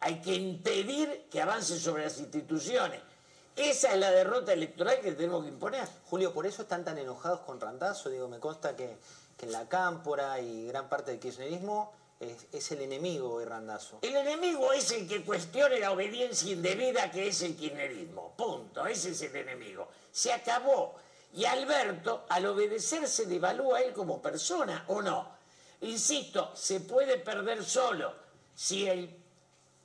hay 0.00 0.20
que 0.20 0.34
impedir 0.34 1.26
que 1.30 1.42
avance 1.42 1.78
sobre 1.78 2.04
las 2.04 2.18
instituciones. 2.18 3.00
Esa 3.56 3.92
es 3.92 4.00
la 4.00 4.10
derrota 4.10 4.52
electoral 4.52 5.00
que 5.00 5.12
tenemos 5.12 5.42
que 5.42 5.48
imponer. 5.48 5.88
Julio, 6.06 6.32
por 6.32 6.46
eso 6.46 6.62
están 6.62 6.84
tan 6.84 6.98
enojados 6.98 7.40
con 7.40 7.60
Randazo. 7.60 8.10
Digo, 8.10 8.28
me 8.28 8.38
consta 8.38 8.74
que, 8.74 8.96
que 9.36 9.46
en 9.46 9.52
la 9.52 9.68
Cámpora 9.68 10.40
y 10.40 10.66
gran 10.66 10.88
parte 10.88 11.12
del 11.12 11.20
kirchnerismo 11.20 11.92
es, 12.20 12.70
el 12.72 12.82
enemigo 12.82 13.34
hoy 13.34 13.44
Randazo. 13.44 13.98
El 14.02 14.16
enemigo 14.16 14.72
es 14.72 14.90
el 14.92 15.08
que 15.08 15.22
cuestione 15.22 15.78
la 15.80 15.92
obediencia 15.92 16.52
indebida 16.52 17.10
que 17.10 17.28
es 17.28 17.42
el 17.42 17.56
kirchnerismo. 17.56 18.34
Punto. 18.36 18.86
Ese 18.86 19.10
es 19.10 19.22
el 19.22 19.36
enemigo. 19.36 19.88
Se 20.10 20.32
acabó. 20.32 20.96
Y 21.34 21.44
Alberto, 21.44 22.26
al 22.28 22.46
obedecer, 22.46 23.08
se 23.08 23.26
devalúa 23.26 23.78
a 23.78 23.82
él 23.82 23.92
como 23.92 24.22
persona, 24.22 24.84
¿o 24.88 25.02
no? 25.02 25.34
Insisto, 25.80 26.52
se 26.54 26.80
puede 26.80 27.18
perder 27.18 27.64
solo 27.64 28.14
si 28.54 28.86
el 28.86 29.10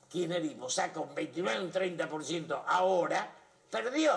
kirchnerismo 0.08 0.70
saca 0.70 1.00
un 1.00 1.14
29 1.14 1.60
un 1.60 1.72
30% 1.72 2.62
ahora, 2.66 3.32
perdió. 3.68 4.12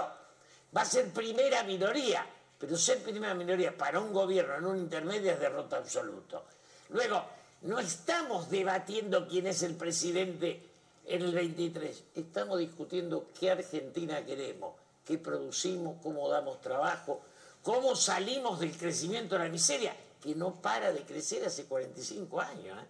Va 0.76 0.81
a 0.81 0.85
ser 0.85 1.10
primera 1.11 1.64
minoría, 1.64 2.26
pero 2.60 2.77
ser 2.77 3.02
primera 3.03 3.34
minoría 3.34 3.76
para 3.76 3.99
un 3.99 4.14
gobierno 4.14 4.56
en 4.56 4.65
un 4.65 4.77
intermedio 4.77 5.31
es 5.31 5.40
derrota 5.40 5.77
absoluto. 5.77 6.45
Luego, 6.90 7.23
no 7.64 7.80
estamos 7.80 8.49
debatiendo 8.49 9.27
quién 9.27 9.48
es 9.48 9.64
el 9.64 9.76
presidente 9.76 10.61
en 11.06 11.22
el 11.22 11.34
23, 11.34 12.03
estamos 12.15 12.60
discutiendo 12.60 13.27
qué 13.40 13.52
Argentina 13.52 14.26
queremos, 14.26 14.76
qué 15.06 15.18
producimos, 15.18 15.98
cómo 16.02 16.30
damos 16.30 16.61
trabajo, 16.61 17.22
cómo 17.61 17.95
salimos 17.95 18.60
del 18.60 18.77
crecimiento 18.77 19.35
de 19.35 19.45
la 19.45 19.49
miseria, 19.49 19.95
que 20.22 20.35
no 20.35 20.56
para 20.61 20.94
de 20.94 21.02
crecer 21.02 21.45
hace 21.45 21.65
45 21.65 22.40
años. 22.40 22.77
¿eh? 22.81 22.85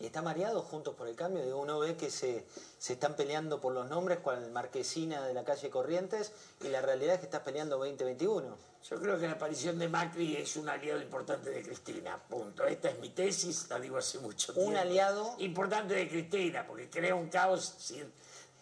Y 0.00 0.06
está 0.06 0.22
mareado 0.22 0.62
Juntos 0.62 0.94
por 0.94 1.08
el 1.08 1.16
Cambio. 1.16 1.42
Digo, 1.44 1.58
uno 1.60 1.78
ve 1.78 1.96
que 1.96 2.10
se, 2.10 2.44
se 2.78 2.92
están 2.94 3.14
peleando 3.16 3.60
por 3.60 3.72
los 3.72 3.88
nombres, 3.88 4.18
cual 4.18 4.50
Marquesina 4.50 5.24
de 5.26 5.34
la 5.34 5.44
calle 5.44 5.70
Corrientes, 5.70 6.32
y 6.62 6.68
la 6.68 6.80
realidad 6.80 7.14
es 7.14 7.20
que 7.20 7.26
estás 7.26 7.42
peleando 7.42 7.76
2021. 7.78 8.68
Yo 8.88 9.00
creo 9.00 9.18
que 9.18 9.26
la 9.26 9.32
aparición 9.34 9.78
de 9.78 9.88
Macri 9.88 10.36
es 10.36 10.56
un 10.56 10.68
aliado 10.68 11.00
importante 11.02 11.50
de 11.50 11.62
Cristina, 11.62 12.16
punto. 12.28 12.64
Esta 12.64 12.90
es 12.90 12.98
mi 13.00 13.10
tesis, 13.10 13.66
la 13.68 13.80
digo 13.80 13.98
hace 13.98 14.18
mucho 14.20 14.52
tiempo. 14.52 14.70
Un 14.70 14.76
aliado 14.76 15.34
Importante 15.38 15.94
de 15.94 16.08
Cristina, 16.08 16.64
porque 16.66 16.88
crea 16.88 17.14
un 17.14 17.28
caos. 17.28 17.74
sin- 17.78 18.10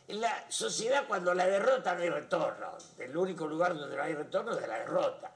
En 0.09 0.21
la 0.21 0.47
sociedad, 0.51 1.07
cuando 1.07 1.35
la 1.35 1.47
derrota 1.47 1.95
no 1.95 2.01
hay 2.03 2.11
retorno. 2.11 2.73
El 2.99 3.17
único 3.17 3.47
lugar 3.47 3.77
donde 3.77 3.97
no 3.97 4.03
hay 4.03 4.15
retorno 4.15 4.53
es 4.55 4.61
de 4.61 4.67
la 4.69 4.79
derrota. 4.79 5.33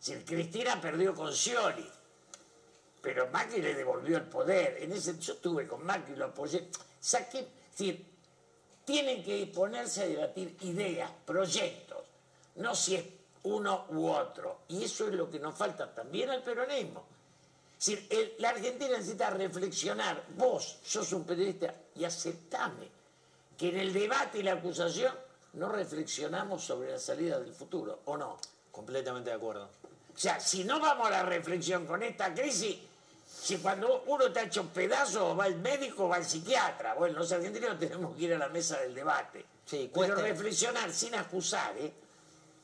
Si 0.00 0.14
Cristina 0.24 0.80
perdió 0.80 1.14
con 1.14 1.32
Scioli, 1.32 1.88
pero 3.04 3.28
Macri 3.30 3.60
le 3.60 3.74
devolvió 3.74 4.16
el 4.16 4.24
poder. 4.24 4.78
En 4.82 4.90
ese, 4.92 5.18
yo 5.18 5.34
estuve 5.34 5.68
con 5.68 5.84
Macri, 5.84 6.16
lo 6.16 6.24
apoyé. 6.24 6.68
Saqué, 6.98 7.40
es 7.40 7.46
decir, 7.70 8.04
tienen 8.84 9.22
que 9.22 9.46
ponerse 9.54 10.04
a 10.04 10.06
debatir 10.06 10.56
ideas, 10.62 11.10
proyectos, 11.26 11.98
no 12.56 12.74
si 12.74 12.96
es 12.96 13.04
uno 13.42 13.84
u 13.90 14.08
otro. 14.08 14.60
Y 14.68 14.84
eso 14.84 15.06
es 15.06 15.12
lo 15.14 15.30
que 15.30 15.38
nos 15.38 15.54
falta 15.54 15.94
también 15.94 16.30
al 16.30 16.42
peronismo. 16.42 17.04
Es 17.78 17.86
decir, 17.86 18.06
el- 18.08 18.34
la 18.38 18.48
Argentina 18.50 18.96
necesita 18.96 19.28
reflexionar. 19.28 20.24
Vos 20.36 20.78
sos 20.82 21.12
un 21.12 21.24
periodista 21.24 21.74
y 21.96 22.04
aceptame 22.04 22.88
que 23.58 23.68
en 23.68 23.76
el 23.80 23.92
debate 23.92 24.38
y 24.38 24.42
la 24.42 24.52
acusación 24.54 25.14
no 25.54 25.68
reflexionamos 25.68 26.64
sobre 26.64 26.90
la 26.92 26.98
salida 26.98 27.38
del 27.38 27.52
futuro, 27.52 28.00
¿o 28.06 28.16
no? 28.16 28.38
Completamente 28.72 29.28
de 29.30 29.36
acuerdo. 29.36 29.68
O 30.14 30.18
sea, 30.18 30.40
si 30.40 30.64
no 30.64 30.80
vamos 30.80 31.08
a 31.08 31.10
la 31.10 31.22
reflexión 31.24 31.86
con 31.86 32.02
esta 32.02 32.32
crisis, 32.32 32.78
si 33.44 33.58
cuando 33.58 34.04
uno 34.06 34.28
está 34.28 34.42
hecho 34.42 34.64
pedazos 34.68 35.38
va 35.38 35.44
al 35.44 35.56
médico 35.56 36.06
o 36.06 36.08
va 36.08 36.16
al 36.16 36.24
psiquiatra. 36.24 36.94
Bueno, 36.94 37.18
los 37.18 37.30
argentinos 37.30 37.78
tenemos 37.78 38.16
que 38.16 38.24
ir 38.24 38.34
a 38.34 38.38
la 38.38 38.48
mesa 38.48 38.80
del 38.80 38.94
debate. 38.94 39.44
Sí, 39.66 39.90
Pero 39.92 40.14
reflexionar 40.14 40.90
sin 40.90 41.14
acusar, 41.14 41.76
¿eh? 41.76 41.92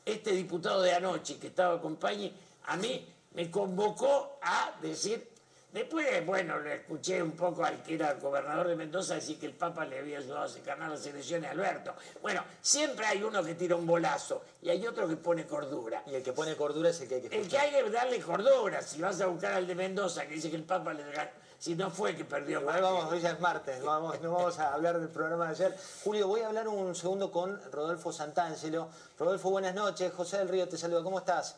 Este 0.06 0.32
diputado 0.32 0.80
de 0.80 0.94
anoche 0.94 1.38
que 1.38 1.48
estaba 1.48 1.80
con 1.82 1.96
Pañi, 1.96 2.32
a 2.64 2.76
mí 2.78 3.06
me 3.34 3.50
convocó 3.50 4.38
a 4.40 4.72
decir, 4.80 5.29
después, 5.72 6.24
bueno, 6.26 6.58
le 6.60 6.76
escuché 6.76 7.22
un 7.22 7.32
poco 7.32 7.64
al 7.64 7.82
que 7.82 7.94
era 7.94 8.10
el 8.12 8.20
gobernador 8.20 8.68
de 8.68 8.76
Mendoza 8.76 9.14
decir 9.14 9.38
que 9.38 9.46
el 9.46 9.52
Papa 9.54 9.84
le 9.84 9.98
había 9.98 10.18
ayudado 10.18 10.44
a 10.44 10.64
ganar 10.64 10.90
las 10.90 11.06
elecciones 11.06 11.48
a 11.48 11.52
Alberto. 11.52 11.94
Bueno, 12.22 12.42
siempre 12.60 13.06
hay 13.06 13.22
uno 13.22 13.42
que 13.42 13.54
tira 13.54 13.76
un 13.76 13.86
bolazo 13.86 14.42
y 14.62 14.70
hay 14.70 14.86
otro 14.86 15.08
que 15.08 15.16
pone 15.16 15.46
cordura. 15.46 16.02
Y 16.06 16.14
el 16.14 16.22
que 16.22 16.32
pone 16.32 16.56
cordura 16.56 16.90
es 16.90 17.00
el 17.00 17.08
que 17.08 17.14
hay 17.16 17.20
que 17.20 17.26
El 17.26 17.32
que 17.32 17.40
escuchar. 17.40 17.60
hay 17.62 17.70
que 17.84 17.90
darle 17.90 18.20
cordura, 18.20 18.82
si 18.82 19.00
vas 19.00 19.20
a 19.20 19.26
buscar 19.26 19.52
al 19.52 19.66
de 19.66 19.74
Mendoza 19.74 20.26
que 20.26 20.34
dice 20.34 20.50
que 20.50 20.56
el 20.56 20.64
Papa 20.64 20.92
le 20.92 21.10
ganó, 21.10 21.30
si 21.58 21.74
no 21.74 21.90
fue 21.90 22.16
que 22.16 22.24
perdió 22.24 22.60
Igual 22.60 22.80
vamos, 22.80 23.12
hoy 23.12 23.20
ya 23.20 23.32
es 23.32 23.40
martes, 23.40 23.82
vamos, 23.82 24.18
no 24.22 24.32
vamos 24.32 24.58
a 24.58 24.72
hablar 24.72 24.98
del 24.98 25.10
programa 25.10 25.44
de 25.46 25.50
ayer. 25.50 25.76
Julio, 26.02 26.26
voy 26.26 26.40
a 26.40 26.48
hablar 26.48 26.66
un 26.68 26.94
segundo 26.94 27.30
con 27.30 27.60
Rodolfo 27.70 28.12
Santangelo. 28.12 28.88
Rodolfo, 29.18 29.50
buenas 29.50 29.74
noches. 29.74 30.10
José 30.14 30.38
del 30.38 30.48
Río 30.48 30.66
te 30.68 30.78
saluda. 30.78 31.02
¿Cómo 31.02 31.18
estás? 31.18 31.56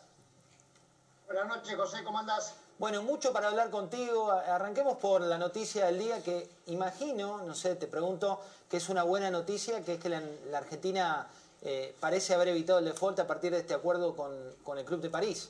Buenas 1.27 1.47
noches, 1.47 1.77
José, 1.77 2.03
¿cómo 2.03 2.19
andás? 2.19 2.57
Bueno, 2.83 3.01
mucho 3.01 3.33
para 3.33 3.47
hablar 3.47 3.71
contigo. 3.71 4.33
Arranquemos 4.33 4.99
por 4.99 5.21
la 5.21 5.39
noticia 5.39 5.87
del 5.87 6.01
día 6.01 6.21
que 6.21 6.49
imagino, 6.67 7.41
no 7.45 7.55
sé, 7.55 7.77
te 7.77 7.87
pregunto, 7.87 8.41
que 8.69 8.79
es 8.79 8.89
una 8.89 9.05
buena 9.05 9.31
noticia, 9.31 9.85
que 9.85 9.95
es 9.95 10.01
que 10.01 10.09
la, 10.09 10.21
la 10.51 10.59
Argentina 10.59 11.29
eh, 11.63 11.95
parece 12.01 12.35
haber 12.35 12.49
evitado 12.49 12.81
el 12.81 12.87
default 12.87 13.21
a 13.21 13.27
partir 13.29 13.53
de 13.53 13.59
este 13.59 13.73
acuerdo 13.73 14.17
con, 14.17 14.33
con 14.65 14.79
el 14.79 14.85
Club 14.85 15.01
de 15.01 15.11
París. 15.11 15.49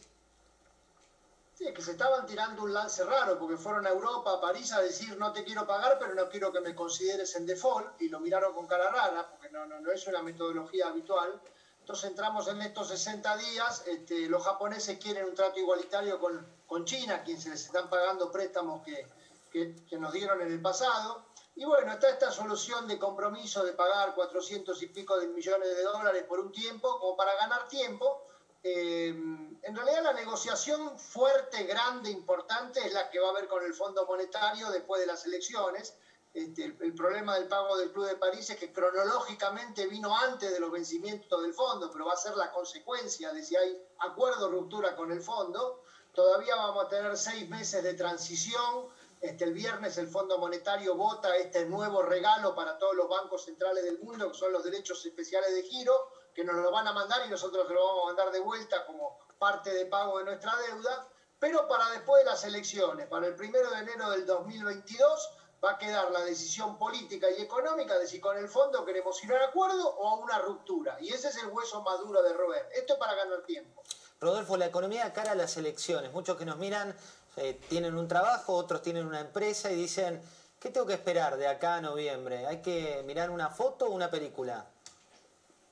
Sí, 1.55 1.67
es 1.67 1.75
que 1.75 1.81
se 1.81 1.93
estaban 1.93 2.27
tirando 2.27 2.65
un 2.65 2.75
lance 2.75 3.03
raro 3.03 3.39
porque 3.39 3.57
fueron 3.57 3.87
a 3.87 3.89
Europa, 3.89 4.35
a 4.35 4.39
París, 4.43 4.71
a 4.75 4.83
decir 4.83 5.17
no 5.17 5.33
te 5.33 5.43
quiero 5.43 5.67
pagar, 5.67 5.97
pero 5.99 6.13
no 6.13 6.29
quiero 6.29 6.53
que 6.53 6.61
me 6.61 6.75
consideres 6.75 7.35
en 7.37 7.47
default 7.47 7.99
y 8.03 8.11
lo 8.11 8.21
miraron 8.21 8.53
con 8.53 8.67
cara 8.67 8.91
rara 8.91 9.27
porque 9.31 9.49
no, 9.49 9.65
no, 9.65 9.81
no 9.81 9.91
es 9.91 10.07
una 10.07 10.23
metodología 10.23 10.89
habitual. 10.89 11.41
Entonces 11.83 12.11
entramos 12.11 12.47
en 12.47 12.63
estos 12.63 12.89
60 12.89 13.37
días, 13.39 13.83
este, 13.89 14.29
los 14.29 14.45
japoneses 14.45 14.99
quieren 14.99 15.25
un 15.25 15.35
trato 15.35 15.59
igualitario 15.59 16.21
con, 16.21 16.47
con 16.65 16.85
China, 16.85 17.17
a 17.17 17.23
quien 17.25 17.41
se 17.41 17.51
les 17.51 17.67
están 17.67 17.91
pagando 17.91 18.31
préstamos 18.31 18.85
que, 18.85 19.05
que, 19.51 19.75
que 19.91 19.99
nos 19.99 20.13
dieron 20.13 20.41
en 20.43 20.53
el 20.53 20.63
pasado. 20.63 21.25
Y 21.57 21.65
bueno, 21.65 21.93
está 21.93 22.09
esta 22.09 22.31
solución 22.31 22.87
de 22.87 23.01
compromiso 23.01 23.65
de 23.65 23.73
pagar 23.73 24.15
400 24.15 24.81
y 24.81 24.87
pico 24.87 25.19
de 25.19 25.27
millones 25.27 25.77
de 25.77 25.83
dólares 25.83 26.23
por 26.29 26.39
un 26.39 26.53
tiempo, 26.53 27.01
como 27.01 27.17
para 27.17 27.35
ganar 27.35 27.67
tiempo. 27.67 28.23
Eh, 28.63 29.09
en 29.09 29.77
realidad 29.77 30.05
la 30.05 30.13
negociación 30.13 30.97
fuerte, 31.01 31.65
grande, 31.65 32.11
importante 32.11 32.79
es 32.87 32.93
la 32.93 33.11
que 33.11 33.19
va 33.19 33.27
a 33.27 33.31
haber 33.33 33.49
con 33.49 33.65
el 33.65 33.75
Fondo 33.75 34.07
Monetario 34.07 34.71
después 34.71 35.01
de 35.01 35.09
las 35.09 35.27
elecciones. 35.27 35.97
Este, 36.35 36.65
el, 36.65 36.95
problema 36.95 37.35
del 37.35 37.47
pago 37.47 37.77
del 37.77 37.93
Club 37.93 38.07
de 38.07 38.17
París 38.17 38.49
es 38.49 38.57
que 38.57 38.73
cronológicamente 38.73 39.87
vino 39.87 40.17
antes 40.17 40.51
de 40.51 40.61
los 40.61 40.73
vencimientos 40.73 41.43
del 41.43 41.53
fondo, 41.53 41.91
pero 41.93 42.07
va 42.07 42.15
a 42.15 42.17
ser 42.17 42.35
la 42.37 42.51
consecuencia 42.51 43.33
de 43.35 43.43
si 43.43 43.55
hay 43.55 43.79
acuerdo 43.99 44.47
o 44.47 44.51
ruptura 44.51 44.97
con 44.97 45.13
el 45.13 45.21
fondo. 45.21 45.83
Todavía 46.15 46.57
vamos 46.57 46.87
a 46.87 46.89
tener 46.89 47.19
seis 47.19 47.49
meses 47.51 47.83
de 47.83 47.93
transición. 47.95 48.89
Este, 49.21 49.45
el 49.45 49.53
viernes 49.53 49.99
el 49.99 50.09
Fondo 50.09 50.39
Monetario 50.39 50.97
vota 50.97 51.37
este 51.37 51.67
nuevo 51.67 52.03
regalo 52.03 52.55
para 52.55 52.79
todos 52.79 52.97
los 52.97 53.11
bancos 53.11 53.45
centrales 53.45 53.85
del 53.85 53.99
mundo, 53.99 54.33
que 54.33 54.39
son 54.39 54.53
los 54.53 54.65
derechos 54.65 55.05
especiales 55.05 55.55
de 55.55 55.63
giro, 55.65 56.09
que 56.35 56.45
nos 56.45 56.57
lo 56.57 56.71
van 56.71 56.89
a 56.89 56.93
mandar 56.93 57.27
y 57.27 57.31
nosotros 57.31 57.69
lo 57.69 57.87
vamos 57.87 58.05
a 58.05 58.07
mandar 58.07 58.33
de 58.33 58.41
vuelta 58.41 58.87
como 58.87 59.19
parte 59.39 59.73
de 59.75 59.85
pago 59.85 60.19
de 60.19 60.25
nuestra 60.25 60.57
deuda. 60.67 61.09
Pero 61.39 61.69
para 61.69 61.91
después 61.91 62.25
de 62.25 62.31
las 62.31 62.43
elecciones, 62.45 63.07
para 63.09 63.27
el 63.27 63.35
primero 63.35 63.71
de 63.71 63.81
enero 63.81 64.11
del 64.11 64.25
2022, 64.25 65.31
va 65.65 65.73
a 65.73 65.79
quedar 65.79 66.11
la 66.11 66.25
decisión 66.25 66.77
política 66.77 67.29
y 67.31 67.41
económica 67.41 67.97
de 67.99 68.07
si 68.07 68.21
con 68.21 68.37
el 68.37 68.49
fondo 68.49 68.85
queremos 68.85 69.23
ir 69.23 69.33
a 69.33 69.37
un 69.37 69.43
acuerdo 69.43 69.89
o 69.89 70.09
a 70.09 70.15
una 70.17 70.39
ruptura. 70.39 70.97
Y 71.01 71.13
ese 71.13 71.29
es 71.29 71.37
el 71.37 71.49
hueso 71.49 71.83
más 71.83 72.01
duro 72.01 72.23
de 72.23 72.33
roer. 72.33 72.69
Esto 72.75 72.95
es 72.95 72.99
para 72.99 73.15
ganar 73.15 73.43
tiempo. 73.43 73.83
Rodolfo, 74.21 74.57
la 74.57 74.67
economía 74.67 75.13
cara 75.13 75.33
a 75.33 75.35
las 75.35 75.57
elecciones. 75.57 76.13
Muchos 76.13 76.37
que 76.37 76.45
nos 76.45 76.57
miran 76.57 76.95
eh, 77.37 77.61
tienen 77.69 77.97
un 77.97 78.09
trabajo, 78.09 78.55
otros 78.55 78.83
tienen 78.83 79.07
una 79.07 79.21
empresa 79.21 79.71
y 79.71 79.77
dicen, 79.77 80.21
¿qué 80.59 80.71
tengo 80.71 80.87
que 80.87 80.95
esperar 80.95 81.37
de 81.37 81.47
acá 81.47 81.77
a 81.77 81.81
noviembre? 81.81 82.47
¿Hay 82.47 82.61
que 82.61 83.03
mirar 83.07 83.31
una 83.31 83.49
foto 83.49 83.87
o 83.87 83.91
una 83.91 84.11
película? 84.11 84.67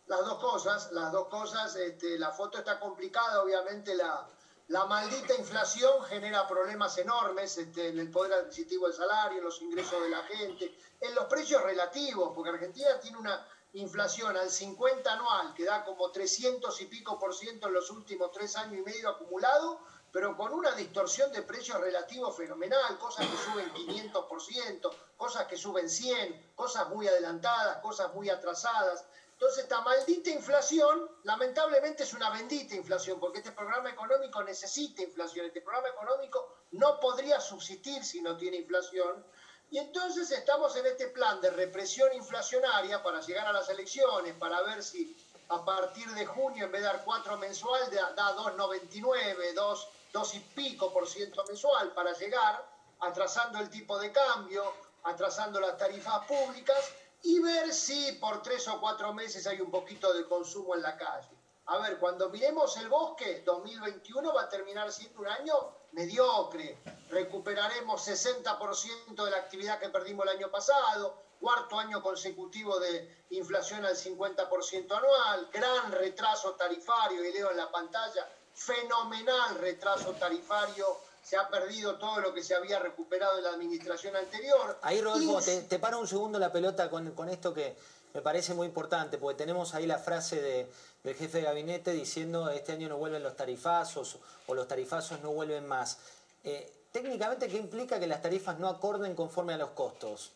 Las 0.07 0.21
dos 0.21 0.39
cosas, 0.39 0.93
las 0.93 1.13
dos 1.13 1.29
cosas. 1.29 1.75
Este, 1.77 2.19
la 2.19 2.31
foto 2.31 2.59
está 2.59 2.79
complicada, 2.79 3.43
obviamente 3.43 3.95
la, 3.95 4.27
la 4.71 4.87
maldita 4.87 5.35
inflación 5.35 6.05
genera 6.05 6.47
problemas 6.47 6.97
enormes 6.97 7.59
este, 7.59 7.89
en 7.89 7.99
el 7.99 8.09
poder 8.09 8.35
adquisitivo 8.35 8.87
del 8.87 8.95
salario, 8.97 9.39
en 9.39 9.45
los 9.45 9.61
ingresos 9.61 10.01
de 10.01 10.09
la 10.09 10.23
gente, 10.23 10.73
en 11.01 11.13
los 11.17 11.25
precios 11.25 11.61
relativos, 11.63 12.31
porque 12.33 12.51
Argentina 12.51 13.01
tiene 13.01 13.19
una 13.19 13.45
inflación 13.73 14.37
al 14.37 14.49
50 14.49 15.13
anual 15.13 15.55
que 15.55 15.65
da 15.65 15.85
como 15.85 16.13
300 16.13 16.81
y 16.83 16.87
pico 16.87 17.19
por 17.19 17.35
ciento 17.35 17.67
en 17.67 17.75
los 17.75 17.91
últimos 17.91 18.31
tres 18.31 18.55
años 18.55 18.79
y 18.79 18.83
medio 18.83 19.09
acumulado, 19.09 19.81
pero 20.13 20.37
con 20.37 20.53
una 20.55 20.71
distorsión 20.73 21.33
de 21.33 21.43
precios 21.43 21.81
relativos 21.81 22.37
fenomenal, 22.37 22.97
cosas 22.99 23.27
que 23.27 23.37
suben 23.37 23.73
500%, 23.75 24.91
cosas 25.17 25.47
que 25.49 25.57
suben 25.57 25.91
100, 25.91 26.53
cosas 26.55 26.89
muy 26.91 27.09
adelantadas, 27.09 27.79
cosas 27.79 28.15
muy 28.15 28.31
atrasadas. 28.31 29.05
Entonces, 29.41 29.65
esta 29.65 29.81
maldita 29.81 30.29
inflación, 30.29 31.11
lamentablemente 31.23 32.03
es 32.03 32.13
una 32.13 32.29
bendita 32.29 32.75
inflación, 32.75 33.19
porque 33.19 33.39
este 33.39 33.53
programa 33.53 33.89
económico 33.89 34.43
necesita 34.43 35.01
inflación. 35.01 35.47
Este 35.47 35.63
programa 35.63 35.89
económico 35.89 36.67
no 36.73 37.01
podría 37.01 37.41
subsistir 37.41 38.05
si 38.05 38.21
no 38.21 38.37
tiene 38.37 38.59
inflación. 38.59 39.25
Y 39.71 39.79
entonces 39.79 40.31
estamos 40.31 40.77
en 40.77 40.85
este 40.85 41.07
plan 41.07 41.41
de 41.41 41.53
represión 41.53 42.13
inflacionaria 42.13 43.03
para 43.03 43.23
llegar 43.23 43.47
a 43.47 43.53
las 43.53 43.71
elecciones, 43.71 44.35
para 44.35 44.61
ver 44.61 44.83
si 44.83 45.17
a 45.49 45.65
partir 45.65 46.07
de 46.11 46.27
junio, 46.27 46.67
en 46.67 46.73
vez 46.73 46.83
de 46.83 46.89
dar 46.89 47.03
4 47.03 47.39
mensual, 47.39 47.91
da, 47.91 48.13
da 48.13 48.37
2,99, 48.37 49.55
2, 49.55 49.89
2 50.13 50.35
y 50.35 50.41
pico 50.55 50.93
por 50.93 51.09
ciento 51.09 51.43
mensual 51.45 51.95
para 51.95 52.13
llegar. 52.13 52.63
atrasando 53.03 53.59
el 53.59 53.71
tipo 53.71 53.99
de 53.99 54.13
cambio, 54.13 54.71
atrasando 55.05 55.59
las 55.59 55.79
tarifas 55.79 56.27
públicas 56.27 56.93
y 57.23 57.39
ver 57.41 57.73
si 57.73 58.13
por 58.13 58.43
tres 58.43 58.67
o 58.69 58.81
cuatro 58.81 59.13
meses 59.13 59.47
hay 59.47 59.61
un 59.61 59.71
poquito 59.71 60.13
de 60.13 60.27
consumo 60.27 60.75
en 60.75 60.83
la 60.83 60.97
calle. 60.97 61.29
A 61.67 61.79
ver, 61.79 61.99
cuando 61.99 62.29
miremos 62.31 62.77
el 62.79 62.89
bosque, 62.89 63.43
2021 63.45 64.35
va 64.35 64.43
a 64.43 64.49
terminar 64.49 64.91
siendo 64.91 65.21
un 65.21 65.29
año 65.29 65.55
mediocre. 65.93 66.79
Recuperaremos 67.11 68.09
60% 68.09 69.25
de 69.25 69.31
la 69.31 69.37
actividad 69.37 69.79
que 69.79 69.89
perdimos 69.89 70.27
el 70.27 70.37
año 70.37 70.51
pasado, 70.51 71.23
cuarto 71.41 71.79
año 71.79 72.03
consecutivo 72.03 72.79
de 72.81 73.25
inflación 73.31 73.85
al 73.85 73.97
50% 73.97 74.93
anual, 74.93 75.49
gran 75.53 75.93
retraso 75.93 76.53
tarifario, 76.57 77.25
y 77.25 77.33
leo 77.33 77.51
en 77.51 77.57
la 77.57 77.71
pantalla, 77.71 78.29
fenomenal 78.53 79.55
retraso 79.57 80.13
tarifario 80.15 80.99
se 81.31 81.37
ha 81.37 81.49
perdido 81.49 81.95
todo 81.95 82.19
lo 82.19 82.35
que 82.35 82.43
se 82.43 82.57
había 82.57 82.81
recuperado 82.81 83.39
en 83.39 83.45
la 83.45 83.51
administración 83.51 84.17
anterior. 84.17 84.77
Ahí, 84.83 85.01
Rodolfo, 85.01 85.39
te, 85.41 85.79
paro 85.79 86.01
un 86.01 86.09
segundo 86.09 86.41
la 86.41 86.51
pelota 86.51 86.91
con, 86.91 87.13
con, 87.13 87.29
esto 87.29 87.55
que 87.55 87.77
me 88.15 88.21
parece 88.21 88.53
muy 88.53 88.67
importante, 88.67 89.17
porque 89.17 89.39
tenemos 89.39 89.73
ahí 89.77 89.87
la 89.87 89.99
frase 89.99 90.43
de, 90.43 90.73
del 91.05 91.15
jefe 91.15 91.39
de 91.39 91.45
gabinete 91.45 91.93
diciendo 91.93 92.51
este 92.51 92.73
año 92.73 92.89
no 92.89 92.97
vuelven 92.97 93.23
los 93.23 93.37
tarifazos 93.37 94.19
o 94.49 94.55
los 94.57 94.67
tarifazos 94.67 95.21
no 95.21 95.31
vuelven 95.31 95.69
más. 95.69 95.99
Eh, 96.43 96.69
técnicamente, 96.91 97.47
¿qué 97.47 97.59
implica 97.59 98.01
que 98.01 98.09
las 98.09 98.23
tarifas 98.23 98.59
no 98.59 98.69
acorden 98.69 99.15
conforme 99.15 99.55
a 99.55 99.59
los 99.59 99.71
costos? 99.71 100.33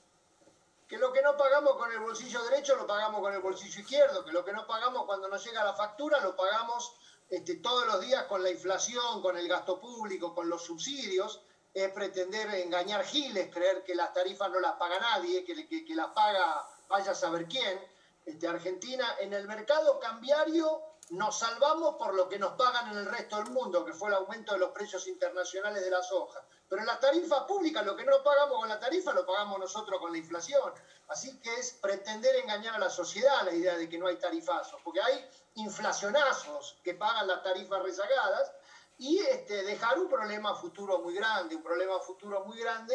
Que 0.87 0.97
lo 0.97 1.13
que 1.13 1.23
no 1.23 1.37
pagamos 1.37 1.75
con 1.75 1.91
el 1.91 1.99
bolsillo 1.99 2.41
derecho 2.45 2.77
lo 2.77 2.87
pagamos 2.87 3.21
con 3.21 3.35
el 3.35 3.41
bolsillo 3.41 3.81
izquierdo, 3.81 4.25
que 4.25 4.31
lo 4.31 4.45
que 4.45 4.53
no 4.53 4.65
pagamos 4.65 5.07
cuando 5.07 5.27
nos 5.27 5.45
llega 5.45 5.65
la 5.65 5.75
factura 5.75 6.21
lo 6.21 6.37
pagamos 6.37 6.93
este, 7.29 7.57
todos 7.57 7.87
los 7.87 8.01
días 8.01 8.25
con 8.25 8.43
la 8.43 8.51
inflación, 8.51 9.23
con 9.23 9.37
el 9.37 9.49
gasto 9.49 9.81
público, 9.81 10.35
con 10.35 10.49
los 10.49 10.63
subsidios, 10.63 11.41
es 11.73 11.91
pretender 11.93 12.49
engañar 12.55 13.05
giles, 13.05 13.53
creer 13.53 13.83
que 13.83 13.95
las 13.95 14.13
tarifas 14.13 14.51
no 14.51 14.61
las 14.61 14.75
paga 14.75 15.01
nadie, 15.01 15.45
que, 15.45 15.67
que, 15.67 15.95
las 15.95 16.09
paga 16.09 16.65
vaya 16.89 17.11
a 17.11 17.15
saber 17.15 17.47
quién. 17.49 17.81
Este, 18.25 18.47
Argentina, 18.47 19.17
en 19.19 19.33
el 19.33 19.47
mercado 19.49 19.99
cambiario 19.99 20.81
nos 21.11 21.39
salvamos 21.39 21.97
por 21.97 22.15
lo 22.15 22.29
que 22.29 22.39
nos 22.39 22.53
pagan 22.53 22.93
en 22.93 22.99
el 22.99 23.07
resto 23.07 23.37
del 23.37 23.51
mundo, 23.51 23.85
que 23.85 23.93
fue 23.93 24.09
el 24.09 24.15
aumento 24.15 24.53
de 24.53 24.61
los 24.61 24.71
precios 24.71 25.07
internacionales 25.07 25.83
de 25.83 25.91
la 25.91 26.03
soja. 26.03 26.47
Pero 26.69 26.81
en 26.81 26.87
la 26.87 26.99
tarifa 26.99 27.47
pública, 27.47 27.83
lo 27.83 27.95
que 27.97 28.05
no 28.05 28.23
pagamos 28.23 28.59
con 28.59 28.69
la 28.69 28.81
tarifa, 28.81 29.13
lo 29.13 29.27
pagamos 29.27 29.59
nosotros 29.59 30.01
con 30.01 30.13
la 30.13 30.19
inflación. 30.19 30.73
Así 31.09 31.39
que 31.41 31.55
es 31.57 31.73
pretender 31.75 32.37
engañar 32.37 32.77
a 32.77 32.79
la 32.79 32.91
sociedad 32.91 33.45
la 33.45 33.53
idea 33.53 33.77
de 33.77 33.89
que 33.89 33.99
no 33.99 34.07
hay 34.07 34.17
tarifazos, 34.17 34.81
porque 34.83 35.01
hay 35.01 35.29
inflacionazos 35.55 36.81
que 36.83 36.95
pagan 36.95 37.29
las 37.29 37.43
tarifas 37.43 37.83
rezagadas 37.83 38.53
y 38.99 39.19
este, 39.19 39.63
dejar 39.65 39.99
un 39.99 40.09
problema 40.09 40.55
futuro 40.55 41.01
muy 41.01 41.15
grande, 41.15 41.57
un 41.57 41.63
problema 41.63 41.99
futuro 42.01 42.45
muy 42.45 42.59
grande, 42.59 42.95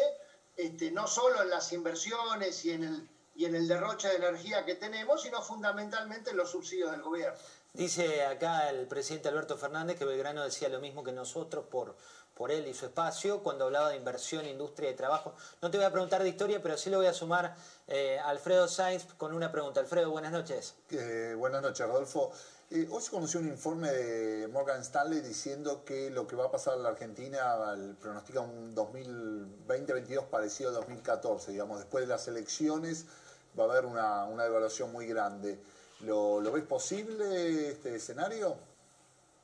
este, 0.56 0.90
no 0.90 1.06
solo 1.06 1.42
en 1.42 1.50
las 1.50 1.72
inversiones 1.72 2.64
y 2.64 2.72
en, 2.72 2.84
el, 2.84 3.08
y 3.34 3.44
en 3.44 3.54
el 3.54 3.68
derroche 3.68 4.08
de 4.08 4.16
energía 4.16 4.64
que 4.64 4.74
tenemos, 4.74 5.22
sino 5.22 5.42
fundamentalmente 5.42 6.30
en 6.30 6.36
los 6.36 6.50
subsidios 6.50 6.90
del 6.90 7.02
gobierno. 7.02 7.38
Dice 7.72 8.24
acá 8.24 8.68
el 8.70 8.86
presidente 8.88 9.28
Alberto 9.28 9.56
Fernández 9.56 9.96
que 9.96 10.04
Belgrano 10.04 10.42
decía 10.42 10.68
lo 10.68 10.80
mismo 10.80 11.04
que 11.04 11.12
nosotros 11.12 11.66
por, 11.70 11.94
por 12.34 12.50
él 12.50 12.66
y 12.66 12.74
su 12.74 12.86
espacio 12.86 13.42
cuando 13.42 13.66
hablaba 13.66 13.90
de 13.90 13.96
inversión, 13.96 14.44
industria 14.44 14.90
y 14.90 14.94
trabajo. 14.94 15.34
No 15.62 15.70
te 15.70 15.76
voy 15.76 15.86
a 15.86 15.92
preguntar 15.92 16.22
de 16.22 16.30
historia, 16.30 16.60
pero 16.62 16.76
sí 16.76 16.90
lo 16.90 16.96
voy 16.98 17.06
a 17.06 17.12
sumar 17.12 17.54
eh, 17.86 18.18
a 18.18 18.28
Alfredo 18.28 18.66
Sainz 18.66 19.04
con 19.16 19.32
una 19.34 19.52
pregunta. 19.52 19.78
Alfredo, 19.78 20.10
buenas 20.10 20.32
noches. 20.32 20.74
buenas 21.36 21.62
noches, 21.62 21.86
Rodolfo. 21.86 22.32
Eh, 22.72 22.88
hoy 22.90 23.02
se 23.02 23.10
conoció 23.10 23.40
un 23.40 23.48
informe 23.48 23.90
de 23.90 24.48
Morgan 24.48 24.80
Stanley 24.80 25.20
diciendo 25.20 25.84
que 25.84 26.10
lo 26.10 26.26
que 26.26 26.36
va 26.36 26.46
a 26.46 26.50
pasar 26.50 26.76
en 26.76 26.82
la 26.82 26.90
Argentina 26.90 27.76
pronostica 28.00 28.40
un 28.40 28.74
2020-2022 28.74 30.26
parecido 30.26 30.70
a 30.70 30.72
2014. 30.74 31.52
Digamos, 31.52 31.78
después 31.78 32.02
de 32.02 32.08
las 32.08 32.26
elecciones 32.26 33.06
va 33.58 33.64
a 33.64 33.66
haber 33.70 33.86
una, 33.86 34.24
una 34.24 34.44
devaluación 34.44 34.90
muy 34.92 35.06
grande. 35.06 35.60
¿Lo, 36.02 36.40
ves 36.50 36.64
posible 36.64 37.70
este 37.70 37.96
escenario? 37.96 38.56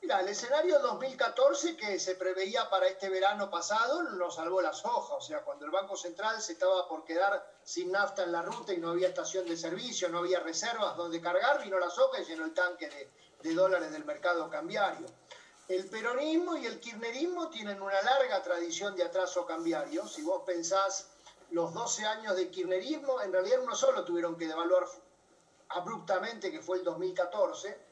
Mira, 0.01 0.21
el 0.21 0.29
escenario 0.29 0.79
2014 0.79 1.75
que 1.75 1.99
se 1.99 2.15
preveía 2.15 2.67
para 2.69 2.87
este 2.87 3.09
verano 3.09 3.49
pasado 3.51 4.01
nos 4.03 4.35
salvó 4.35 4.61
las 4.61 4.83
hojas. 4.83 5.17
O 5.17 5.21
sea, 5.21 5.43
cuando 5.43 5.65
el 5.65 5.71
Banco 5.71 5.95
Central 5.95 6.41
se 6.41 6.53
estaba 6.53 6.87
por 6.87 7.03
quedar 7.03 7.45
sin 7.63 7.91
nafta 7.91 8.23
en 8.23 8.31
la 8.31 8.41
ruta 8.41 8.73
y 8.73 8.77
no 8.77 8.89
había 8.89 9.09
estación 9.09 9.47
de 9.47 9.55
servicio, 9.55 10.09
no 10.09 10.19
había 10.19 10.39
reservas 10.39 10.97
donde 10.97 11.21
cargar, 11.21 11.63
vino 11.63 11.77
las 11.77 11.97
hojas 11.99 12.21
y 12.21 12.25
llenó 12.25 12.45
el 12.45 12.53
tanque 12.53 12.89
de, 12.89 13.09
de 13.43 13.53
dólares 13.53 13.91
del 13.91 14.05
mercado 14.05 14.49
cambiario. 14.49 15.05
El 15.67 15.85
peronismo 15.89 16.55
y 16.57 16.65
el 16.65 16.79
kirchnerismo 16.79 17.49
tienen 17.49 17.81
una 17.81 18.01
larga 18.01 18.41
tradición 18.41 18.95
de 18.95 19.03
atraso 19.03 19.45
cambiario. 19.45 20.07
Si 20.07 20.23
vos 20.23 20.41
pensás 20.45 21.07
los 21.51 21.73
12 21.73 22.05
años 22.05 22.35
de 22.35 22.49
kirchnerismo, 22.49 23.21
en 23.21 23.31
realidad 23.31 23.59
uno 23.61 23.75
solo 23.75 24.03
tuvieron 24.03 24.37
que 24.37 24.47
devaluar 24.47 24.87
abruptamente, 25.69 26.51
que 26.51 26.61
fue 26.61 26.77
el 26.77 26.83
2014. 26.83 27.87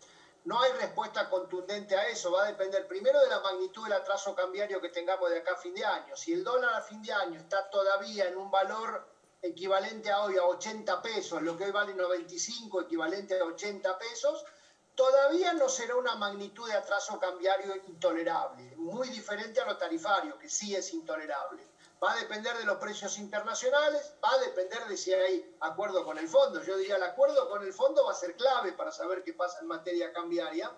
No 0.46 0.62
hay 0.62 0.72
respuesta 0.74 1.30
contundente 1.30 1.96
a 1.96 2.08
eso, 2.08 2.32
va 2.32 2.44
a 2.44 2.48
depender 2.48 2.88
primero 2.88 3.20
de 3.20 3.30
la 3.30 3.40
magnitud 3.40 3.84
del 3.84 3.94
atraso 3.94 4.36
cambiario 4.36 4.80
que 4.80 4.90
tengamos 4.90 5.30
de 5.32 5.40
acá 5.40 5.54
a 5.54 5.58
fin 5.58 5.74
de 5.74 5.84
año. 5.84 6.16
Si 6.16 6.34
el 6.34 6.44
dólar 6.44 6.76
a 6.76 6.82
fin 6.82 7.02
de 7.02 7.12
año 7.12 7.40
está 7.40 7.68
todavía 7.70 8.28
en 8.28 8.38
un 8.38 8.52
valor 8.52 9.08
equivalente 9.42 10.12
a 10.12 10.22
hoy 10.24 10.38
a 10.38 10.44
80 10.44 11.02
pesos, 11.02 11.42
lo 11.42 11.58
que 11.58 11.66
hoy 11.66 11.72
vale 11.72 11.96
95, 11.96 12.82
equivalente 12.82 13.40
a 13.40 13.44
80 13.44 13.98
pesos, 13.98 14.46
todavía 14.94 15.54
no 15.54 15.68
será 15.68 15.96
una 15.96 16.16
magnitud 16.16 16.68
de 16.68 16.74
atraso 16.74 17.20
cambiario 17.20 17.76
intolerable, 17.88 18.76
muy 18.78 19.10
diferente 19.10 19.62
a 19.62 19.66
lo 19.66 19.78
tarifario, 19.78 20.38
que 20.38 20.48
sí 20.48 20.76
es 20.76 20.94
intolerable 20.94 21.75
va 22.04 22.14
a 22.14 22.16
depender 22.18 22.58
de 22.58 22.66
los 22.66 22.78
precios 22.78 23.18
internacionales, 23.18 24.14
va 24.24 24.32
a 24.34 24.38
depender 24.40 24.86
de 24.88 24.98
si 24.98 25.14
hay 25.14 25.56
acuerdo 25.62 26.04
con 26.04 26.18
el 26.18 26.28
fondo. 26.28 26.62
Yo 26.64 26.78
diría, 26.78 26.98
el 26.98 27.04
acuerdo 27.04 27.50
con 27.50 27.64
el 27.64 27.74
fondo 27.74 28.06
va 28.06 28.12
a 28.12 28.16
ser 28.16 28.36
clave 28.36 28.74
para 28.74 28.92
saber 28.92 29.24
qué 29.24 29.34
pasa 29.34 29.60
en 29.62 29.68
materia 29.68 30.12
cambiaria 30.12 30.72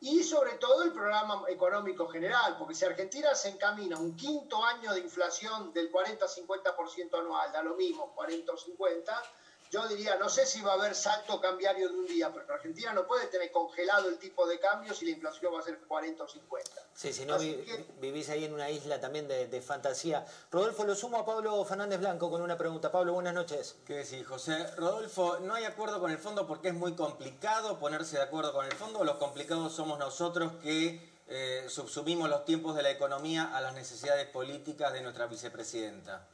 y 0.00 0.22
sobre 0.22 0.54
todo 0.54 0.82
el 0.82 0.92
programa 0.92 1.44
económico 1.48 2.08
general, 2.08 2.56
porque 2.58 2.74
si 2.74 2.84
Argentina 2.84 3.34
se 3.34 3.48
encamina 3.48 3.98
un 3.98 4.16
quinto 4.16 4.62
año 4.64 4.92
de 4.92 5.00
inflación 5.00 5.72
del 5.72 5.90
40-50% 5.90 7.18
anual, 7.18 7.52
da 7.52 7.62
lo 7.62 7.74
mismo, 7.74 8.14
40 8.14 8.52
o 8.52 8.56
50, 8.56 9.22
yo 9.70 9.88
diría, 9.88 10.16
no 10.16 10.28
sé 10.28 10.46
si 10.46 10.60
va 10.60 10.72
a 10.72 10.74
haber 10.74 10.94
salto 10.94 11.40
cambiario 11.40 11.88
de 11.88 11.94
un 11.94 12.06
día, 12.06 12.32
pero 12.32 12.54
Argentina 12.54 12.92
no 12.92 13.06
puede 13.06 13.26
tener 13.26 13.50
congelado 13.50 14.08
el 14.08 14.18
tipo 14.18 14.46
de 14.46 14.58
cambio 14.60 14.94
si 14.94 15.04
la 15.04 15.12
inflación 15.12 15.52
va 15.52 15.60
a 15.60 15.62
ser 15.62 15.78
40 15.80 16.22
o 16.22 16.28
50. 16.28 16.70
Sí, 16.94 17.12
si 17.12 17.26
no 17.26 17.38
vivís 17.38 18.28
ahí 18.28 18.44
en 18.44 18.54
una 18.54 18.70
isla 18.70 19.00
también 19.00 19.26
de, 19.26 19.60
fantasía. 19.60 20.24
Rodolfo, 20.50 20.84
lo 20.84 20.94
sumo 20.94 21.18
a 21.18 21.26
Pablo 21.26 21.64
Fernández 21.64 21.98
Blanco 21.98 22.30
con 22.30 22.40
una 22.42 22.56
pregunta. 22.56 22.92
Pablo, 22.92 23.14
buenas 23.14 23.34
noches. 23.34 23.76
¿Qué 23.86 23.94
decís, 23.94 24.26
José? 24.26 24.66
Rodolfo, 24.76 25.38
no 25.40 25.54
hay 25.54 25.64
acuerdo 25.64 26.00
con 26.00 26.10
el 26.10 26.18
fondo 26.18 26.46
porque 26.46 26.68
es 26.68 26.74
muy 26.74 26.94
complicado 26.94 27.78
ponerse 27.78 28.16
de 28.16 28.22
acuerdo 28.22 28.52
con 28.52 28.66
el 28.66 28.72
fondo. 28.72 29.02
Los 29.02 29.16
complicados 29.16 29.72
somos 29.72 29.98
nosotros 29.98 30.52
que 30.62 31.14
eh, 31.26 31.64
subsumimos 31.68 32.28
los 32.28 32.44
tiempos 32.44 32.76
de 32.76 32.82
la 32.82 32.90
economía 32.90 33.56
a 33.56 33.60
las 33.60 33.74
necesidades 33.74 34.28
políticas 34.28 34.92
de 34.92 35.00
nuestra 35.00 35.26
vicepresidenta. 35.26 36.28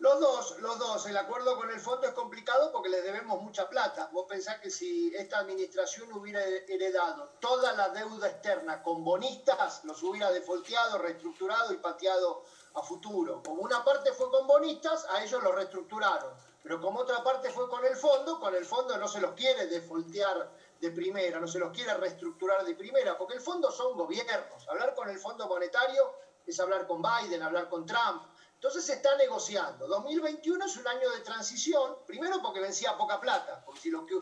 Los 0.00 0.18
dos, 0.18 0.58
los 0.60 0.78
dos. 0.78 1.06
El 1.06 1.16
acuerdo 1.18 1.58
con 1.58 1.70
el 1.70 1.78
fondo 1.78 2.06
es 2.06 2.14
complicado 2.14 2.72
porque 2.72 2.88
les 2.88 3.04
debemos 3.04 3.42
mucha 3.42 3.68
plata. 3.68 4.08
Vos 4.12 4.24
pensás 4.26 4.58
que 4.58 4.70
si 4.70 5.14
esta 5.14 5.40
administración 5.40 6.10
hubiera 6.14 6.42
heredado 6.42 7.28
toda 7.38 7.74
la 7.74 7.90
deuda 7.90 8.28
externa 8.28 8.82
con 8.82 9.04
bonistas, 9.04 9.84
los 9.84 10.02
hubiera 10.02 10.32
defolteado, 10.32 10.96
reestructurado 10.96 11.74
y 11.74 11.76
pateado 11.76 12.44
a 12.76 12.82
futuro. 12.82 13.42
Como 13.44 13.60
una 13.60 13.84
parte 13.84 14.14
fue 14.14 14.30
con 14.30 14.46
bonistas, 14.46 15.04
a 15.10 15.22
ellos 15.22 15.42
los 15.42 15.54
reestructuraron. 15.54 16.32
Pero 16.62 16.80
como 16.80 17.00
otra 17.00 17.22
parte 17.22 17.50
fue 17.50 17.68
con 17.68 17.84
el 17.84 17.94
fondo, 17.94 18.40
con 18.40 18.54
el 18.54 18.64
fondo 18.64 18.96
no 18.96 19.06
se 19.06 19.20
los 19.20 19.32
quiere 19.32 19.66
defoltear 19.66 20.50
de 20.80 20.90
primera, 20.92 21.40
no 21.40 21.46
se 21.46 21.58
los 21.58 21.72
quiere 21.72 21.92
reestructurar 21.92 22.64
de 22.64 22.74
primera, 22.74 23.18
porque 23.18 23.34
el 23.34 23.42
fondo 23.42 23.70
son 23.70 23.98
gobiernos. 23.98 24.66
Hablar 24.66 24.94
con 24.94 25.10
el 25.10 25.18
Fondo 25.18 25.46
Monetario 25.46 26.14
es 26.46 26.58
hablar 26.58 26.86
con 26.86 27.02
Biden, 27.02 27.42
hablar 27.42 27.68
con 27.68 27.84
Trump, 27.84 28.22
entonces 28.60 28.84
se 28.84 28.92
está 28.92 29.16
negociando. 29.16 29.86
2021 29.86 30.66
es 30.66 30.76
un 30.76 30.86
año 30.86 31.10
de 31.12 31.20
transición, 31.20 31.96
primero 32.06 32.42
porque 32.42 32.60
vencía 32.60 32.94
poca 32.94 33.18
plata, 33.18 33.62
porque 33.64 33.80
si 33.80 33.90
lo 33.90 34.04
que 34.04 34.16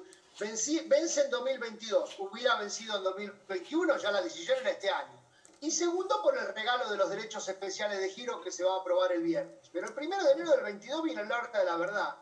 vence 0.87 1.23
en 1.23 1.31
2022 1.31 2.15
hubiera 2.21 2.55
vencido 2.55 2.99
en 2.99 3.03
2021, 3.03 3.99
ya 3.99 4.13
la 4.13 4.23
decisión 4.23 4.57
era 4.61 4.71
este 4.71 4.91
año. 4.91 5.21
Y 5.61 5.73
segundo, 5.73 6.23
por 6.23 6.39
el 6.39 6.55
regalo 6.55 6.89
de 6.89 6.97
los 6.97 7.11
derechos 7.11 7.49
especiales 7.49 7.99
de 7.99 8.11
giro 8.11 8.41
que 8.41 8.53
se 8.53 8.63
va 8.63 8.77
a 8.77 8.79
aprobar 8.79 9.11
el 9.11 9.25
viernes. 9.25 9.69
Pero 9.73 9.89
el 9.89 9.95
primero 9.95 10.23
de 10.23 10.31
enero 10.31 10.53
del 10.53 10.63
22 10.63 11.03
viene 11.03 11.23
el 11.23 11.33
arca 11.33 11.59
de 11.59 11.65
la 11.65 11.77
verdad. 11.77 12.17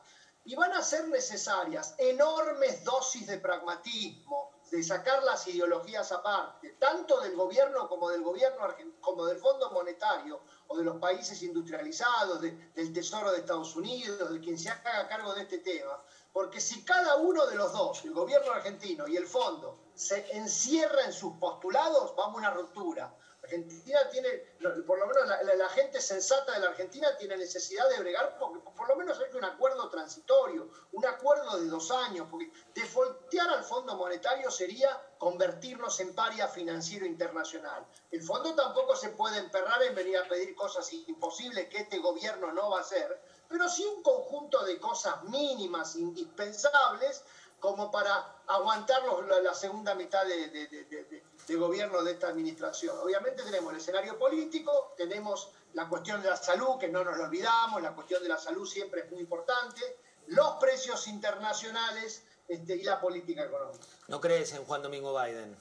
Y 0.47 0.55
van 0.55 0.72
a 0.72 0.82
ser 0.82 1.09
necesarias 1.09 1.97
enormes 1.98 2.82
dosis 2.82 3.26
de 3.26 3.36
pragmatismo, 3.36 4.45
de 4.70 4.82
sacar 4.82 5.22
las 5.22 5.47
ideologías 5.47 6.10
aparte, 6.12 6.76
tanto 6.78 7.20
del 7.20 7.36
gobierno 7.36 7.88
como 7.88 8.10
del 8.10 8.22
gobierno 8.22 8.74
como 9.01 9.26
del 9.26 9.38
Fondo 9.38 9.70
Monetario 9.70 10.40
o 10.66 10.76
de 10.76 10.84
los 10.84 10.97
países 10.98 11.40
industrializados, 11.43 12.40
del 12.40 12.93
Tesoro 12.93 13.30
de 13.30 13.38
Estados 13.38 13.76
Unidos, 13.76 14.30
de 14.32 14.40
quien 14.40 14.59
se 14.59 14.68
haga 14.68 15.09
cargo 15.09 15.34
de 15.34 15.43
este 15.43 15.59
tema, 15.59 16.02
porque 16.32 16.60
si 16.60 16.84
cada 16.84 17.16
uno 17.16 17.47
de 17.47 17.56
los 17.56 17.72
dos, 17.72 18.05
el 18.05 18.12
gobierno 18.12 18.52
argentino 18.52 19.06
y 19.06 19.16
el 19.16 19.26
fondo, 19.26 19.78
se 19.94 20.36
encierra 20.36 21.05
en 21.05 21.12
sus 21.12 21.34
postulados, 21.34 22.14
vamos 22.16 22.36
a 22.36 22.38
una 22.38 22.51
ruptura. 22.51 23.14
Argentina 23.47 24.01
tiene, 24.10 24.28
por 24.86 24.98
lo 24.98 25.06
menos 25.06 25.28
la, 25.28 25.68
gente 25.68 26.01
sensata 26.01 26.52
de 26.52 26.60
la 26.60 26.68
Argentina 26.70 27.16
tiene 27.16 27.36
necesidad 27.36 27.89
de 27.89 28.01
bregar 28.01 28.36
porque 28.39 28.59
por 28.77 28.89
lo 28.89 28.97
menos 28.97 29.20
hay 29.20 29.36
un 29.36 29.44
acuerdo 29.44 29.89
transitorio, 29.89 30.68
un 30.93 31.06
acuerdo 31.06 31.60
de 31.60 31.68
dos 31.68 31.93
años, 31.93 32.27
porque 32.28 32.51
defoltear 32.74 33.48
al 33.51 33.62
Fondo 33.62 33.94
Monetario 33.94 34.51
sería 34.51 35.01
convertirnos 35.18 36.01
en 36.01 36.12
paria 36.14 36.48
financiero 36.48 37.06
internacional. 37.06 37.86
El 38.10 38.23
fondo 38.23 38.52
tampoco 38.56 38.97
se 38.97 39.10
puede 39.10 39.39
emperrar 39.39 39.81
en 39.85 39.94
venir 39.94 40.18
a 40.18 40.28
pedir 40.28 40.55
cosas 40.56 40.93
imposibles 40.93 41.68
que 41.68 41.78
este 41.78 41.98
gobierno 41.98 42.52
no 42.52 42.70
va 42.70 42.78
a 42.78 42.81
hacer, 42.81 43.23
pero 43.48 43.68
sí 43.68 43.85
un 43.85 44.02
conjunto 44.02 44.64
de 44.64 44.81
cosas 44.81 45.23
mínimas, 45.24 45.94
indispensables, 45.94 47.23
como 47.60 47.90
para 47.90 48.43
aguantar 48.47 49.02
la, 49.43 49.55
segunda 49.55 49.94
mitad 49.94 50.24
de, 50.27 51.24
gobierno 51.55 52.02
de 52.02 52.12
esta 52.12 52.28
administración. 52.28 52.98
Obviamente 52.98 53.43
tenemos 53.43 53.73
el 53.73 53.78
escenario 53.78 54.18
político, 54.18 54.94
tenemos 54.97 55.51
la 55.74 55.89
cuestión 55.89 56.20
de 56.23 56.31
la 56.31 56.36
salud, 56.36 56.78
que 56.78 56.89
no 56.89 57.05
nos 57.05 57.16
lo 57.16 57.24
olvidamos, 57.24 57.81
la 57.82 57.94
cuestión 57.94 58.23
de 58.23 58.28
la 58.28 58.39
salud 58.39 58.66
siempre 58.66 59.02
es 59.02 59.10
muy 59.10 59.20
importante, 59.20 59.98
los 60.28 60.56
precios 60.56 61.06
internacionales 61.06 62.23
este, 62.48 62.77
y 62.77 62.82
la 62.82 63.01
política 63.01 63.44
económica. 63.44 63.85
¿No 64.09 64.20
crees 64.20 64.52
en 64.52 64.64
Juan 64.64 64.82
Domingo 64.82 65.14
Biden? 65.20 65.56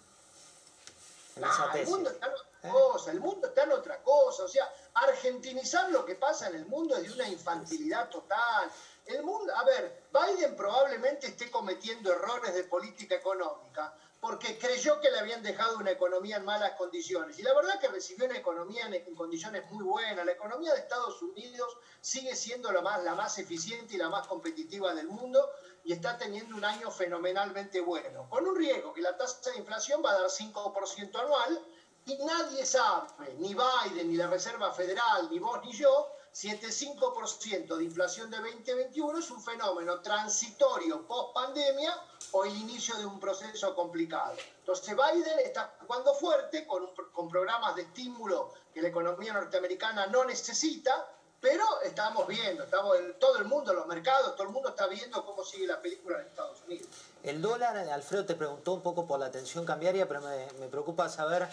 Ah, 1.43 1.71
el 1.75 1.85
mundo 1.87 2.09
está 2.09 2.27
en 2.27 2.33
otra 2.33 2.47
¿Eh? 2.63 2.71
cosa, 2.71 3.11
el 3.11 3.19
mundo 3.19 3.47
está 3.47 3.63
en 3.63 3.71
otra 3.73 4.01
cosa. 4.01 4.43
O 4.45 4.47
sea, 4.47 4.71
argentinizar 4.93 5.91
lo 5.91 6.05
que 6.05 6.15
pasa 6.15 6.47
en 6.47 6.55
el 6.55 6.65
mundo 6.65 6.95
es 6.95 7.03
de 7.03 7.13
una 7.13 7.27
infantilidad 7.27 8.09
total. 8.09 8.71
El 9.05 9.21
mundo, 9.23 9.53
a 9.55 9.63
ver, 9.65 10.03
Biden 10.11 10.55
probablemente 10.55 11.27
esté 11.27 11.51
cometiendo 11.51 12.11
errores 12.11 12.53
de 12.55 12.63
política 12.63 13.15
económica 13.15 13.93
porque 14.19 14.57
creyó 14.57 14.99
que 14.99 15.11
le 15.11 15.19
habían 15.19 15.43
dejado 15.43 15.77
una 15.77 15.91
economía 15.91 16.37
en 16.37 16.45
malas 16.45 16.71
condiciones. 16.77 17.37
Y 17.37 17.43
la 17.43 17.53
verdad 17.53 17.79
que 17.79 17.87
recibió 17.89 18.25
una 18.25 18.37
economía 18.37 18.87
en, 18.87 19.15
condiciones 19.15 19.69
muy 19.71 19.83
buenas. 19.83 20.25
La 20.25 20.31
economía 20.31 20.73
de 20.73 20.79
Estados 20.79 21.21
Unidos 21.21 21.77
sigue 22.01 22.35
siendo 22.35 22.71
la 22.71 22.81
más, 22.81 23.03
la 23.03 23.13
más 23.13 23.37
eficiente 23.37 23.95
y 23.95 23.97
la 23.97 24.09
más 24.09 24.27
competitiva 24.27 24.93
del 24.93 25.07
mundo 25.07 25.47
y 25.83 25.93
está 25.93 26.17
teniendo 26.17 26.55
un 26.55 26.65
año 26.65 26.89
fenomenalmente 26.89 27.81
bueno. 27.81 28.27
Con 28.29 28.47
un 28.47 28.55
riesgo 28.55 28.93
que 28.93 29.01
la 29.01 29.15
tasa 29.15 29.51
de 29.51 29.57
inflación 29.57 30.01
va 30.03 30.11
a 30.11 30.21
dar 30.21 30.29
5% 30.29 31.19
anual 31.19 31.61
y 32.07 32.17
nadie 32.17 32.65
sabe, 32.65 33.33
ni 33.37 33.55
Biden, 33.55 34.09
ni 34.09 34.15
la 34.15 34.27
Reserva 34.27 34.71
Federal, 34.71 35.27
ni 35.29 35.39
vos, 35.39 35.59
ni 35.63 35.73
yo, 35.73 36.11
7,5% 36.35 37.77
de 37.77 37.83
inflación 37.85 38.29
de 38.29 38.37
2021 38.37 39.19
es 39.19 39.31
un 39.31 39.41
fenómeno 39.41 40.01
transitorio 40.01 41.07
post 41.07 41.33
pandemia 41.33 41.95
o 42.33 42.43
el 42.43 42.53
inicio 42.57 42.97
de 42.97 43.05
un 43.05 43.21
proceso 43.21 43.73
complicado. 43.73 44.35
Entonces 44.59 44.93
Biden 44.93 45.39
está 45.39 45.77
jugando 45.79 46.13
fuerte 46.13 46.67
con, 46.67 46.89
con 47.13 47.29
programas 47.29 47.77
de 47.77 47.83
estímulo 47.83 48.53
que 48.73 48.81
la 48.81 48.89
economía 48.89 49.31
norteamericana 49.31 50.07
no 50.07 50.25
necesita, 50.25 51.07
pero 51.39 51.63
estamos 51.83 52.27
viendo, 52.27 52.63
estamos 52.63 52.97
todo 53.17 53.37
el 53.37 53.45
mundo, 53.45 53.73
los 53.73 53.87
mercados, 53.87 54.35
todo 54.35 54.47
el 54.47 54.53
mundo 54.53 54.69
está 54.69 54.87
viendo 54.87 55.25
cómo 55.25 55.43
sigue 55.45 55.67
la 55.67 55.81
película 55.81 56.19
en 56.19 56.27
Estados 56.27 56.61
Unidos. 56.67 56.87
El 57.23 57.41
dólar, 57.41 57.77
Alfredo 57.77 58.25
te 58.25 58.35
preguntó 58.35 58.73
un 58.73 58.81
poco 58.81 59.07
por 59.07 59.19
la 59.19 59.31
tensión 59.31 59.65
cambiaria, 59.65 60.07
pero 60.07 60.21
me, 60.21 60.67
preocupa 60.67 61.07
saber 61.07 61.47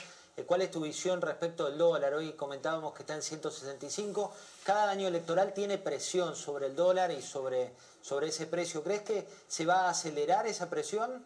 ¿Cuál 0.46 0.62
es 0.62 0.70
tu 0.70 0.80
visión 0.80 1.20
respecto 1.20 1.66
del 1.66 1.76
dólar? 1.76 2.14
Hoy 2.14 2.32
comentábamos 2.32 2.94
que 2.94 3.02
está 3.02 3.14
en 3.14 3.20
165. 3.20 4.32
Cada 4.64 4.90
año 4.90 5.06
electoral 5.06 5.52
tiene 5.52 5.76
presión 5.76 6.34
sobre 6.34 6.68
el 6.68 6.74
dólar 6.74 7.10
y 7.10 7.20
sobre, 7.20 7.74
sobre 8.00 8.28
ese 8.28 8.46
precio. 8.46 8.82
¿Crees 8.82 9.02
que 9.02 9.28
se 9.46 9.66
va 9.66 9.82
a 9.82 9.90
acelerar 9.90 10.46
esa 10.46 10.70
presión? 10.70 11.22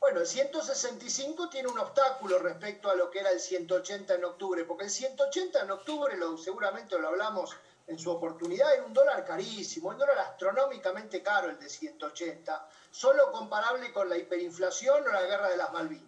Bueno, 0.00 0.20
el 0.20 0.26
165 0.26 1.48
tiene 1.48 1.68
un 1.68 1.78
obstáculo 1.78 2.38
respecto 2.38 2.90
a 2.90 2.94
lo 2.94 3.10
que 3.10 3.20
era 3.20 3.30
el 3.30 3.40
180 3.40 4.14
en 4.16 4.24
octubre, 4.24 4.64
porque 4.64 4.84
el 4.84 4.90
180 4.90 5.62
en 5.62 5.70
octubre, 5.70 6.14
lo, 6.18 6.36
seguramente 6.36 6.98
lo 6.98 7.08
hablamos 7.08 7.56
en 7.86 7.98
su 7.98 8.10
oportunidad, 8.10 8.74
era 8.74 8.84
un 8.84 8.92
dólar 8.92 9.24
carísimo, 9.24 9.88
un 9.88 9.96
dólar 9.96 10.18
astronómicamente 10.18 11.22
caro 11.22 11.48
el 11.48 11.58
de 11.58 11.70
180, 11.70 12.68
solo 12.90 13.32
comparable 13.32 13.90
con 13.94 14.10
la 14.10 14.18
hiperinflación 14.18 15.08
o 15.08 15.10
la 15.10 15.22
guerra 15.22 15.48
de 15.48 15.56
las 15.56 15.72
Malvinas. 15.72 16.07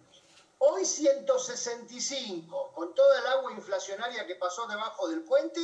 Hoy 0.63 0.85
165, 0.85 2.73
con 2.75 2.95
toda 2.95 3.19
el 3.19 3.27
agua 3.29 3.51
inflacionaria 3.53 4.27
que 4.27 4.35
pasó 4.35 4.67
debajo 4.67 5.09
del 5.09 5.23
puente, 5.23 5.59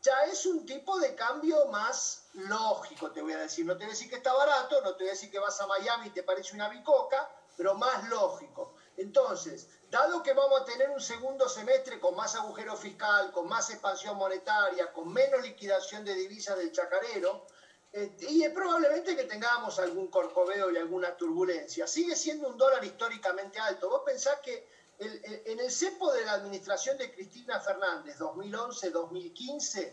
ya 0.00 0.16
es 0.30 0.46
un 0.46 0.64
tipo 0.64 0.96
de 1.00 1.16
cambio 1.16 1.66
más 1.66 2.28
lógico, 2.34 3.10
te 3.10 3.20
voy 3.20 3.32
a 3.32 3.38
decir. 3.38 3.66
No 3.66 3.72
te 3.72 3.78
voy 3.78 3.86
a 3.86 3.94
decir 3.94 4.08
que 4.08 4.14
está 4.14 4.32
barato, 4.32 4.80
no 4.82 4.94
te 4.94 5.02
voy 5.02 5.08
a 5.08 5.14
decir 5.14 5.32
que 5.32 5.40
vas 5.40 5.60
a 5.60 5.66
Miami 5.66 6.06
y 6.06 6.10
te 6.10 6.22
parece 6.22 6.54
una 6.54 6.68
bicoca, 6.68 7.28
pero 7.56 7.74
más 7.74 8.08
lógico. 8.08 8.76
Entonces, 8.96 9.66
dado 9.90 10.22
que 10.22 10.34
vamos 10.34 10.60
a 10.60 10.64
tener 10.64 10.88
un 10.88 11.00
segundo 11.00 11.48
semestre 11.48 11.98
con 11.98 12.14
más 12.14 12.36
agujero 12.36 12.76
fiscal, 12.76 13.32
con 13.32 13.48
más 13.48 13.68
expansión 13.70 14.16
monetaria, 14.16 14.92
con 14.92 15.12
menos 15.12 15.42
liquidación 15.42 16.04
de 16.04 16.14
divisas 16.14 16.56
del 16.58 16.70
chacarero, 16.70 17.44
y 17.92 18.42
es 18.42 18.50
probablemente 18.52 19.16
que 19.16 19.24
tengamos 19.24 19.78
algún 19.78 20.08
corcoveo 20.08 20.70
y 20.70 20.76
alguna 20.76 21.16
turbulencia. 21.16 21.86
Sigue 21.86 22.14
siendo 22.14 22.48
un 22.48 22.58
dólar 22.58 22.84
históricamente 22.84 23.58
alto. 23.58 23.88
Vos 23.88 24.02
pensás 24.04 24.40
que 24.40 24.68
en 24.98 25.60
el 25.60 25.70
cepo 25.70 26.12
de 26.12 26.24
la 26.24 26.32
administración 26.32 26.98
de 26.98 27.12
Cristina 27.12 27.60
Fernández, 27.60 28.18
2011-2015, 28.18 29.92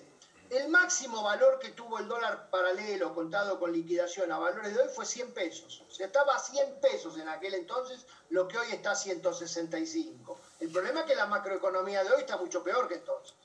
el 0.50 0.70
máximo 0.70 1.24
valor 1.24 1.58
que 1.60 1.70
tuvo 1.70 2.00
el 2.00 2.08
dólar 2.08 2.50
paralelo 2.50 3.14
contado 3.16 3.60
con 3.60 3.72
liquidación 3.72 4.32
a 4.32 4.38
valores 4.38 4.76
de 4.76 4.82
hoy 4.82 4.90
fue 4.94 5.06
100 5.06 5.34
pesos. 5.34 5.84
O 5.88 5.92
sea, 5.92 6.08
estaba 6.08 6.36
a 6.36 6.40
100 6.40 6.80
pesos 6.82 7.18
en 7.18 7.28
aquel 7.28 7.56
entonces, 7.56 8.06
lo 8.30 8.48
que 8.48 8.58
hoy 8.58 8.72
está 8.72 8.92
a 8.92 8.96
165. 8.96 10.40
El 10.60 10.72
problema 10.72 11.02
es 11.02 11.06
que 11.08 11.16
la 11.16 11.26
macroeconomía 11.26 12.04
de 12.04 12.12
hoy 12.12 12.22
está 12.22 12.38
mucho 12.38 12.64
peor 12.64 12.88
que 12.88 12.96
entonces. 12.96 13.36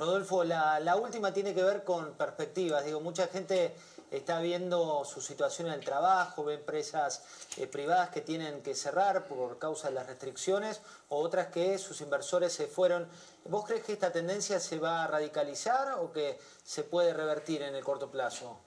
Rodolfo, 0.00 0.44
la, 0.44 0.96
última 0.96 1.30
tiene 1.30 1.52
que 1.52 1.62
ver 1.62 1.84
con 1.84 2.14
perspectivas. 2.14 2.86
Digo, 2.86 3.02
mucha 3.02 3.26
gente 3.26 3.76
está 4.10 4.40
viendo 4.40 5.04
su 5.04 5.20
situación 5.20 5.68
en 5.68 5.74
el 5.74 5.84
trabajo, 5.84 6.42
ve 6.42 6.54
empresas 6.54 7.22
eh, 7.58 7.66
privadas 7.66 8.08
que 8.08 8.22
tienen 8.22 8.62
que 8.62 8.74
cerrar 8.74 9.26
por 9.26 9.58
causa 9.58 9.88
de 9.88 9.94
las 9.96 10.06
restricciones 10.06 10.80
o 11.10 11.18
otras 11.18 11.48
que 11.48 11.76
sus 11.76 12.00
inversores 12.00 12.54
se 12.54 12.66
fueron. 12.66 13.10
¿Vos 13.44 13.66
crees 13.66 13.84
que 13.84 13.92
esta 13.92 14.10
tendencia 14.10 14.58
se 14.58 14.78
va 14.78 15.04
a 15.04 15.06
radicalizar 15.06 15.98
o 15.98 16.10
que 16.10 16.38
se 16.64 16.82
puede 16.82 17.12
revertir 17.12 17.60
en 17.60 17.74
el 17.74 17.84
corto 17.84 18.10
plazo? 18.10 18.58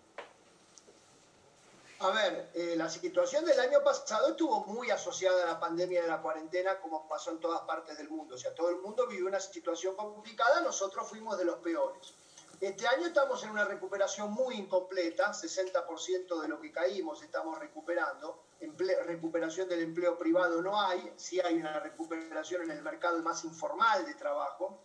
A 2.03 2.09
ver, 2.09 2.49
eh, 2.53 2.75
la 2.75 2.89
situación 2.89 3.45
del 3.45 3.57
año 3.61 3.81
pasado 3.81 4.31
estuvo 4.31 4.65
muy 4.65 4.91
asociada 4.91 5.43
a 5.43 5.53
la 5.53 5.59
pandemia 5.61 6.01
de 6.01 6.09
la 6.09 6.21
cuarentena, 6.21 6.77
como 6.81 7.07
pasó 7.07 7.31
en 7.31 7.39
todas 7.39 7.61
partes 7.61 7.97
del 7.97 8.09
mundo. 8.09 8.35
O 8.35 8.37
sea, 8.37 8.53
todo 8.53 8.71
el 8.71 8.81
mundo 8.81 9.07
vivió 9.07 9.25
una 9.25 9.39
situación 9.39 9.95
complicada, 9.95 10.59
nosotros 10.59 11.07
fuimos 11.07 11.37
de 11.37 11.45
los 11.45 11.59
peores. 11.59 12.13
Este 12.59 12.85
año 12.87 13.07
estamos 13.07 13.41
en 13.45 13.51
una 13.51 13.63
recuperación 13.63 14.33
muy 14.33 14.55
incompleta, 14.55 15.31
60% 15.31 16.41
de 16.41 16.47
lo 16.49 16.59
que 16.59 16.73
caímos 16.73 17.23
estamos 17.23 17.57
recuperando. 17.57 18.43
recuperación 19.05 19.69
del 19.69 19.83
empleo 19.83 20.17
privado 20.17 20.61
no 20.61 20.81
hay, 20.81 21.13
sí 21.15 21.39
hay 21.39 21.55
una 21.55 21.79
recuperación 21.79 22.63
en 22.63 22.71
el 22.71 22.81
mercado 22.81 23.19
más 23.19 23.45
informal 23.45 24.05
de 24.05 24.15
trabajo. 24.15 24.81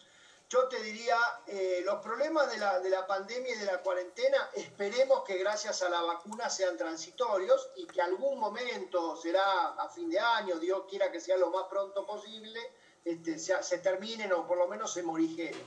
Yo 0.50 0.66
te 0.66 0.80
diría, 0.80 1.18
eh, 1.46 1.82
los 1.84 2.00
problemas 2.00 2.50
de 2.50 2.56
la, 2.56 2.80
de 2.80 2.88
la 2.88 3.06
pandemia 3.06 3.54
y 3.54 3.58
de 3.58 3.66
la 3.66 3.82
cuarentena, 3.82 4.48
esperemos 4.54 5.22
que 5.22 5.36
gracias 5.36 5.82
a 5.82 5.90
la 5.90 6.00
vacuna 6.00 6.48
sean 6.48 6.74
transitorios 6.74 7.68
y 7.76 7.86
que 7.86 8.00
algún 8.00 8.38
momento, 8.40 9.14
será 9.16 9.74
a 9.74 9.90
fin 9.90 10.08
de 10.08 10.18
año, 10.18 10.58
Dios 10.58 10.84
quiera 10.88 11.12
que 11.12 11.20
sea 11.20 11.36
lo 11.36 11.50
más 11.50 11.64
pronto 11.64 12.06
posible, 12.06 12.58
este, 13.04 13.38
se, 13.38 13.62
se 13.62 13.78
terminen 13.78 14.32
o 14.32 14.46
por 14.46 14.56
lo 14.56 14.66
menos 14.66 14.90
se 14.90 15.02
morigeren. 15.02 15.62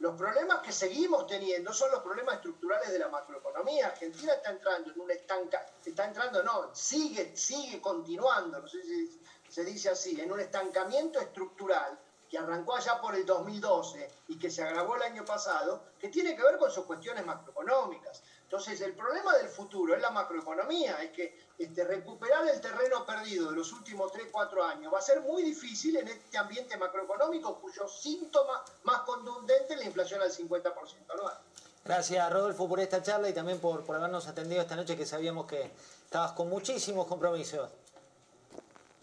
Los 0.00 0.16
problemas 0.16 0.58
que 0.62 0.72
seguimos 0.72 1.28
teniendo 1.28 1.72
son 1.72 1.92
los 1.92 2.00
problemas 2.02 2.34
estructurales 2.34 2.90
de 2.90 2.98
la 2.98 3.08
macroeconomía. 3.08 3.86
Argentina 3.86 4.34
está 4.34 4.50
entrando 4.50 4.90
en 4.90 5.00
un 5.00 5.12
estanca, 5.12 5.64
está 5.84 6.06
entrando, 6.06 6.42
no, 6.42 6.74
sigue, 6.74 7.36
sigue 7.36 7.80
continuando, 7.80 8.58
no 8.58 8.66
sé 8.66 8.82
si 8.82 9.20
se 9.48 9.64
dice 9.64 9.90
así, 9.90 10.20
en 10.20 10.32
un 10.32 10.40
estancamiento 10.40 11.20
estructural 11.20 11.96
que 12.34 12.38
arrancó 12.40 12.74
allá 12.74 13.00
por 13.00 13.14
el 13.14 13.24
2012 13.24 14.10
y 14.26 14.36
que 14.40 14.50
se 14.50 14.64
agravó 14.64 14.96
el 14.96 15.02
año 15.02 15.24
pasado, 15.24 15.84
que 16.00 16.08
tiene 16.08 16.34
que 16.34 16.42
ver 16.42 16.58
con 16.58 16.68
sus 16.68 16.84
cuestiones 16.84 17.24
macroeconómicas. 17.24 18.24
Entonces, 18.42 18.80
el 18.80 18.92
problema 18.92 19.36
del 19.36 19.46
futuro 19.46 19.94
es 19.94 20.02
la 20.02 20.10
macroeconomía, 20.10 21.00
es 21.00 21.12
que 21.12 21.38
este, 21.56 21.84
recuperar 21.84 22.48
el 22.48 22.60
terreno 22.60 23.06
perdido 23.06 23.50
de 23.50 23.56
los 23.56 23.72
últimos 23.72 24.10
3, 24.10 24.30
4 24.32 24.64
años 24.64 24.92
va 24.92 24.98
a 24.98 25.02
ser 25.02 25.20
muy 25.20 25.44
difícil 25.44 25.96
en 25.96 26.08
este 26.08 26.36
ambiente 26.36 26.76
macroeconómico 26.76 27.60
cuyo 27.60 27.86
síntoma 27.86 28.64
más 28.82 29.02
contundente 29.02 29.74
es 29.74 29.78
la 29.78 29.86
inflación 29.86 30.20
al 30.20 30.32
50% 30.32 31.12
anual. 31.12 31.38
Gracias, 31.84 32.32
Rodolfo, 32.32 32.68
por 32.68 32.80
esta 32.80 33.00
charla 33.00 33.28
y 33.28 33.32
también 33.32 33.60
por, 33.60 33.84
por 33.84 33.94
habernos 33.94 34.26
atendido 34.26 34.60
esta 34.60 34.74
noche 34.74 34.96
que 34.96 35.06
sabíamos 35.06 35.46
que 35.46 35.70
estabas 36.04 36.32
con 36.32 36.48
muchísimos 36.48 37.06
compromisos. 37.06 37.70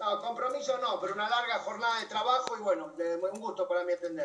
No, 0.01 0.19
compromiso 0.19 0.79
no, 0.79 0.99
pero 0.99 1.13
una 1.13 1.29
larga 1.29 1.59
jornada 1.59 1.99
de 1.99 2.07
trabajo 2.07 2.57
y 2.57 2.61
bueno, 2.61 2.91
un 3.31 3.39
gusto 3.39 3.67
para 3.67 3.83
mí 3.83 3.93
atender. 3.93 4.19